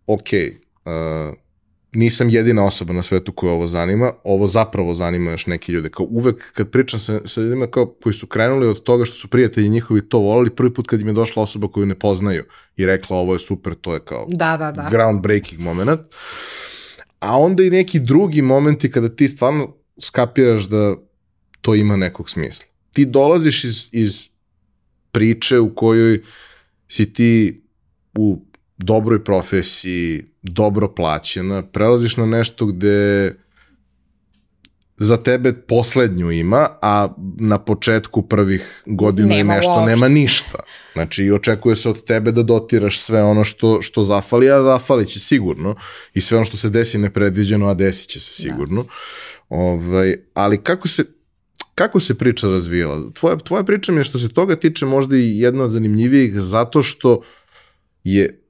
ok, 0.08 0.28
uh, 0.86 1.43
nisam 1.94 2.30
jedina 2.30 2.66
osoba 2.66 2.94
na 2.94 3.04
svetu 3.04 3.32
koja 3.32 3.54
ovo 3.54 3.68
zanima, 3.68 4.12
ovo 4.24 4.48
zapravo 4.48 4.94
zanima 4.94 5.32
još 5.32 5.48
neki 5.48 5.72
ljude. 5.72 5.89
Kao 5.89 6.06
uvek 6.10 6.54
kad 6.54 6.70
pričam 6.70 7.00
sa, 7.00 7.20
sa 7.26 7.41
ljudima 7.41 7.68
kao, 7.68 7.86
koji 7.86 8.14
su 8.14 8.28
krenuli 8.28 8.68
od 8.68 8.84
toga 8.84 9.06
što 9.06 9.16
su 9.16 9.28
prijatelji 9.28 9.70
njihovi 9.70 10.10
to 10.10 10.20
volali, 10.20 10.56
prvi 10.56 10.74
put 10.74 10.88
kad 10.88 11.02
im 11.02 11.08
je 11.08 11.14
došla 11.14 11.44
osoba 11.44 11.68
koju 11.68 11.86
ne 11.86 12.00
poznaju 12.00 12.44
i 12.78 12.86
rekla 12.86 13.18
ovo 13.18 13.34
je 13.34 13.39
super, 13.39 13.76
to 13.76 13.94
je 13.94 14.00
kao 14.00 14.26
Da, 14.30 14.58
da, 14.58 14.72
da. 14.72 14.88
groundbreaking 14.91 15.62
moment. 15.62 16.00
A 17.20 17.38
onda 17.38 17.64
i 17.64 17.70
neki 17.70 18.00
drugi 18.00 18.41
momenti 18.41 18.91
kada 18.91 19.10
ti 19.10 19.28
stvarno 19.28 19.76
skapiraš 20.02 20.64
da 20.64 20.96
to 21.62 21.76
ima 21.76 21.96
nekog 21.96 22.30
smisla. 22.30 22.66
Ti 22.94 23.06
dolaziš 23.06 23.64
iz, 23.64 23.89
iz 23.91 24.30
priče 25.12 25.60
u 25.60 25.76
kojoj 25.76 26.22
si 26.88 27.14
ti 27.14 27.64
u 28.18 28.46
dobroj 28.84 29.24
profesiji, 29.24 30.26
dobro 30.42 30.88
plaćena, 30.94 31.64
prelaziš 31.64 32.18
na 32.18 32.26
nešto 32.26 32.66
gde 32.66 33.34
za 34.98 35.18
tebe 35.18 35.54
poslednju 35.54 36.32
ima, 36.32 36.68
a 36.82 37.08
na 37.40 37.60
početku 37.60 38.22
prvih 38.22 38.84
godina 38.86 39.34
i 39.34 39.38
Nema 39.38 39.56
nešto 39.56 39.72
uopšte. 39.72 39.90
nema 39.90 40.08
ništa. 40.08 40.60
Znači, 40.94 41.24
i 41.24 41.32
očekuje 41.32 41.76
se 41.76 41.90
od 41.90 42.04
tebe 42.06 42.32
da 42.32 42.44
dotiraš 42.44 43.00
sve 43.00 43.24
ono 43.24 43.44
što, 43.44 43.82
što 43.82 44.04
zafali, 44.04 44.52
a 44.52 44.64
zafali 44.64 45.06
će 45.06 45.20
sigurno. 45.20 45.76
I 46.14 46.22
sve 46.22 46.38
ono 46.38 46.46
što 46.46 46.58
se 46.58 46.70
desi 46.70 46.98
nepredviđeno, 46.98 47.68
a 47.68 47.74
desit 47.74 48.10
će 48.10 48.20
se 48.20 48.34
sigurno. 48.34 48.86
Ovaj, 49.50 50.16
ali 50.34 50.58
kako 50.58 50.88
se, 50.88 51.06
kako 51.76 52.00
se 52.00 52.18
priča 52.18 52.48
razvijala? 52.50 53.02
Tvoja, 53.14 53.38
tvoja 53.38 53.64
priča 53.64 53.92
mi 53.92 54.00
je 54.00 54.04
što 54.04 54.20
se 54.20 54.30
toga 54.30 54.56
tiče 54.56 54.86
možda 54.86 55.18
i 55.18 55.40
jedna 55.40 55.64
od 55.64 55.72
zanimljivijih 55.72 56.34
zato 56.36 56.82
što 56.84 57.22
je 58.04 58.43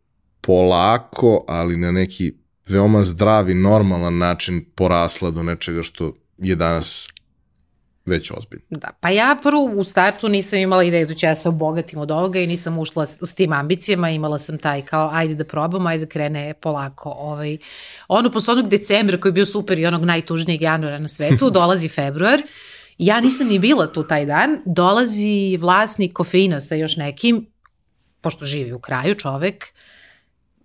polako, 0.43 1.45
ali 1.47 1.77
na 1.77 1.91
neki 1.91 2.33
veoma 2.67 3.03
zdravi, 3.03 3.53
normalan 3.53 4.17
način 4.17 4.65
porasla 4.75 5.31
do 5.31 5.43
nečega 5.43 5.83
što 5.83 6.13
je 6.37 6.55
danas 6.55 7.07
već 8.05 8.31
ozbiljno. 8.31 8.65
Da, 8.69 8.89
pa 8.99 9.09
ja 9.09 9.37
prvo 9.43 9.63
u 9.75 9.83
startu 9.83 10.29
nisam 10.29 10.59
imala 10.59 10.83
ideju 10.83 11.07
da 11.07 11.13
ću 11.13 11.25
ja 11.25 11.35
se 11.35 11.49
obogatim 11.49 11.99
od 11.99 12.11
ovoga 12.11 12.39
i 12.39 12.47
nisam 12.47 12.79
ušla 12.79 13.05
s, 13.05 13.17
s 13.21 13.33
tim 13.33 13.53
ambicijama, 13.53 14.09
imala 14.09 14.39
sam 14.39 14.57
taj 14.57 14.81
kao 14.81 15.09
ajde 15.13 15.35
da 15.35 15.43
probam, 15.43 15.87
ajde 15.87 16.05
da 16.05 16.09
krene 16.09 16.53
polako. 16.53 17.09
Ovaj. 17.09 17.57
Ono 18.07 18.31
posle 18.31 18.51
onog 18.51 18.69
decembra 18.69 19.17
koji 19.19 19.29
je 19.29 19.33
bio 19.33 19.45
super 19.45 19.79
i 19.79 19.85
onog 19.85 20.05
najtužnijeg 20.05 20.61
januara 20.61 20.99
na 20.99 21.07
svetu, 21.07 21.49
dolazi 21.59 21.87
februar, 21.87 22.41
ja 22.97 23.21
nisam 23.21 23.47
ni 23.47 23.59
bila 23.59 23.87
tu 23.87 24.07
taj 24.07 24.25
dan, 24.25 24.57
dolazi 24.65 25.57
vlasnik 25.57 26.13
kofeina 26.13 26.61
sa 26.61 26.75
još 26.75 26.97
nekim, 26.97 27.45
pošto 28.21 28.45
živi 28.45 28.73
u 28.73 28.79
kraju 28.79 29.15
čovek, 29.15 29.73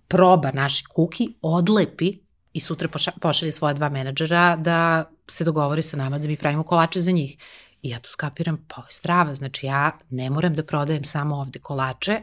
proba 0.08 0.50
naši 0.54 0.84
kuki, 0.84 1.28
odlepi 1.42 2.12
i 2.52 2.60
sutra 2.60 2.88
poša, 2.88 3.12
pošalje 3.20 3.52
svoja 3.52 3.74
dva 3.74 3.88
menadžera 3.88 4.56
da 4.56 5.10
se 5.28 5.44
dogovori 5.44 5.82
sa 5.82 5.96
nama 5.96 6.18
da 6.18 6.28
mi 6.28 6.36
pravimo 6.36 6.62
kolače 6.62 7.00
za 7.00 7.10
njih. 7.10 7.36
I 7.82 7.90
ja 7.90 7.98
tu 7.98 8.10
skapiram, 8.10 8.64
pa 8.68 8.74
ovo 8.76 8.86
je 8.86 8.92
strava, 8.92 9.34
znači 9.34 9.66
ja 9.66 9.92
ne 10.10 10.30
moram 10.30 10.54
da 10.54 10.62
prodajem 10.62 11.04
samo 11.04 11.36
ovde 11.36 11.58
kolače, 11.58 12.20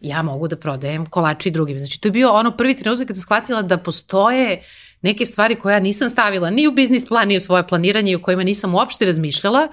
ja 0.00 0.22
mogu 0.22 0.48
da 0.48 0.56
prodajem 0.56 1.06
kolače 1.06 1.48
i 1.48 1.52
drugim. 1.52 1.78
Znači 1.78 2.00
to 2.00 2.08
je 2.08 2.12
bio 2.12 2.32
ono 2.32 2.56
prvi 2.56 2.76
trenutak 2.76 3.06
kad 3.06 3.16
sam 3.16 3.22
shvatila 3.22 3.62
da 3.62 3.78
postoje 3.78 4.62
neke 5.02 5.26
stvari 5.26 5.56
koje 5.56 5.72
ja 5.74 5.80
nisam 5.80 6.08
stavila 6.08 6.50
ni 6.50 6.68
u 6.68 6.72
biznis 6.72 7.08
plan, 7.08 7.28
ni 7.28 7.36
u 7.36 7.40
svoje 7.40 7.66
planiranje 7.66 8.12
i 8.12 8.14
o 8.14 8.22
kojima 8.22 8.42
nisam 8.42 8.74
uopšte 8.74 9.06
razmišljala, 9.06 9.68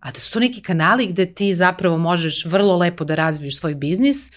a 0.00 0.10
da 0.10 0.18
su 0.18 0.32
to 0.32 0.40
neki 0.40 0.62
kanali 0.62 1.06
gde 1.06 1.34
ti 1.34 1.54
zapravo 1.54 1.98
možeš 1.98 2.44
vrlo 2.44 2.76
lepo 2.76 3.04
da 3.04 3.14
razviješ 3.14 3.58
svoj 3.58 3.74
biznis 3.74 4.30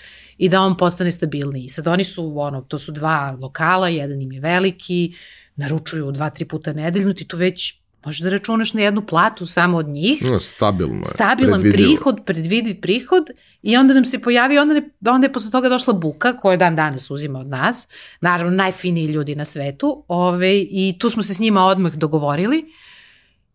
i 0.44 0.50
da 0.50 0.62
on 0.62 0.78
postane 0.78 1.12
stabilniji. 1.12 1.70
Sad 1.70 1.88
oni 1.88 2.04
su, 2.04 2.40
ono, 2.40 2.62
to 2.62 2.78
su 2.78 2.92
dva 2.92 3.38
lokala, 3.42 3.88
jedan 3.90 4.22
im 4.22 4.32
je 4.32 4.40
veliki, 4.40 5.16
naručuju 5.56 6.12
dva, 6.12 6.30
tri 6.30 6.46
puta 6.46 6.74
nedeljno, 6.74 7.14
ti 7.14 7.28
tu 7.28 7.38
već 7.38 7.76
možeš 8.06 8.22
da 8.22 8.30
računaš 8.30 8.74
na 8.74 8.82
jednu 8.82 9.06
platu 9.08 9.46
samo 9.46 9.78
od 9.78 9.88
njih. 9.88 10.24
No, 10.32 10.40
stabilno 10.40 11.00
je. 11.00 11.06
Stabilan 11.06 11.62
predvidljivo. 11.62 11.88
prihod, 11.88 12.20
predvidiv 12.26 12.82
prihod 12.82 13.30
i 13.62 13.78
onda 13.78 13.94
nam 13.94 14.06
se 14.06 14.22
pojavi, 14.22 14.58
onda, 14.58 14.74
ne, 14.74 14.90
onda 15.08 15.28
je 15.28 15.34
posle 15.34 15.52
toga 15.52 15.70
došla 15.70 15.94
buka 15.94 16.38
koja 16.38 16.58
dan 16.58 16.76
danas 16.76 17.12
uzima 17.12 17.40
od 17.40 17.48
nas, 17.48 17.88
naravno 18.22 18.52
najfiniji 18.52 19.06
ljudi 19.06 19.36
na 19.36 19.46
svetu 19.46 20.04
ove, 20.08 20.60
i 20.60 20.96
tu 21.00 21.10
smo 21.10 21.24
se 21.24 21.34
s 21.34 21.40
njima 21.40 21.66
odmah 21.66 21.96
dogovorili 21.96 22.66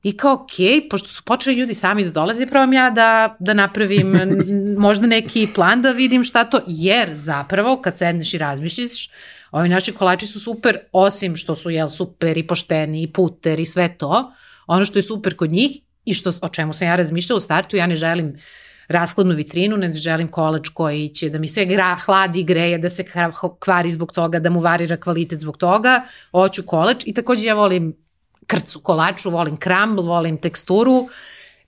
I 0.03 0.17
kao, 0.17 0.35
ok, 0.35 0.89
pošto 0.91 1.09
su 1.09 1.23
počeli 1.25 1.57
ljudi 1.57 1.75
sami 1.75 2.05
da 2.05 2.11
dolaze, 2.11 2.47
probam 2.47 2.73
ja 2.73 2.91
da, 2.91 3.37
da 3.39 3.55
napravim 3.55 4.13
možda 4.87 5.07
neki 5.07 5.49
plan 5.55 5.83
da 5.83 5.91
vidim 5.91 6.25
šta 6.25 6.45
to, 6.45 6.61
jer 6.67 7.11
zapravo 7.15 7.81
kad 7.83 7.99
sedneš 7.99 8.35
i 8.35 8.39
razmišljaš, 8.39 9.11
ovi 9.51 9.69
naši 9.69 9.93
kolači 9.93 10.27
su 10.27 10.41
super, 10.41 10.79
osim 10.93 11.37
što 11.37 11.55
su 11.55 11.71
jel, 11.71 11.89
super 11.89 12.39
i 12.39 12.47
pošteni 12.47 13.03
i 13.03 13.13
puter 13.13 13.61
i 13.61 13.67
sve 13.67 13.99
to, 13.99 14.33
ono 14.67 14.85
što 14.85 14.99
je 14.99 15.03
super 15.03 15.37
kod 15.37 15.53
njih 15.53 15.81
i 16.05 16.15
što, 16.15 16.33
o 16.43 16.49
čemu 16.49 16.73
sam 16.73 16.89
ja 16.89 16.97
razmišljala 16.97 17.37
u 17.37 17.41
startu, 17.41 17.77
ja 17.77 17.87
ne 17.87 17.97
želim 17.97 18.37
raskladnu 18.89 19.35
vitrinu, 19.35 19.77
ne 19.77 19.93
želim 19.93 20.29
kolač 20.29 20.69
koji 20.69 21.09
će 21.09 21.31
da 21.31 21.39
mi 21.39 21.49
se 21.49 21.65
gra, 21.65 21.97
hladi, 22.05 22.43
greje, 22.43 22.79
da 22.79 22.89
se 22.89 23.05
kvari 23.59 23.91
zbog 23.91 24.13
toga, 24.13 24.39
da 24.39 24.51
mu 24.51 24.61
varira 24.61 24.97
kvalitet 24.97 25.41
zbog 25.41 25.57
toga, 25.57 26.03
hoću 26.31 26.63
kolač 26.63 27.03
i 27.07 27.15
takođe 27.15 27.47
ja 27.47 27.55
volim 27.55 28.08
krcu 28.49 28.81
kolaču, 28.81 29.31
volim 29.31 29.57
krambl, 29.57 30.03
volim 30.03 30.37
teksturu, 30.37 31.09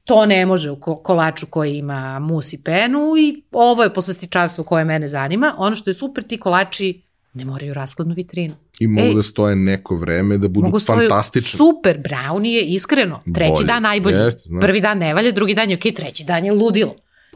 to 0.05 0.27
ne 0.27 0.47
može 0.47 0.71
u 0.71 0.77
ko- 0.77 0.97
kolaču 0.97 1.47
koji 1.47 1.77
ima 1.77 2.19
mus 2.19 2.53
i 2.53 2.63
penu 2.63 3.13
i 3.19 3.43
ovo 3.53 3.83
je 3.83 3.95
poslastičarstvo 3.95 4.65
koje 4.65 4.85
mene 4.85 5.09
zanima. 5.09 5.55
Ono 5.59 5.77
što 5.77 5.91
je 5.91 5.95
super, 5.95 6.25
ti 6.25 6.39
kolači 6.39 7.03
ne 7.35 7.45
moraju 7.45 7.75
raskladnu 7.75 8.15
vitrinu. 8.15 8.55
I 8.81 8.87
mogu 8.87 9.09
Ej. 9.09 9.15
da 9.15 9.23
stoje 9.23 9.57
neko 9.57 9.97
vreme, 9.97 10.39
da 10.39 10.49
budu 10.49 10.67
Mogu 10.67 10.81
fantastični. 10.81 11.57
super 11.57 11.99
brownie 11.99 12.53
je 12.53 12.65
iskreno. 12.65 13.21
Treći 13.35 13.53
Bolji. 13.55 13.67
dan 13.67 13.83
najbolji. 13.83 14.17
Znam. 14.31 14.61
Prvi 14.61 14.81
dan 14.81 14.99
ne 14.99 15.15
valja, 15.15 15.33
drugi 15.33 15.55
dan 15.55 15.71
je 15.71 15.77
okej, 15.77 15.95
treći 15.95 16.25
dan 16.25 16.45
je 16.45 16.53
ludilo. 16.53 16.95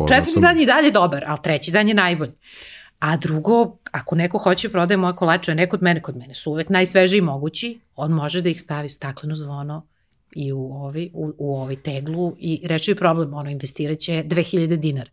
Četvrti 0.08 0.40
dan 0.40 0.58
je 0.60 0.66
dalje 0.66 0.90
dobar, 0.90 1.24
ali 1.26 1.38
treći 1.42 1.70
dan 1.70 1.88
je 1.88 1.94
najbolji. 1.94 2.32
A 3.04 3.16
drugo, 3.16 3.76
ako 3.92 4.14
neko 4.16 4.38
hoće 4.38 4.68
da 4.68 4.72
prodaje 4.72 4.96
moje 4.96 5.16
kolače, 5.16 5.54
ne 5.54 5.68
kod 5.68 5.82
mene, 5.82 6.02
kod 6.02 6.16
mene 6.16 6.34
su 6.34 6.50
uvek 6.50 6.68
najsvežiji 6.68 7.20
mogući, 7.20 7.78
on 7.96 8.12
može 8.12 8.40
da 8.40 8.48
ih 8.48 8.60
stavi 8.60 8.86
u 8.86 8.88
stakleno 8.88 9.36
zvono 9.36 9.86
i 10.34 10.52
u, 10.52 10.72
ovi, 10.72 11.10
u, 11.14 11.32
u 11.38 11.56
ovaj 11.56 11.76
teglu 11.76 12.36
i 12.38 12.60
reći 12.64 12.90
je 12.90 12.94
problem, 12.94 13.34
ono, 13.34 13.50
investirat 13.50 13.98
će 13.98 14.24
2000 14.26 14.76
dinara. 14.76 15.10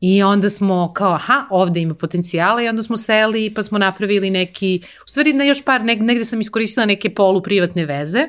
I 0.00 0.22
onda 0.22 0.50
smo 0.50 0.92
kao, 0.92 1.14
aha, 1.14 1.46
ovde 1.50 1.80
ima 1.80 1.94
potencijala 1.94 2.62
i 2.62 2.68
onda 2.68 2.82
smo 2.82 2.96
seli 2.96 3.54
pa 3.54 3.62
smo 3.62 3.78
napravili 3.78 4.30
neki, 4.30 4.80
u 5.04 5.08
stvari 5.08 5.32
na 5.32 5.44
još 5.44 5.64
par, 5.64 5.84
neg, 5.84 6.02
negde 6.02 6.24
sam 6.24 6.40
iskoristila 6.40 6.86
neke 6.86 7.14
polu 7.14 7.42
privatne 7.42 7.86
veze, 7.86 8.28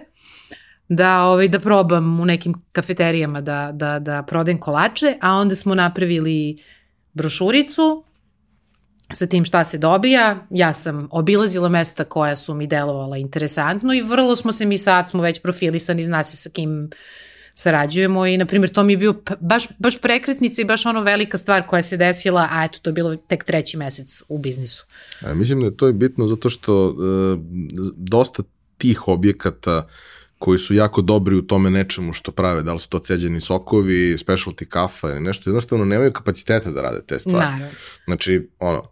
da, 0.90 1.24
ovaj, 1.24 1.48
da 1.48 1.60
probam 1.60 2.20
u 2.20 2.26
nekim 2.26 2.54
kafeterijama 2.72 3.42
da, 3.42 3.72
da, 3.74 4.00
da 4.00 4.24
prodajem 4.24 4.60
kolače, 4.60 5.18
a 5.22 5.36
onda 5.36 5.56
smo 5.56 5.76
napravili 5.76 6.64
brošuricu 7.14 8.04
sa 9.14 9.26
tim 9.26 9.46
šta 9.46 9.64
se 9.64 9.78
dobija. 9.78 10.48
Ja 10.50 10.74
sam 10.74 11.08
obilazila 11.12 11.70
mesta 11.70 12.04
koja 12.04 12.36
su 12.36 12.54
mi 12.54 12.68
delovala 12.68 13.18
interesantno 13.18 13.94
i 13.94 14.02
vrlo 14.02 14.36
smo 14.36 14.52
se 14.52 14.66
mi 14.66 14.78
sad, 14.78 15.10
smo 15.10 15.22
već 15.22 15.42
profilisani, 15.42 16.04
zna 16.04 16.24
se 16.24 16.38
sa 16.38 16.50
kim 16.50 16.90
sarađujemo 17.56 18.26
i, 18.26 18.38
na 18.38 18.46
primjer, 18.46 18.70
to 18.70 18.84
mi 18.84 18.94
je 18.94 18.98
bio 18.98 19.14
baš, 19.40 19.68
baš 19.80 19.98
prekretnica 20.02 20.62
i 20.62 20.66
baš 20.66 20.86
ono 20.86 21.02
velika 21.02 21.38
stvar 21.38 21.68
koja 21.68 21.82
se 21.82 21.98
desila, 21.98 22.48
a 22.52 22.66
eto, 22.66 22.80
to 22.82 22.90
je 22.90 22.94
bilo 22.94 23.16
tek 23.16 23.44
treći 23.44 23.78
mesec 23.78 24.22
u 24.30 24.38
biznisu. 24.38 24.86
A, 25.22 25.34
mislim 25.34 25.60
da 25.60 25.66
je 25.66 25.78
to 25.78 25.88
je 25.88 25.94
bitno 25.94 26.28
zato 26.28 26.50
što 26.50 26.90
e, 26.90 26.94
dosta 27.96 28.44
tih 28.78 29.08
objekata 29.08 29.88
koji 30.38 30.60
su 30.60 30.74
jako 30.74 31.02
dobri 31.02 31.36
u 31.36 31.42
tome 31.42 31.70
nečemu 31.70 32.14
što 32.14 32.32
prave, 32.32 32.64
da 32.64 32.74
li 32.74 32.80
su 32.80 32.90
to 32.90 33.00
ceđeni 33.00 33.40
sokovi, 33.40 34.18
specialty 34.18 34.66
kafa 34.66 35.10
ili 35.10 35.20
nešto, 35.20 35.50
jednostavno 35.50 35.86
nemaju 35.86 36.14
kapaciteta 36.14 36.72
da 36.72 36.82
rade 36.82 37.02
te 37.08 37.20
stvari. 37.20 37.46
Naravno. 37.46 37.68
Znači, 38.06 38.50
ono, 38.60 38.84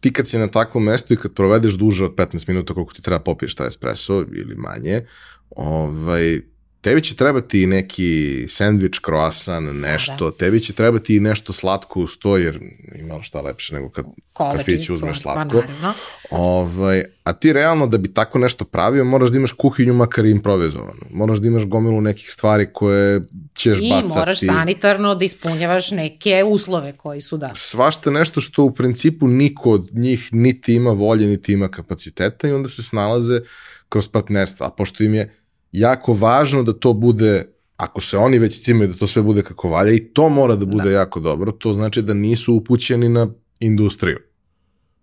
ti 0.00 0.12
kad 0.12 0.28
si 0.28 0.38
na 0.38 0.46
takvom 0.46 0.84
mestu 0.84 1.14
i 1.14 1.16
kad 1.16 1.32
provedeš 1.34 1.72
duže 1.72 2.04
od 2.04 2.14
15 2.14 2.48
minuta 2.48 2.74
koliko 2.74 2.92
ti 2.92 3.02
treba 3.02 3.20
popiješ 3.20 3.54
taj 3.54 3.68
espresso 3.68 4.24
ili 4.32 4.54
manje, 4.54 5.06
ovaj, 5.50 6.40
tebi 6.80 7.02
će 7.02 7.16
trebati 7.16 7.66
neki 7.66 8.44
sandvič, 8.48 9.00
croissant, 9.04 9.68
nešto, 9.82 10.30
tebi 10.30 10.60
će 10.60 10.72
trebati 10.72 11.16
i 11.16 11.20
nešto 11.20 11.52
slatko 11.52 12.00
uz 12.00 12.10
to, 12.18 12.36
jer 12.36 12.60
ima 12.94 13.22
šta 13.22 13.40
lepše 13.40 13.74
nego 13.74 13.90
kad 13.90 14.04
Koleči, 14.32 14.56
kafić 14.58 14.90
uzmeš 14.90 15.20
slatko. 15.20 15.60
Pa 15.60 15.66
naravno. 15.66 15.92
Ovaj, 16.30 17.04
a 17.24 17.32
ti 17.32 17.52
realno 17.52 17.86
da 17.86 17.98
bi 17.98 18.14
tako 18.14 18.38
nešto 18.38 18.64
pravio, 18.64 19.04
moraš 19.04 19.30
da 19.30 19.36
imaš 19.36 19.52
kuhinju 19.52 19.94
makar 19.94 20.24
improvizovanu. 20.24 21.00
Moraš 21.10 21.38
da 21.38 21.46
imaš 21.46 21.64
gomilu 21.64 22.00
nekih 22.00 22.30
stvari 22.30 22.68
koje 22.72 23.20
ćeš 23.54 23.78
I 23.82 23.90
bacati. 23.90 24.18
moraš 24.18 24.40
sanitarno 24.40 25.14
da 25.14 25.24
ispunjavaš 25.24 25.90
neke 25.90 26.44
uslove 26.44 26.96
koji 26.96 27.20
su 27.20 27.36
da. 27.36 27.50
Svašta 27.54 28.10
nešto 28.10 28.40
što 28.40 28.64
u 28.64 28.74
principu 28.74 29.28
niko 29.28 29.70
od 29.70 29.88
njih 29.92 30.28
niti 30.32 30.74
ima 30.74 30.90
volje, 30.90 31.26
niti 31.26 31.52
ima 31.52 31.68
kapaciteta 31.68 32.48
i 32.48 32.52
onda 32.52 32.68
se 32.68 32.82
snalaze 32.82 33.40
kroz 33.88 34.08
partnerstva. 34.08 34.66
A 34.66 34.70
pošto 34.70 35.04
im 35.04 35.14
je 35.14 35.34
jako 35.72 36.12
važno 36.12 36.62
da 36.62 36.72
to 36.72 36.92
bude 36.92 37.44
ako 37.76 38.00
se 38.00 38.16
oni 38.18 38.38
već 38.38 38.62
cimaju 38.64 38.88
da 38.88 38.98
to 38.98 39.06
sve 39.06 39.22
bude 39.22 39.42
kako 39.42 39.68
valja 39.68 39.92
i 39.92 40.04
to 40.04 40.28
mora 40.28 40.56
da 40.56 40.66
bude 40.66 40.84
da. 40.84 40.90
jako 40.90 41.20
dobro, 41.20 41.52
to 41.52 41.72
znači 41.72 42.02
da 42.02 42.14
nisu 42.14 42.54
upućeni 42.54 43.08
na 43.08 43.28
industriju. 43.60 44.18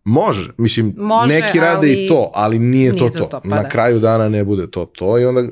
Može, 0.04 0.52
mislim, 0.58 0.94
Može, 0.98 1.34
neki 1.34 1.60
rade 1.60 1.88
ali 1.88 2.06
i 2.06 2.08
to, 2.08 2.32
ali 2.34 2.60
nije, 2.60 2.92
nije 2.92 3.00
to 3.00 3.10
to 3.10 3.20
to. 3.20 3.26
to, 3.26 3.42
pa 3.42 3.56
na 3.56 3.62
da. 3.62 3.70
kraju 3.70 4.00
dana 4.00 4.30
ne 4.30 4.44
bude 4.44 4.72
to 4.72 4.86
to 4.86 5.20
i 5.20 5.26
onda, 5.26 5.44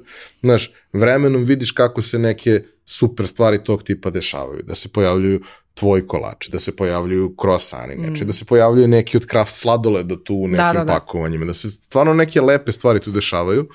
znaš, 0.43 0.71
vremenom 0.93 1.43
vidiš 1.43 1.71
kako 1.71 2.01
se 2.01 2.19
neke 2.19 2.63
super 2.85 3.27
stvari 3.27 3.63
tog 3.63 3.83
tipa 3.83 4.09
dešavaju, 4.09 4.63
da 4.63 4.75
se 4.75 4.89
pojavljuju 4.89 5.41
tvoji 5.73 6.07
kolači, 6.07 6.51
da 6.51 6.59
se 6.59 6.75
pojavljuju 6.75 7.35
krosani, 7.35 7.95
neče, 7.97 8.23
Mm. 8.23 8.27
da 8.27 8.33
se 8.33 8.45
pojavljuju 8.45 8.87
neki 8.87 9.17
od 9.17 9.25
kraft 9.25 9.53
sladoleda 9.53 10.15
tu 10.17 10.35
u 10.35 10.47
nekim 10.47 10.55
Da, 10.57 10.73
da, 10.73 10.83
da. 10.83 10.93
pakovanjima, 10.93 11.45
da 11.45 11.53
se 11.53 11.69
stvarno 11.69 12.13
neke 12.13 12.41
lepe 12.41 12.71
stvari 12.71 12.99
tu 12.99 13.11
dešavaju 13.11 13.67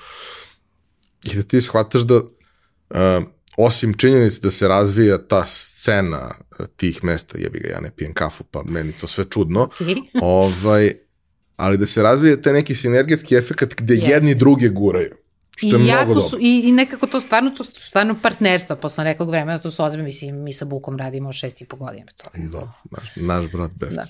i 1.23 1.35
da 1.35 1.43
ti 1.43 1.61
shvataš 1.61 2.01
da 2.01 2.15
uh, 2.15 3.23
osim 3.57 3.93
činjenice 3.93 4.39
da 4.39 4.51
se 4.51 4.67
razvija 4.67 5.17
ta 5.19 5.45
scena 5.45 6.31
uh, 6.51 6.65
tih 6.67 7.03
mesta, 7.03 7.37
jebi 7.37 7.59
ga, 7.59 7.69
ja 7.69 7.79
ne 7.79 7.91
pijem 7.91 8.13
kafu, 8.13 8.43
pa 8.43 8.63
meni 8.63 8.91
to 8.91 9.07
sve 9.07 9.25
čudno, 9.25 9.69
Okay. 9.79 10.01
ovaj, 10.21 10.93
ali 11.55 11.77
da 11.77 11.85
se 11.85 12.03
razvija 12.03 12.41
taj 12.41 12.53
neki 12.53 12.75
sinergetski 12.75 13.35
efekt 13.35 13.75
gde 13.77 13.93
Jeste. 13.93 14.09
jedni 14.09 14.35
druge 14.35 14.69
guraju. 14.69 15.15
Što 15.57 15.67
je 15.67 15.69
I, 15.69 15.73
mnogo 15.73 15.89
jako 15.89 16.05
dobro. 16.07 16.21
su, 16.21 16.37
i, 16.41 16.61
I 16.61 16.71
nekako 16.71 17.07
to 17.07 17.19
stvarno, 17.19 17.49
to 17.49 17.63
stvarno 17.63 18.19
partnerstva 18.21 18.75
posle 18.75 19.03
nekog 19.03 19.29
vremena, 19.29 19.59
to 19.59 19.71
su 19.71 19.83
ozbiljno, 19.83 20.05
mislim, 20.05 20.35
mi 20.37 20.53
sa 20.53 20.65
Bukom 20.65 20.97
radimo 20.97 21.33
šest 21.33 21.61
i 21.61 21.65
po 21.65 21.75
godina. 21.75 22.05
To. 22.17 22.29
je- 22.33 22.47
Da, 22.47 22.71
naš, 22.91 23.09
naš 23.17 23.45
brat 23.47 23.71
Bevc. 23.73 23.93
Da. 23.93 24.03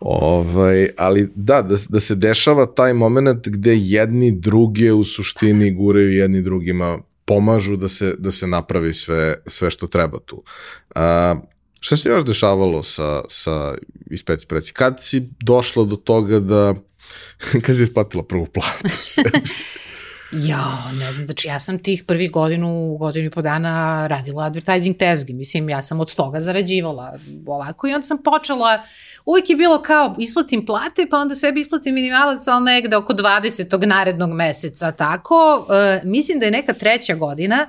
Ovaj, 0.00 0.88
ali 0.96 1.32
da, 1.34 1.62
da, 1.62 1.76
da 1.88 2.00
se 2.00 2.14
dešava 2.14 2.66
taj 2.66 2.94
moment 2.94 3.48
gde 3.48 3.76
jedni 3.76 4.32
druge 4.32 4.92
u 4.92 5.04
suštini 5.04 5.70
guraju 5.72 6.12
jedni 6.12 6.42
drugima 6.42 6.98
pomažu 7.24 7.76
da 7.76 7.88
se, 7.88 8.14
da 8.18 8.30
se 8.30 8.46
napravi 8.46 8.94
sve, 8.94 9.34
sve 9.46 9.70
što 9.70 9.86
treba 9.86 10.18
tu. 10.20 10.42
A, 10.94 11.34
šta 11.80 11.96
se 11.96 12.08
još 12.08 12.24
dešavalo 12.24 12.82
sa, 12.82 13.22
sa 13.28 13.74
ispeci 14.06 14.46
preci? 14.46 14.72
Kad 14.72 14.96
si 15.00 15.28
došla 15.40 15.84
do 15.84 15.96
toga 15.96 16.40
da 16.40 16.74
kad 17.64 17.76
si 17.76 17.82
isplatila 17.82 18.22
prvu 18.24 18.46
platu 18.46 18.88
sebi? 18.90 19.30
Ja, 20.32 20.90
ne 20.92 21.12
znam, 21.12 21.26
znači 21.26 21.48
ja 21.48 21.58
sam 21.58 21.78
tih 21.78 22.04
prvih 22.04 22.30
godinu, 22.30 22.96
godinu 22.98 23.26
i 23.26 23.30
po 23.30 23.42
dana 23.42 24.06
radila 24.06 24.44
advertising 24.44 24.96
tezgi, 24.96 25.32
mislim, 25.32 25.68
ja 25.68 25.82
sam 25.82 26.00
od 26.00 26.14
toga 26.14 26.40
zarađivala 26.40 27.18
ovako 27.46 27.88
i 27.88 27.94
onda 27.94 28.06
sam 28.06 28.22
počela, 28.22 28.82
uvijek 29.24 29.50
je 29.50 29.56
bilo 29.56 29.82
kao 29.82 30.14
isplatim 30.18 30.66
plate, 30.66 31.06
pa 31.10 31.18
onda 31.18 31.34
sebi 31.34 31.60
isplatim 31.60 31.94
minimalac, 31.94 32.46
ali 32.46 32.64
negde 32.64 32.96
oko 32.96 33.12
20. 33.12 33.86
narednog 33.86 34.32
meseca, 34.32 34.92
tako. 34.92 35.66
E, 35.70 36.00
mislim 36.04 36.38
da 36.38 36.44
je 36.44 36.52
neka 36.52 36.72
treća 36.72 37.14
godina 37.14 37.68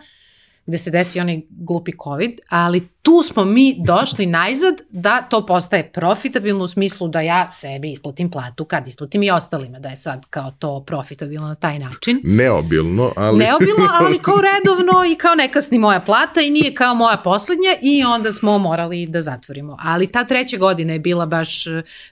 gde 0.70 0.78
se 0.78 0.92
desi 0.92 1.20
onaj 1.20 1.42
glupi 1.50 1.92
COVID, 2.04 2.40
ali 2.50 2.88
tu 3.02 3.24
smo 3.24 3.46
mi 3.46 3.76
došli 3.86 4.26
najzad 4.26 4.74
da 4.90 5.22
to 5.22 5.46
postaje 5.46 5.92
profitabilno 5.92 6.64
u 6.64 6.68
smislu 6.68 7.08
da 7.08 7.22
ja 7.22 7.50
sebi 7.52 7.92
isplatim 7.92 8.32
platu 8.32 8.66
kad 8.66 8.88
isplatim 8.88 9.24
i 9.24 9.32
ostalima, 9.32 9.80
da 9.80 9.90
je 9.90 9.96
sad 9.96 10.26
kao 10.30 10.52
to 10.60 10.84
profitabilno 10.88 11.48
na 11.48 11.56
taj 11.56 11.80
način. 11.80 12.22
Neobilno, 12.24 13.14
ali... 13.16 13.38
Neobilno, 13.38 13.90
ali 13.92 14.20
kao 14.26 14.38
redovno 14.42 15.06
i 15.06 15.16
kao 15.16 15.36
ne 15.36 15.52
kasni 15.52 15.80
moja 15.80 16.00
plata 16.00 16.42
i 16.42 16.50
nije 16.50 16.74
kao 16.74 16.96
moja 16.96 17.18
poslednja 17.18 17.76
i 17.82 18.04
onda 18.04 18.32
smo 18.32 18.58
morali 18.58 19.08
da 19.08 19.22
zatvorimo. 19.22 19.78
Ali 19.82 20.12
ta 20.12 20.24
treća 20.24 20.58
godina 20.58 20.94
je 20.94 21.00
bila 21.00 21.26
baš, 21.26 21.64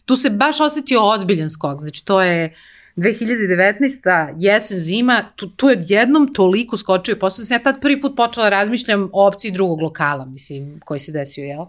tu 0.05 0.15
se 0.15 0.29
baš 0.29 0.59
osetio 0.59 1.09
ozbiljan 1.09 1.49
skok, 1.49 1.79
znači 1.79 2.05
to 2.05 2.21
je 2.21 2.55
2019. 2.97 4.35
jesen, 4.37 4.79
zima, 4.79 5.23
tu, 5.35 5.49
tu 5.49 5.69
je 5.69 5.83
jednom 5.87 6.33
toliko 6.33 6.77
skočio 6.77 7.13
i 7.13 7.19
posle 7.19 7.45
sam 7.45 7.55
ja 7.55 7.63
tad 7.63 7.81
prvi 7.81 8.01
put 8.01 8.15
počela 8.15 8.45
da 8.45 8.49
razmišljam 8.49 9.09
o 9.13 9.27
opciji 9.27 9.51
drugog 9.51 9.81
lokala, 9.81 10.25
mislim, 10.25 10.79
koji 10.85 10.99
se 10.99 11.11
desio, 11.11 11.43
jel? 11.43 11.65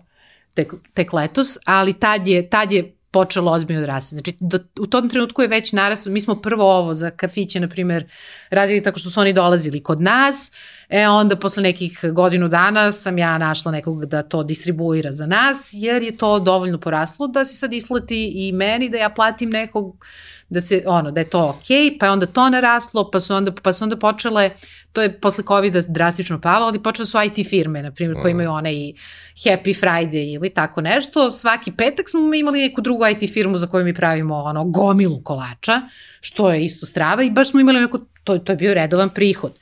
Tek, 0.54 0.72
tek 0.94 1.12
letos, 1.12 1.58
ali 1.64 1.92
tad 1.92 2.28
je, 2.28 2.50
tad 2.50 2.72
je 2.72 2.94
počelo 3.10 3.52
ozbiljno 3.52 3.80
da 3.80 3.86
raste. 3.86 4.16
Znači, 4.16 4.36
do, 4.40 4.58
u 4.80 4.86
tom 4.86 5.08
trenutku 5.08 5.42
je 5.42 5.48
već 5.48 5.72
narastao, 5.72 6.12
mi 6.12 6.20
smo 6.20 6.40
prvo 6.40 6.64
ovo 6.64 6.94
za 6.94 7.10
kafiće, 7.10 7.60
na 7.60 7.68
primjer, 7.68 8.04
radili 8.50 8.82
tako 8.82 8.98
što 8.98 9.10
su 9.10 9.20
oni 9.20 9.32
dolazili 9.32 9.82
kod 9.82 10.00
nas, 10.00 10.52
E 10.88 11.08
onda 11.08 11.36
posle 11.36 11.62
nekih 11.62 12.00
godinu 12.12 12.48
dana 12.48 12.92
sam 12.92 13.18
ja 13.18 13.38
našla 13.38 13.72
nekog 13.72 14.06
da 14.06 14.22
to 14.22 14.42
distribuira 14.42 15.12
za 15.12 15.26
nas, 15.26 15.70
jer 15.72 16.02
je 16.02 16.16
to 16.16 16.40
dovoljno 16.40 16.78
poraslo 16.80 17.26
da 17.26 17.44
se 17.44 17.54
sad 17.54 17.74
isplati 17.74 18.32
i 18.34 18.52
meni 18.52 18.88
da 18.88 18.98
ja 18.98 19.10
platim 19.10 19.50
nekog 19.50 20.04
da 20.48 20.60
se 20.60 20.82
ono 20.86 21.10
da 21.10 21.20
je 21.20 21.30
to 21.30 21.60
okay, 21.60 21.98
pa 21.98 22.06
je 22.06 22.12
onda 22.12 22.26
to 22.26 22.50
naraslo, 22.50 23.10
pa 23.10 23.20
su 23.20 23.34
onda 23.34 23.52
pa 23.62 23.72
su 23.72 23.84
onda 23.84 23.96
počele 23.96 24.50
to 24.92 25.02
je 25.02 25.20
posle 25.20 25.44
covida 25.44 25.80
drastično 25.88 26.40
palo, 26.40 26.66
ali 26.66 26.82
počele 26.82 27.06
su 27.06 27.18
IT 27.22 27.48
firme 27.48 27.82
na 27.82 27.92
primjer 27.92 28.22
koje 28.22 28.30
imaju 28.30 28.50
one 28.50 28.74
i 28.74 28.94
Happy 29.36 29.80
Friday 29.80 30.34
ili 30.34 30.50
tako 30.50 30.80
nešto. 30.80 31.30
Svaki 31.30 31.72
petak 31.72 32.10
smo 32.10 32.34
imali 32.34 32.60
neku 32.60 32.80
drugu 32.80 33.06
IT 33.06 33.32
firmu 33.32 33.56
za 33.56 33.66
koju 33.66 33.84
mi 33.84 33.94
pravimo 33.94 34.36
ono 34.36 34.64
gomilu 34.64 35.22
kolača, 35.22 35.80
što 36.20 36.52
je 36.52 36.64
isto 36.64 36.86
strava 36.86 37.22
i 37.22 37.30
baš 37.30 37.50
smo 37.50 37.60
imali 37.60 37.80
neko 37.80 37.98
to 38.24 38.38
to 38.38 38.52
je 38.52 38.56
bio 38.56 38.74
redovan 38.74 39.08
prihod. 39.08 39.52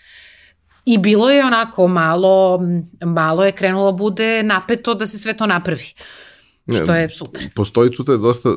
I 0.85 0.99
bilo 0.99 1.31
je 1.31 1.45
onako 1.45 1.89
malo, 1.89 2.61
malo 3.05 3.45
je 3.45 3.53
krenulo 3.53 3.93
da 3.93 3.97
bude 3.97 4.43
napeto 4.43 4.95
da 4.95 5.07
se 5.07 5.19
sve 5.19 5.35
to 5.35 5.47
napravi. 5.47 5.95
Ne, 6.67 6.77
što 6.77 6.95
je 6.95 7.11
super. 7.11 7.49
Postoji 7.55 7.91
tu 7.91 8.05
taj 8.05 8.17
dosta 8.17 8.49
e, 8.49 8.55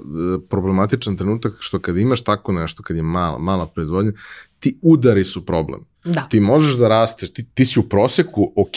problematičan 0.50 1.18
trenutak 1.18 1.54
što 1.60 1.80
kad 1.80 1.98
imaš 1.98 2.24
tako 2.24 2.52
nešto, 2.52 2.84
kad 2.84 2.98
je 2.98 3.04
mala, 3.04 3.40
mala 3.40 3.68
proizvodnja, 3.68 4.12
ti 4.60 4.80
udari 4.82 5.24
su 5.24 5.46
problem. 5.46 5.86
Da. 6.04 6.28
Ti 6.30 6.40
možeš 6.40 6.78
da 6.78 6.88
rasteš, 6.88 7.34
ti, 7.34 7.46
ti 7.54 7.66
si 7.66 7.80
u 7.80 7.84
proseku 7.84 8.54
ok, 8.56 8.76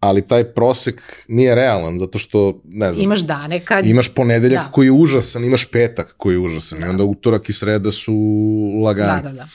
ali 0.00 0.26
taj 0.28 0.44
prosek 0.44 1.02
nije 1.28 1.54
realan, 1.54 1.98
zato 1.98 2.18
što, 2.18 2.60
ne 2.64 2.92
znam... 2.92 3.04
Imaš 3.04 3.20
dane 3.20 3.64
kad... 3.64 3.86
Imaš 3.86 4.14
ponedeljak 4.14 4.64
da. 4.64 4.70
koji 4.70 4.86
je 4.86 4.92
užasan, 4.92 5.44
imaš 5.44 5.70
petak 5.70 6.14
koji 6.16 6.34
je 6.34 6.38
užasan, 6.38 6.78
da. 6.78 6.86
i 6.86 6.88
onda 6.88 7.04
utorak 7.04 7.48
i 7.48 7.52
sreda 7.52 7.92
su 7.92 8.14
lagani. 8.84 9.22
Da, 9.22 9.28
da, 9.28 9.34
da. 9.34 9.48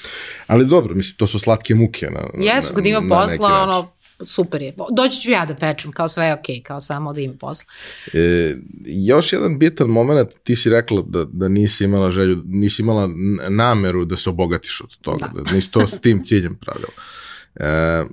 Ali 0.47 0.65
dobro, 0.65 0.95
mislim, 0.95 1.15
to 1.17 1.27
su 1.27 1.39
slatke 1.39 1.75
muke. 1.75 2.07
Na, 2.09 2.43
Jesu, 2.43 2.73
kad 2.73 2.85
ima 2.85 3.01
posla, 3.09 3.63
ono, 3.63 3.91
super 4.25 4.61
je. 4.61 4.73
Doći 4.91 5.21
ću 5.21 5.31
ja 5.31 5.45
da 5.45 5.55
pečem, 5.55 5.91
kao 5.91 6.07
sve 6.09 6.25
je 6.25 6.33
okej, 6.33 6.55
okay, 6.55 6.63
kao 6.63 6.81
samo 6.81 7.13
da 7.13 7.21
ima 7.21 7.33
posla. 7.39 7.65
E, 8.13 8.55
još 8.85 9.33
jedan 9.33 9.59
bitan 9.59 9.87
moment, 9.87 10.29
ti 10.43 10.55
si 10.55 10.69
rekla 10.69 11.03
da, 11.07 11.25
da 11.25 11.47
nisi 11.47 11.83
imala 11.83 12.11
želju, 12.11 12.41
nisi 12.45 12.81
imala 12.81 13.09
nameru 13.49 14.05
da 14.05 14.17
se 14.17 14.29
obogatiš 14.29 14.81
od 14.81 14.97
toga, 15.01 15.31
da, 15.33 15.41
da 15.41 15.51
nisi 15.51 15.71
to 15.71 15.87
s 15.87 16.01
tim 16.01 16.23
ciljem 16.23 16.55
pravila. 16.55 16.91
E, 17.55 18.03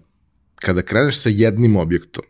kada 0.54 0.82
kreneš 0.82 1.18
sa 1.18 1.28
jednim 1.28 1.76
objektom 1.76 2.24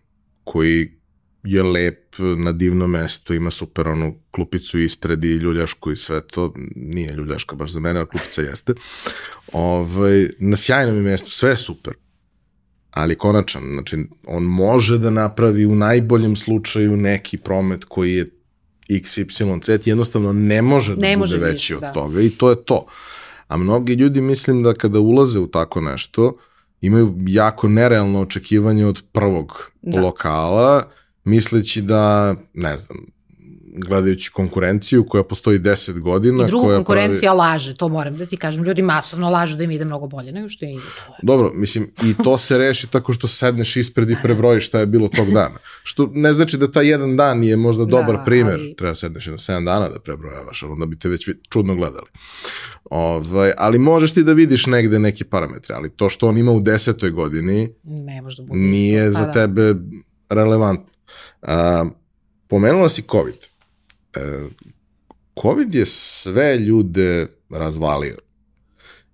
koji 0.44 0.98
je 1.42 1.62
lep 1.62 2.14
na 2.18 2.52
divnom 2.52 2.90
mestu, 2.90 3.34
ima 3.34 3.50
super 3.50 3.88
onu 3.88 4.14
klupicu 4.30 4.78
ispred 4.78 5.24
i 5.24 5.32
ljuljašku 5.32 5.92
i 5.92 5.96
sve 5.96 6.20
to, 6.26 6.52
nije 6.76 7.12
ljuljaška 7.12 7.56
baš 7.56 7.70
za 7.70 7.80
mene, 7.80 7.98
ali 7.98 8.09
klupica 8.09 8.42
jeste. 8.42 8.74
Ovaj, 9.52 10.28
na 10.38 10.56
sjajnom 10.56 10.96
je 10.96 11.02
mestu, 11.02 11.30
sve 11.30 11.50
je 11.50 11.56
super 11.56 11.94
ali 12.90 13.15
konačan, 13.15 13.62
znači 13.73 13.97
on 14.27 14.43
može 14.43 14.98
da 14.98 15.10
napravi 15.10 15.66
u 15.66 15.74
najboljem 15.74 16.36
slučaju 16.36 16.97
neki 16.97 17.36
promet 17.36 17.85
koji 17.85 18.15
je 18.15 18.31
x, 18.89 19.19
y, 19.19 19.27
z, 19.62 19.78
jednostavno 19.85 20.32
ne 20.32 20.62
može 20.62 20.94
da 20.94 21.01
ne 21.01 21.16
bude 21.16 21.19
može 21.19 21.39
veći 21.39 21.74
od 21.74 21.81
da. 21.81 21.93
toga 21.93 22.20
i 22.20 22.31
to 22.31 22.51
je 22.51 22.65
to. 22.65 22.86
A 23.48 23.56
mnogi 23.56 23.94
ljudi 23.94 24.20
mislim 24.20 24.62
da 24.62 24.74
kada 24.74 25.01
ulaze 25.01 25.39
u 25.39 25.47
tako 25.47 25.81
nešto, 25.81 26.36
imaju 26.81 27.15
jako 27.27 27.69
nerealno 27.69 28.23
očekivanje 28.23 28.86
od 28.86 29.02
prvog 29.12 29.70
da. 29.82 30.01
lokala, 30.01 30.82
misleći 31.24 31.82
da, 31.82 32.35
ne 32.55 32.77
znam, 32.77 32.98
gledajući 33.74 34.31
konkurenciju 34.31 35.05
koja 35.05 35.23
postoji 35.23 35.59
10 35.59 36.01
godina. 36.01 36.45
I 36.45 36.47
druga 36.47 36.66
koja 36.66 36.77
konkurencija 36.77 37.32
pravi... 37.32 37.39
laže, 37.39 37.77
to 37.77 37.89
moram 37.89 38.16
da 38.16 38.27
ti 38.27 38.36
kažem. 38.36 38.65
Ljudi 38.65 38.82
masovno 38.82 39.31
lažu 39.31 39.57
da 39.57 39.65
im 39.65 39.70
ide 39.70 39.85
mnogo 39.85 40.07
bolje 40.07 40.32
nego 40.32 40.49
što 40.49 40.65
im 40.65 40.70
ide. 40.70 40.82
Dobro, 41.23 41.53
mislim, 41.55 41.90
i 42.03 42.15
to 42.24 42.39
se 42.39 42.59
reši 42.59 42.86
tako 42.86 43.12
što 43.12 43.28
sedneš 43.28 43.77
ispred 43.77 44.11
i 44.11 44.16
prebrojiš 44.23 44.66
šta 44.66 44.81
je 44.81 44.86
bilo 44.86 45.09
tog 45.09 45.31
dana. 45.31 45.59
Što 45.82 46.11
ne 46.15 46.32
znači 46.32 46.57
da 46.57 46.73
taj 46.73 46.89
jedan 46.89 47.16
dan 47.16 47.45
je 47.45 47.57
možda 47.57 47.85
da, 47.85 47.90
dobar 47.90 48.16
da, 48.16 48.24
primer. 48.24 48.55
Ali... 48.55 48.74
Treba 48.77 48.95
sedneš 48.95 49.27
na 49.27 49.32
7 49.32 49.65
dana 49.65 49.89
da 49.89 50.01
prebrojavaš, 50.01 50.62
onda 50.62 50.86
bi 50.86 50.99
te 50.99 51.09
već 51.09 51.28
čudno 51.51 51.74
gledali. 51.74 52.07
Ovaj, 52.90 53.53
ali 53.59 53.78
možeš 53.78 54.15
ti 54.15 54.24
da 54.24 54.32
vidiš 54.32 54.66
negde 54.66 54.99
neki 54.99 55.24
parametre, 55.24 55.74
ali 55.74 55.90
to 55.90 56.09
što 56.09 56.28
on 56.28 56.39
ima 56.39 56.53
u 56.53 56.61
desetoj 56.61 57.11
godini 57.11 57.70
ne 57.85 58.23
može 58.23 58.43
da 58.43 58.47
bude 58.47 58.61
nije 58.61 59.09
isto, 59.09 59.19
pa 59.19 59.24
za 59.24 59.27
da. 59.27 59.32
tebe 59.32 59.74
relevantno. 60.28 60.93
A, 61.43 61.85
pomenula 62.49 62.89
si 62.89 63.03
COVID. 63.03 63.57
E, 64.14 64.20
COVID 65.43 65.74
je 65.74 65.86
sve 65.86 66.59
ljude 66.59 67.26
razvalio. 67.51 68.16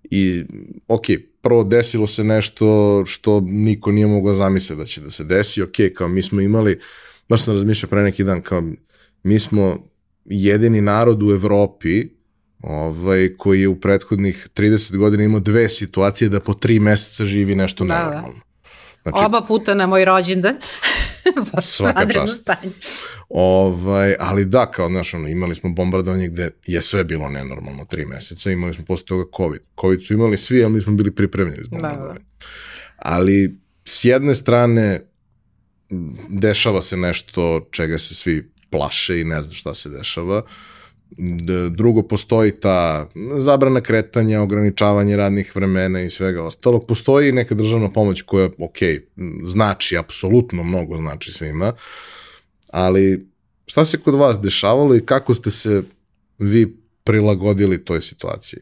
I, 0.03 0.43
ok, 0.87 1.05
prvo 1.41 1.63
desilo 1.63 2.07
se 2.07 2.23
nešto 2.23 3.03
što 3.05 3.39
niko 3.39 3.91
nije 3.91 4.07
mogao 4.07 4.33
zamisliti 4.33 4.79
da 4.79 4.85
će 4.85 5.01
da 5.01 5.11
se 5.11 5.23
desi. 5.23 5.61
Ok, 5.61 5.75
kao 5.95 6.07
mi 6.07 6.21
smo 6.21 6.41
imali, 6.41 6.79
baš 7.29 7.43
sam 7.43 7.53
razmišljao 7.53 7.89
pre 7.89 8.03
neki 8.03 8.23
dan, 8.23 8.41
kao 8.41 8.63
mi 9.23 9.39
smo 9.39 9.87
jedini 10.25 10.81
narod 10.81 11.23
u 11.23 11.31
Evropi 11.31 12.07
ovaj, 12.59 13.33
koji 13.37 13.61
je 13.61 13.67
u 13.67 13.79
prethodnih 13.79 14.47
30 14.55 14.97
godina 14.97 15.23
imao 15.23 15.39
dve 15.39 15.69
situacije 15.69 16.29
da 16.29 16.39
po 16.39 16.53
tri 16.53 16.79
meseca 16.79 17.25
živi 17.25 17.55
nešto 17.55 17.85
da, 17.85 17.93
da. 17.93 18.31
Znači, 19.05 19.25
Oba 19.25 19.41
puta 19.41 19.73
na 19.73 19.87
moj 19.87 20.05
rođendan. 20.05 20.55
Svaka 21.61 22.09
čast. 22.13 22.49
Ovaj, 23.29 24.15
ali 24.19 24.45
da, 24.45 24.71
kao, 24.71 24.89
znaš, 24.89 25.13
ono, 25.13 25.27
imali 25.27 25.55
smo 25.55 25.69
bombardovanje 25.69 26.27
gde 26.27 26.49
je 26.65 26.81
sve 26.81 27.03
bilo 27.03 27.29
nenormalno 27.29 27.85
tri 27.85 28.05
meseca, 28.05 28.51
imali 28.51 28.73
smo 28.73 28.85
posle 28.85 29.05
toga 29.05 29.23
COVID. 29.37 29.61
COVID 29.81 30.05
su 30.05 30.13
imali 30.13 30.37
svi, 30.37 30.63
ali 30.63 30.73
mi 30.73 30.81
smo 30.81 30.93
bili 30.93 31.15
pripremljeni 31.15 31.63
zbog 31.63 31.81
da, 31.81 31.87
da. 31.87 32.15
Ali, 32.97 33.59
s 33.85 34.05
jedne 34.05 34.35
strane, 34.35 34.99
dešava 36.29 36.81
se 36.81 36.97
nešto 36.97 37.67
čega 37.71 37.97
se 37.97 38.15
svi 38.15 38.51
plaše 38.69 39.19
i 39.19 39.23
ne 39.23 39.41
zna 39.41 39.53
šta 39.53 39.73
se 39.73 39.89
dešava. 39.89 40.43
Drugo, 41.71 42.03
postoji 42.03 42.51
ta 42.51 43.09
zabrana 43.37 43.81
kretanja, 43.81 44.41
ograničavanje 44.41 45.17
radnih 45.17 45.55
vremena 45.55 46.01
i 46.01 46.09
svega 46.09 46.43
ostalog. 46.43 46.85
Postoji 46.87 47.31
neka 47.31 47.55
državna 47.55 47.91
pomoć 47.91 48.21
koja, 48.21 48.49
ok, 48.59 48.77
znači, 49.45 49.97
apsolutno 49.97 50.63
mnogo 50.63 50.97
znači 50.97 51.31
svima, 51.31 51.73
ali 52.69 53.27
šta 53.67 53.85
se 53.85 53.97
kod 53.97 54.15
vas 54.15 54.39
dešavalo 54.39 54.95
i 54.95 55.05
kako 55.05 55.33
ste 55.33 55.51
se 55.51 55.83
vi 56.39 56.77
prilagodili 57.03 57.85
toj 57.85 58.01
situaciji? 58.01 58.59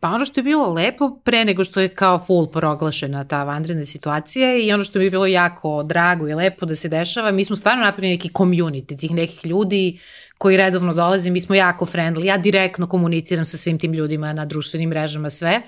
Pa 0.00 0.10
ono 0.10 0.24
što 0.24 0.40
je 0.40 0.44
bilo 0.44 0.72
lepo 0.72 1.20
pre 1.24 1.44
nego 1.44 1.64
što 1.64 1.80
je 1.80 1.88
kao 1.88 2.24
full 2.26 2.46
proglašena 2.46 3.24
ta 3.24 3.44
vanredna 3.44 3.84
situacija 3.84 4.56
i 4.56 4.72
ono 4.72 4.84
što 4.84 4.98
mi 4.98 5.10
bilo 5.10 5.26
jako 5.26 5.82
drago 5.82 6.28
i 6.28 6.34
lepo 6.34 6.66
da 6.66 6.76
se 6.76 6.88
dešava, 6.88 7.30
mi 7.30 7.44
smo 7.44 7.56
stvarno 7.56 7.84
napravili 7.84 8.12
neki 8.12 8.28
community 8.28 8.98
tih 8.98 9.10
nekih 9.10 9.46
ljudi 9.46 9.98
koji 10.44 10.56
redovno 10.56 10.94
dolaze, 10.94 11.30
mi 11.30 11.40
smo 11.40 11.54
jako 11.54 11.86
friendly, 11.86 12.24
ja 12.24 12.36
direktno 12.38 12.86
komuniciram 12.86 13.44
sa 13.44 13.56
svim 13.56 13.78
tim 13.78 13.92
ljudima 13.92 14.32
na 14.32 14.44
društvenim 14.44 14.90
mrežama 14.90 15.30
sve 15.30 15.62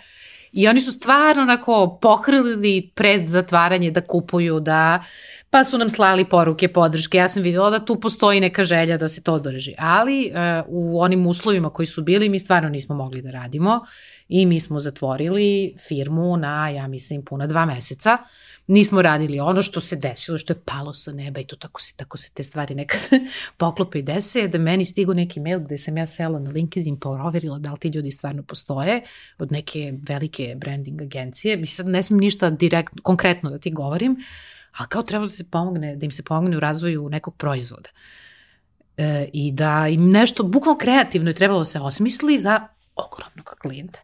i 0.52 0.68
oni 0.68 0.80
su 0.80 0.92
stvarno 0.92 1.42
onako 1.42 1.98
pohrlili 2.02 2.90
pred 2.94 3.28
zatvaranje 3.28 3.90
da 3.90 4.00
kupuju, 4.00 4.60
da 4.60 5.02
pa 5.50 5.64
su 5.64 5.78
nam 5.78 5.90
slali 5.90 6.28
poruke, 6.28 6.68
podrške. 6.68 7.18
Ja 7.18 7.28
sam 7.28 7.42
videla 7.42 7.70
da 7.70 7.84
tu 7.84 8.00
postoji 8.00 8.40
neka 8.40 8.64
želja 8.64 8.96
da 8.96 9.08
se 9.08 9.22
to 9.22 9.32
održi. 9.32 9.74
Ali 9.78 10.30
uh, 10.30 10.64
u 10.68 11.00
onim 11.00 11.26
uslovima 11.26 11.70
koji 11.70 11.86
su 11.86 12.02
bili 12.02 12.28
mi 12.28 12.38
stvarno 12.38 12.68
nismo 12.68 12.94
mogli 12.94 13.22
da 13.22 13.30
radimo 13.30 13.80
i 14.28 14.46
mi 14.46 14.60
smo 14.60 14.78
zatvorili 14.78 15.74
firmu 15.88 16.36
na, 16.36 16.68
ja 16.68 16.88
mislim, 16.88 17.24
puna 17.24 17.46
dva 17.46 17.66
meseca. 17.66 18.18
Nismo 18.66 19.02
radili 19.02 19.40
ono 19.40 19.62
što 19.62 19.80
se 19.80 19.96
desilo, 19.96 20.38
što 20.38 20.52
je 20.52 20.60
palo 20.64 20.94
sa 20.94 21.12
neba 21.12 21.40
i 21.40 21.44
to 21.44 21.56
tako 21.56 21.80
se, 21.80 21.92
tako 21.96 22.16
se 22.16 22.30
te 22.34 22.42
stvari 22.42 22.74
nekad 22.74 23.00
poklope 23.58 23.98
i 23.98 24.02
dese, 24.02 24.48
da 24.48 24.58
meni 24.58 24.84
stigu 24.84 25.14
neki 25.14 25.40
mail 25.40 25.60
gde 25.60 25.78
sam 25.78 25.96
ja 25.96 26.06
sela 26.06 26.38
na 26.38 26.50
LinkedIn 26.50 27.00
proverila 27.00 27.58
da 27.58 27.72
li 27.72 27.78
ti 27.78 27.88
ljudi 27.88 28.10
stvarno 28.10 28.42
postoje 28.42 29.02
od 29.38 29.52
neke 29.52 29.92
velike 30.08 30.54
branding 30.56 31.02
agencije. 31.02 31.56
Mi 31.56 31.66
sad 31.66 31.86
ne 31.86 32.02
smijem 32.02 32.20
ništa 32.20 32.50
direkt, 32.50 32.92
konkretno 33.02 33.50
da 33.50 33.58
ti 33.58 33.70
govorim, 33.70 34.16
ali 34.76 34.88
kao 34.88 35.02
treba 35.02 35.26
da 35.26 35.32
se 35.32 35.50
pomogne, 35.50 35.96
da 35.96 36.04
im 36.04 36.12
se 36.12 36.22
pomogne 36.22 36.56
u 36.56 36.60
razvoju 36.60 37.08
nekog 37.08 37.36
proizvoda. 37.36 37.88
E, 38.96 39.28
I 39.32 39.52
da 39.52 39.88
im 39.88 40.10
nešto 40.10 40.42
bukvalno 40.42 40.78
kreativno 40.78 41.30
je 41.30 41.34
trebalo 41.34 41.58
da 41.58 41.64
se 41.64 41.80
osmisli 41.80 42.38
za 42.38 42.68
ogromnog 42.96 43.56
klijenta. 43.62 43.98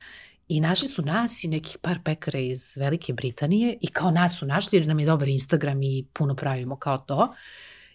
I 0.49 0.61
našli 0.61 0.89
su 0.89 1.03
nas 1.03 1.45
i 1.45 1.49
nekih 1.49 1.79
par 1.83 1.99
pekara 2.05 2.39
iz 2.39 2.77
Velike 2.77 3.13
Britanije 3.13 3.79
i 3.81 3.87
kao 3.87 4.11
nas 4.11 4.39
su 4.39 4.47
našli 4.47 4.79
jer 4.79 4.87
nam 4.87 5.01
je 5.01 5.07
dobar 5.07 5.29
Instagram 5.29 5.83
i 5.83 6.05
puno 6.13 6.35
pravimo 6.35 6.77
kao 6.77 6.99
to. 6.99 7.35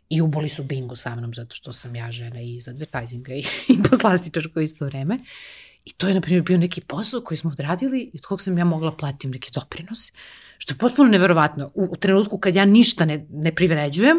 I 0.09 0.21
uboli 0.21 0.49
su 0.49 0.63
bingo 0.63 0.95
sa 0.95 1.15
mnom 1.15 1.33
zato 1.33 1.55
što 1.55 1.71
sam 1.73 1.95
ja 1.95 2.11
žena 2.11 2.41
i 2.41 2.55
iz 2.55 2.67
advertisinga 2.67 3.33
i, 3.33 3.39
i 3.73 3.83
poslastičarka 3.89 4.59
u 4.59 4.63
isto 4.63 4.85
vreme. 4.85 5.19
I 5.85 5.93
to 5.93 6.07
je, 6.07 6.13
na 6.13 6.21
primjer, 6.21 6.43
bio 6.43 6.57
neki 6.57 6.81
posao 6.81 7.21
koji 7.21 7.37
smo 7.37 7.51
odradili 7.51 8.01
i 8.13 8.17
od 8.17 8.25
kog 8.25 8.41
sam 8.41 8.57
ja 8.57 8.65
mogla 8.65 8.91
platim 8.91 9.31
neke 9.31 9.49
doprinose. 9.53 10.11
Što 10.57 10.73
je 10.73 10.77
potpuno 10.77 11.09
neverovatno. 11.09 11.71
U, 11.73 11.87
u 11.91 11.95
trenutku 11.95 12.37
kad 12.37 12.55
ja 12.55 12.65
ništa 12.65 13.05
ne, 13.05 13.25
ne 13.29 13.55
privređujem, 13.55 14.17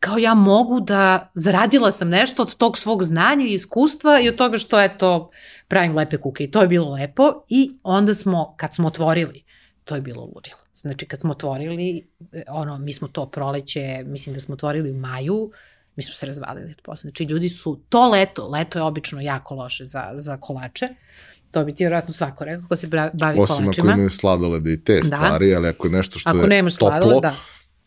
kao 0.00 0.18
ja 0.18 0.34
mogu 0.34 0.80
da 0.80 1.30
zaradila 1.34 1.92
sam 1.92 2.08
nešto 2.08 2.42
od 2.42 2.54
tog 2.54 2.78
svog 2.78 3.04
znanja 3.04 3.44
i 3.44 3.54
iskustva 3.54 4.20
i 4.20 4.28
od 4.28 4.36
toga 4.36 4.58
što 4.58 4.80
je 4.80 4.98
to 4.98 5.30
pravim 5.68 5.96
lepe 5.96 6.16
kuke 6.16 6.44
i 6.44 6.50
to 6.50 6.62
je 6.62 6.68
bilo 6.68 6.92
lepo 6.92 7.44
i 7.48 7.70
onda 7.82 8.14
smo, 8.14 8.54
kad 8.56 8.74
smo 8.74 8.88
otvorili, 8.88 9.44
to 9.84 9.94
je 9.94 10.00
bilo 10.00 10.24
ludilo. 10.24 10.58
Znači 10.74 11.06
kad 11.06 11.20
smo 11.20 11.30
otvorili, 11.30 12.08
e, 12.32 12.42
ono, 12.48 12.78
mi 12.78 12.92
smo 12.92 13.08
to 13.08 13.26
proleće, 13.26 14.02
mislim 14.06 14.34
da 14.34 14.40
smo 14.40 14.54
otvorili 14.54 14.90
u 14.90 14.94
maju, 14.94 15.50
mi 15.96 16.02
smo 16.02 16.14
se 16.14 16.26
razvalili 16.26 16.70
od 16.70 16.80
posle. 16.82 17.00
Znači 17.00 17.24
ljudi 17.24 17.48
su, 17.48 17.80
to 17.88 18.08
leto, 18.08 18.48
leto 18.48 18.78
je 18.78 18.82
obično 18.82 19.20
jako 19.20 19.54
loše 19.54 19.86
za, 19.86 20.10
za 20.14 20.36
kolače, 20.36 20.88
to 21.50 21.64
bi 21.64 21.74
ti 21.74 21.84
vjerojatno 21.84 22.14
svako 22.14 22.44
rekao 22.44 22.68
ko 22.68 22.76
se 22.76 22.86
bavi 22.86 23.40
Osim 23.40 23.56
kolačima. 23.56 23.70
Osim 23.70 23.88
ako 23.88 23.90
imaju 23.90 24.10
sladolede 24.10 24.72
i 24.72 24.84
te 24.84 24.94
da. 24.94 25.04
stvari, 25.04 25.54
ali 25.54 25.68
ako 25.68 25.86
je 25.86 25.92
nešto 25.92 26.18
što 26.18 26.30
ako 26.30 26.38
je 26.38 26.64
toplo, 26.78 27.20
da 27.20 27.34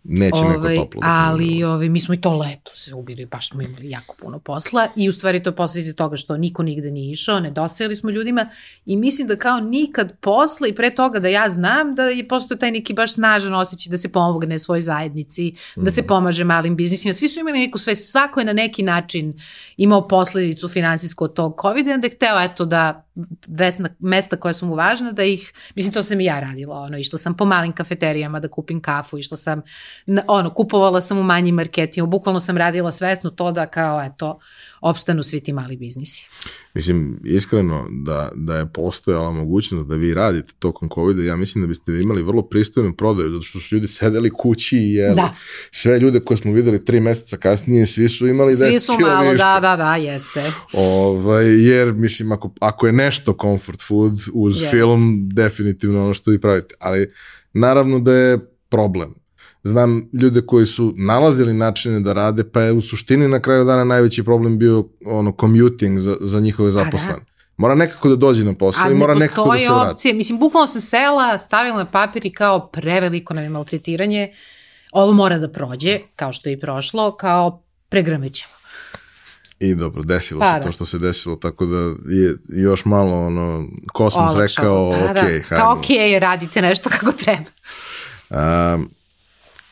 Neće 0.04 0.44
neko 0.46 0.60
ovaj, 0.60 0.76
toplo. 0.76 1.02
Da 1.02 1.08
ali 1.08 1.64
ovaj, 1.64 1.90
mi 1.90 2.00
smo 2.00 2.14
i 2.14 2.22
to 2.22 2.38
leto 2.38 2.72
se 2.74 2.96
ubili, 2.96 3.26
baš 3.26 3.50
smo 3.50 3.62
imali 3.62 3.90
jako 3.90 4.16
puno 4.20 4.40
posla 4.40 4.88
i 4.96 5.10
u 5.10 5.14
stvari 5.14 5.44
to 5.44 5.50
je 5.50 5.56
posljedice 5.56 5.96
toga 5.96 6.16
što 6.18 6.38
niko 6.38 6.64
nigde 6.64 6.92
nije 6.92 7.12
išao, 7.12 7.40
nedostajali 7.40 7.96
smo 7.96 8.10
ljudima 8.10 8.50
i 8.86 8.98
mislim 8.98 9.28
da 9.28 9.36
kao 9.36 9.60
nikad 9.60 10.18
posle 10.20 10.70
i 10.70 10.76
pre 10.76 10.96
toga 10.96 11.20
da 11.20 11.28
ja 11.28 11.50
znam 11.50 11.96
da 11.96 12.04
je 12.04 12.28
postoje 12.28 12.60
taj 12.60 12.72
neki 12.72 12.94
baš 12.94 13.14
snažan 13.14 13.54
osjećaj 13.54 13.92
da 13.92 13.98
se 13.98 14.12
pomogne 14.12 14.60
svoj 14.60 14.82
zajednici, 14.82 15.54
mm. 15.78 15.84
da 15.84 15.92
se 15.92 16.02
mhm. 16.02 16.08
pomaže 16.08 16.44
malim 16.44 16.76
biznisima. 16.76 17.14
Svi 17.14 17.28
su 17.28 17.40
imali 17.40 17.60
neku 17.60 17.78
sve, 17.78 17.96
svako 17.96 18.40
je 18.40 18.46
na 18.46 18.54
neki 18.54 18.84
način 18.84 19.40
imao 19.78 20.08
posledicu 20.08 20.70
finansijsku 20.70 21.24
od 21.24 21.34
tog 21.34 21.62
COVID 21.62 21.88
i 21.88 21.92
onda 21.92 22.08
je 22.08 22.12
hteo 22.12 22.40
eto 22.42 22.66
da 22.66 23.08
vesna, 23.48 23.90
mesta 24.00 24.36
koja 24.36 24.54
su 24.54 24.66
mu 24.66 24.76
važna, 24.76 25.12
da 25.12 25.24
ih, 25.24 25.54
mislim 25.76 25.94
to 25.94 26.04
sam 26.04 26.22
i 26.22 26.26
ja 26.26 26.40
radila, 26.40 26.80
ono, 26.80 26.98
išla 26.98 27.20
sam 27.20 27.38
po 27.38 27.46
malim 27.46 27.74
kafeterijama 27.74 28.40
da 28.40 28.48
kupim 28.48 28.82
kafu, 28.82 29.18
išla 29.18 29.38
sam, 29.38 29.62
ono, 30.28 30.54
kupovala 30.54 31.02
sam 31.02 31.18
u 31.18 31.24
manjim 31.24 31.56
marketima, 31.56 32.08
bukvalno 32.08 32.40
sam 32.40 32.58
radila 32.58 32.92
svesno 32.92 33.30
to 33.30 33.52
da 33.52 33.68
kao, 33.68 34.04
eto, 34.04 34.40
opstanu 34.82 35.24
svi 35.24 35.40
ti 35.40 35.54
mali 35.54 35.78
biznisi. 35.78 36.28
Mislim, 36.74 37.20
iskreno, 37.26 37.88
da, 37.90 38.32
da 38.36 38.58
je 38.58 38.74
postojala 38.74 39.32
mogućnost 39.32 39.88
da 39.88 39.96
vi 39.96 40.14
radite 40.14 40.54
tokom 40.60 40.90
COVID-a, 40.94 41.24
ja 41.24 41.36
mislim 41.36 41.62
da 41.62 41.68
biste 41.68 41.92
imali 41.92 42.24
vrlo 42.24 42.42
pristojnu 42.42 42.94
prodaju, 42.96 43.30
zato 43.30 43.42
što 43.42 43.60
su 43.60 43.76
ljudi 43.76 43.88
sedeli 43.88 44.30
kući 44.30 44.78
i 44.78 44.94
jeli. 44.94 45.16
Da. 45.16 45.36
Sve 45.72 46.00
ljude 46.00 46.20
koje 46.20 46.38
smo 46.38 46.54
videli 46.54 46.86
tri 46.86 47.00
meseca 47.00 47.38
kasnije, 47.38 47.86
svi 47.86 48.10
su 48.10 48.28
imali 48.28 48.54
10 48.54 48.58
kila 48.58 48.72
Svi 48.72 48.80
su 48.80 48.98
malo, 49.00 49.34
da, 49.34 49.60
da, 49.62 49.76
da, 49.76 49.96
jeste. 49.96 50.52
Ovaj, 50.74 51.66
jer, 51.68 51.94
mislim, 51.94 52.32
ako, 52.32 52.52
ako 52.60 52.88
je 52.88 52.94
nešto 52.94 53.38
comfort 53.42 53.82
food 53.88 54.14
uz 54.34 54.62
jeste. 54.62 54.78
film, 54.78 55.30
definitivno 55.30 56.04
ono 56.04 56.14
što 56.14 56.32
vi 56.32 56.42
pravite. 56.42 56.76
Ali, 56.80 57.14
naravno 57.54 58.00
da 58.00 58.14
je 58.14 58.40
problem 58.70 59.21
znam 59.64 60.10
ljude 60.14 60.42
koji 60.42 60.66
su 60.66 60.94
nalazili 60.98 61.54
načine 61.54 62.00
da 62.00 62.14
rade, 62.14 62.44
pa 62.44 62.62
je 62.62 62.72
u 62.72 62.82
suštini 62.82 63.28
na 63.28 63.40
kraju 63.40 63.66
dana 63.66 63.84
najveći 63.84 64.24
problem 64.24 64.58
bio 64.58 64.86
ono 65.06 65.36
commuting 65.40 65.98
za, 65.98 66.18
za 66.22 66.40
njihove 66.40 66.72
zaposlene. 66.72 67.14
Da. 67.14 67.26
Mora 67.58 67.76
nekako 67.76 68.10
da 68.10 68.16
dođe 68.16 68.44
na 68.44 68.54
posao 68.54 68.92
i 68.92 68.96
mora 68.96 69.14
nekako 69.14 69.52
da 69.52 69.60
se 69.60 69.66
vrati. 69.66 69.92
opcije. 69.92 70.14
Mislim, 70.14 70.40
bukvalno 70.40 70.68
sam 70.68 70.82
sela, 70.82 71.38
stavila 71.38 71.78
na 71.78 71.86
papir 71.86 72.26
i 72.26 72.30
kao 72.30 72.68
preveliko 72.68 73.34
nam 73.34 73.44
je 73.44 73.50
maltretiranje. 73.50 74.34
Ovo 74.92 75.14
mora 75.14 75.38
da 75.38 75.50
prođe, 75.50 76.00
kao 76.16 76.34
što 76.34 76.50
je 76.50 76.54
i 76.54 76.60
prošlo, 76.60 77.16
kao 77.18 77.64
pregrmećemo. 77.90 78.54
I 79.60 79.76
dobro, 79.76 80.04
desilo 80.04 80.40
pa, 80.40 80.54
se 80.54 80.60
da. 80.60 80.66
to 80.66 80.72
što 80.72 80.86
se 80.86 81.00
desilo, 81.00 81.36
tako 81.36 81.66
da 81.66 81.78
je 82.14 82.36
još 82.50 82.86
malo 82.86 83.26
ono, 83.26 83.68
kosmos 83.94 84.36
Olakšao, 84.36 84.92
rekao, 84.92 84.92
da, 84.92 85.06
ok, 85.06 85.14
da. 85.14 85.22
hajde. 85.22 85.44
Kao 85.50 85.74
ok, 85.74 85.86
radite 86.20 86.62
nešto 86.62 86.90
kako 86.90 87.12
treba. 87.12 87.44
Um, 88.30 88.90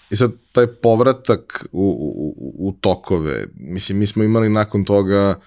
I 0.09 0.15
sad 0.15 0.31
taj 0.51 0.67
povratak 0.67 1.65
u, 1.71 1.81
u, 1.81 2.67
u 2.67 2.71
tokove, 2.71 3.45
mislim, 3.55 3.97
mi 3.97 4.05
smo 4.05 4.23
imali 4.23 4.49
nakon 4.49 4.85
toga, 4.85 5.39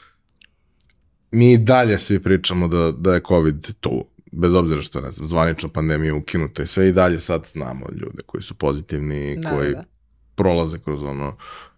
mi 1.31 1.53
i 1.53 1.59
dalje 1.59 1.99
svi 1.99 2.23
pričamo 2.23 2.69
da, 2.69 2.93
da 2.93 3.15
je 3.15 3.23
COVID 3.29 3.69
tu, 3.81 4.05
bez 4.33 4.55
obzira 4.55 4.83
što 4.83 4.99
je, 4.99 5.03
ne 5.03 5.11
znam, 5.11 5.27
zvanično 5.27 5.69
pandemija 5.69 6.15
ukinuta 6.15 6.63
i 6.63 6.67
sve 6.67 6.89
i 6.89 6.93
dalje 6.93 7.21
sad 7.21 7.47
znamo 7.47 7.87
ljude 7.93 8.23
koji 8.27 8.43
su 8.43 8.55
pozitivni, 8.55 9.37
da, 9.37 9.51
koji 9.51 9.73
da. 9.73 9.85
prolaze 10.35 10.79
kroz 10.79 11.03
ono, 11.03 11.37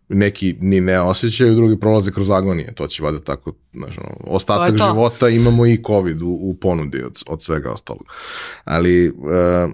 neki 0.08 0.56
ni 0.60 0.80
ne 0.80 1.00
osjećaju, 1.00 1.54
drugi 1.54 1.80
prolaze 1.80 2.12
kroz 2.12 2.30
agonije, 2.30 2.74
to 2.74 2.86
će 2.86 3.02
vada 3.02 3.20
tako, 3.20 3.52
znaš, 3.72 3.98
ono, 3.98 4.16
ostatak 4.20 4.76
života 4.76 5.28
imamo 5.28 5.66
i 5.66 5.82
COVID 5.86 6.22
u, 6.22 6.28
u 6.28 6.56
ponudi 6.60 7.02
od, 7.02 7.22
od 7.26 7.42
svega 7.42 7.72
ostalog. 7.72 8.04
Ali, 8.64 9.08
uh, 9.08 9.70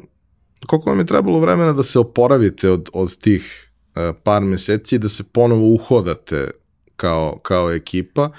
koliko 0.67 0.91
vam 0.91 0.99
je 0.99 1.07
trebalo 1.07 1.41
vremena 1.41 1.73
da 1.73 1.83
se 1.83 1.99
oporavite 1.99 2.71
od, 2.71 2.89
od 2.93 3.17
tih 3.17 3.71
uh, 3.95 4.17
par 4.23 4.43
meseci 4.43 4.95
i 4.95 4.99
da 4.99 5.09
se 5.09 5.25
ponovo 5.25 5.75
uhodate 5.75 6.51
kao, 6.97 7.39
kao 7.43 7.73
ekipa 7.73 8.31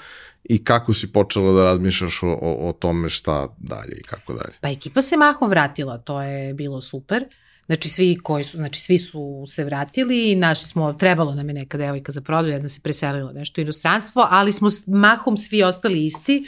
i 0.44 0.64
kako 0.64 0.94
si 0.94 1.12
počela 1.12 1.52
da 1.52 1.64
razmišljaš 1.64 2.22
o, 2.22 2.26
o, 2.26 2.68
o 2.68 2.72
tome 2.72 3.08
šta 3.08 3.48
dalje 3.58 3.96
i 3.96 4.02
kako 4.02 4.32
dalje? 4.32 4.54
Pa 4.60 4.70
ekipa 4.70 5.02
se 5.02 5.16
mahom 5.16 5.50
vratila, 5.50 5.98
to 5.98 6.22
je 6.22 6.54
bilo 6.54 6.80
super. 6.80 7.24
Znači 7.66 7.88
svi 7.88 8.18
koji 8.22 8.44
su, 8.44 8.56
znači 8.56 8.80
svi 8.80 8.98
su 8.98 9.44
se 9.48 9.64
vratili 9.64 10.32
i 10.32 10.36
naši 10.36 10.66
smo, 10.66 10.92
trebalo 10.92 11.34
nam 11.34 11.48
je 11.48 11.54
neka 11.54 11.78
devojka 11.78 12.12
za 12.12 12.20
prodaju, 12.20 12.52
jedna 12.52 12.68
se 12.68 12.80
preselila 12.80 13.32
nešto 13.32 13.60
u 13.60 13.62
inostranstvo, 13.62 14.26
ali 14.30 14.52
smo 14.52 14.68
mahom 14.86 15.36
svi 15.36 15.62
ostali 15.62 16.06
isti. 16.06 16.44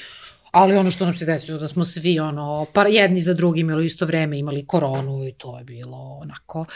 Ali 0.54 0.76
ono 0.76 0.90
što 0.90 1.04
nam 1.04 1.14
se 1.14 1.24
desilo 1.24 1.58
da 1.58 1.68
smo 1.68 1.84
svi 1.84 2.20
ono, 2.20 2.66
pa 2.72 2.86
jedni 2.86 3.20
za 3.20 3.34
drugim 3.34 3.70
ili 3.70 3.84
isto 3.84 4.06
vreme 4.06 4.38
imali 4.38 4.66
koronu 4.66 5.26
i 5.28 5.32
to 5.32 5.58
je 5.58 5.64
bilo 5.64 6.18
onako. 6.22 6.66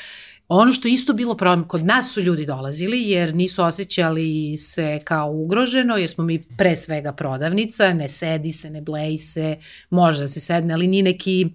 Ono 0.48 0.72
što 0.72 0.88
isto 0.88 1.12
bilo 1.12 1.36
problem, 1.36 1.68
kod 1.68 1.84
nas 1.86 2.14
su 2.14 2.20
ljudi 2.20 2.46
dolazili 2.46 3.02
jer 3.02 3.34
nisu 3.34 3.64
osjećali 3.64 4.56
se 4.56 5.00
kao 5.04 5.30
ugroženo, 5.30 5.96
jer 5.96 6.10
smo 6.10 6.24
mi 6.24 6.42
pre 6.56 6.76
svega 6.76 7.12
prodavnica, 7.12 7.92
ne 7.92 8.08
sedi 8.08 8.52
se, 8.52 8.70
ne 8.70 8.80
bleji 8.80 9.18
se, 9.18 9.56
može 9.90 10.20
da 10.20 10.28
se 10.28 10.40
sedne, 10.40 10.74
ali 10.74 10.86
ni 10.86 11.02
neki 11.02 11.46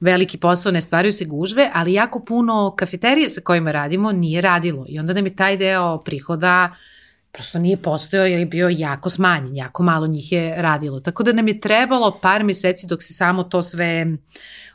veliki 0.00 0.38
posao, 0.38 0.72
ne 0.72 0.82
stvaraju 0.82 1.12
se 1.12 1.24
gužve, 1.24 1.70
ali 1.74 1.92
jako 1.92 2.24
puno 2.24 2.74
kafeterije 2.76 3.28
sa 3.28 3.40
kojima 3.40 3.72
radimo 3.72 4.12
nije 4.12 4.40
radilo 4.40 4.86
i 4.88 4.98
onda 4.98 5.12
nam 5.12 5.26
je 5.26 5.36
taj 5.36 5.56
deo 5.56 6.00
prihoda 6.04 6.70
uh, 6.70 6.91
prosto 7.32 7.58
nije 7.58 7.76
postojao 7.76 8.26
je 8.26 8.46
bio 8.46 8.68
jako 8.68 9.10
smanjen, 9.10 9.56
jako 9.56 9.82
malo 9.82 10.06
njih 10.06 10.32
je 10.32 10.62
radilo. 10.62 11.00
Tako 11.00 11.22
da 11.22 11.32
nam 11.32 11.48
je 11.48 11.60
trebalo 11.60 12.18
par 12.22 12.44
meseci 12.44 12.86
dok 12.86 13.02
se 13.02 13.14
samo 13.14 13.42
to 13.42 13.62
sve 13.62 14.06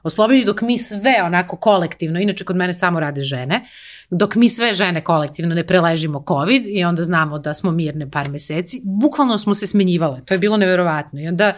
oslobodi, 0.03 0.45
dok 0.45 0.61
mi 0.61 0.77
sve 0.77 1.21
onako 1.25 1.57
kolektivno, 1.57 2.19
inače 2.19 2.43
kod 2.43 2.55
mene 2.55 2.73
samo 2.73 2.99
rade 2.99 3.21
žene, 3.21 3.65
dok 4.09 4.35
mi 4.35 4.49
sve 4.49 4.73
žene 4.73 5.03
kolektivno 5.03 5.55
ne 5.55 5.67
preležimo 5.67 6.23
COVID 6.27 6.63
i 6.67 6.83
onda 6.83 7.03
znamo 7.03 7.39
da 7.39 7.53
smo 7.53 7.71
mirne 7.71 8.11
par 8.11 8.29
meseci, 8.29 8.81
bukvalno 8.83 9.37
smo 9.37 9.53
se 9.53 9.67
smenjivale, 9.67 10.21
to 10.25 10.33
je 10.33 10.37
bilo 10.37 10.57
neverovatno 10.57 11.21
i 11.21 11.27
onda 11.27 11.53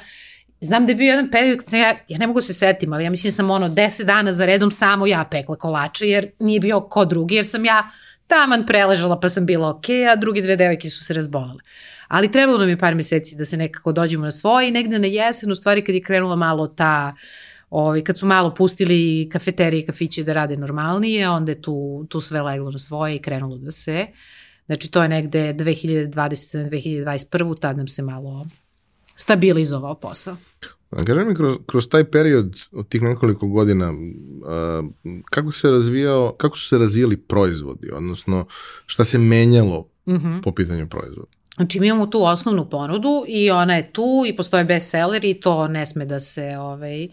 Znam 0.61 0.85
da 0.85 0.91
je 0.91 0.95
bio 0.95 1.09
jedan 1.09 1.31
period 1.31 1.59
kad 1.59 1.73
ja, 1.73 1.95
ja 2.07 2.17
ne 2.17 2.27
mogu 2.27 2.41
se 2.41 2.53
setim, 2.53 2.93
ali 2.93 3.03
ja 3.03 3.09
mislim 3.09 3.29
da 3.31 3.35
sam 3.35 3.51
ono 3.51 3.69
10 3.69 4.03
dana 4.03 4.31
za 4.31 4.45
redom 4.45 4.71
samo 4.71 5.07
ja 5.07 5.27
pekla 5.31 5.55
kolače, 5.55 6.07
jer 6.07 6.31
nije 6.39 6.59
bio 6.59 6.81
ko 6.81 7.05
drugi, 7.05 7.35
jer 7.35 7.45
sam 7.45 7.65
ja 7.65 7.89
taman 8.29 8.65
preležala 8.65 9.19
pa 9.19 9.29
sam 9.29 9.45
bila 9.45 9.69
ok, 9.69 9.89
a 10.11 10.15
drugi 10.15 10.41
dve 10.41 10.55
devojke 10.55 10.89
su 10.89 11.03
se 11.05 11.13
razbolale. 11.13 11.61
Ali 12.07 12.31
trebalo 12.31 12.57
nam 12.57 12.69
je 12.69 12.77
par 12.77 12.95
meseci 12.95 13.35
da 13.35 13.45
se 13.45 13.57
nekako 13.57 13.91
dođemo 13.91 14.25
na 14.25 14.31
svoje 14.31 14.67
i 14.67 14.71
negde 14.71 14.99
na 14.99 15.07
jesen, 15.07 15.51
u 15.51 15.55
stvari 15.55 15.83
kad 15.83 15.95
je 15.95 16.01
krenula 16.01 16.35
malo 16.35 16.67
ta, 16.67 17.15
ovaj, 17.69 18.03
kad 18.03 18.17
su 18.17 18.25
malo 18.25 18.53
pustili 18.53 19.29
kafeterije 19.31 19.81
i 19.81 19.85
kafiće 19.85 20.23
da 20.23 20.33
rade 20.33 20.57
normalnije, 20.57 21.29
onda 21.29 21.51
je 21.51 21.61
tu, 21.61 22.05
tu 22.09 22.21
sve 22.21 22.41
leglo 22.41 22.71
na 22.71 22.77
svoje 22.77 23.15
i 23.15 23.21
krenulo 23.21 23.57
da 23.57 23.71
se. 23.71 24.07
Znači 24.65 24.91
to 24.91 25.03
je 25.03 25.09
negde 25.09 25.53
2020. 25.53 26.63
na 26.63 26.69
2021. 26.69 27.59
tad 27.59 27.77
nam 27.77 27.87
se 27.87 28.01
malo 28.01 28.47
stabilizovao 29.15 29.95
posao. 29.95 30.37
A 30.89 31.05
kaži 31.05 31.25
mi, 31.25 31.35
kroz, 31.35 31.57
kroz 31.65 31.89
taj 31.89 32.03
period 32.03 32.55
od 32.71 32.89
tih 32.89 33.01
nekoliko 33.01 33.47
godina, 33.47 33.91
uh, 33.91 34.85
kako, 35.29 35.51
se 35.51 35.71
razvijao, 35.71 36.33
kako 36.37 36.57
su 36.57 36.67
se 36.67 36.77
razvijali 36.77 37.17
proizvodi, 37.17 37.91
odnosno 37.91 38.45
šta 38.85 39.03
se 39.03 39.17
menjalo 39.17 39.89
mm 40.05 40.13
-hmm. 40.13 40.43
po 40.43 40.51
pitanju 40.51 40.87
proizvoda? 40.89 41.31
Znači 41.55 41.79
mi 41.79 41.87
imamo 41.87 42.07
tu 42.07 42.23
osnovnu 42.23 42.69
ponudu 42.69 43.25
i 43.27 43.51
ona 43.51 43.75
je 43.75 43.91
tu 43.93 44.23
i 44.27 44.35
postoje 44.35 44.63
bestseller 44.63 45.25
i 45.25 45.33
to 45.33 45.67
ne 45.67 45.85
sme 45.85 46.05
da 46.05 46.19
se 46.19 46.57
ovaj, 46.57 47.07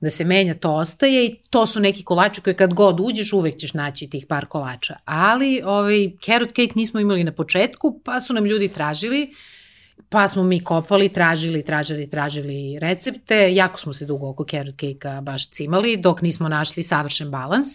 da 0.00 0.10
se 0.10 0.24
menja, 0.24 0.54
to 0.54 0.74
ostaje 0.74 1.26
i 1.26 1.36
to 1.50 1.66
su 1.66 1.80
neki 1.80 2.04
kolači 2.04 2.40
koje 2.40 2.54
kad 2.54 2.74
god 2.74 3.00
uđeš 3.00 3.32
uvek 3.32 3.56
ćeš 3.56 3.74
naći 3.74 4.10
tih 4.10 4.26
par 4.26 4.46
kolača. 4.46 4.96
Ali 5.04 5.62
ovaj, 5.64 6.10
carrot 6.24 6.48
cake 6.48 6.72
nismo 6.74 7.00
imali 7.00 7.24
na 7.24 7.32
početku 7.32 8.00
pa 8.04 8.20
su 8.20 8.32
nam 8.32 8.46
ljudi 8.46 8.68
tražili 8.68 9.22
uh, 9.22 9.36
Pa 10.08 10.28
smo 10.28 10.42
mi 10.42 10.64
kopali, 10.64 11.08
tražili, 11.08 11.64
tražili, 11.64 12.10
tražili 12.10 12.78
recepte. 12.78 13.54
Jako 13.54 13.80
smo 13.80 13.92
se 13.92 14.06
dugo 14.06 14.28
oko 14.28 14.44
carrot 14.44 14.74
cake-a 14.80 15.20
baš 15.20 15.50
cimali, 15.50 15.96
dok 15.96 16.22
nismo 16.22 16.48
našli 16.48 16.82
savršen 16.82 17.30
balans. 17.30 17.68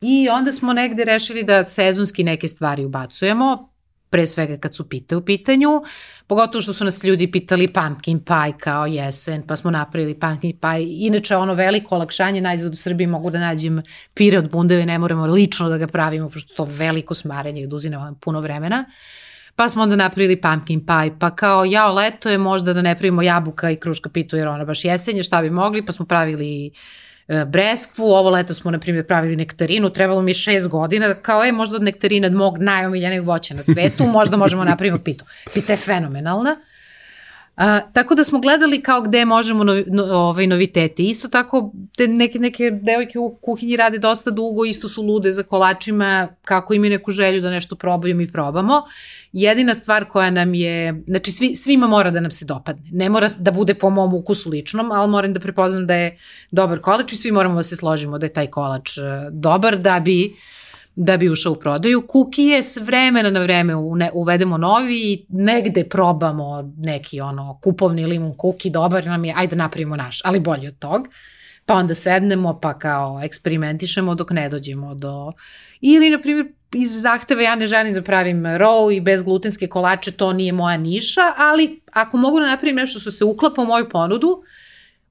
I 0.00 0.28
onda 0.28 0.52
smo 0.52 0.72
negde 0.72 1.04
rešili 1.04 1.42
da 1.42 1.64
sezonski 1.64 2.24
neke 2.24 2.48
stvari 2.48 2.84
ubacujemo, 2.84 3.68
pre 4.10 4.26
svega 4.26 4.56
kad 4.56 4.74
su 4.74 4.88
pite 4.88 5.16
u 5.16 5.24
pitanju, 5.24 5.82
pogotovo 6.26 6.62
što 6.62 6.72
su 6.72 6.84
nas 6.84 7.04
ljudi 7.04 7.30
pitali 7.30 7.68
pumpkin 7.68 8.20
pie 8.24 8.52
kao 8.58 8.86
jesen, 8.86 9.42
pa 9.46 9.56
smo 9.56 9.70
napravili 9.70 10.14
pumpkin 10.14 10.58
pie. 10.60 11.06
Inače, 11.06 11.36
ono 11.36 11.54
veliko 11.54 11.94
olakšanje 11.94 12.40
najzad 12.40 12.72
u 12.72 12.76
Srbiji 12.76 13.06
mogu 13.06 13.30
da 13.30 13.38
nađem 13.38 13.82
pire 14.14 14.38
od 14.38 14.50
bundeve, 14.50 14.86
ne 14.86 14.98
moramo 14.98 15.26
lično 15.26 15.68
da 15.68 15.78
ga 15.78 15.86
pravimo, 15.86 16.30
pošto 16.30 16.54
to 16.54 16.64
veliko 16.64 17.14
smarenje 17.14 17.66
da 17.66 17.76
uzine 17.76 17.98
puno 18.20 18.40
vremena. 18.40 18.84
Uh, 18.88 18.94
Pa 19.58 19.68
smo 19.68 19.82
onda 19.82 19.96
napravili 19.96 20.40
pumpkin 20.40 20.86
pie, 20.86 21.18
pa 21.18 21.30
kao 21.30 21.64
jao 21.64 21.94
leto 21.94 22.30
je 22.30 22.38
možda 22.38 22.72
da 22.72 22.82
ne 22.82 22.94
pravimo 22.94 23.22
jabuka 23.22 23.70
i 23.70 23.76
kruška 23.76 24.08
pitu 24.08 24.36
jer 24.36 24.48
ona 24.48 24.64
baš 24.64 24.84
jesenje, 24.84 25.22
šta 25.22 25.42
bi 25.42 25.50
mogli, 25.50 25.86
pa 25.86 25.92
smo 25.92 26.06
pravili 26.06 26.70
e, 27.28 27.44
breskvu, 27.44 28.04
ovo 28.04 28.30
leto 28.30 28.54
smo, 28.54 28.70
na 28.70 28.78
primjer, 28.78 29.06
pravili 29.06 29.36
nektarinu, 29.36 29.90
trebalo 29.90 30.22
mi 30.22 30.30
je 30.30 30.34
šest 30.34 30.68
godina, 30.68 31.14
kao 31.14 31.44
je 31.44 31.52
možda 31.52 31.78
nektarina 31.78 32.26
od 32.26 32.32
mog 32.32 32.58
najomiljenijeg 32.58 33.24
voća 33.24 33.54
na 33.54 33.62
svetu, 33.62 34.06
možda 34.18 34.36
možemo 34.36 34.64
napraviti 34.64 35.04
pitu. 35.04 35.24
Pita 35.54 35.72
je 35.72 35.76
fenomenalna. 35.76 36.56
A, 37.58 37.80
tako 37.92 38.14
da 38.14 38.24
smo 38.24 38.40
gledali 38.40 38.82
kao 38.82 39.00
gde 39.00 39.24
možemo 39.24 39.64
novi, 39.64 39.84
no, 39.86 40.04
ovaj, 40.04 40.46
noviteti. 40.46 41.06
Isto 41.06 41.28
tako, 41.28 41.72
te 41.96 42.08
neke, 42.08 42.38
neke 42.38 42.70
devojke 42.70 43.18
u 43.18 43.34
kuhinji 43.34 43.76
rade 43.76 43.98
dosta 43.98 44.30
dugo, 44.30 44.64
isto 44.64 44.88
su 44.88 45.02
lude 45.02 45.32
za 45.32 45.42
kolačima, 45.42 46.28
kako 46.44 46.74
imaju 46.74 46.90
neku 46.90 47.12
želju 47.12 47.40
da 47.40 47.50
nešto 47.50 47.76
probaju, 47.76 48.16
mi 48.16 48.32
probamo. 48.32 48.82
Jedina 49.32 49.74
stvar 49.74 50.04
koja 50.04 50.30
nam 50.30 50.54
je, 50.54 51.02
znači 51.06 51.32
svi, 51.32 51.56
svima 51.56 51.86
mora 51.86 52.10
da 52.10 52.20
nam 52.20 52.30
se 52.30 52.44
dopadne. 52.44 52.90
Ne 52.92 53.08
mora 53.08 53.28
da 53.38 53.50
bude 53.50 53.74
po 53.74 53.90
mom 53.90 54.14
ukusu 54.14 54.50
ličnom, 54.50 54.92
ali 54.92 55.10
moram 55.10 55.32
da 55.32 55.40
prepoznam 55.40 55.86
da 55.86 55.94
je 55.94 56.18
dobar 56.50 56.80
kolač 56.80 57.12
i 57.12 57.16
svi 57.16 57.32
moramo 57.32 57.56
da 57.56 57.62
se 57.62 57.76
složimo 57.76 58.18
da 58.18 58.26
je 58.26 58.32
taj 58.32 58.46
kolač 58.46 58.98
e, 58.98 59.02
dobar 59.30 59.78
da 59.78 60.00
bi 60.00 60.26
uh, 60.26 60.57
da 61.00 61.16
bi 61.16 61.28
ušao 61.28 61.52
u 61.52 61.56
prodaju. 61.56 62.06
Kukije 62.06 62.62
s 62.62 62.76
vremena 62.76 63.30
na 63.30 63.40
vreme 63.40 63.74
uvedemo 64.12 64.58
novi 64.58 65.12
i 65.12 65.26
negde 65.28 65.84
probamo 65.84 66.72
neki 66.78 67.20
ono 67.20 67.58
kupovni 67.62 68.06
limun 68.06 68.34
kuki, 68.36 68.70
dobar 68.70 69.06
nam 69.06 69.24
je, 69.24 69.34
ajde 69.36 69.56
napravimo 69.56 69.96
naš, 69.96 70.20
ali 70.24 70.40
bolji 70.40 70.68
od 70.68 70.78
tog. 70.78 71.08
Pa 71.66 71.74
onda 71.74 71.94
sednemo 71.94 72.58
pa 72.60 72.78
kao 72.78 73.20
eksperimentišemo 73.24 74.14
dok 74.14 74.30
ne 74.30 74.48
dođemo 74.48 74.94
do... 74.94 75.32
Ili, 75.80 76.10
na 76.10 76.20
primjer, 76.20 76.46
iz 76.74 77.02
zahteva 77.02 77.42
ja 77.42 77.54
ne 77.54 77.66
želim 77.66 77.94
da 77.94 78.02
pravim 78.02 78.42
row 78.42 78.96
i 78.96 79.00
bezglutenske 79.00 79.66
kolače, 79.66 80.12
to 80.12 80.32
nije 80.32 80.52
moja 80.52 80.76
niša, 80.76 81.32
ali 81.36 81.80
ako 81.92 82.16
mogu 82.16 82.40
da 82.40 82.46
napravim 82.46 82.76
nešto 82.76 82.98
što 82.98 83.10
se 83.10 83.24
uklapa 83.24 83.62
u 83.62 83.66
moju 83.66 83.88
ponudu, 83.88 84.42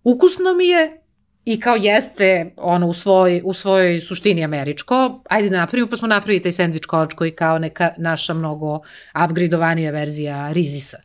ukusno 0.03 0.53
mi 0.53 0.67
je, 0.67 1.01
i 1.47 1.59
kao 1.59 1.75
jeste 1.75 2.51
ono 2.57 2.87
u, 2.87 2.93
svoj, 2.93 3.41
u 3.45 3.53
svojoj 3.53 4.01
suštini 4.01 4.43
američko, 4.43 5.23
ajde 5.29 5.49
da 5.49 5.57
napravimo, 5.57 5.89
pa 5.89 5.95
smo 5.95 6.07
napravili 6.07 6.41
taj 6.43 6.51
sandvič 6.51 6.85
kolač 6.85 7.13
koji 7.13 7.31
kao 7.31 7.59
neka 7.59 7.89
naša 7.97 8.33
mnogo 8.33 8.79
upgradeovanija 9.25 9.91
verzija 9.91 10.51
rizisa. 10.51 10.97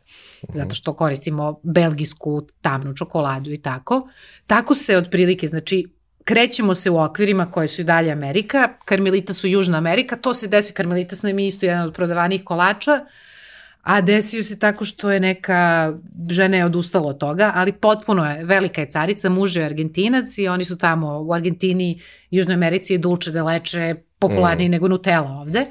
Mhm. 0.43 0.53
Zato 0.57 0.75
što 0.75 0.93
koristimo 0.93 1.59
belgijsku 1.63 2.41
tamnu 2.61 2.93
čokoladu 2.95 3.51
i 3.51 3.61
tako. 3.61 4.09
Tako 4.47 4.75
se 4.75 4.97
otprilike, 4.97 5.47
znači, 5.47 5.85
krećemo 6.23 6.75
se 6.75 6.89
u 6.89 6.99
okvirima 6.99 7.51
koje 7.51 7.67
su 7.67 7.81
i 7.81 7.85
dalje 7.85 8.11
Amerika, 8.11 8.77
karmelita 8.85 9.33
su 9.33 9.47
Južna 9.47 9.77
Amerika, 9.77 10.15
to 10.15 10.33
se 10.33 10.47
desi, 10.47 10.73
karmelitas 10.73 11.23
nam 11.23 11.39
je 11.39 11.47
isto 11.47 11.65
jedan 11.65 11.87
od 11.87 11.93
prodavanijih 11.93 12.43
kolača, 12.43 12.93
uh, 12.93 13.07
a 13.83 14.01
desio 14.01 14.43
se 14.43 14.59
tako 14.59 14.85
što 14.85 15.11
je 15.11 15.19
neka 15.19 15.93
žena 16.29 16.57
je 16.57 16.65
odustala 16.65 17.07
od 17.07 17.17
toga, 17.17 17.51
ali 17.55 17.71
potpuno 17.71 18.25
je, 18.25 18.45
velika 18.45 18.81
je 18.81 18.89
carica, 18.89 19.29
muž 19.29 19.55
je 19.55 19.65
argentinac 19.65 20.37
i 20.37 20.47
oni 20.47 20.65
su 20.65 20.77
tamo 20.77 21.19
u 21.19 21.33
Argentini, 21.33 22.01
Južnoj 22.31 22.53
Americi 22.53 22.93
je 22.93 22.97
dulče 22.97 23.31
de 23.31 23.41
leče 23.41 23.95
popularniji 24.19 24.69
mm. 24.69 24.71
nego 24.71 24.87
Nutella 24.87 25.31
ovde. 25.31 25.65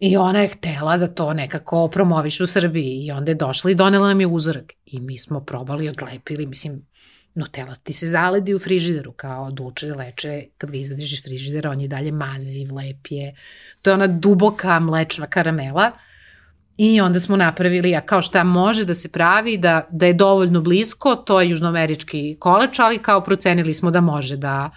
I 0.00 0.16
ona 0.16 0.40
je 0.40 0.48
htela 0.48 0.96
da 0.98 1.06
to 1.06 1.34
nekako 1.34 1.88
promoviš 1.88 2.40
u 2.40 2.46
Srbiji 2.46 3.06
i 3.06 3.10
onda 3.10 3.30
je 3.30 3.34
došla 3.34 3.70
i 3.70 3.74
donela 3.74 4.08
nam 4.08 4.20
je 4.20 4.26
uzorak. 4.26 4.72
I 4.86 5.00
mi 5.00 5.18
smo 5.18 5.40
probali, 5.40 5.88
odlepili, 5.88 6.46
mislim, 6.46 6.86
Nutella 7.34 7.74
ti 7.74 7.92
se 7.92 8.06
zaledi 8.06 8.54
u 8.54 8.58
frižideru 8.58 9.12
kao 9.12 9.50
duče, 9.50 9.94
leče, 9.94 10.42
kad 10.58 10.70
ga 10.70 10.78
izvadiš 10.78 11.12
iz 11.12 11.22
frižidera, 11.24 11.70
on 11.70 11.80
je 11.80 11.88
dalje 11.88 12.12
maziv, 12.12 12.74
lep 12.74 13.10
je. 13.10 13.34
To 13.82 13.90
je 13.90 13.94
ona 13.94 14.06
duboka 14.06 14.80
mlečna 14.80 15.26
karamela 15.26 15.92
I 16.78 17.00
onda 17.00 17.20
smo 17.20 17.36
napravili, 17.36 17.94
a 17.96 18.00
kao 18.00 18.22
šta 18.22 18.44
može 18.44 18.84
da 18.84 18.94
se 18.94 19.08
pravi, 19.08 19.56
da, 19.58 19.86
da 19.90 20.06
je 20.06 20.12
dovoljno 20.12 20.60
blisko, 20.60 21.16
to 21.16 21.40
je 21.40 21.50
južnoamerički 21.50 22.36
kolač, 22.40 22.78
ali 22.78 22.98
kao 22.98 23.20
procenili 23.20 23.74
smo 23.74 23.90
da 23.90 24.00
može 24.00 24.36
da, 24.36 24.70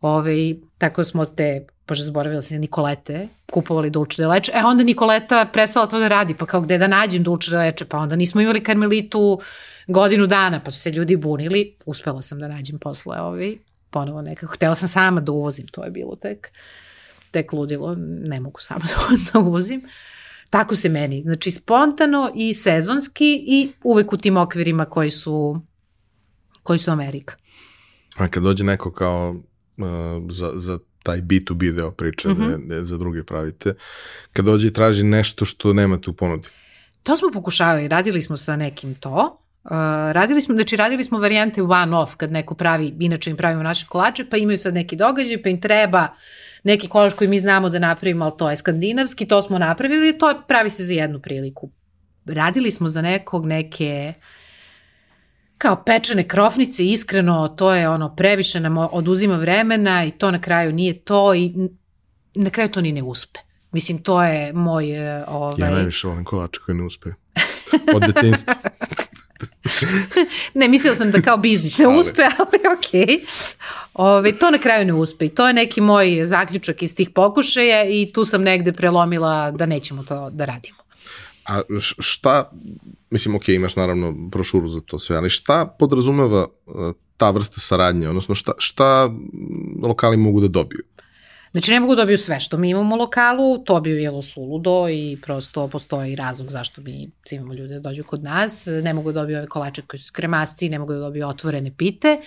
ovaj, 0.00 0.54
tako 0.78 1.04
smo 1.04 1.26
te, 1.26 1.66
bože 1.88 2.04
zaboravila 2.04 2.42
sam, 2.42 2.58
Nikolete, 2.58 3.28
kupovali 3.50 3.90
Dulce 3.90 4.22
de 4.22 4.26
Leche, 4.26 4.52
e 4.54 4.64
onda 4.64 4.84
Nikoleta 4.84 5.46
prestala 5.52 5.86
to 5.86 5.98
da 5.98 6.08
radi, 6.08 6.34
pa 6.34 6.46
kao 6.46 6.60
gde 6.60 6.78
da 6.78 6.86
nađem 6.86 7.22
Dulce 7.22 7.50
de 7.50 7.56
Leche, 7.56 7.84
pa 7.84 7.98
onda 7.98 8.16
nismo 8.16 8.40
imali 8.40 8.64
karmelitu 8.64 9.40
godinu 9.86 10.26
dana, 10.26 10.60
pa 10.64 10.70
su 10.70 10.80
se 10.80 10.90
ljudi 10.90 11.16
bunili, 11.16 11.76
uspela 11.86 12.22
sam 12.22 12.38
da 12.38 12.48
nađem 12.48 12.78
posle 12.78 13.20
ovaj, 13.20 13.56
ponovo 13.90 14.22
nekako, 14.22 14.54
htela 14.54 14.76
sam 14.76 14.88
sama 14.88 15.20
da 15.20 15.32
uvozim, 15.32 15.66
to 15.66 15.84
je 15.84 15.90
bilo 15.90 16.16
tek, 16.16 16.52
tek 17.30 17.52
ludilo, 17.52 17.94
ne 17.98 18.40
mogu 18.40 18.60
sama 18.60 18.84
da 19.32 19.38
uvozim. 19.38 19.82
Tako 20.50 20.76
se 20.76 20.88
meni. 20.88 21.22
Znači 21.22 21.50
spontano 21.50 22.32
i 22.34 22.54
sezonski 22.54 23.44
i 23.46 23.72
uvek 23.82 24.12
u 24.12 24.16
tim 24.16 24.36
okvirima 24.36 24.84
koji 24.84 25.10
su, 25.10 25.60
koji 26.62 26.78
su 26.78 26.90
Amerika. 26.90 27.36
A 28.16 28.28
kad 28.28 28.42
dođe 28.42 28.64
neko 28.64 28.92
kao 28.92 29.30
uh, 29.30 29.86
za, 30.30 30.52
za 30.54 30.78
taj 31.02 31.22
B2B 31.22 31.72
deo 31.72 31.90
priče, 31.90 32.28
mm 32.28 32.36
-hmm. 32.36 32.68
da, 32.68 32.74
da 32.74 32.84
za 32.84 32.96
druge 32.96 33.24
pravite, 33.24 33.74
kad 34.32 34.44
dođe 34.44 34.68
i 34.68 34.72
traži 34.72 35.04
nešto 35.04 35.44
što 35.44 35.72
nemate 35.72 36.10
u 36.10 36.12
ponudi? 36.12 36.48
To 37.02 37.16
smo 37.16 37.28
pokušavali, 37.32 37.88
radili 37.88 38.22
smo 38.22 38.36
sa 38.36 38.56
nekim 38.56 38.94
to, 38.94 39.44
Uh, 39.64 39.72
radili 40.12 40.40
smo, 40.40 40.54
znači 40.54 40.76
radili 40.76 41.04
smo 41.04 41.18
varijante 41.18 41.62
one 41.62 41.96
off 41.96 42.14
kad 42.14 42.32
neko 42.32 42.54
pravi, 42.54 42.94
inače 43.00 43.30
im 43.30 43.36
pravimo 43.36 43.62
naše 43.62 43.86
kolače, 43.88 44.24
pa 44.30 44.36
imaju 44.36 44.58
sad 44.58 44.74
neki 44.74 44.96
događaj, 44.96 45.42
pa 45.42 45.48
im 45.48 45.60
treba 45.60 46.02
uh, 46.02 46.18
neki 46.68 46.88
kolač 46.88 47.14
koji 47.14 47.28
mi 47.28 47.38
znamo 47.38 47.68
da 47.68 47.78
napravimo, 47.78 48.24
ali 48.24 48.34
to 48.38 48.50
je 48.50 48.56
skandinavski, 48.56 49.26
to 49.28 49.42
smo 49.42 49.58
napravili, 49.58 50.18
to 50.18 50.42
pravi 50.48 50.70
se 50.70 50.84
za 50.84 50.92
jednu 50.92 51.20
priliku. 51.20 51.70
Radili 52.24 52.70
smo 52.70 52.88
za 52.88 53.02
nekog 53.02 53.46
neke 53.46 54.14
kao 55.58 55.82
pečene 55.84 56.28
krofnice, 56.28 56.84
iskreno, 56.84 57.48
to 57.48 57.74
je 57.74 57.88
ono, 57.88 58.14
previše 58.16 58.60
nam 58.60 58.76
oduzima 58.78 59.36
vremena 59.36 60.04
i 60.04 60.10
to 60.10 60.30
na 60.30 60.40
kraju 60.40 60.72
nije 60.72 60.98
to 60.98 61.34
i 61.34 61.52
na 62.34 62.50
kraju 62.50 62.68
to 62.68 62.80
ni 62.80 62.92
ne 62.92 63.02
uspe. 63.02 63.40
Mislim, 63.72 63.98
to 64.02 64.22
je 64.22 64.52
moj... 64.52 64.84
Ovaj... 65.26 65.52
Ja 65.58 65.70
najviše 65.70 66.08
volim 66.08 66.24
kolače 66.24 66.60
koji 66.66 66.78
ne 66.78 66.84
uspe. 66.84 67.10
Od 67.94 68.02
detinstva. 68.06 68.54
ne, 70.54 70.68
mislila 70.68 70.94
sam 70.94 71.10
da 71.10 71.22
kao 71.22 71.36
biznis 71.36 71.78
ne 71.78 71.88
uspe, 71.88 72.22
ali. 72.38 72.76
Okay. 72.78 73.20
Ove, 73.94 74.32
to 74.32 74.50
na 74.50 74.58
kraju 74.58 74.86
ne 74.86 74.94
uspe 74.94 75.26
i 75.26 75.28
to 75.28 75.46
je 75.46 75.54
neki 75.54 75.80
moj 75.80 76.20
zaključak 76.24 76.82
iz 76.82 76.96
tih 76.96 77.10
pokušaja 77.10 77.84
i 77.84 78.10
tu 78.12 78.24
sam 78.24 78.42
negde 78.42 78.72
prelomila 78.72 79.50
da 79.50 79.66
nećemo 79.66 80.02
to 80.02 80.30
da 80.30 80.44
radimo. 80.44 80.78
A 81.48 81.60
šta, 81.98 82.50
mislim, 83.10 83.34
ok, 83.34 83.48
imaš 83.48 83.76
naravno 83.76 84.12
brošuru 84.12 84.68
za 84.68 84.80
to 84.80 84.98
sve, 84.98 85.16
ali 85.16 85.30
šta 85.30 85.76
podrazumeva 85.78 86.46
e, 86.66 86.70
ta 87.16 87.30
vrsta 87.30 87.60
saradnje, 87.60 88.08
odnosno 88.08 88.34
šta, 88.34 88.52
šta 88.58 89.10
lokali 89.82 90.16
mogu 90.16 90.40
da 90.40 90.48
dobiju? 90.48 90.82
Znači 91.58 91.70
ne 91.70 91.80
mogu 91.80 91.94
da 91.94 92.02
dobiju 92.02 92.18
sve 92.18 92.40
što 92.40 92.56
mi 92.56 92.70
imamo 92.70 92.94
u 92.94 92.98
lokalu, 92.98 93.58
to 93.58 93.80
bi 93.80 93.94
bilo 93.94 94.22
suludo 94.22 94.88
i 94.88 95.18
prosto 95.22 95.68
postoji 95.68 96.16
razlog 96.16 96.50
zašto 96.50 96.80
mi 96.80 97.10
imamo 97.30 97.54
ljude 97.54 97.74
da 97.74 97.80
dođu 97.80 98.04
kod 98.04 98.22
nas. 98.22 98.68
Ne 98.82 98.94
mogu 98.94 99.12
da 99.12 99.20
dobiju 99.20 99.38
ove 99.38 99.46
kolače 99.46 99.82
koji 99.82 100.00
su 100.00 100.12
kremasti, 100.12 100.68
ne 100.68 100.78
mogu 100.78 100.92
da 100.92 100.98
dobiju 100.98 101.28
otvorene 101.28 101.72
pite, 101.76 102.20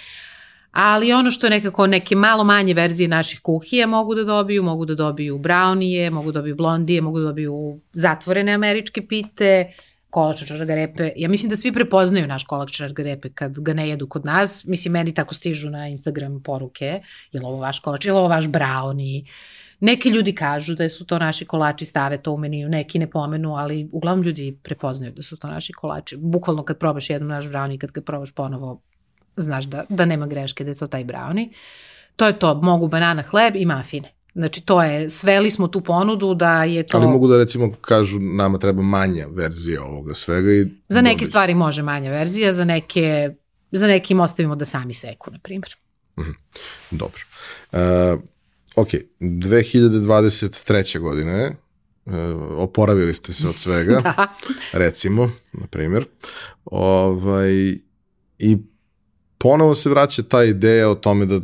ali 0.72 1.14
ono 1.14 1.32
što 1.32 1.48
je 1.48 1.50
nekako 1.50 1.88
neke 1.88 2.16
malo 2.16 2.44
manje 2.44 2.74
verzije 2.74 3.08
naših 3.08 3.40
kuhije 3.40 3.86
mogu 3.86 4.16
da 4.16 4.24
dobiju, 4.24 4.64
mogu 4.64 4.86
da 4.86 4.96
dobiju 4.96 5.40
brownije, 5.40 6.10
mogu 6.10 6.32
da 6.32 6.40
dobiju 6.40 6.56
blondije, 6.56 7.02
mogu 7.02 7.20
da 7.20 7.26
dobiju 7.26 7.80
zatvorene 7.94 8.54
američke 8.54 9.08
pite, 9.08 9.74
kolač 10.12 10.44
čargarepe. 10.48 11.12
Ja 11.16 11.30
mislim 11.30 11.50
da 11.50 11.56
svi 11.56 11.72
prepoznaju 11.72 12.28
naš 12.28 12.44
kolač 12.44 12.72
čargarepe 12.78 13.30
kad 13.30 13.60
ga 13.60 13.74
ne 13.74 13.90
jedu 13.90 14.08
kod 14.08 14.26
nas. 14.26 14.66
Mislim, 14.66 14.94
meni 14.94 15.14
tako 15.14 15.34
stižu 15.34 15.70
na 15.70 15.88
Instagram 15.88 16.42
poruke, 16.44 17.02
je 17.32 17.40
li 17.40 17.46
ovo 17.46 17.58
vaš 17.58 17.80
kolač, 17.80 18.06
je 18.06 18.14
li 18.14 18.20
ovo 18.20 18.28
vaš 18.28 18.46
brownie. 18.46 19.26
Neki 19.80 20.10
ljudi 20.10 20.36
kažu 20.36 20.76
da 20.76 20.90
su 20.90 21.06
to 21.06 21.20
naši 21.20 21.46
kolači, 21.46 21.86
stave 21.86 22.18
to 22.22 22.34
u 22.34 22.38
meniju, 22.38 22.70
neki 22.70 23.00
ne 23.00 23.10
pomenu, 23.10 23.56
ali 23.56 23.90
uglavnom 23.92 24.26
ljudi 24.26 24.58
prepoznaju 24.64 25.12
da 25.12 25.24
su 25.24 25.38
to 25.38 25.48
naši 25.48 25.74
kolači. 25.74 26.18
Bukvalno 26.18 26.64
kad 26.64 26.78
probaš 26.78 27.10
jednom 27.10 27.30
naš 27.30 27.46
brownie, 27.46 27.78
kad 27.78 27.92
ga 27.92 28.02
probaš 28.02 28.32
ponovo, 28.32 28.82
znaš 29.38 29.66
da, 29.66 29.86
da 29.90 30.06
nema 30.06 30.28
greške, 30.28 30.64
da 30.64 30.72
je 30.72 30.78
to 30.78 30.88
taj 30.88 31.06
brownie. 31.06 31.50
To 32.16 32.28
je 32.28 32.40
to, 32.40 32.56
mogu 32.62 32.88
banana 32.88 33.22
hleb 33.22 33.56
i 33.56 33.66
mafine. 33.66 34.12
Znači 34.34 34.62
to 34.62 34.84
je, 34.84 35.10
sveli 35.10 35.50
smo 35.50 35.68
tu 35.68 35.82
ponudu 35.82 36.34
da 36.34 36.64
je 36.64 36.84
to... 36.84 36.98
Ali 36.98 37.08
mogu 37.08 37.28
da 37.28 37.38
recimo 37.38 37.72
kažu 37.82 38.20
nama 38.20 38.58
treba 38.58 38.82
manja 38.82 39.28
verzija 39.30 39.84
ovoga 39.84 40.16
svega 40.16 40.52
i... 40.52 40.68
Za 40.90 41.02
neke 41.02 41.26
stvari 41.26 41.56
može 41.56 41.84
manja 41.84 42.12
verzija, 42.12 42.54
za 42.54 42.66
neke, 42.66 43.30
za 43.72 43.88
neke 43.88 44.14
im 44.14 44.20
ostavimo 44.20 44.56
da 44.56 44.66
sami 44.66 44.94
seku, 44.94 45.32
na 45.32 45.40
primjer. 45.40 45.76
Mm 46.18 46.22
-hmm. 46.22 46.34
Dobro. 46.92 47.22
Uh, 47.72 48.20
ok, 48.76 48.88
2023. 49.20 51.00
godine 51.00 51.56
uh, 52.06 52.14
oporavili 52.58 53.14
ste 53.14 53.34
se 53.34 53.48
od 53.48 53.56
svega, 53.56 54.02
da. 54.04 54.28
recimo, 54.74 55.32
na 55.54 55.68
primjer, 55.68 56.06
ovaj, 56.66 57.54
i 58.40 58.58
ponovo 59.38 59.76
se 59.76 59.90
vraća 59.90 60.24
ta 60.24 60.44
ideja 60.44 60.90
o 60.90 60.96
tome 60.96 61.26
da 61.26 61.40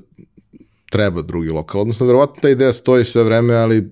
treba 0.89 1.21
drugi 1.21 1.49
lokal. 1.49 1.81
Odnosno, 1.81 2.05
verovatno 2.05 2.41
ta 2.41 2.49
ideja 2.49 2.73
stoji 2.73 3.05
sve 3.05 3.23
vreme, 3.23 3.55
ali 3.55 3.91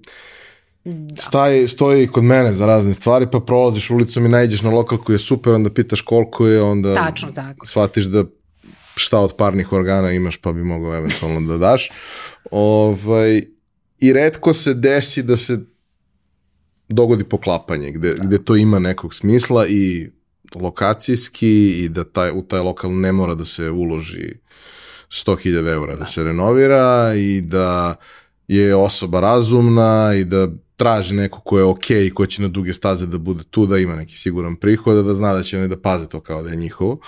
da. 0.83 1.21
Staje, 1.21 1.67
stoji 1.67 2.07
kod 2.07 2.23
mene 2.23 2.53
za 2.53 2.65
razne 2.65 2.93
stvari, 2.93 3.27
pa 3.31 3.39
prolaziš 3.39 3.89
ulicom 3.89 4.25
i 4.25 4.29
najđeš 4.29 4.61
na 4.61 4.69
lokal 4.69 4.97
koji 4.97 5.13
je 5.13 5.19
super, 5.19 5.53
onda 5.53 5.69
pitaš 5.69 6.01
koliko 6.01 6.47
je, 6.47 6.61
onda 6.61 6.95
Tačno 6.95 7.31
tako. 7.31 7.67
shvatiš 7.67 8.05
da 8.05 8.25
šta 8.95 9.19
od 9.19 9.35
parnih 9.37 9.71
organa 9.71 10.11
imaš 10.11 10.37
pa 10.37 10.53
bi 10.53 10.63
mogao 10.63 10.97
eventualno 10.97 11.41
da 11.41 11.57
daš. 11.57 11.91
Ovaj, 12.51 13.43
I 13.99 14.13
redko 14.13 14.53
se 14.53 14.73
desi 14.73 15.23
da 15.23 15.37
se 15.37 15.59
dogodi 16.89 17.23
poklapanje, 17.23 17.91
gde, 17.91 18.15
gde 18.21 18.43
to 18.43 18.55
ima 18.55 18.79
nekog 18.79 19.13
smisla 19.13 19.67
i 19.67 20.09
lokacijski 20.55 21.83
i 21.83 21.89
da 21.89 22.03
taj, 22.03 22.31
u 22.31 22.41
taj 22.41 22.59
lokal 22.59 22.99
ne 22.99 23.11
mora 23.11 23.35
da 23.35 23.45
se 23.45 23.69
uloži 23.69 24.33
100.000 25.09 25.73
eura 25.73 25.95
da 25.95 26.05
se 26.05 26.23
renovira 26.23 27.13
i 27.15 27.41
da 27.41 27.95
je 28.47 28.75
osoba 28.75 29.19
razumna 29.19 30.13
i 30.15 30.23
da 30.23 30.47
traži 30.75 31.15
neko 31.15 31.39
ko 31.39 31.57
je 31.57 31.63
okej 31.63 31.97
okay, 31.97 32.07
i 32.07 32.13
ko 32.13 32.25
će 32.25 32.41
na 32.41 32.47
duge 32.47 32.73
staze 32.73 33.07
da 33.07 33.17
bude 33.17 33.43
tu, 33.43 33.65
da 33.65 33.77
ima 33.77 33.95
neki 33.95 34.17
siguran 34.17 34.55
prihod, 34.55 35.05
da 35.05 35.13
zna 35.13 35.33
da 35.33 35.43
će 35.43 35.59
oni 35.59 35.67
da 35.67 35.81
paze 35.81 36.07
to 36.07 36.19
kao 36.19 36.43
da 36.43 36.49
je 36.49 36.55
njihovo. 36.55 36.99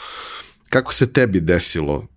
Kako 0.70 0.94
se 0.94 1.14
tebi 1.14 1.42
desilo 1.42 2.08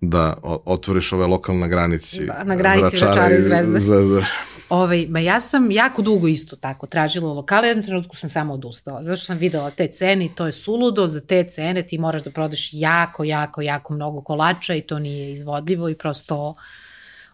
da 0.00 0.34
otvoriš 0.64 1.12
ove 1.12 1.26
lokal 1.26 1.58
na 1.58 1.68
granici? 1.68 2.26
Da, 2.26 2.44
na 2.44 2.56
granici 2.56 2.96
Vračara 2.96 3.36
i 3.36 3.42
Zvezda. 3.42 3.78
Zvezda. 3.78 4.26
Ovaj, 4.68 5.06
ma 5.06 5.20
ja 5.20 5.40
sam 5.40 5.70
jako 5.70 6.02
dugo 6.02 6.28
isto 6.28 6.56
tako 6.56 6.86
tražila 6.86 7.32
lokale, 7.32 7.68
jednom 7.68 7.86
trenutku 7.86 8.16
sam 8.16 8.30
samo 8.30 8.54
odustala, 8.54 9.02
zato 9.02 9.16
što 9.16 9.26
sam 9.26 9.38
videla 9.38 9.70
te 9.70 9.86
cene 9.86 10.24
i 10.24 10.34
to 10.34 10.46
je 10.46 10.52
suludo, 10.52 11.06
za 11.06 11.20
te 11.20 11.44
cene 11.44 11.82
ti 11.82 11.98
moraš 11.98 12.22
da 12.22 12.30
prodaš 12.30 12.68
jako, 12.72 13.24
jako, 13.24 13.62
jako 13.62 13.94
mnogo 13.94 14.22
kolača 14.22 14.74
i 14.74 14.82
to 14.82 14.98
nije 14.98 15.32
izvodljivo 15.32 15.88
i 15.88 15.98
prosto 15.98 16.54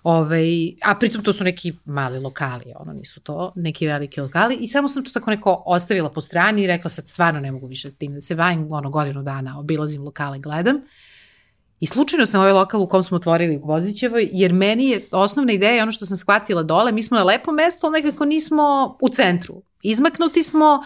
Ovaj, 0.03 0.75
a 0.83 0.95
pritom 0.95 1.23
to 1.23 1.33
su 1.33 1.45
neki 1.45 1.73
mali 1.85 2.19
lokali, 2.19 2.73
ono 2.77 2.93
nisu 2.93 3.21
to 3.21 3.53
neki 3.57 3.87
veliki 3.87 4.21
lokali 4.21 4.57
i 4.61 4.67
samo 4.67 4.89
sam 4.89 5.05
to 5.05 5.11
tako 5.11 5.31
neko 5.31 5.63
ostavila 5.67 6.11
po 6.11 6.21
strani 6.21 6.63
i 6.63 6.67
rekla 6.67 6.91
sad 6.91 7.07
stvarno 7.07 7.41
ne 7.41 7.53
mogu 7.53 7.67
više 7.67 7.91
s 7.91 7.95
tim 7.95 8.15
da 8.15 8.21
se 8.21 8.35
bavim, 8.35 8.73
ono 8.73 8.91
godinu 8.91 9.23
dana 9.23 9.59
obilazim 9.59 10.03
lokale, 10.03 10.39
gledam 10.39 10.77
I 11.81 11.87
slučajno 11.87 12.27
sam 12.27 12.41
ovaj 12.41 12.53
lokal 12.53 12.83
u 12.83 12.87
kom 12.87 13.03
smo 13.03 13.17
otvorili 13.17 13.57
u 13.57 13.61
Gvozićevoj, 13.61 14.29
jer 14.33 14.53
meni 14.53 14.89
je 14.89 15.05
osnovna 15.11 15.53
ideja 15.53 15.83
ono 15.83 15.93
što 15.93 16.07
sam 16.07 16.17
shvatila 16.17 16.63
dole, 16.63 16.93
mi 16.93 17.03
smo 17.03 17.17
na 17.17 17.25
lepom 17.25 17.55
mestu, 17.55 17.87
ali 17.87 18.03
nekako 18.03 18.25
nismo 18.25 18.97
u 19.01 19.09
centru. 19.09 19.63
Izmaknuti 19.83 20.43
smo, 20.43 20.85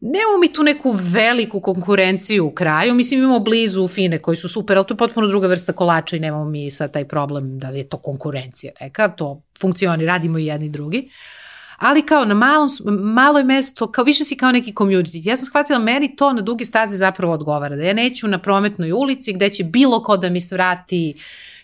nemamo 0.00 0.38
mi 0.40 0.52
tu 0.52 0.62
neku 0.62 0.94
veliku 0.98 1.60
konkurenciju 1.60 2.46
u 2.46 2.50
kraju, 2.50 2.94
mislim 2.94 3.20
imamo 3.20 3.38
blizu 3.38 3.88
Fine 3.88 4.18
koji 4.18 4.36
su 4.36 4.48
super, 4.48 4.76
ali 4.76 4.86
to 4.86 4.94
je 4.94 4.98
potpuno 4.98 5.26
druga 5.26 5.48
vrsta 5.48 5.72
kolača 5.72 6.16
i 6.16 6.20
nemamo 6.20 6.44
mi 6.44 6.70
sad 6.70 6.92
taj 6.92 7.08
problem 7.08 7.58
da 7.58 7.68
je 7.68 7.88
to 7.88 7.96
konkurencija 7.96 8.72
neka, 8.80 9.08
to 9.08 9.42
funkcioni, 9.60 10.06
radimo 10.06 10.38
i 10.38 10.46
jedni 10.46 10.66
i 10.66 10.70
drugi. 10.70 10.98
Uh, 10.98 11.39
ali 11.80 12.02
kao 12.02 12.24
na 12.24 12.34
malom, 12.34 12.68
maloj 13.00 13.44
mesto, 13.44 13.92
kao 13.92 14.04
više 14.04 14.24
si 14.24 14.36
kao 14.36 14.52
neki 14.52 14.72
community. 14.72 15.28
Ja 15.28 15.36
sam 15.36 15.46
shvatila, 15.46 15.78
meni 15.78 16.16
to 16.16 16.32
na 16.32 16.42
duge 16.42 16.64
staze 16.64 16.96
zapravo 16.96 17.32
odgovara, 17.32 17.76
da 17.76 17.82
ja 17.82 17.92
neću 17.92 18.28
na 18.28 18.38
prometnoj 18.38 18.92
ulici 18.92 19.32
gde 19.32 19.50
će 19.50 19.64
bilo 19.64 20.02
ko 20.02 20.16
da 20.16 20.28
mi 20.28 20.40
svrati, 20.40 21.14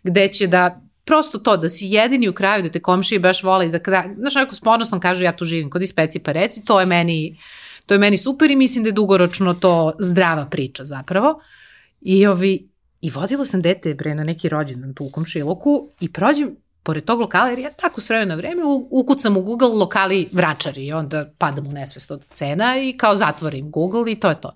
gde 0.02 0.28
će 0.28 0.46
da 0.46 0.80
prosto 1.04 1.38
to 1.38 1.56
da 1.56 1.68
si 1.68 1.86
jedini 1.86 2.28
u 2.28 2.32
kraju, 2.32 2.62
da 2.62 2.68
te 2.68 2.80
komšije 2.80 3.20
baš 3.20 3.42
vole 3.42 3.66
i 3.66 3.70
da, 3.70 3.78
znaš, 4.16 4.34
neko 4.34 4.54
s 4.54 4.60
ponosnom 4.60 5.00
kažu 5.00 5.24
ja 5.24 5.32
tu 5.32 5.44
živim 5.44 5.70
kod 5.70 5.82
ispeci 5.82 6.18
pa 6.18 6.32
reci, 6.32 6.64
to 6.64 6.80
je 6.80 6.86
meni, 6.86 7.38
to 7.86 7.94
je 7.94 7.98
meni 7.98 8.16
super 8.16 8.50
i 8.50 8.56
mislim 8.56 8.84
da 8.84 8.88
je 8.88 8.92
dugoročno 8.92 9.54
to 9.54 9.92
zdrava 9.98 10.46
priča 10.46 10.84
zapravo. 10.84 11.40
I 12.00 12.26
ovi, 12.26 12.68
i 13.00 13.10
vodila 13.10 13.44
sam 13.44 13.62
dete 13.62 13.94
bre 13.94 14.14
na 14.14 14.24
neki 14.24 14.48
rođendan 14.48 14.94
tu 14.94 15.04
u 15.04 15.10
komšiluku 15.10 15.90
i 16.00 16.12
prođem 16.12 16.56
pored 16.86 17.04
tog 17.04 17.20
lokala, 17.20 17.48
jer 17.48 17.58
ja 17.58 17.70
tako 17.70 18.00
s 18.00 18.10
vremena 18.10 18.28
na 18.28 18.34
vreme 18.34 18.62
ukucam 18.90 19.36
u 19.36 19.42
Google 19.42 19.68
lokali 19.68 20.28
vračari 20.32 20.86
i 20.86 20.92
onda 20.92 21.26
padam 21.38 21.66
u 21.66 21.72
nesvest 21.72 22.10
od 22.10 22.24
cena 22.30 22.78
i 22.78 22.92
kao 22.92 23.14
zatvorim 23.14 23.70
Google 23.70 24.12
i 24.12 24.20
to 24.20 24.28
je 24.28 24.40
to. 24.40 24.54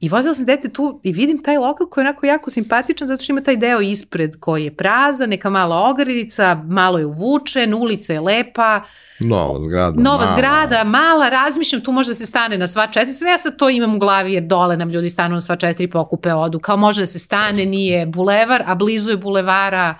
I 0.00 0.08
vozila 0.08 0.34
sam 0.34 0.44
dete 0.44 0.68
tu 0.68 1.00
i 1.02 1.12
vidim 1.12 1.42
taj 1.42 1.56
lokal 1.56 1.86
koji 1.86 2.04
je 2.04 2.08
onako 2.08 2.26
jako 2.26 2.50
simpatičan 2.50 3.08
zato 3.08 3.24
što 3.24 3.32
ima 3.32 3.40
taj 3.40 3.56
deo 3.56 3.80
ispred 3.80 4.36
koji 4.40 4.64
je 4.64 4.76
prazan, 4.76 5.30
neka 5.30 5.50
mala 5.50 5.90
ogradica, 5.90 6.62
malo 6.66 6.98
je 6.98 7.06
uvučen, 7.06 7.74
ulica 7.74 8.12
je 8.12 8.20
lepa. 8.20 8.80
Nova 9.20 9.60
zgrada. 9.60 10.02
Nova 10.02 10.24
mala. 10.24 10.32
zgrada, 10.32 10.84
mala, 10.84 11.28
razmišljam, 11.28 11.82
tu 11.82 11.92
može 11.92 12.08
da 12.08 12.14
se 12.14 12.26
stane 12.26 12.58
na 12.58 12.66
sva 12.66 12.86
četiri, 12.86 13.12
sve 13.12 13.30
ja 13.30 13.38
sad 13.38 13.56
to 13.56 13.70
imam 13.70 13.94
u 13.94 13.98
glavi 13.98 14.32
jer 14.32 14.42
dole 14.42 14.76
nam 14.76 14.90
ljudi 14.90 15.08
stanu 15.08 15.34
na 15.34 15.40
sva 15.40 15.56
četiri 15.56 15.90
pokupe 15.90 16.32
odu, 16.34 16.58
kao 16.58 16.76
može 16.76 17.02
da 17.02 17.06
se 17.06 17.18
stane, 17.18 17.66
nije 17.66 18.06
bulevar, 18.06 18.62
a 18.66 18.74
blizu 18.74 19.10
je 19.10 19.16
bulevara, 19.16 19.94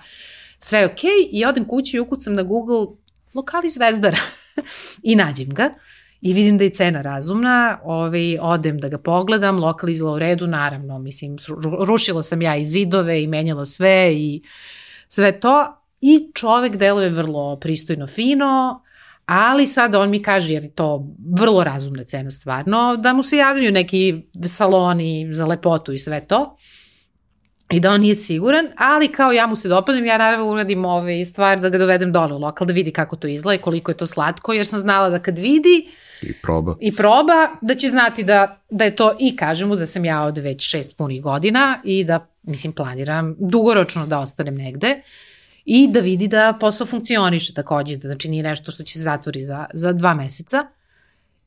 sve 0.63 0.79
je 0.79 0.85
okej 0.85 1.09
okay, 1.09 1.29
i 1.31 1.45
odem 1.45 1.65
kući 1.65 1.97
i 1.97 1.99
ukucam 1.99 2.35
na 2.35 2.43
Google 2.43 2.95
lokali 3.33 3.69
Zvezdara 3.69 4.17
i 5.03 5.15
nađem 5.15 5.49
ga 5.49 5.69
i 6.21 6.33
vidim 6.33 6.57
da 6.57 6.63
je 6.63 6.69
cena 6.69 7.01
razumna, 7.01 7.79
ovaj, 7.83 8.37
odem 8.41 8.79
da 8.79 8.87
ga 8.87 8.97
pogledam, 8.97 9.59
lokal 9.59 9.89
izla 9.89 10.11
u 10.11 10.19
redu, 10.19 10.47
naravno, 10.47 10.99
mislim, 10.99 11.37
rušila 11.87 12.23
sam 12.23 12.41
ja 12.41 12.55
i 12.55 12.63
zidove 12.63 13.23
i 13.23 13.27
menjala 13.27 13.65
sve 13.65 14.13
i 14.13 14.41
sve 15.07 15.39
to 15.39 15.83
i 16.01 16.31
čovek 16.33 16.75
deluje 16.75 17.09
vrlo 17.09 17.59
pristojno, 17.59 18.07
fino, 18.07 18.83
ali 19.25 19.67
sada 19.67 19.99
on 19.99 20.09
mi 20.09 20.21
kaže, 20.23 20.53
jer 20.53 20.63
je 20.63 20.71
to 20.71 21.07
vrlo 21.39 21.63
razumna 21.63 22.03
cena 22.03 22.31
stvarno, 22.31 22.95
da 22.97 23.13
mu 23.13 23.23
se 23.23 23.37
javljaju 23.37 23.71
neki 23.71 24.23
saloni 24.47 25.29
za 25.33 25.45
lepotu 25.45 25.93
i 25.93 25.97
sve 25.97 26.27
to 26.27 26.57
i 27.71 27.79
da 27.79 27.91
on 27.91 28.01
nije 28.01 28.15
siguran, 28.15 28.67
ali 28.77 29.07
kao 29.07 29.31
ja 29.31 29.47
mu 29.47 29.55
se 29.55 29.69
dopadam, 29.69 30.05
ja 30.05 30.17
naravno 30.17 30.45
uradim 30.45 30.85
ove 30.85 31.25
stvari 31.25 31.61
da 31.61 31.69
ga 31.69 31.77
dovedem 31.77 32.11
dole 32.11 32.33
u 32.33 32.39
lokal, 32.39 32.67
da 32.67 32.73
vidi 32.73 32.91
kako 32.91 33.15
to 33.15 33.27
izgleda 33.27 33.55
i 33.55 33.61
koliko 33.61 33.91
je 33.91 33.97
to 33.97 34.05
slatko, 34.05 34.53
jer 34.53 34.67
sam 34.67 34.79
znala 34.79 35.09
da 35.09 35.19
kad 35.19 35.37
vidi 35.37 35.89
i 36.21 36.33
proba, 36.33 36.75
i 36.79 36.95
proba 36.95 37.47
da 37.61 37.75
će 37.75 37.87
znati 37.87 38.23
da, 38.23 38.59
da 38.69 38.83
je 38.83 38.95
to 38.95 39.15
i 39.19 39.35
kažem 39.35 39.67
mu 39.67 39.75
da 39.75 39.85
sam 39.85 40.05
ja 40.05 40.21
od 40.21 40.37
već 40.37 40.69
šest 40.69 40.97
punih 40.97 41.21
godina 41.21 41.79
i 41.83 42.03
da, 42.03 42.27
mislim, 42.43 42.73
planiram 42.73 43.35
dugoročno 43.39 44.07
da 44.07 44.19
ostanem 44.19 44.55
negde 44.55 45.01
i 45.65 45.87
da 45.91 45.99
vidi 45.99 46.27
da 46.27 46.57
posao 46.59 46.87
funkcioniše 46.87 47.53
takođe, 47.53 47.97
da 47.97 48.07
znači 48.07 48.29
nije 48.29 48.43
nešto 48.43 48.71
što 48.71 48.83
će 48.83 48.93
se 48.93 48.99
zatvori 48.99 49.41
za, 49.41 49.65
za 49.73 49.93
dva 49.93 50.13
meseca. 50.13 50.65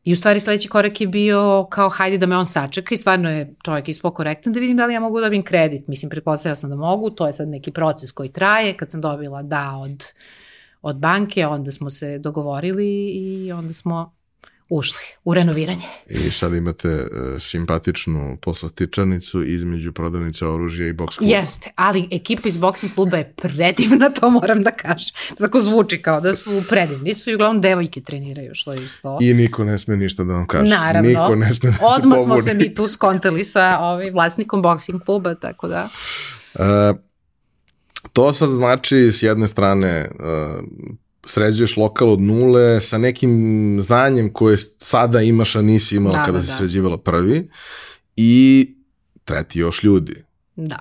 I 0.06 0.12
u 0.12 0.16
stvari 0.16 0.40
sledeći 0.40 0.68
korak 0.68 1.00
je 1.00 1.06
bio 1.06 1.66
kao 1.70 1.88
hajde 1.88 2.18
da 2.18 2.26
me 2.26 2.36
on 2.36 2.46
sačeka 2.46 2.94
i 2.94 2.98
stvarno 2.98 3.30
je 3.30 3.54
čovjek 3.64 3.88
ispao 3.88 4.10
korektan 4.10 4.52
da 4.52 4.60
vidim 4.60 4.76
da 4.76 4.86
li 4.86 4.94
ja 4.94 5.00
mogu 5.00 5.18
da 5.18 5.24
dobijem 5.24 5.42
kredit. 5.42 5.88
Mislim, 5.88 6.10
prepostavila 6.10 6.56
sam 6.56 6.70
da 6.70 6.76
mogu, 6.76 7.10
to 7.10 7.26
je 7.26 7.32
sad 7.32 7.48
neki 7.48 7.70
proces 7.70 8.12
koji 8.12 8.32
traje. 8.32 8.76
Kad 8.76 8.90
sam 8.90 9.00
dobila 9.00 9.42
da 9.42 9.76
od, 9.76 10.04
od 10.82 10.96
banke, 10.96 11.46
onda 11.46 11.70
smo 11.70 11.90
se 11.90 12.18
dogovorili 12.18 13.08
i 13.08 13.52
onda 13.52 13.72
smo 13.72 14.14
ušli 14.68 15.04
u 15.24 15.34
renoviranje. 15.34 15.86
I 16.08 16.30
sad 16.30 16.54
imate 16.54 16.88
uh, 16.88 17.42
simpatičnu 17.42 18.38
poslastičanicu 18.42 19.44
između 19.44 19.92
prodavnice 19.92 20.46
oružja 20.46 20.88
i 20.88 20.92
boks 20.92 21.16
kluba. 21.16 21.32
Jeste, 21.32 21.70
ali 21.76 22.08
ekipa 22.10 22.48
iz 22.48 22.58
boksing 22.58 22.94
kluba 22.94 23.16
je 23.16 23.34
predivna, 23.36 24.10
to 24.10 24.30
moram 24.30 24.62
da 24.62 24.70
kažem. 24.70 25.16
Tako 25.38 25.60
zvuči 25.60 26.02
kao 26.02 26.20
da 26.20 26.34
su 26.34 26.62
predivni. 26.68 27.14
Su 27.14 27.30
i 27.30 27.34
uglavnom 27.34 27.60
devojke 27.60 28.00
treniraju, 28.00 28.54
što 28.54 28.72
je 28.72 28.84
isto. 28.84 29.18
I 29.20 29.34
niko 29.34 29.64
ne 29.64 29.78
sme 29.78 29.96
ništa 29.96 30.24
da 30.24 30.32
vam 30.32 30.46
kaže. 30.46 30.68
Naravno. 30.68 31.08
Niko 31.08 31.34
ne 31.34 31.54
sme 31.54 31.70
da 31.70 31.76
Odmah 31.98 32.18
se 32.18 32.24
smo 32.24 32.38
se 32.38 32.54
mi 32.54 32.74
tu 32.74 32.86
skontali 32.86 33.44
sa 33.44 33.78
ovaj, 33.80 34.10
vlasnikom 34.10 34.62
boksing 34.62 35.04
kluba, 35.04 35.34
tako 35.34 35.68
da... 35.68 35.88
Uh, 36.54 36.98
to 38.12 38.32
sad 38.32 38.50
znači 38.50 38.96
s 38.96 39.22
jedne 39.22 39.46
strane 39.46 40.10
uh, 40.14 40.64
sređuješ 41.26 41.76
lokal 41.76 42.12
od 42.12 42.20
nule 42.20 42.80
sa 42.80 42.98
nekim 42.98 43.78
znanjem 43.80 44.32
koje 44.32 44.56
sada 44.78 45.22
imaš, 45.22 45.56
a 45.56 45.62
nisi 45.62 45.96
imala 45.96 46.16
da, 46.16 46.24
kada 46.24 46.38
da, 46.38 46.44
si 46.44 46.50
da. 46.50 46.56
sređivala 46.56 46.98
prvi 46.98 47.48
i 48.16 48.68
treti 49.24 49.58
još 49.58 49.82
ljudi. 49.82 50.24
Da. 50.56 50.78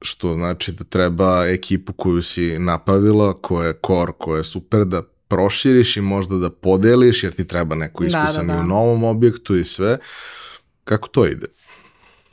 Što 0.00 0.34
znači 0.34 0.72
da 0.72 0.84
treba 0.84 1.46
ekipu 1.46 1.92
koju 1.92 2.22
si 2.22 2.58
napravila, 2.58 3.32
koja 3.32 3.66
je 3.66 3.72
kor, 3.72 4.12
koja 4.18 4.38
je 4.38 4.44
super, 4.44 4.84
da 4.84 5.02
proširiš 5.28 5.96
i 5.96 6.00
možda 6.00 6.36
da 6.36 6.50
podeliš, 6.50 7.24
jer 7.24 7.32
ti 7.32 7.46
treba 7.46 7.74
neko 7.74 8.04
iskusan 8.04 8.46
da, 8.46 8.52
da, 8.52 8.58
da. 8.58 8.58
i 8.58 8.64
u 8.64 8.66
novom 8.66 9.04
objektu 9.04 9.56
i 9.56 9.64
sve. 9.64 9.98
Kako 10.84 11.08
to 11.08 11.26
ide? 11.26 11.46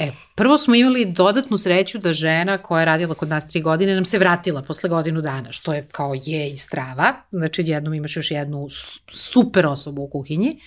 E, 0.01 0.11
prvo 0.35 0.57
smo 0.57 0.75
imali 0.75 1.05
dodatnu 1.05 1.57
sreću 1.57 1.99
da 1.99 2.13
žena 2.13 2.57
koja 2.57 2.79
je 2.79 2.85
radila 2.85 3.15
kod 3.15 3.29
nas 3.29 3.47
tri 3.47 3.61
godine 3.61 3.95
nam 3.95 4.05
se 4.05 4.19
vratila 4.19 4.61
posle 4.61 4.89
godinu 4.89 5.21
dana, 5.21 5.51
što 5.51 5.73
je 5.73 5.87
kao 5.91 6.13
je 6.25 6.51
i 6.51 6.57
strava. 6.57 7.13
Znači, 7.31 7.63
jednom 7.65 7.93
imaš 7.93 8.15
još 8.15 8.31
jednu 8.31 8.67
super 9.11 9.65
osobu 9.65 10.01
u 10.01 10.09
kuhinji. 10.09 10.59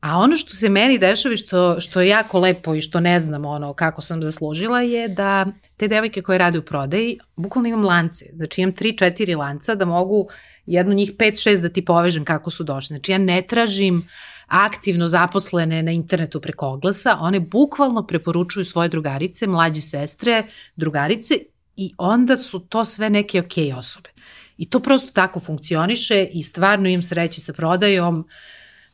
A 0.00 0.18
ono 0.18 0.36
što 0.36 0.56
se 0.56 0.68
meni 0.68 0.98
dešava 0.98 1.34
i 1.34 1.36
što, 1.36 1.80
što 1.80 2.00
je 2.00 2.08
jako 2.08 2.38
lepo 2.38 2.74
i 2.74 2.80
što 2.80 3.00
ne 3.00 3.20
znam 3.20 3.44
ono 3.44 3.74
kako 3.74 4.02
sam 4.02 4.22
zaslužila 4.22 4.80
je 4.80 5.08
da 5.08 5.46
te 5.76 5.88
devojke 5.88 6.22
koje 6.22 6.38
rade 6.38 6.58
u 6.58 6.62
prodaji, 6.62 7.18
bukvalno 7.36 7.68
imam 7.68 7.84
lance. 7.84 8.24
Znači 8.32 8.60
imam 8.60 8.74
3-4 8.74 9.36
lanca 9.38 9.74
da 9.74 9.84
mogu 9.84 10.28
jednu 10.66 10.94
njih 10.94 11.12
5-6 11.16 11.60
da 11.60 11.68
ti 11.68 11.84
povežem 11.84 12.24
kako 12.24 12.50
su 12.50 12.64
došli. 12.64 12.96
Znači 12.96 13.12
ja 13.12 13.18
ne 13.18 13.42
tražim 13.42 13.98
uh, 13.98 14.04
aktivno 14.50 15.06
zaposlene 15.08 15.82
na 15.82 15.90
internetu 15.90 16.40
preko 16.40 16.66
oglasa, 16.66 17.16
one 17.20 17.40
bukvalno 17.40 18.06
preporučuju 18.06 18.64
svoje 18.64 18.88
drugarice, 18.88 19.46
mlađe 19.46 19.80
sestre, 19.80 20.46
drugarice 20.76 21.34
i 21.76 21.94
onda 21.98 22.36
su 22.36 22.58
to 22.58 22.84
sve 22.84 23.10
neke 23.10 23.40
okej 23.40 23.64
okay 23.64 23.78
osobe. 23.78 24.10
I 24.56 24.70
to 24.70 24.80
prosto 24.80 25.12
tako 25.12 25.40
funkcioniše 25.40 26.28
i 26.32 26.42
stvarno 26.42 26.88
im 26.88 27.02
sreće 27.02 27.40
sa 27.40 27.52
prodajom. 27.52 28.28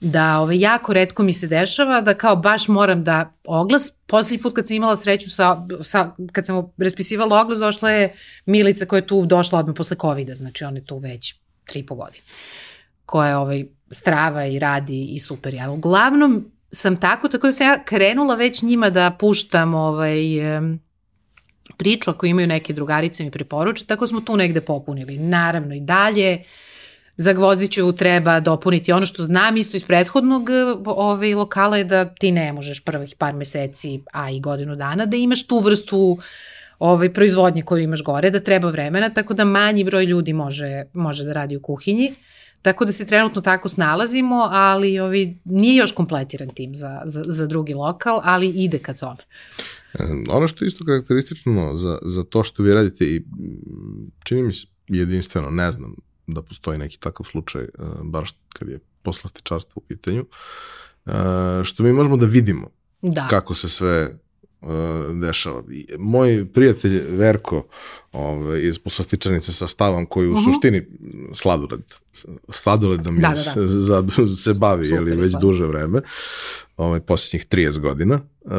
da 0.01 0.39
ove, 0.39 0.59
jako 0.61 0.93
redko 0.93 1.23
mi 1.23 1.33
se 1.33 1.47
dešava 1.47 2.01
da 2.01 2.15
kao 2.15 2.37
baš 2.37 2.69
moram 2.69 3.05
da 3.05 3.33
oglas, 3.45 3.91
poslednji 4.07 4.43
put 4.43 4.55
kad 4.55 4.67
sam 4.67 4.77
imala 4.77 4.97
sreću 4.97 5.31
sa, 5.31 5.67
sa 5.83 6.13
kad 6.33 6.47
sam 6.47 6.73
raspisivala 6.79 7.41
oglas, 7.41 7.59
došla 7.59 7.91
je 7.91 8.15
Milica 8.47 8.87
koja 8.87 8.99
je 8.99 9.07
tu 9.07 9.27
došla 9.27 9.59
odmah 9.59 9.77
posle 9.77 9.97
covid 10.01 10.31
znači 10.35 10.65
ona 10.65 10.77
je 10.77 10.85
tu 10.85 10.99
već 10.99 11.35
tri 11.65 11.87
po 11.87 11.95
godine, 11.95 12.23
koja 13.07 13.29
je 13.29 13.37
ovaj, 13.37 13.65
strava 13.91 14.47
i 14.47 14.59
radi 14.59 15.05
i 15.05 15.21
super. 15.21 15.55
Ja 15.55 15.71
uglavnom 15.71 16.51
sam 16.73 16.97
tako, 16.97 17.29
tako 17.29 17.47
da 17.47 17.53
sam 17.53 17.67
ja 17.67 17.85
krenula 17.85 18.35
već 18.35 18.63
njima 18.63 18.91
da 18.91 19.17
puštam 19.19 19.75
ovaj, 19.75 20.21
priču 21.77 22.11
ako 22.11 22.27
imaju 22.27 22.47
neke 22.47 22.73
drugarice 22.73 23.25
mi 23.25 23.31
preporuče, 23.31 23.87
tako 23.87 24.07
smo 24.07 24.21
tu 24.21 24.37
negde 24.37 24.61
popunili. 24.61 25.19
Naravno 25.19 25.75
i 25.75 25.81
dalje, 25.81 26.43
za 27.17 27.33
Gvozdiću 27.33 27.93
treba 27.93 28.41
dopuniti 28.41 28.93
ono 28.93 29.07
što 29.07 29.23
znam 29.23 29.57
isto 29.57 29.77
iz 29.77 29.85
prethodnog 29.85 30.49
ovaj, 30.87 31.35
lokala 31.35 31.77
je 31.77 31.85
da 31.85 32.15
ti 32.15 32.33
ne 32.33 32.53
možeš 32.53 32.85
prvih 32.85 33.15
par 33.19 33.35
meseci, 33.35 34.01
a 34.13 34.31
i 34.31 34.41
godinu 34.41 34.77
dana, 34.77 35.07
da 35.07 35.17
imaš 35.17 35.47
tu 35.47 35.59
vrstu 35.59 36.19
ovaj, 36.79 37.13
proizvodnje 37.13 37.63
koju 37.63 37.83
imaš 37.83 38.03
gore, 38.03 38.31
da 38.31 38.41
treba 38.41 38.71
vremena, 38.71 39.11
tako 39.11 39.35
da 39.35 39.45
manji 39.45 39.85
broj 39.85 40.05
ljudi 40.05 40.33
može, 40.33 40.85
može 40.93 41.25
da 41.25 41.33
radi 41.33 41.57
u 41.57 41.63
kuhinji. 41.63 42.15
Tako 42.67 42.85
da 42.85 42.93
se 42.93 43.07
trenutno 43.07 43.41
tako 43.41 43.69
snalazimo, 43.69 44.49
ali 44.51 44.99
ovi, 44.99 45.39
nije 45.45 45.77
još 45.77 45.93
kompletiran 45.93 46.49
tim 46.49 46.77
za, 46.77 47.03
za, 47.05 47.23
za 47.27 47.47
drugi 47.47 47.75
lokal, 47.75 48.21
ali 48.25 48.49
ide 48.49 48.79
ka 48.79 48.95
tome. 48.95 49.19
Ono 50.29 50.47
što 50.47 50.65
je 50.65 50.67
isto 50.67 50.85
karakteristično 50.85 51.77
za, 51.77 51.99
za 52.03 52.25
to 52.25 52.43
što 52.45 52.63
vi 52.63 52.75
radite 52.75 53.05
i 53.05 53.25
čini 54.25 54.43
mi 54.43 54.53
se 54.53 54.67
jedinstveno, 54.89 55.51
ne 55.51 55.73
znam 55.73 55.95
da 56.27 56.43
postoji 56.43 56.79
neki 56.79 57.01
takav 57.01 57.27
slučaj, 57.27 57.63
e, 57.63 57.69
baš 58.03 58.39
kad 58.49 58.69
je 58.69 58.81
poslastičarstvo 59.03 59.73
u 59.77 59.87
pitanju, 59.89 60.27
e, 61.07 61.11
što 61.65 61.83
mi 61.83 61.93
možemo 61.93 62.17
da 62.17 62.27
vidimo 62.27 62.71
da. 63.03 63.27
kako 63.31 63.55
se 63.55 63.69
sve 63.69 64.19
dešava. 65.21 65.63
Moj 65.99 66.47
prijatelj 66.53 67.03
Verko 67.11 67.67
ovaj, 68.13 68.61
iz 68.61 68.79
poslastičanice 68.79 69.53
sa 69.53 69.67
stavom 69.67 70.07
koji 70.07 70.29
u 70.29 70.33
uh 70.33 70.39
mhm. 70.39 70.49
-huh. 70.49 70.55
suštini 70.55 70.87
sladoled, 71.33 71.81
sladoledom 72.51 73.19
da, 73.21 73.29
da, 73.29 73.61
da. 73.61 73.69
Za, 73.89 74.05
se 74.37 74.55
bavi 74.55 74.87
Super, 74.87 74.99
jeli, 74.99 75.11
već 75.11 75.31
sladoled. 75.31 75.43
duže 75.43 75.67
vreme, 75.67 76.01
ovaj, 76.77 77.01
posljednjih 77.01 77.47
30 77.49 77.79
godina. 77.79 78.21
Uh, 78.41 78.53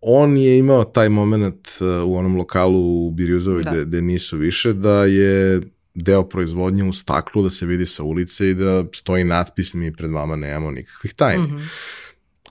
on 0.00 0.36
je 0.36 0.58
imao 0.58 0.84
taj 0.84 1.08
moment 1.08 1.68
uh, 1.80 2.08
u 2.08 2.16
onom 2.16 2.36
lokalu 2.36 3.06
u 3.06 3.10
Birjuzovoj 3.10 3.62
da. 3.62 3.70
gde, 3.70 3.84
gde 3.84 4.02
nisu 4.02 4.36
više, 4.36 4.72
da 4.72 5.04
je 5.04 5.60
deo 5.94 6.28
proizvodnje 6.28 6.84
u 6.84 6.92
staklu 6.92 7.42
da 7.42 7.50
se 7.50 7.66
vidi 7.66 7.86
sa 7.86 8.02
ulice 8.02 8.50
i 8.50 8.54
da 8.54 8.84
stoji 8.94 9.24
natpis 9.24 9.74
mi 9.74 9.92
pred 9.92 10.10
vama 10.10 10.36
nemamo 10.36 10.70
nikakvih 10.70 11.14
tajni. 11.14 11.46
Mm 11.46 11.58
-hmm 11.58 11.99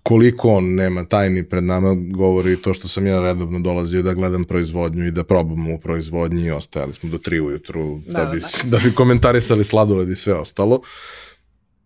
koliko 0.09 0.49
on 0.49 0.75
nema 0.75 1.05
tajni 1.05 1.43
pred 1.43 1.63
nama, 1.63 1.95
govori 1.95 2.57
to 2.57 2.73
što 2.73 2.87
sam 2.87 3.07
ja 3.07 3.21
redovno 3.21 3.59
dolazio 3.59 4.01
da 4.01 4.13
gledam 4.13 4.43
proizvodnju 4.43 5.07
i 5.07 5.11
da 5.11 5.23
probamo 5.23 5.73
u 5.73 5.79
proizvodnji 5.79 6.45
i 6.45 6.51
ostajali 6.51 6.93
smo 6.93 7.09
do 7.09 7.17
tri 7.17 7.39
ujutru 7.39 7.99
da, 8.07 8.25
da, 8.25 8.31
bi, 8.31 8.39
da. 8.39 8.77
da 8.77 8.83
bi 8.83 8.95
komentarisali 8.95 9.63
sladoled 9.63 10.09
i 10.09 10.15
sve 10.15 10.33
ostalo. 10.33 10.81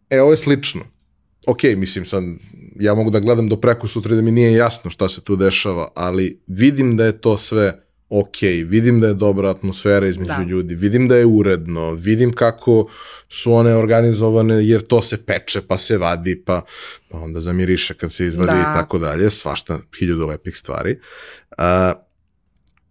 E, 0.09 0.21
ovo 0.21 0.31
je 0.31 0.37
slično. 0.37 0.81
Ok, 1.47 1.63
mislim 1.63 2.05
sad, 2.05 2.23
ja 2.79 2.95
mogu 2.95 3.09
da 3.09 3.19
gledam 3.19 3.49
do 3.49 3.55
preko 3.55 3.87
sutra 3.87 4.15
da 4.15 4.21
mi 4.21 4.31
nije 4.31 4.53
jasno 4.53 4.91
šta 4.91 5.09
se 5.09 5.21
tu 5.21 5.35
dešava, 5.35 5.87
ali 5.95 6.41
vidim 6.47 6.97
da 6.97 7.05
je 7.05 7.17
to 7.21 7.37
sve 7.37 7.82
ok, 8.19 8.41
vidim 8.65 8.99
da 8.99 9.07
je 9.07 9.13
dobra 9.13 9.49
atmosfera 9.49 10.07
između 10.07 10.31
da. 10.37 10.43
ljudi, 10.43 10.75
vidim 10.75 11.07
da 11.07 11.15
je 11.15 11.25
uredno, 11.25 11.91
vidim 11.91 12.33
kako 12.33 12.87
su 13.29 13.53
one 13.53 13.75
organizovane 13.75 14.67
jer 14.67 14.81
to 14.81 15.01
se 15.01 15.25
peče 15.25 15.61
pa 15.61 15.77
se 15.77 15.97
vadi 15.97 16.43
pa, 16.45 16.61
pa 17.09 17.17
onda 17.17 17.39
zamiriše 17.39 17.93
kad 17.93 18.13
se 18.13 18.25
izvadi 18.25 18.51
da. 18.51 18.59
i 18.59 18.63
tako 18.63 18.99
dalje, 18.99 19.29
svašta, 19.29 19.79
hiljadu 19.99 20.27
lepih 20.27 20.57
stvari. 20.57 20.99
Uh, 21.57 21.63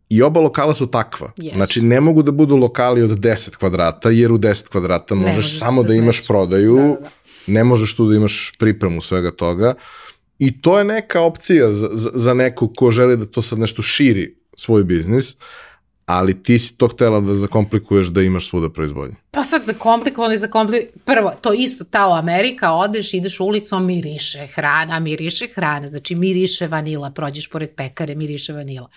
I 0.08 0.22
oba 0.22 0.40
lokala 0.40 0.74
su 0.74 0.86
takva. 0.86 1.32
Yes. 1.36 1.54
Znači, 1.54 1.82
ne 1.82 2.00
mogu 2.00 2.22
da 2.22 2.32
budu 2.32 2.56
lokali 2.56 3.02
od 3.02 3.10
10 3.10 3.56
kvadrata, 3.56 4.10
jer 4.10 4.32
u 4.32 4.38
10 4.38 4.68
kvadrata 4.68 5.14
možeš 5.14 5.36
možeš 5.36 5.58
samo 5.58 5.82
da, 5.82 5.88
da 5.88 5.94
imaš 5.94 6.26
prodaju, 6.26 6.76
da, 6.76 6.82
da, 6.82 7.00
da. 7.00 7.10
ne 7.46 7.64
možeš 7.64 7.94
tu 7.96 8.08
da 8.08 8.16
imaš 8.16 8.52
pripremu 8.58 9.00
svega 9.00 9.30
toga. 9.30 9.74
I 10.38 10.60
to 10.60 10.78
je 10.78 10.84
neka 10.84 11.20
opcija 11.20 11.72
za, 11.72 11.88
za, 11.92 12.10
za 12.14 12.34
nekog 12.34 12.72
ko 12.76 12.90
želi 12.90 13.16
da 13.16 13.26
to 13.26 13.42
sad 13.42 13.58
nešto 13.58 13.82
širi 13.82 14.41
svoj 14.56 14.84
biznis, 14.84 15.36
ali 16.06 16.42
ti 16.42 16.58
si 16.58 16.76
to 16.76 16.88
htela 16.88 17.20
da 17.20 17.34
zakomplikuješ 17.34 18.06
da 18.06 18.22
imaš 18.22 18.48
svuda 18.48 18.68
proizvodnju. 18.70 19.16
Pa 19.30 19.44
sad 19.44 19.66
zakomplikovano 19.66 20.34
i 20.34 20.38
zakomplikovano. 20.38 21.02
Prvo, 21.04 21.32
to 21.40 21.52
isto 21.52 21.84
ta 21.84 22.18
Amerika, 22.18 22.72
odeš, 22.72 23.14
ideš 23.14 23.40
ulicom, 23.40 23.86
miriše 23.86 24.46
hrana, 24.46 25.00
miriše 25.00 25.48
hrana, 25.54 25.88
znači 25.88 26.14
miriše 26.14 26.66
vanila, 26.66 27.10
prođeš 27.10 27.50
pored 27.50 27.70
pekare, 27.76 28.14
miriše 28.14 28.52
vanila. 28.52 28.88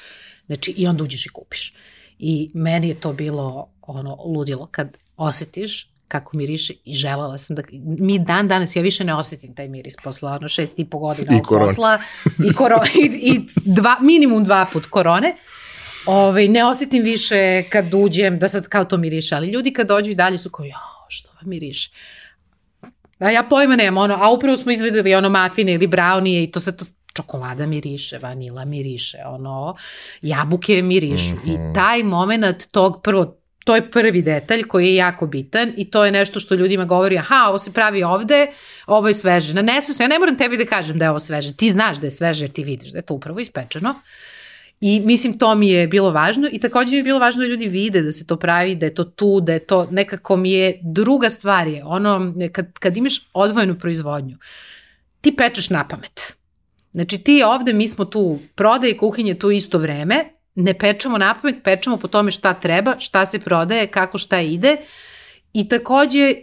Znači, 0.45 0.71
i 0.71 0.87
onda 0.87 1.03
uđeš 1.03 1.25
i 1.25 1.29
kupiš. 1.29 1.73
I 2.19 2.51
meni 2.53 2.87
je 2.87 2.99
to 2.99 3.13
bilo 3.13 3.69
ono 3.81 4.15
ludilo 4.25 4.67
kad 4.71 4.97
osetiš 5.17 5.94
kako 6.19 6.37
miriše 6.37 6.73
i 6.85 6.93
želela 6.93 7.37
sam 7.37 7.55
da, 7.55 7.63
mi 7.81 8.19
dan 8.19 8.47
danas, 8.47 8.75
ja 8.75 8.81
više 8.81 9.03
ne 9.03 9.15
osetim 9.15 9.55
taj 9.55 9.67
miris 9.67 9.95
posle 10.03 10.31
ono 10.31 10.47
šest 10.47 10.79
i 10.79 10.85
po 10.85 10.99
godina 10.99 11.37
I 11.37 11.41
posla 11.49 11.99
i, 12.49 12.53
koro, 12.53 12.77
i, 12.95 13.05
i 13.05 13.39
dva, 13.65 13.97
minimum 14.01 14.43
dva 14.43 14.65
put 14.73 14.85
korone. 14.85 15.35
Ove, 16.07 16.47
ne 16.47 16.65
osetim 16.65 17.03
više 17.03 17.63
kad 17.69 17.93
uđem 17.93 18.39
da 18.39 18.47
sad 18.47 18.67
kao 18.67 18.85
to 18.85 18.97
miriše, 18.97 19.35
ali 19.35 19.47
ljudi 19.47 19.73
kad 19.73 19.87
dođu 19.87 20.11
i 20.11 20.15
dalje 20.15 20.37
su 20.37 20.49
kao, 20.49 20.65
jo, 20.65 20.77
što 21.07 21.29
vam 21.29 21.49
miriše? 21.49 21.91
A 23.19 23.31
ja 23.31 23.43
pojma 23.43 23.75
nemam, 23.75 24.03
ono, 24.03 24.17
a 24.21 24.31
upravo 24.31 24.57
smo 24.57 24.71
izvedeli 24.71 25.15
ono 25.15 25.29
mafine 25.29 25.73
ili 25.73 25.87
braunije 25.87 26.43
i 26.43 26.51
to 26.51 26.59
sad 26.59 26.79
to 26.79 26.85
čokolada 27.13 27.65
miriše, 27.65 28.17
vanila 28.17 28.65
miriše, 28.65 29.17
ono, 29.25 29.75
jabuke 30.21 30.81
mirišu. 30.81 31.35
Mm 31.35 31.39
-hmm. 31.45 31.71
I 31.71 31.75
taj 31.75 32.03
moment 32.03 32.67
tog 32.71 33.01
prvo 33.03 33.37
to 33.65 33.75
je 33.75 33.91
prvi 33.91 34.21
detalj 34.21 34.63
koji 34.63 34.85
je 34.85 34.95
jako 34.95 35.27
bitan 35.27 35.73
i 35.77 35.89
to 35.91 36.05
je 36.05 36.11
nešto 36.11 36.39
što 36.39 36.55
ljudima 36.55 36.85
govori, 36.85 37.17
aha, 37.17 37.45
ovo 37.49 37.57
se 37.57 37.73
pravi 37.73 38.03
ovde, 38.03 38.47
ovo 38.87 39.07
je 39.07 39.13
sveže. 39.13 39.53
Na 39.53 39.61
nesvesno, 39.61 40.03
ja 40.03 40.09
ne 40.09 40.19
moram 40.19 40.37
tebi 40.37 40.57
da 40.57 40.65
kažem 40.65 40.99
da 40.99 41.05
je 41.05 41.09
ovo 41.09 41.19
sveže, 41.19 41.53
ti 41.53 41.71
znaš 41.71 41.97
da 41.97 42.07
je 42.07 42.11
sveže 42.11 42.43
jer 42.43 42.51
ti 42.51 42.63
vidiš 42.63 42.91
da 42.91 42.97
je 42.97 43.05
to 43.05 43.13
upravo 43.13 43.39
ispečeno. 43.39 43.95
I 44.81 44.99
mislim 44.99 45.37
to 45.39 45.55
mi 45.55 45.69
je 45.69 45.87
bilo 45.87 46.11
važno 46.11 46.47
i 46.51 46.59
takođe 46.59 46.91
mi 46.91 46.97
je 46.97 47.03
bilo 47.03 47.19
važno 47.19 47.41
da 47.41 47.47
ljudi 47.47 47.67
vide 47.67 48.01
da 48.01 48.11
se 48.11 48.27
to 48.27 48.37
pravi, 48.37 48.75
da 48.75 48.85
je 48.85 48.93
to 48.93 49.03
tu, 49.03 49.41
da 49.41 49.53
je 49.53 49.59
to 49.59 49.87
nekako 49.91 50.37
mi 50.37 50.51
je 50.51 50.79
druga 50.83 51.29
stvar 51.29 51.67
je 51.67 51.83
ono 51.85 52.33
kad, 52.51 52.79
kad 52.79 52.97
imaš 52.97 53.21
odvojenu 53.33 53.79
proizvodnju, 53.79 54.37
ti 55.21 55.35
pečeš 55.35 55.69
na 55.69 55.87
pamet. 55.87 56.35
Znači 56.91 57.17
ti 57.17 57.43
ovde, 57.43 57.73
mi 57.73 57.87
smo 57.87 58.05
tu, 58.05 58.39
prodaj 58.55 58.89
i 58.89 58.97
kuhinje 58.97 59.39
tu 59.39 59.51
isto 59.51 59.77
vreme, 59.77 60.34
ne 60.55 60.73
pečemo 60.73 61.17
na 61.17 61.35
pamet, 61.41 61.63
pečemo 61.63 61.97
po 61.97 62.07
tome 62.07 62.31
šta 62.31 62.53
treba, 62.53 62.95
šta 62.99 63.25
se 63.25 63.39
prodaje, 63.39 63.87
kako 63.87 64.17
šta 64.17 64.41
ide. 64.41 64.77
I 65.53 65.67
takođe, 65.67 66.33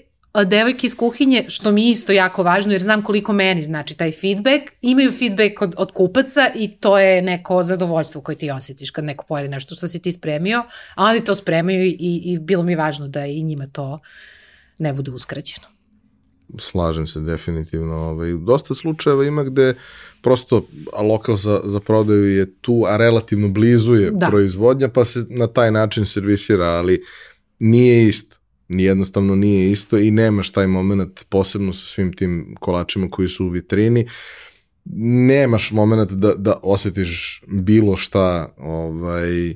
devojke 0.44 0.86
iz 0.86 0.96
kuhinje, 0.96 1.44
što 1.48 1.72
mi 1.72 1.90
isto 1.90 2.12
jako 2.12 2.42
važno, 2.42 2.72
jer 2.72 2.82
znam 2.82 3.02
koliko 3.02 3.32
meni 3.32 3.62
znači 3.62 3.96
taj 3.96 4.12
feedback, 4.12 4.62
imaju 4.82 5.12
feedback 5.12 5.62
od, 5.62 5.74
od 5.76 5.92
kupaca 5.92 6.50
i 6.54 6.68
to 6.68 6.98
je 6.98 7.22
neko 7.22 7.62
zadovoljstvo 7.62 8.20
koje 8.20 8.38
ti 8.38 8.50
osjetiš 8.50 8.90
kad 8.90 9.04
neko 9.04 9.24
pojede 9.24 9.48
nešto 9.48 9.74
što 9.74 9.88
si 9.88 10.02
ti 10.02 10.12
spremio, 10.12 10.64
a 10.94 11.04
oni 11.04 11.24
to 11.24 11.34
spremaju 11.34 11.84
i, 11.84 12.22
i 12.24 12.38
bilo 12.38 12.62
mi 12.62 12.74
važno 12.74 13.08
da 13.08 13.26
i 13.26 13.42
njima 13.42 13.66
to 13.72 14.00
ne 14.78 14.92
bude 14.92 15.10
uskraćeno. 15.10 15.71
Slažem 16.58 17.06
se 17.06 17.20
definitivno. 17.20 17.94
Ovaj, 17.94 18.32
dosta 18.32 18.74
slučajeva 18.74 19.24
ima 19.24 19.44
gde 19.44 19.74
prosto 20.22 20.66
lokal 21.02 21.36
za, 21.36 21.60
za 21.64 21.80
prodaju 21.80 22.36
je 22.36 22.54
tu, 22.60 22.84
a 22.86 22.96
relativno 22.96 23.48
blizu 23.48 23.94
je 23.94 24.10
da. 24.10 24.26
proizvodnja, 24.26 24.88
pa 24.88 25.04
se 25.04 25.24
na 25.28 25.46
taj 25.46 25.72
način 25.72 26.06
servisira, 26.06 26.66
ali 26.66 27.02
nije 27.58 28.08
isto. 28.08 28.36
Ni 28.68 28.82
jednostavno 28.82 29.34
nije 29.34 29.72
isto 29.72 29.98
i 29.98 30.10
nemaš 30.10 30.52
taj 30.52 30.66
moment 30.66 31.24
posebno 31.28 31.72
sa 31.72 31.86
svim 31.86 32.12
tim 32.12 32.56
kolačima 32.60 33.10
koji 33.10 33.28
su 33.28 33.46
u 33.46 33.48
vitrini. 33.48 34.08
Nemaš 34.84 35.70
moment 35.70 36.12
da, 36.12 36.34
da 36.34 36.60
osetiš 36.62 37.42
bilo 37.46 37.96
šta 37.96 38.54
ovaj, 38.58 39.54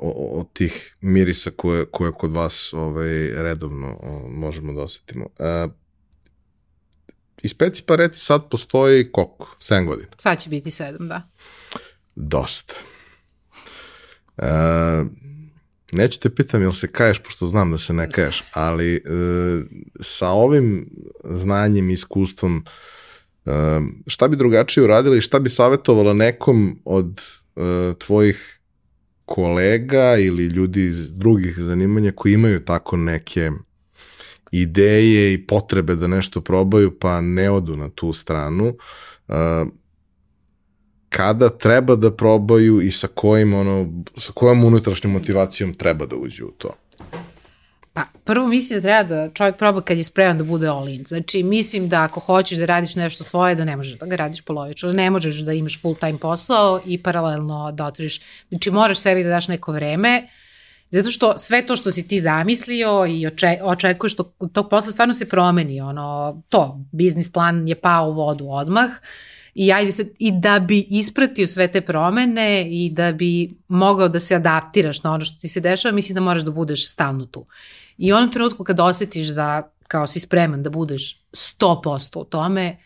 od 0.00 0.52
tih 0.52 0.96
mirisa 1.00 1.50
koje, 1.50 1.86
koje 1.86 2.12
kod 2.12 2.32
vas 2.32 2.72
ovaj, 2.72 3.42
redovno 3.42 3.98
možemo 4.28 4.72
da 4.72 4.82
osetimo. 4.82 5.26
E, 5.38 5.68
iz 7.42 7.54
peci 7.54 7.82
pa 7.86 7.96
reci 7.96 8.20
sad 8.20 8.48
postoji 8.50 9.12
koliko? 9.12 9.56
7 9.60 9.86
godina? 9.86 10.08
Sad 10.18 10.42
će 10.42 10.48
biti 10.48 10.70
7, 10.70 11.08
da. 11.08 11.28
Dosta. 12.14 12.74
E, 14.38 14.44
neću 15.92 16.20
te 16.20 16.30
pitam 16.30 16.62
jel 16.62 16.72
se 16.72 16.92
kaješ, 16.92 17.18
pošto 17.18 17.46
znam 17.46 17.70
da 17.70 17.78
se 17.78 17.92
ne 17.92 18.10
kaješ, 18.10 18.44
ali 18.52 18.94
e, 18.94 19.00
sa 20.00 20.28
ovim 20.28 20.90
znanjem 21.24 21.90
i 21.90 21.92
iskustvom 21.92 22.64
e, 23.46 23.50
šta 24.06 24.28
bi 24.28 24.36
drugačije 24.36 24.84
uradila 24.84 25.16
i 25.16 25.20
šta 25.20 25.38
bi 25.38 25.50
savjetovala 25.50 26.12
nekom 26.12 26.80
od 26.84 27.20
e, 27.56 27.94
tvojih 27.98 28.60
kolega 29.24 30.16
ili 30.16 30.46
ljudi 30.46 30.84
iz 30.84 31.12
drugih 31.12 31.58
zanimanja 31.58 32.12
koji 32.12 32.32
imaju 32.32 32.64
tako 32.64 32.96
neke 32.96 33.50
ideje 34.50 35.34
i 35.34 35.46
potrebe 35.46 35.94
da 35.94 36.06
nešto 36.06 36.40
probaju, 36.40 36.98
pa 36.98 37.20
ne 37.20 37.50
odu 37.50 37.76
na 37.76 37.90
tu 37.90 38.12
stranu. 38.12 38.76
Kada 41.08 41.48
treba 41.48 41.96
da 41.96 42.10
probaju 42.10 42.80
i 42.80 42.90
sa 42.90 43.08
kojim 43.14 43.54
ono, 43.54 44.04
sa 44.16 44.32
kojom 44.32 44.64
unutrašnjom 44.64 45.12
motivacijom 45.12 45.74
treba 45.74 46.06
da 46.06 46.16
uđu 46.16 46.46
u 46.46 46.50
to? 46.50 46.70
Pa, 47.94 48.04
prvo 48.24 48.48
mislim 48.48 48.80
da 48.80 48.82
treba 48.82 49.02
da 49.02 49.34
čovjek 49.34 49.56
proba 49.56 49.80
kad 49.80 49.98
je 49.98 50.04
spreman 50.04 50.36
da 50.38 50.44
bude 50.44 50.68
all 50.68 50.88
in. 50.88 51.04
Znači, 51.04 51.42
mislim 51.42 51.88
da 51.88 52.02
ako 52.02 52.20
hoćeš 52.20 52.58
da 52.58 52.64
radiš 52.64 52.94
nešto 52.94 53.24
svoje, 53.24 53.54
da 53.54 53.64
ne 53.64 53.76
možeš 53.76 53.98
da 53.98 54.06
ga 54.06 54.16
radiš 54.16 54.40
polovično, 54.40 54.92
ne 54.92 55.10
možeš 55.10 55.36
da 55.36 55.52
imaš 55.52 55.80
full 55.80 55.94
time 55.94 56.18
posao 56.18 56.80
i 56.86 57.02
paralelno 57.02 57.72
da 57.72 57.86
otvoriš. 57.86 58.20
Znači, 58.48 58.70
moraš 58.70 58.98
sebi 58.98 59.22
da 59.22 59.28
daš 59.28 59.48
neko 59.48 59.72
vreme, 59.72 60.28
zato 60.90 61.10
što 61.10 61.38
sve 61.38 61.66
to 61.66 61.76
što 61.76 61.92
si 61.92 62.08
ti 62.08 62.20
zamislio 62.20 63.06
i 63.08 63.26
oče, 63.26 63.58
očekuješ 63.62 64.16
to, 64.16 64.34
tog 64.52 64.68
posla 64.70 64.92
stvarno 64.92 65.14
se 65.14 65.28
promeni. 65.28 65.80
Ono, 65.80 66.42
to, 66.48 66.80
biznis 66.92 67.32
plan 67.32 67.68
je 67.68 67.80
pao 67.80 68.10
u 68.10 68.14
vodu 68.14 68.48
odmah 68.48 68.90
i 69.54 69.72
ajde 69.72 69.92
se, 69.92 70.06
i 70.18 70.32
da 70.40 70.58
bi 70.58 70.86
ispratio 70.90 71.46
sve 71.46 71.68
te 71.68 71.80
promene 71.80 72.66
i 72.70 72.90
da 72.90 73.12
bi 73.12 73.54
mogao 73.68 74.08
da 74.08 74.20
se 74.20 74.34
adaptiraš 74.34 75.02
na 75.02 75.12
ono 75.12 75.24
što 75.24 75.40
ti 75.40 75.48
se 75.48 75.60
dešava, 75.60 75.94
mislim 75.94 76.14
da 76.14 76.20
moraš 76.20 76.42
da 76.42 76.50
budeš 76.50 76.90
stalno 76.90 77.26
tu. 77.26 77.46
I 77.98 78.12
u 78.12 78.16
onom 78.16 78.32
trenutku 78.32 78.64
kad 78.64 78.80
osetiš 78.80 79.28
da 79.28 79.70
kao 79.88 80.06
si 80.06 80.20
spreman 80.20 80.62
da 80.62 80.70
budeš 80.70 81.20
100% 81.32 82.18
u 82.18 82.24
tome, 82.24 82.76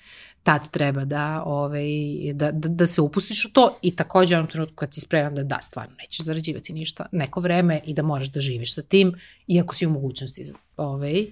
tad 0.43 0.71
treba 0.71 1.05
da, 1.05 1.43
ovaj, 1.47 1.87
da, 2.33 2.51
da, 2.53 2.69
da 2.69 2.87
se 2.87 3.01
upustiš 3.01 3.45
u 3.45 3.53
to 3.53 3.79
i 3.83 3.97
takođe 3.97 4.35
u 4.35 4.39
onom 4.39 4.51
trenutku 4.51 4.75
kad 4.75 4.95
si 4.95 5.01
spreman 5.01 5.35
da 5.35 5.43
da, 5.43 5.59
stvarno 5.61 5.95
nećeš 5.99 6.25
zarađivati 6.25 6.73
ništa 6.73 7.07
neko 7.13 7.41
vreme 7.41 7.81
i 7.85 7.95
da 7.95 8.03
moraš 8.03 8.29
da 8.29 8.41
živiš 8.41 8.75
sa 8.75 8.83
tim, 8.83 9.15
iako 9.47 9.75
si 9.75 9.87
u 9.87 9.91
mogućnosti 9.91 10.53
ovaj, 10.77 11.27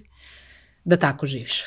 da 0.85 0.97
tako 0.97 1.25
živiš. 1.25 1.63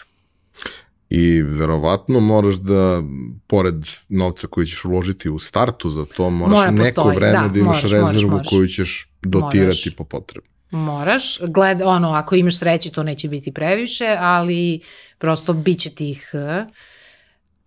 I 1.11 1.43
verovatno 1.43 2.20
moraš 2.20 2.57
da, 2.57 3.03
pored 3.47 3.74
novca 4.09 4.47
koji 4.47 4.66
ćeš 4.66 4.85
uložiti 4.85 5.31
u 5.31 5.39
startu 5.39 5.89
za 5.89 6.05
to, 6.05 6.31
moraš 6.31 6.59
Mora 6.59 6.70
neko 6.70 6.95
postoji, 6.95 7.16
vreme 7.16 7.49
da, 7.49 7.49
da 7.49 7.59
imaš 7.59 7.82
moraš, 7.82 7.93
rezervu 7.93 8.31
moraš, 8.31 8.49
koju 8.49 8.69
ćeš 8.69 9.11
dotirati 9.23 9.89
moraš. 9.89 9.97
po 9.97 10.05
potrebi. 10.05 10.49
Moraš, 10.70 11.38
gled, 11.40 11.82
ono, 11.82 12.12
ako 12.12 12.34
imaš 12.34 12.59
sreće 12.59 12.90
to 12.90 13.02
neće 13.02 13.28
biti 13.28 13.52
previše, 13.52 14.16
ali 14.18 14.80
prosto 15.18 15.52
bit 15.52 15.80
će 15.80 15.90
tih 15.90 16.34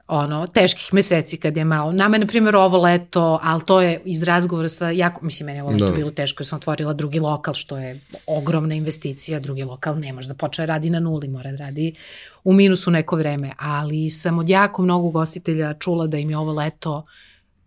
ono, 0.07 0.47
teških 0.47 0.93
meseci 0.93 1.37
kad 1.37 1.57
je 1.57 1.65
malo. 1.65 1.91
Nama 1.91 2.15
je, 2.15 2.19
na 2.19 2.27
primjer, 2.27 2.55
ovo 2.55 2.81
leto, 2.81 3.39
ali 3.43 3.61
to 3.65 3.81
je 3.81 4.01
iz 4.05 4.23
razgovora 4.23 4.69
sa, 4.69 4.89
jako, 4.89 5.25
mislim, 5.25 5.45
meni 5.45 5.57
je 5.57 5.63
ovo 5.63 5.71
leto 5.71 5.85
da. 5.85 5.91
bilo 5.91 6.11
teško, 6.11 6.41
jer 6.41 6.47
sam 6.47 6.57
otvorila 6.57 6.93
drugi 6.93 7.19
lokal, 7.19 7.53
što 7.53 7.77
je 7.77 7.99
ogromna 8.27 8.75
investicija, 8.75 9.39
drugi 9.39 9.63
lokal 9.63 9.99
ne 9.99 10.13
može 10.13 10.27
da 10.27 10.33
počne 10.33 10.65
radi 10.65 10.89
na 10.89 10.99
nuli, 10.99 11.27
mora 11.27 11.51
da 11.51 11.57
radi 11.57 11.95
u 12.43 12.53
minusu 12.53 12.91
neko 12.91 13.15
vreme, 13.15 13.51
ali 13.57 14.09
sam 14.09 14.39
od 14.39 14.49
jako 14.49 14.81
mnogo 14.81 15.09
gostitelja 15.09 15.73
čula 15.73 16.07
da 16.07 16.17
im 16.17 16.29
je 16.29 16.37
ovo 16.37 16.53
leto 16.53 17.05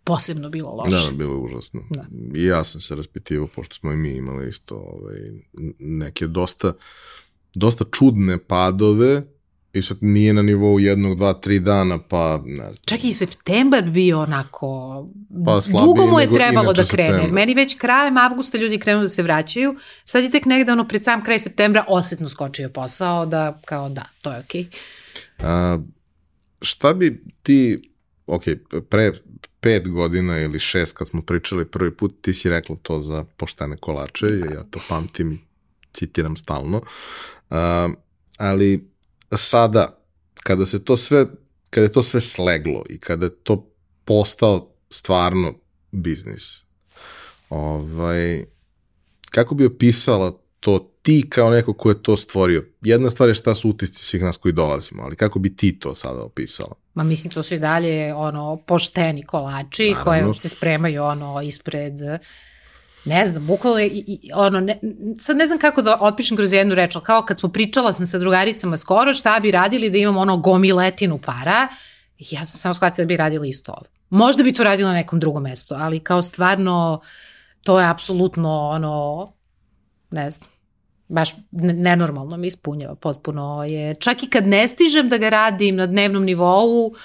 posebno 0.06 0.48
bilo 0.48 0.70
loše. 0.74 1.10
Da, 1.10 1.16
bilo 1.16 1.32
je 1.32 1.38
užasno. 1.38 1.80
Da. 1.90 2.04
I 2.34 2.44
ja 2.44 2.64
sam 2.64 2.80
se 2.80 2.94
raspitivao, 2.94 3.46
pošto 3.46 3.74
smo 3.74 3.92
i 3.92 3.96
mi 3.96 4.10
imali 4.10 4.48
isto 4.48 4.74
ovaj, 4.74 5.18
neke 5.78 6.26
dosta, 6.26 6.72
dosta 7.54 7.84
čudne 7.92 8.38
padove, 8.38 9.22
i 9.78 9.82
sad 9.82 9.96
nije 10.00 10.32
na 10.32 10.42
nivou 10.42 10.78
jednog, 10.80 11.16
dva, 11.16 11.32
tri 11.32 11.60
dana, 11.60 11.98
pa 12.08 12.42
ne 12.44 12.64
znam. 12.64 12.76
Čak 12.84 13.04
i 13.04 13.12
septembar 13.12 13.82
bio 13.82 14.20
onako, 14.20 14.68
pa, 15.44 15.60
dugo 15.84 16.06
mu 16.06 16.20
je 16.20 16.32
trebalo 16.32 16.72
da 16.72 16.84
krene. 16.84 17.08
September. 17.08 17.32
Meni 17.32 17.54
već 17.54 17.76
krajem 17.78 18.16
avgusta 18.16 18.58
ljudi 18.58 18.78
krenu 18.78 19.00
da 19.00 19.08
se 19.08 19.22
vraćaju, 19.22 19.76
sad 20.04 20.24
je 20.24 20.30
tek 20.30 20.44
negde 20.44 20.72
ono 20.72 20.88
pred 20.88 21.04
sam 21.04 21.24
kraj 21.24 21.38
septembra 21.38 21.84
osetno 21.88 22.28
skočio 22.28 22.68
posao 22.68 23.26
da 23.26 23.60
kao 23.64 23.88
da, 23.88 24.04
to 24.22 24.32
je 24.32 24.38
okej. 24.38 24.66
Okay. 25.38 25.82
šta 26.60 26.94
bi 26.94 27.24
ti, 27.42 27.90
ok, 28.26 28.42
pre 28.88 29.12
pet 29.60 29.88
godina 29.88 30.40
ili 30.40 30.58
šest 30.58 30.96
kad 30.96 31.08
smo 31.08 31.22
pričali 31.22 31.70
prvi 31.70 31.96
put, 31.96 32.14
ti 32.20 32.32
si 32.32 32.50
rekla 32.50 32.76
to 32.82 33.00
za 33.00 33.24
poštene 33.36 33.76
kolače, 33.76 34.26
da. 34.26 34.54
ja 34.54 34.62
to 34.70 34.80
pamtim 34.88 35.32
i 35.32 35.38
citiram 35.92 36.36
stalno, 36.36 36.76
uh, 37.50 37.56
ali 38.36 38.90
sada, 39.36 39.98
kada 40.42 40.66
se 40.66 40.84
to 40.84 40.96
sve, 40.96 41.26
kada 41.70 41.84
je 41.84 41.92
to 41.92 42.02
sve 42.02 42.20
sleglo 42.20 42.84
i 42.88 42.98
kada 42.98 43.26
je 43.26 43.34
to 43.34 43.70
postao 44.04 44.72
stvarno 44.90 45.54
biznis, 45.90 46.64
ovaj, 47.48 48.44
kako 49.30 49.54
bi 49.54 49.66
opisala 49.66 50.38
to 50.60 50.95
ti 51.06 51.26
kao 51.28 51.50
neko 51.50 51.72
ko 51.72 51.88
je 51.88 52.02
to 52.02 52.16
stvorio? 52.16 52.64
Jedna 52.82 53.10
stvar 53.10 53.28
je 53.28 53.34
šta 53.34 53.54
su 53.54 53.70
utisci 53.70 54.04
svih 54.04 54.22
nas 54.22 54.36
koji 54.36 54.52
dolazimo, 54.52 55.02
ali 55.02 55.16
kako 55.16 55.38
bi 55.38 55.56
ti 55.56 55.78
to 55.78 55.94
sada 55.94 56.22
opisala? 56.22 56.74
Ma 56.94 57.02
mislim, 57.02 57.32
to 57.32 57.42
su 57.42 57.54
i 57.54 57.58
dalje 57.58 58.14
ono, 58.14 58.56
pošteni 58.56 59.22
kolači 59.22 59.90
Naravno. 59.90 60.04
koje 60.04 60.34
se 60.34 60.48
spremaju 60.48 61.02
ono 61.02 61.42
ispred 61.42 61.94
ne 63.04 63.26
znam, 63.26 63.46
bukvalo 63.46 63.78
je, 63.78 63.86
i, 63.86 64.04
i, 64.22 64.30
ono, 64.34 64.60
ne, 64.60 64.80
sad 65.20 65.36
ne 65.36 65.46
znam 65.46 65.58
kako 65.58 65.82
da 65.82 65.98
opišem 66.00 66.36
kroz 66.36 66.52
jednu 66.52 66.74
reč, 66.74 66.96
ali 66.96 67.04
kao 67.04 67.22
kad 67.22 67.38
smo 67.38 67.48
pričala 67.48 67.92
sam 67.92 68.06
sa 68.06 68.18
drugaricama 68.18 68.76
skoro, 68.76 69.14
šta 69.14 69.40
bi 69.40 69.50
radili 69.50 69.90
da 69.90 69.98
imamo 69.98 70.20
ono 70.20 70.36
gomiletinu 70.36 71.18
para, 71.18 71.68
ja 72.18 72.44
sam 72.44 72.58
samo 72.58 72.74
shvatila 72.74 73.04
da 73.04 73.08
bi 73.08 73.16
radila 73.16 73.46
isto 73.46 73.72
ovo. 73.72 73.86
Možda 74.10 74.42
bi 74.42 74.52
to 74.52 74.64
radila 74.64 74.88
na 74.88 74.96
nekom 74.96 75.20
drugom 75.20 75.42
mestu, 75.42 75.74
ali 75.78 76.00
kao 76.00 76.22
stvarno, 76.22 77.00
to 77.62 77.80
je 77.80 77.88
apsolutno 77.88 78.68
ono, 78.68 79.32
ne 80.10 80.30
znam, 80.30 80.55
baš 81.08 81.34
nenormalno 81.52 82.36
mi 82.36 82.46
ispunjava, 82.46 82.94
potpuno 82.94 83.64
je, 83.64 83.94
čak 83.94 84.22
i 84.22 84.30
kad 84.30 84.46
ne 84.46 84.68
stižem 84.68 85.08
da 85.08 85.18
ga 85.18 85.28
radim 85.28 85.76
na 85.76 85.86
dnevnom 85.86 86.24
nivou, 86.24 86.86
uh, 86.86 86.96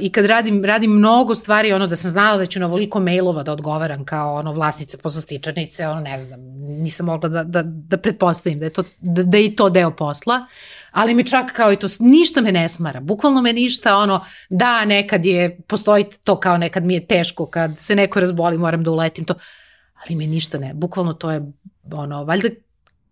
i 0.00 0.12
kad 0.12 0.26
radim, 0.26 0.64
radim 0.64 0.90
mnogo 0.90 1.34
stvari, 1.34 1.72
ono 1.72 1.86
da 1.86 1.96
sam 1.96 2.10
znala 2.10 2.36
da 2.38 2.46
ću 2.46 2.60
na 2.60 2.66
voliko 2.66 3.00
mailova 3.00 3.42
da 3.42 3.52
odgovaram 3.52 4.04
kao 4.04 4.34
ono 4.34 4.52
vlasnica 4.52 4.98
poslastičarnice, 4.98 5.88
ono 5.88 6.00
ne 6.00 6.18
znam, 6.18 6.40
nisam 6.60 7.06
mogla 7.06 7.28
da, 7.28 7.44
da, 7.44 7.62
da 7.64 7.96
pretpostavim 7.96 8.58
da 8.58 8.66
je, 8.66 8.70
to, 8.70 8.82
da, 8.98 9.22
da 9.22 9.38
je 9.38 9.56
to 9.56 9.70
deo 9.70 9.90
posla, 9.90 10.46
ali 10.90 11.14
mi 11.14 11.26
čak 11.26 11.52
kao 11.52 11.72
i 11.72 11.76
to, 11.76 11.86
ništa 12.00 12.40
me 12.40 12.52
ne 12.52 12.68
smara, 12.68 13.00
bukvalno 13.00 13.42
me 13.42 13.52
ništa, 13.52 13.96
ono, 13.96 14.24
da, 14.50 14.84
nekad 14.84 15.24
je, 15.24 15.60
postoji 15.68 16.04
to 16.24 16.40
kao 16.40 16.58
nekad 16.58 16.84
mi 16.84 16.94
je 16.94 17.06
teško, 17.06 17.46
kad 17.46 17.78
se 17.78 17.94
neko 17.94 18.20
razboli, 18.20 18.58
moram 18.58 18.84
da 18.84 18.90
uletim 18.90 19.24
to, 19.24 19.34
ali 20.04 20.16
me 20.16 20.26
ništa 20.26 20.58
ne, 20.58 20.74
bukvalno 20.74 21.12
to 21.12 21.30
je, 21.30 21.52
ono, 21.92 22.24
valjda 22.24 22.48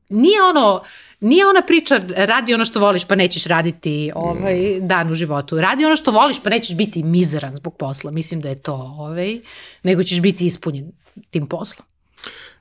nije 0.09 0.43
ono, 0.43 0.83
nije 1.21 1.47
ona 1.47 1.63
priča 1.67 2.01
radi 2.17 2.55
ono 2.55 2.65
što 2.65 2.81
voliš 2.81 3.05
pa 3.05 3.15
nećeš 3.15 3.45
raditi 3.45 4.13
ovaj, 4.15 4.79
mm. 4.81 4.89
dan 4.89 5.11
u 5.11 5.15
životu. 5.15 5.61
Radi 5.61 5.85
ono 5.85 5.97
što 5.97 6.11
voliš 6.11 6.43
pa 6.43 6.51
nećeš 6.51 6.77
biti 6.77 7.03
mizeran 7.03 7.55
zbog 7.55 7.77
posla. 7.77 8.11
Mislim 8.11 8.41
da 8.41 8.49
je 8.49 8.63
to, 8.63 8.75
ovaj, 8.75 9.41
nego 9.83 10.03
ćeš 10.03 10.21
biti 10.21 10.47
ispunjen 10.47 10.93
tim 11.31 11.47
poslom. 11.47 11.87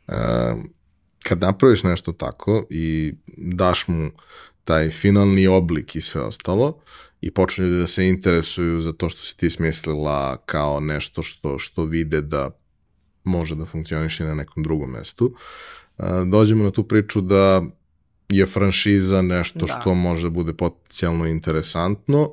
Uh, 0.08 0.14
kad 1.24 1.42
napraviš 1.42 1.84
nešto 1.84 2.12
tako 2.12 2.66
i 2.70 3.14
daš 3.38 3.88
mu 3.88 4.12
taj 4.64 4.90
finalni 4.90 5.48
oblik 5.48 5.96
i 5.96 6.02
sve 6.02 6.22
ostalo 6.22 6.80
i 7.22 7.32
počne 7.32 7.68
da 7.68 7.88
se 7.88 8.08
interesuju 8.08 8.82
za 8.82 8.94
to 8.94 9.10
što 9.10 9.22
si 9.22 9.38
ti 9.38 9.50
smislila 9.50 10.38
kao 10.46 10.80
nešto 10.80 11.24
što, 11.24 11.60
što 11.60 11.84
vide 11.84 12.22
da 12.22 12.50
može 13.24 13.56
da 13.56 13.66
funkcioniše 13.66 14.26
na 14.26 14.36
nekom 14.36 14.64
drugom 14.64 14.92
mestu, 14.92 15.26
uh, 15.26 15.38
dođemo 16.26 16.64
na 16.64 16.72
tu 16.72 16.84
priču 16.84 17.22
da 17.22 17.64
je 18.30 18.46
franšiza 18.46 19.22
nešto 19.22 19.60
da. 19.60 19.74
što 19.74 19.94
može 19.94 20.28
da 20.28 20.30
bude 20.30 20.54
potencijalno 20.54 21.26
interesantno. 21.26 22.32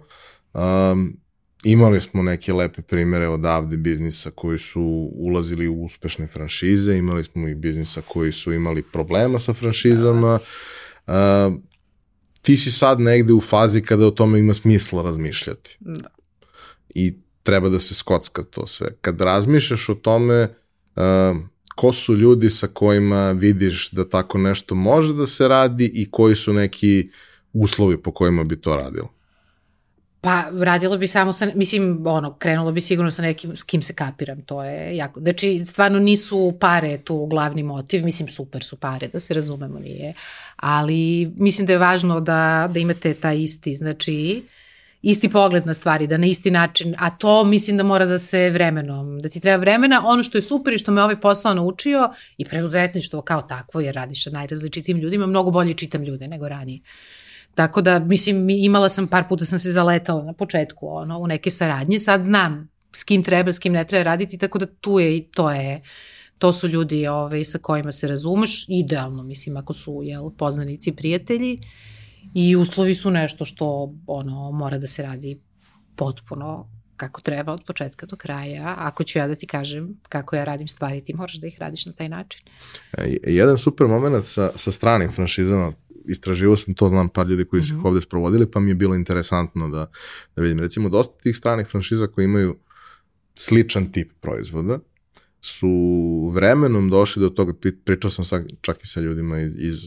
Um, 0.52 1.16
imali 1.64 2.00
smo 2.00 2.22
neke 2.22 2.52
lepe 2.52 2.82
primere 2.82 3.28
odavde 3.28 3.76
biznisa 3.76 4.30
koji 4.30 4.58
su 4.58 5.10
ulazili 5.14 5.68
u 5.68 5.84
uspešne 5.84 6.26
franšize, 6.26 6.96
imali 6.96 7.24
smo 7.24 7.48
i 7.48 7.54
biznisa 7.54 8.02
koji 8.08 8.32
su 8.32 8.52
imali 8.52 8.82
problema 8.82 9.38
sa 9.38 9.52
franšizama. 9.52 10.38
Da. 11.06 11.48
Uh, 11.48 11.54
ti 12.42 12.56
si 12.56 12.70
sad 12.70 13.00
negde 13.00 13.32
u 13.32 13.40
fazi 13.40 13.82
kada 13.82 14.06
o 14.06 14.10
tome 14.10 14.38
ima 14.38 14.54
smisla 14.54 15.02
razmišljati. 15.02 15.76
Da. 15.80 16.08
I 16.94 17.14
treba 17.42 17.68
da 17.68 17.78
se 17.78 17.94
skocka 17.94 18.42
to 18.42 18.66
sve. 18.66 18.88
Kad 19.00 19.20
razmišljaš 19.20 19.88
o 19.88 19.94
tome, 19.94 20.48
uh, 20.96 21.36
ko 21.74 21.92
su 21.92 22.16
ljudi 22.16 22.50
sa 22.50 22.66
kojima 22.66 23.32
vidiš 23.32 23.90
da 23.90 24.08
tako 24.08 24.38
nešto 24.38 24.74
može 24.74 25.12
da 25.12 25.26
se 25.26 25.48
radi 25.48 25.90
i 25.94 26.10
koji 26.10 26.34
su 26.34 26.52
neki 26.52 27.10
uslovi 27.52 28.02
po 28.02 28.12
kojima 28.12 28.44
bi 28.44 28.60
to 28.60 28.76
radilo? 28.76 29.08
Pa, 30.20 30.44
radilo 30.52 30.98
bi 30.98 31.06
samo 31.06 31.32
sa, 31.32 31.48
mislim, 31.54 32.06
ono, 32.06 32.34
krenulo 32.34 32.72
bi 32.72 32.80
sigurno 32.80 33.10
sa 33.10 33.22
nekim 33.22 33.56
s 33.56 33.62
kim 33.62 33.82
se 33.82 33.94
kapiram, 33.94 34.42
to 34.42 34.64
je 34.64 34.96
jako, 34.96 35.20
znači, 35.20 35.64
stvarno 35.64 35.98
nisu 35.98 36.56
pare 36.60 36.98
tu 36.98 37.26
glavni 37.26 37.62
motiv, 37.62 38.04
mislim, 38.04 38.28
super 38.28 38.62
su 38.62 38.76
pare, 38.76 39.08
da 39.08 39.20
se 39.20 39.34
razumemo, 39.34 39.78
nije, 39.78 40.12
ali 40.56 41.32
mislim 41.36 41.66
da 41.66 41.72
je 41.72 41.78
važno 41.78 42.20
da, 42.20 42.70
da 42.72 42.80
imate 42.80 43.14
taj 43.14 43.38
isti, 43.38 43.76
znači, 43.76 44.42
uh, 44.44 44.63
isti 45.04 45.28
pogled 45.28 45.66
na 45.66 45.74
stvari, 45.74 46.06
da 46.06 46.16
na 46.16 46.26
isti 46.26 46.50
način, 46.50 46.94
a 46.98 47.10
to 47.10 47.44
mislim 47.44 47.76
da 47.76 47.82
mora 47.82 48.06
da 48.06 48.18
se 48.18 48.50
vremenom, 48.50 49.18
da 49.20 49.28
ti 49.28 49.40
treba 49.40 49.60
vremena. 49.60 50.02
Ono 50.06 50.22
što 50.22 50.38
je 50.38 50.42
super 50.42 50.74
i 50.74 50.78
što 50.78 50.92
me 50.92 51.02
ovaj 51.02 51.20
posao 51.20 51.54
naučio 51.54 52.10
i 52.36 52.44
preduzetništvo 52.44 53.22
kao 53.22 53.42
takvo, 53.42 53.80
jer 53.80 53.94
radiš 53.94 54.24
sa 54.24 54.30
najrazličitim 54.30 54.98
ljudima, 54.98 55.26
mnogo 55.26 55.50
bolje 55.50 55.74
čitam 55.74 56.02
ljude 56.02 56.28
nego 56.28 56.48
ranije. 56.48 56.80
Tako 57.54 57.82
da, 57.82 57.98
mislim, 57.98 58.50
imala 58.50 58.88
sam, 58.88 59.06
par 59.06 59.24
puta 59.28 59.44
sam 59.44 59.58
se 59.58 59.72
zaletala 59.72 60.24
na 60.24 60.32
početku 60.32 60.88
ono, 60.88 61.18
u 61.18 61.26
neke 61.26 61.50
saradnje, 61.50 61.98
sad 61.98 62.22
znam 62.22 62.68
s 62.92 63.04
kim 63.04 63.22
treba, 63.22 63.52
s 63.52 63.58
kim 63.58 63.72
ne 63.72 63.84
treba 63.84 64.02
raditi, 64.02 64.38
tako 64.38 64.58
da 64.58 64.66
tu 64.66 64.98
je 64.98 65.16
i 65.16 65.22
to 65.30 65.50
je, 65.50 65.82
to 66.38 66.52
su 66.52 66.68
ljudi 66.68 67.06
ovaj, 67.06 67.44
sa 67.44 67.58
kojima 67.58 67.92
se 67.92 68.08
razumeš, 68.08 68.64
idealno, 68.68 69.22
mislim, 69.22 69.56
ako 69.56 69.72
su 69.72 70.00
jel, 70.02 70.30
poznanici 70.30 70.92
prijatelji 70.92 71.60
i 72.34 72.56
uslovi 72.56 72.94
su 72.94 73.10
nešto 73.10 73.44
što 73.44 73.94
ono, 74.06 74.50
mora 74.50 74.78
da 74.78 74.86
se 74.86 75.02
radi 75.02 75.40
potpuno 75.96 76.68
kako 76.96 77.20
treba 77.20 77.52
od 77.52 77.62
početka 77.66 78.06
do 78.06 78.16
kraja. 78.16 78.74
Ako 78.78 79.04
ću 79.04 79.18
ja 79.18 79.28
da 79.28 79.34
ti 79.34 79.46
kažem 79.46 80.00
kako 80.08 80.36
ja 80.36 80.44
radim 80.44 80.68
stvari, 80.68 81.04
ti 81.04 81.14
moraš 81.14 81.34
da 81.34 81.46
ih 81.46 81.56
radiš 81.60 81.86
na 81.86 81.92
taj 81.92 82.08
način. 82.08 82.40
E, 82.98 83.16
jedan 83.26 83.58
super 83.58 83.86
moment 83.86 84.24
sa, 84.24 84.50
sa 84.54 84.72
stranim 84.72 85.12
franšizama, 85.12 85.72
istraživao 86.04 86.56
sam 86.56 86.74
to, 86.74 86.88
znam 86.88 87.08
par 87.08 87.26
ljudi 87.26 87.44
koji 87.44 87.62
su 87.62 87.68
ih 87.68 87.78
mhm. 87.78 87.86
ovde 87.86 88.00
sprovodili, 88.00 88.50
pa 88.50 88.60
mi 88.60 88.70
je 88.70 88.74
bilo 88.74 88.94
interesantno 88.94 89.68
da, 89.68 89.90
da 90.36 90.42
vidim. 90.42 90.60
Recimo, 90.60 90.88
dosta 90.88 91.22
tih 91.22 91.36
stranih 91.36 91.66
franšiza 91.66 92.06
koji 92.06 92.24
imaju 92.24 92.56
sličan 93.34 93.92
tip 93.92 94.12
proizvoda, 94.20 94.78
su 95.40 95.68
vremenom 96.34 96.90
došli 96.90 97.20
do 97.20 97.28
toga, 97.28 97.52
pričao 97.84 98.10
sam 98.10 98.24
sa, 98.24 98.42
čak 98.60 98.82
i 98.82 98.86
sa 98.86 99.00
ljudima 99.00 99.40
iz, 99.40 99.52
iz 99.56 99.84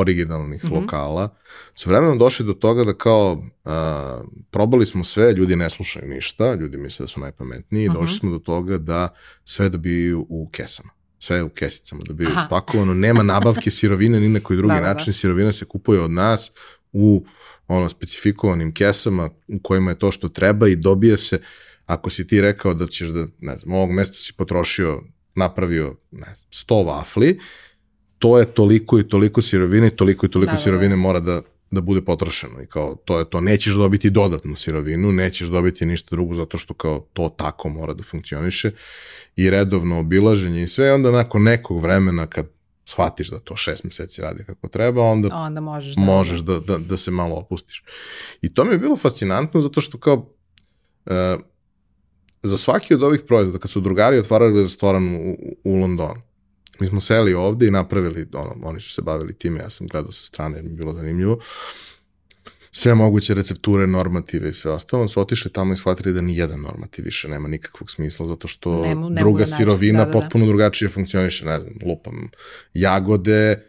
originalnih 0.00 0.64
mm 0.64 0.68
-hmm. 0.68 0.80
lokala, 0.80 1.36
su 1.74 1.90
vremenom 1.90 2.18
došli 2.18 2.46
do 2.46 2.52
toga 2.52 2.84
da 2.84 2.94
kao 2.94 3.44
a, 3.64 4.22
probali 4.50 4.86
smo 4.86 5.04
sve, 5.04 5.32
ljudi 5.32 5.56
ne 5.56 5.70
slušaju 5.70 6.08
ništa, 6.08 6.54
ljudi 6.54 6.76
misle 6.76 7.04
da 7.04 7.08
su 7.08 7.20
najpametniji, 7.20 7.88
mm 7.88 7.92
-hmm. 7.92 8.00
došli 8.00 8.18
smo 8.18 8.30
do 8.30 8.38
toga 8.38 8.78
da 8.78 9.08
sve 9.44 9.68
dobiju 9.68 10.26
u 10.28 10.48
kesama 10.52 10.90
sve 11.22 11.42
u 11.42 11.48
kesicama 11.48 12.02
dobijaju 12.06 12.32
Aha. 12.36 12.46
spakovano, 12.46 12.94
nema 12.94 13.22
nabavke 13.22 13.70
sirovine 13.80 14.20
ni 14.20 14.28
na 14.28 14.40
koji 14.40 14.56
drugi 14.56 14.74
da, 14.74 14.80
da, 14.80 14.86
način, 14.86 15.06
da. 15.06 15.12
sirovina 15.12 15.52
se 15.52 15.64
kupuje 15.64 16.00
od 16.00 16.10
nas 16.10 16.52
u 16.92 17.24
ono 17.68 17.88
specifikovanim 17.88 18.74
kesama 18.74 19.30
u 19.48 19.58
kojima 19.62 19.90
je 19.90 19.98
to 19.98 20.10
što 20.10 20.28
treba 20.28 20.68
i 20.68 20.76
dobije 20.76 21.16
se, 21.16 21.40
ako 21.86 22.10
si 22.10 22.26
ti 22.26 22.40
rekao 22.40 22.74
da 22.74 22.86
ćeš 22.86 23.08
da, 23.08 23.26
ne 23.40 23.58
znam, 23.58 23.74
ovog 23.74 23.90
mesta 23.90 24.16
si 24.20 24.32
potrošio, 24.32 25.02
napravio, 25.34 25.96
ne 26.10 26.34
znam, 26.36 26.50
100 26.50 26.86
vafli, 26.86 27.40
to 28.22 28.38
je 28.38 28.44
toliko 28.44 28.98
i 28.98 29.08
toliko 29.08 29.42
sirovine, 29.42 29.90
toliko 29.90 30.26
i 30.26 30.30
toliko 30.30 30.52
da, 30.52 30.58
sirovine 30.58 30.88
da, 30.88 30.96
da. 30.96 31.02
mora 31.02 31.20
da, 31.20 31.42
da 31.70 31.80
bude 31.80 32.02
potrošeno 32.02 32.62
i 32.62 32.66
kao 32.66 32.94
to 33.04 33.18
je 33.18 33.30
to, 33.30 33.40
nećeš 33.40 33.74
dobiti 33.74 34.10
dodatnu 34.10 34.56
sirovinu, 34.56 35.12
nećeš 35.12 35.48
dobiti 35.48 35.86
ništa 35.86 36.08
drugo 36.10 36.34
zato 36.34 36.58
što 36.58 36.74
kao 36.74 37.06
to 37.12 37.28
tako 37.36 37.68
mora 37.68 37.94
da 37.94 38.02
funkcioniše 38.02 38.70
i 39.36 39.50
redovno 39.50 39.98
obilaženje 39.98 40.62
i 40.62 40.68
sve, 40.68 40.92
onda 40.92 41.10
nakon 41.10 41.42
nekog 41.42 41.82
vremena 41.82 42.26
kad 42.26 42.46
shvatiš 42.84 43.30
da 43.30 43.38
to 43.38 43.56
šest 43.56 43.84
meseci 43.84 44.22
radi 44.22 44.44
kako 44.44 44.68
treba, 44.68 45.02
onda, 45.02 45.28
onda 45.36 45.60
možeš, 45.60 45.94
da, 45.94 46.02
možeš 46.02 46.40
da, 46.40 46.58
da, 46.58 46.78
da 46.78 46.96
se 46.96 47.10
malo 47.10 47.36
opustiš. 47.36 47.84
I 48.42 48.54
to 48.54 48.64
mi 48.64 48.72
je 48.72 48.78
bilo 48.78 48.96
fascinantno 48.96 49.60
zato 49.60 49.80
što 49.80 49.98
kao 49.98 50.14
uh, 50.14 51.12
za 52.42 52.56
svaki 52.56 52.94
od 52.94 53.02
ovih 53.02 53.20
proizvoda, 53.26 53.58
kad 53.58 53.70
su 53.70 53.80
drugari 53.80 54.18
otvarali 54.18 54.62
restoran 54.62 55.14
u, 55.14 55.36
u 55.64 55.76
Londonu, 55.76 56.22
Mi 56.82 56.86
smo 56.86 57.00
seli 57.00 57.34
ovde 57.34 57.66
i 57.66 57.70
napravili, 57.70 58.26
ono, 58.32 58.56
oni 58.62 58.80
su 58.80 58.92
se 58.92 59.02
bavili 59.02 59.34
time, 59.34 59.60
ja 59.60 59.70
sam 59.70 59.86
gledao 59.86 60.12
sa 60.12 60.26
strane 60.26 60.56
jer 60.56 60.64
mi 60.64 60.70
je 60.70 60.76
bilo 60.76 60.92
zanimljivo, 60.92 61.38
sve 62.70 62.94
moguće 62.94 63.34
recepture, 63.34 63.86
normative 63.86 64.50
i 64.50 64.52
sve 64.52 64.70
ostalo, 64.72 65.08
su 65.08 65.20
otišli 65.20 65.52
tamo 65.52 65.72
i 65.72 65.76
shvatili 65.76 66.12
da 66.12 66.20
ni 66.20 66.36
jedan 66.36 66.60
normativ 66.60 67.04
više 67.04 67.28
nema 67.28 67.48
nikakvog 67.48 67.90
smisla, 67.90 68.26
zato 68.26 68.48
što 68.48 68.82
nemo, 68.82 69.08
nemo 69.08 69.20
druga 69.20 69.44
da 69.44 69.46
sirovina 69.46 69.98
da, 69.98 70.04
da, 70.04 70.10
da. 70.10 70.20
potpuno 70.20 70.46
drugačije 70.46 70.88
funkcioniše, 70.88 71.44
ne 71.44 71.58
znam, 71.58 71.74
lupam, 71.86 72.30
jagode, 72.74 73.62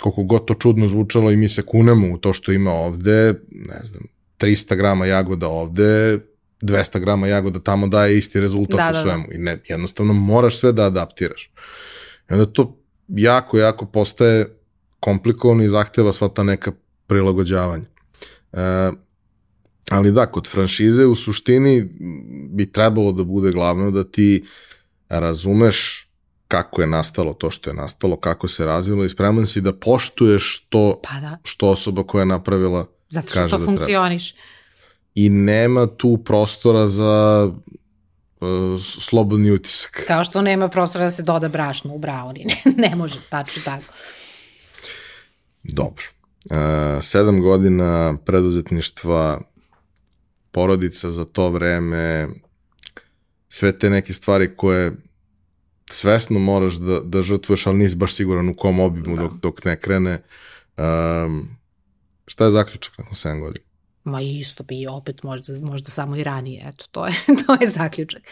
koliko 0.00 0.22
god 0.22 0.44
to 0.44 0.54
čudno 0.54 0.88
zvučalo 0.88 1.30
i 1.30 1.36
mi 1.36 1.48
se 1.48 1.62
kunemo 1.62 2.14
u 2.14 2.18
to 2.18 2.32
što 2.32 2.52
ima 2.52 2.70
ovde, 2.70 3.34
ne 3.50 3.80
znam, 3.82 4.02
300 4.38 4.76
grama 4.76 5.06
jagoda 5.06 5.48
ovde, 5.48 6.18
200 6.60 7.00
grama 7.00 7.26
jagoda 7.26 7.60
tamo 7.60 7.86
daje 7.86 8.18
isti 8.18 8.40
rezultat 8.40 8.76
da, 8.76 8.88
u 8.90 8.92
da, 8.92 9.02
svemu. 9.02 9.24
Da. 9.28 9.34
I 9.34 9.38
ne, 9.38 9.60
jednostavno 9.68 10.12
moraš 10.12 10.58
sve 10.58 10.72
da 10.72 10.84
adaptiraš. 10.84 11.50
I 12.30 12.32
onda 12.34 12.46
to 12.46 12.78
jako, 13.08 13.58
jako 13.58 13.86
postaje 13.86 14.56
komplikovano 15.00 15.64
i 15.64 15.68
zahteva 15.68 16.12
sva 16.12 16.28
ta 16.28 16.42
neka 16.42 16.72
prilagođavanja. 17.06 17.84
E, 18.52 18.90
ali 19.90 20.12
da, 20.12 20.26
kod 20.26 20.46
franšize 20.46 21.06
u 21.06 21.14
suštini 21.14 21.88
bi 22.50 22.72
trebalo 22.72 23.12
da 23.12 23.24
bude 23.24 23.52
glavno 23.52 23.90
da 23.90 24.04
ti 24.04 24.44
razumeš 25.08 26.08
kako 26.48 26.80
je 26.80 26.86
nastalo 26.86 27.34
to 27.34 27.50
što 27.50 27.70
je 27.70 27.74
nastalo, 27.74 28.16
kako 28.16 28.48
se 28.48 28.64
razvilo 28.64 29.04
i 29.04 29.08
spreman 29.08 29.46
si 29.46 29.60
da 29.60 29.72
poštuješ 29.72 30.66
to 30.68 31.00
pa 31.02 31.20
da. 31.20 31.38
što 31.44 31.68
osoba 31.68 32.02
koja 32.02 32.22
je 32.22 32.26
napravila 32.26 32.86
Zato 33.08 33.28
što 33.28 33.48
to 33.48 33.58
da 33.58 33.64
funkcioniš. 33.64 34.32
Treba. 34.32 34.44
I 35.14 35.28
nema 35.28 35.86
tu 35.86 36.18
prostora 36.24 36.88
za 36.88 37.52
slobodni 38.98 39.50
utisak. 39.50 40.04
Kao 40.06 40.24
što 40.24 40.42
nema 40.42 40.68
prostora 40.68 41.04
da 41.04 41.10
se 41.10 41.22
doda 41.22 41.48
brašno 41.48 41.94
u 41.94 41.98
brauni. 41.98 42.46
ne 42.76 42.96
može, 42.96 43.20
tačno 43.30 43.62
tako. 43.64 43.92
Dobro. 45.62 46.04
Uh, 46.50 47.02
sedam 47.02 47.40
godina 47.40 48.16
preduzetništva, 48.24 49.40
porodica 50.50 51.10
za 51.10 51.24
to 51.24 51.48
vreme, 51.48 52.28
sve 53.48 53.78
te 53.78 53.90
neke 53.90 54.12
stvari 54.12 54.56
koje 54.56 54.92
svesno 55.90 56.38
moraš 56.38 56.74
da, 56.74 57.00
da 57.00 57.22
žrtvuješ, 57.22 57.66
ali 57.66 57.78
nisi 57.78 57.96
baš 57.96 58.14
siguran 58.14 58.48
u 58.48 58.54
kom 58.54 58.80
obimu 58.80 59.16
da. 59.16 59.22
dok, 59.22 59.32
dok 59.32 59.64
ne 59.64 59.80
krene. 59.80 60.22
Um, 60.76 61.48
šta 62.26 62.44
je 62.44 62.50
zaključak 62.50 62.98
nakon 62.98 63.14
7 63.14 63.40
godina? 63.40 63.67
Ma 64.08 64.20
isto 64.20 64.62
bi 64.62 64.86
opet 64.86 65.22
možda, 65.22 65.60
možda 65.60 65.90
samo 65.90 66.16
i 66.16 66.24
ranije, 66.24 66.68
eto, 66.68 66.84
to 66.90 67.06
je, 67.06 67.12
to 67.46 67.56
je 67.60 67.68
zaključak. 67.68 68.22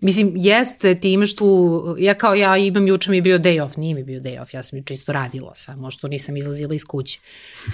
Mislim, 0.00 0.32
jeste, 0.36 0.94
ti 0.94 1.12
imaš 1.12 1.36
tu, 1.36 1.96
ja 1.98 2.14
kao 2.14 2.34
ja 2.34 2.56
imam, 2.56 2.86
juče 2.86 3.10
mi 3.10 3.16
je 3.16 3.22
bio 3.22 3.38
day 3.38 3.62
off, 3.62 3.76
nije 3.76 3.94
mi 3.94 4.04
bio 4.04 4.20
day 4.20 4.42
off, 4.42 4.54
ja 4.54 4.62
sam 4.62 4.78
ju 4.78 4.84
čisto 4.84 5.12
radila 5.12 5.54
samo 5.54 5.90
što 5.90 6.08
nisam 6.08 6.36
izlazila 6.36 6.74
iz 6.74 6.84
kuće. 6.84 7.20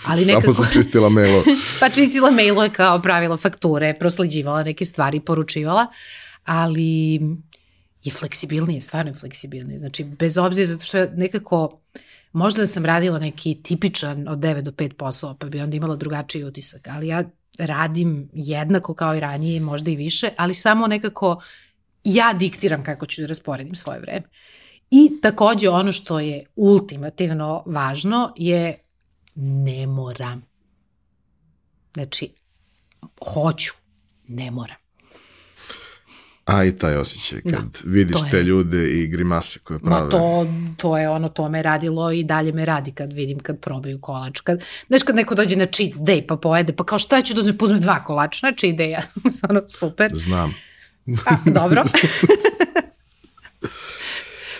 Ali 0.06 0.24
nekako, 0.24 0.52
samo 0.52 0.66
sam 0.66 0.82
čistila 0.82 1.08
mailo. 1.08 1.44
pa 1.80 1.88
čistila 1.88 2.30
mailo 2.30 2.68
kao 2.72 3.02
pravila 3.02 3.36
fakture, 3.36 3.94
prosleđivala 3.98 4.62
neke 4.62 4.84
stvari, 4.84 5.20
poručivala, 5.20 5.86
ali 6.44 7.20
je 8.04 8.12
fleksibilnije, 8.12 8.80
stvarno 8.80 9.10
je 9.10 9.14
fleksibilnije. 9.14 9.78
Znači, 9.78 10.04
bez 10.04 10.38
obzira, 10.38 10.66
zato 10.66 10.84
što 10.84 10.98
je 10.98 11.12
nekako, 11.16 11.80
možda 12.32 12.60
da 12.60 12.66
sam 12.66 12.84
radila 12.84 13.18
neki 13.18 13.62
tipičan 13.62 14.28
od 14.28 14.38
9 14.38 14.60
do 14.60 14.70
5 14.70 14.92
poslova, 14.92 15.34
pa 15.38 15.46
bi 15.46 15.60
onda 15.60 15.76
imala 15.76 15.96
drugačiji 15.96 16.44
utisak, 16.44 16.88
ali 16.88 17.08
ja 17.08 17.24
radim 17.58 18.30
jednako 18.32 18.94
kao 18.94 19.16
i 19.16 19.20
ranije, 19.20 19.60
možda 19.60 19.90
i 19.90 19.96
više, 19.96 20.30
ali 20.36 20.54
samo 20.54 20.86
nekako 20.86 21.42
ja 22.04 22.32
diktiram 22.32 22.84
kako 22.84 23.06
ću 23.06 23.20
da 23.20 23.26
rasporedim 23.26 23.74
svoje 23.74 24.00
vreme. 24.00 24.26
I 24.90 25.20
takođe 25.22 25.68
ono 25.68 25.92
što 25.92 26.20
je 26.20 26.44
ultimativno 26.56 27.62
važno 27.66 28.32
je 28.36 28.78
ne 29.34 29.86
moram. 29.86 30.42
Znači, 31.94 32.34
hoću, 33.34 33.72
ne 34.28 34.50
moram. 34.50 34.83
A 36.44 36.64
i 36.64 36.78
taj 36.78 36.96
osjećaj 36.96 37.40
kad 37.40 37.52
da, 37.52 37.78
vidiš 37.84 38.16
te 38.30 38.42
ljude 38.42 38.90
i 38.90 39.06
grimase 39.06 39.58
koje 39.58 39.78
prave. 39.78 40.04
Ma 40.04 40.10
to, 40.10 40.46
to 40.76 40.98
je 40.98 41.08
ono, 41.08 41.28
to 41.28 41.48
me 41.48 41.62
radilo 41.62 42.12
i 42.12 42.24
dalje 42.24 42.52
me 42.52 42.64
radi 42.64 42.92
kad 42.92 43.12
vidim 43.12 43.38
kad 43.38 43.60
probaju 43.60 44.00
kolač. 44.00 44.40
Kad, 44.40 44.64
znaš 44.88 45.02
kad 45.02 45.16
neko 45.16 45.34
dođe 45.34 45.56
na 45.56 45.66
cheat 45.66 45.92
day 45.92 46.26
pa 46.26 46.36
pojede, 46.36 46.72
pa 46.72 46.84
kao 46.84 46.98
šta 46.98 47.22
ću 47.22 47.34
da 47.34 47.40
uzme, 47.40 47.58
pozme 47.58 47.78
dva 47.78 48.04
kolača 48.04 48.46
na 48.46 48.56
cheat 48.56 48.76
day, 48.76 48.90
ja 48.90 49.02
ono 49.50 49.68
super. 49.68 50.12
Znam. 50.14 50.54
A, 51.26 51.36
dobro. 51.44 51.84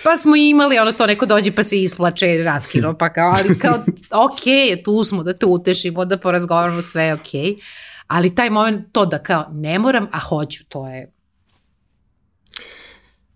pa 0.04 0.16
smo 0.16 0.36
imali 0.36 0.78
ono 0.78 0.92
to 0.92 1.06
neko 1.06 1.26
dođe 1.26 1.52
pa 1.52 1.62
se 1.62 1.82
isplače 1.82 2.42
raskino 2.44 2.98
pa 2.98 3.12
kao 3.12 3.34
ali 3.38 3.58
kao 3.58 3.74
ok 4.10 4.40
tu 4.84 5.04
smo 5.04 5.22
da 5.22 5.34
te 5.34 5.46
utešimo 5.46 6.04
da 6.04 6.18
porazgovaramo 6.18 6.82
sve 6.82 7.02
je 7.02 7.14
ok 7.14 7.60
ali 8.06 8.34
taj 8.34 8.50
moment 8.50 8.92
to 8.92 9.06
da 9.06 9.18
kao 9.18 9.46
ne 9.52 9.78
moram 9.78 10.08
a 10.12 10.18
hoću 10.18 10.64
to 10.68 10.88
je 10.88 11.13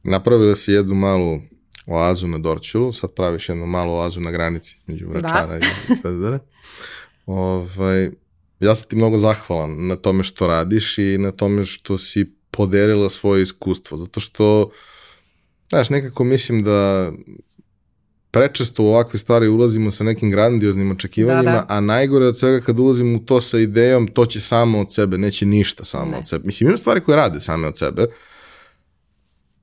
napravila 0.03 0.55
si 0.55 0.73
jednu 0.73 0.95
malu 0.95 1.41
oazu 1.87 2.27
na 2.27 2.39
Dorčulu, 2.39 2.93
sad 2.93 3.15
praviš 3.15 3.49
jednu 3.49 3.67
malu 3.67 3.93
oazu 3.93 4.21
na 4.21 4.31
granici 4.31 4.77
među 4.87 5.09
Vračara 5.09 5.59
da. 5.59 5.67
i 5.67 6.03
Pezdara. 6.03 6.39
ovaj, 7.27 8.11
ja 8.61 8.75
sam 8.75 8.89
ti 8.89 8.97
mnogo 8.97 9.19
zahvalan 9.19 9.87
na 9.87 9.97
tome 9.97 10.23
što 10.23 10.47
radiš 10.47 10.99
i 10.99 11.19
na 11.19 11.31
tome 11.31 11.65
što 11.65 11.99
si 11.99 12.33
podelila 12.51 13.11
svoje 13.11 13.43
iskustvo, 13.43 13.99
zato 13.99 14.21
što, 14.21 14.71
znaš, 15.69 15.91
nekako 15.91 16.25
mislim 16.25 16.63
da 16.63 17.13
prečesto 18.31 18.83
u 18.83 18.87
ovakve 18.87 19.19
stvari 19.19 19.49
ulazimo 19.49 19.91
sa 19.91 20.05
nekim 20.05 20.31
grandioznim 20.31 20.91
očekivanjima, 20.91 21.53
da, 21.53 21.59
da. 21.59 21.67
a 21.69 21.81
najgore 21.81 22.27
od 22.27 22.39
svega 22.39 22.61
kad 22.61 22.79
ulazimo 22.79 23.17
u 23.17 23.21
to 23.21 23.41
sa 23.41 23.59
idejom, 23.59 24.09
to 24.09 24.27
će 24.27 24.41
samo 24.41 24.81
od 24.81 24.95
sebe, 24.95 25.19
neće 25.19 25.47
ništa 25.47 25.85
samo 25.85 26.11
ne. 26.11 26.19
od 26.19 26.29
sebe. 26.29 26.47
Mislim, 26.47 26.69
ima 26.69 26.77
stvari 26.77 27.01
koje 27.01 27.17
rade 27.17 27.41
same 27.41 27.67
od 27.67 27.79
sebe, 27.79 28.07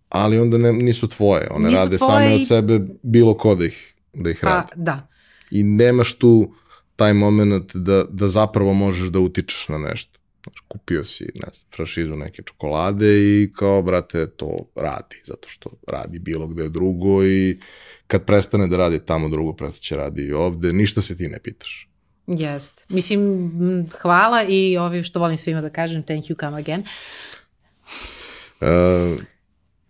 ali 0.10 0.40
onda 0.40 0.58
ne, 0.58 0.74
nisu 0.74 1.08
tvoje, 1.08 1.48
one 1.52 1.66
nisu 1.66 1.78
rade 1.78 1.98
tvoje 1.98 2.12
same 2.12 2.36
od 2.36 2.48
sebe 2.48 2.80
bilo 3.04 3.38
ko 3.38 3.56
da 3.56 3.66
ih, 3.66 3.94
da 4.14 4.30
ih 4.30 4.40
pa, 4.42 4.50
radi. 4.50 4.72
Da. 4.76 5.08
I 5.52 5.64
nemaš 5.64 6.14
tu 6.14 6.54
taj 6.96 7.14
moment 7.14 7.76
da, 7.76 8.04
da 8.10 8.28
zapravo 8.28 8.74
možeš 8.74 9.10
da 9.10 9.20
utičeš 9.20 9.68
na 9.70 9.78
nešto. 9.78 10.20
Znaš, 10.44 10.64
kupio 10.68 11.04
si, 11.04 11.24
ne 11.24 11.50
znam, 11.54 11.72
franšizu 11.76 12.16
neke 12.16 12.44
čokolade 12.44 13.08
i 13.20 13.52
kao, 13.56 13.82
brate, 13.82 14.28
to 14.28 14.58
radi, 14.76 15.22
zato 15.24 15.48
što 15.48 15.70
radi 15.88 16.20
bilo 16.20 16.48
gde 16.48 16.70
drugo 16.70 17.26
i 17.26 17.60
kad 18.08 18.26
prestane 18.26 18.68
da 18.68 18.78
radi 18.78 19.06
tamo 19.06 19.30
drugo, 19.30 19.54
prestaće 19.54 19.96
radi 19.96 20.22
i 20.22 20.34
ovde, 20.34 20.74
ništa 20.74 21.02
se 21.02 21.18
ti 21.18 21.28
ne 21.28 21.40
pitaš. 21.40 21.90
Jeste. 22.28 22.84
Mislim, 22.90 23.52
hvala 24.02 24.44
i 24.44 24.78
ovi 24.78 25.04
što 25.04 25.20
volim 25.20 25.38
svima 25.38 25.62
da 25.62 25.70
kažem, 25.70 26.04
thank 26.04 26.24
you, 26.24 26.40
come 26.40 26.58
again. 26.60 26.84
E, 28.62 29.35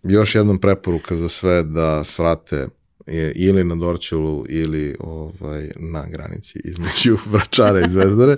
još 0.08 0.34
jednom 0.34 0.58
preporuka 0.60 1.16
za 1.16 1.28
sve 1.28 1.62
da 1.62 2.04
svrate 2.04 2.68
ili 3.34 3.64
na 3.64 3.74
Dorčulu 3.74 4.44
ili 4.48 4.96
ovaj, 5.00 5.70
na 5.76 6.06
granici 6.06 6.60
između 6.64 7.18
Vračara 7.32 7.86
i 7.86 7.90
Zvezdare. 7.90 8.36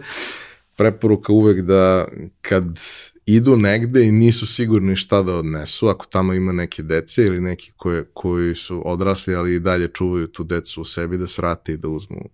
Preporuka 0.76 1.32
uvek 1.32 1.60
da 1.60 2.08
kad 2.40 2.78
idu 3.26 3.56
negde 3.56 4.04
i 4.04 4.12
nisu 4.12 4.46
sigurni 4.46 4.96
šta 4.96 5.22
da 5.22 5.34
odnesu, 5.34 5.88
ako 5.88 6.06
tamo 6.06 6.34
ima 6.34 6.52
neke 6.52 6.82
dece 6.82 7.22
ili 7.22 7.40
neki 7.40 7.72
koje, 7.76 8.04
koji 8.12 8.54
su 8.54 8.82
odrasli, 8.84 9.34
ali 9.34 9.54
i 9.54 9.60
dalje 9.60 9.88
čuvaju 9.88 10.26
tu 10.26 10.44
decu 10.44 10.80
u 10.80 10.84
sebi, 10.84 11.18
da 11.18 11.26
svrate 11.26 11.72
i 11.72 11.76
da 11.76 11.88
uzmu 11.88 12.30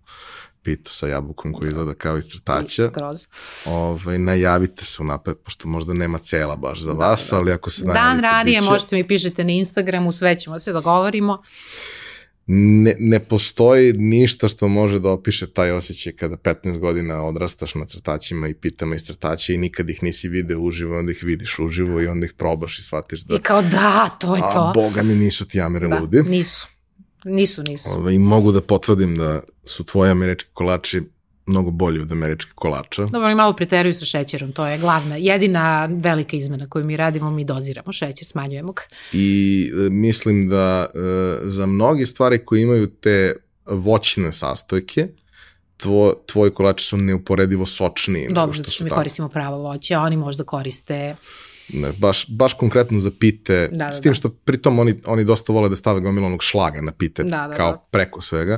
pitu 0.65 0.93
sa 0.93 1.07
jabukom 1.07 1.53
koji 1.53 1.67
izgleda 1.67 1.93
kao 1.93 2.17
iz 2.17 2.25
crtača. 2.25 2.89
Skroz. 2.89 3.27
Ovaj, 3.65 4.19
najavite 4.19 4.85
se 4.85 5.01
unapred, 5.01 5.37
pošto 5.37 5.67
možda 5.67 5.93
nema 5.93 6.17
cela 6.17 6.55
baš 6.55 6.81
za 6.81 6.91
vas, 6.91 7.27
da, 7.29 7.35
da. 7.35 7.41
ali 7.41 7.51
ako 7.51 7.69
se 7.69 7.85
najavite... 7.85 8.05
Dan 8.05 8.19
ranije 8.19 8.59
biće... 8.59 8.71
možete 8.71 8.95
mi 8.95 9.07
pišete 9.07 9.43
na 9.43 9.51
Instagramu, 9.51 10.11
sve 10.11 10.39
ćemo 10.39 10.59
se 10.59 10.73
dogovorimo. 10.73 11.41
Ne, 12.47 12.95
ne 12.99 13.19
postoji 13.19 13.93
ništa 13.93 14.47
što 14.47 14.67
može 14.67 14.99
da 14.99 15.09
opiše 15.09 15.47
taj 15.47 15.71
osjećaj 15.71 16.13
kada 16.13 16.35
15 16.35 16.77
godina 16.77 17.23
odrastaš 17.23 17.75
na 17.75 17.85
crtačima 17.85 18.47
i 18.47 18.53
pitama 18.53 18.95
iz 18.95 19.03
crtača 19.03 19.53
i 19.53 19.57
nikad 19.57 19.89
ih 19.89 20.03
nisi 20.03 20.29
video 20.29 20.59
uživo, 20.59 20.99
onda 20.99 21.11
ih 21.11 21.23
vidiš 21.23 21.59
uživo 21.59 22.01
i 22.01 22.07
onda 22.07 22.25
ih 22.25 22.33
probaš 22.33 22.79
i 22.79 22.83
shvatiš 22.83 23.21
da... 23.21 23.35
I 23.35 23.39
kao 23.39 23.61
da, 23.61 24.17
to 24.19 24.35
je 24.35 24.41
to. 24.41 24.59
A, 24.59 24.71
boga 24.75 25.03
mi 25.03 25.15
nisu 25.15 25.47
ti 25.47 25.61
amere 25.61 25.87
da, 25.87 25.99
ludi. 25.99 26.23
nisu. 26.23 26.67
Nisu, 27.23 27.63
nisu. 27.63 27.89
Ove, 27.89 27.99
ovaj, 27.99 28.13
I 28.13 28.19
mogu 28.19 28.51
da 28.51 28.61
potvrdim 28.61 29.17
da 29.17 29.41
su 29.65 29.83
tvoji 29.83 30.11
američki 30.11 30.49
kolači 30.53 31.01
mnogo 31.45 31.71
bolji 31.71 31.99
od 31.99 32.11
američkih 32.11 32.53
kolača. 32.55 33.05
Dobro, 33.05 33.29
i 33.29 33.35
malo 33.35 33.53
preteruju 33.53 33.93
sa 33.93 34.05
šećerom, 34.05 34.51
to 34.51 34.67
je 34.67 34.77
glavna, 34.77 35.15
jedina 35.15 35.89
velika 35.91 36.37
izmena 36.37 36.69
koju 36.69 36.85
mi 36.85 36.97
radimo, 36.97 37.31
mi 37.31 37.43
doziramo 37.43 37.93
šećer, 37.93 38.27
smanjujemo 38.27 38.71
ga. 38.71 38.81
I 39.13 39.71
e, 39.85 39.89
mislim 39.89 40.49
da 40.49 40.85
e, 40.85 40.97
za 41.41 41.65
mnoge 41.65 42.05
stvari 42.05 42.45
koje 42.45 42.61
imaju 42.61 42.87
te 42.87 43.35
voćne 43.65 44.31
sastojke, 44.31 45.07
tvo, 45.77 46.13
tvoji 46.25 46.51
kolači 46.51 46.85
su 46.85 46.97
neuporedivo 46.97 47.65
sočniji. 47.65 48.27
Dobro, 48.29 48.53
što, 48.53 48.71
što 48.71 48.83
mi 48.83 48.89
tamo. 48.89 48.99
koristimo 48.99 49.29
pravo 49.29 49.57
voće, 49.57 49.95
a 49.95 50.01
oni 50.01 50.17
možda 50.17 50.43
koriste 50.43 51.15
Ne, 51.73 51.91
baš, 51.97 52.27
baš 52.29 52.53
konkretno 52.53 52.99
za 52.99 53.11
pite, 53.19 53.69
da, 53.71 53.85
da, 53.85 53.93
s 53.93 54.01
tim 54.01 54.09
da. 54.09 54.13
što 54.13 54.29
pritom 54.29 54.79
oni, 54.79 55.01
oni 55.05 55.23
dosta 55.23 55.53
vole 55.53 55.69
da 55.69 55.75
stave 55.75 55.99
gomilanog 55.99 56.43
šlaga 56.43 56.81
na 56.81 56.91
pite, 56.91 57.23
da, 57.23 57.47
da, 57.47 57.55
kao 57.55 57.71
da. 57.71 57.77
preko 57.91 58.21
svega, 58.21 58.57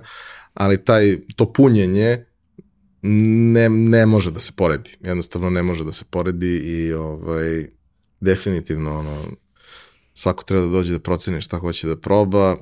ali 0.57 0.85
taj, 0.85 1.17
to 1.35 1.53
punjenje 1.53 2.25
ne, 3.01 3.69
ne 3.69 4.05
može 4.05 4.31
da 4.31 4.39
se 4.39 4.51
poredi, 4.55 4.97
jednostavno 4.99 5.49
ne 5.49 5.63
može 5.63 5.84
da 5.84 5.91
se 5.91 6.05
poredi 6.09 6.57
i 6.57 6.93
ovaj, 6.93 7.65
definitivno 8.19 8.99
ono, 8.99 9.23
svako 10.13 10.43
treba 10.43 10.65
da 10.65 10.71
dođe 10.71 10.93
da 10.93 10.99
proceni 10.99 11.41
šta 11.41 11.57
hoće 11.57 11.88
da 11.88 11.97
proba, 11.97 12.55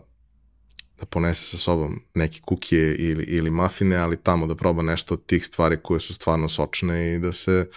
da 1.00 1.06
ponese 1.06 1.46
sa 1.46 1.58
sobom 1.58 2.02
neke 2.14 2.40
kukije 2.46 2.96
ili, 2.96 3.24
ili 3.24 3.50
mafine, 3.50 3.96
ali 3.96 4.18
tamo 4.18 4.48
da 4.48 4.56
proba 4.56 4.82
nešto 4.82 5.14
od 5.14 5.26
tih 5.26 5.46
stvari 5.46 5.78
koje 5.84 6.00
su 6.00 6.14
stvarno 6.14 6.50
sočne 6.50 7.16
i 7.16 7.20
da 7.20 7.34
se 7.34 7.70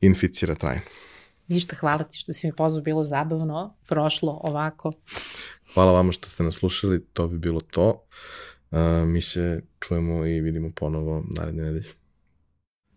inficira 0.00 0.54
trajno. 0.54 0.82
Ništa, 1.48 1.76
hvala 1.76 2.04
ti 2.04 2.18
što 2.18 2.32
si 2.32 2.46
mi 2.46 2.52
pozvao, 2.56 2.82
bilo 2.82 3.04
zabavno, 3.04 3.76
prošlo 3.88 4.40
ovako. 4.42 4.92
Hvala 5.74 5.92
vama 5.92 6.12
što 6.12 6.28
ste 6.28 6.42
nas 6.42 6.54
slušali, 6.54 7.04
to 7.12 7.28
bi 7.28 7.38
bilo 7.38 7.60
to. 7.60 8.06
Mi 9.06 9.20
se 9.20 9.60
čujemo 9.80 10.26
i 10.26 10.40
vidimo 10.40 10.70
ponovo 10.74 11.24
naredne 11.36 11.62
nedelje. 11.62 11.88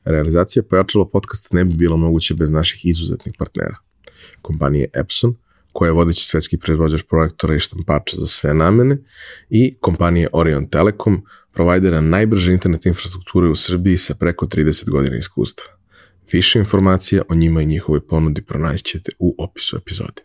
Realizacija 0.06 0.64
pojačala 0.64 1.10
podcasta 1.10 1.58
ne 1.58 1.66
bi 1.66 1.76
bila 1.76 1.98
moguća 1.98 2.36
bez 2.36 2.50
naših 2.52 2.86
izuzetnih 2.86 3.36
partnera. 3.38 3.76
Kompanije 4.42 4.90
Epson, 4.94 5.36
koja 5.72 5.88
je 5.88 5.94
vodeći 5.94 6.26
svetski 6.26 6.58
proizvođač 6.58 7.04
projektora 7.04 7.56
i 7.56 7.60
štampača 7.60 8.16
za 8.16 8.26
sve 8.26 8.54
namene, 8.54 8.98
i 9.50 9.76
kompanije 9.80 10.30
Orion 10.34 10.70
Telekom, 10.70 11.26
provajdera 11.54 12.02
najbrže 12.02 12.54
internet 12.54 12.86
infrastrukture 12.86 13.48
u 13.48 13.56
Srbiji 13.56 13.98
sa 13.98 14.16
preko 14.16 14.46
30 14.46 14.90
godina 14.90 15.18
iskustva. 15.18 15.66
Više 16.32 16.60
informacija 16.60 17.24
o 17.30 17.36
njima 17.36 17.62
i 17.62 17.66
njihovoj 17.66 18.08
ponudi 18.08 18.42
pronaćete 18.42 19.12
u 19.20 19.36
opisu 19.38 19.78
epizode. 19.78 20.22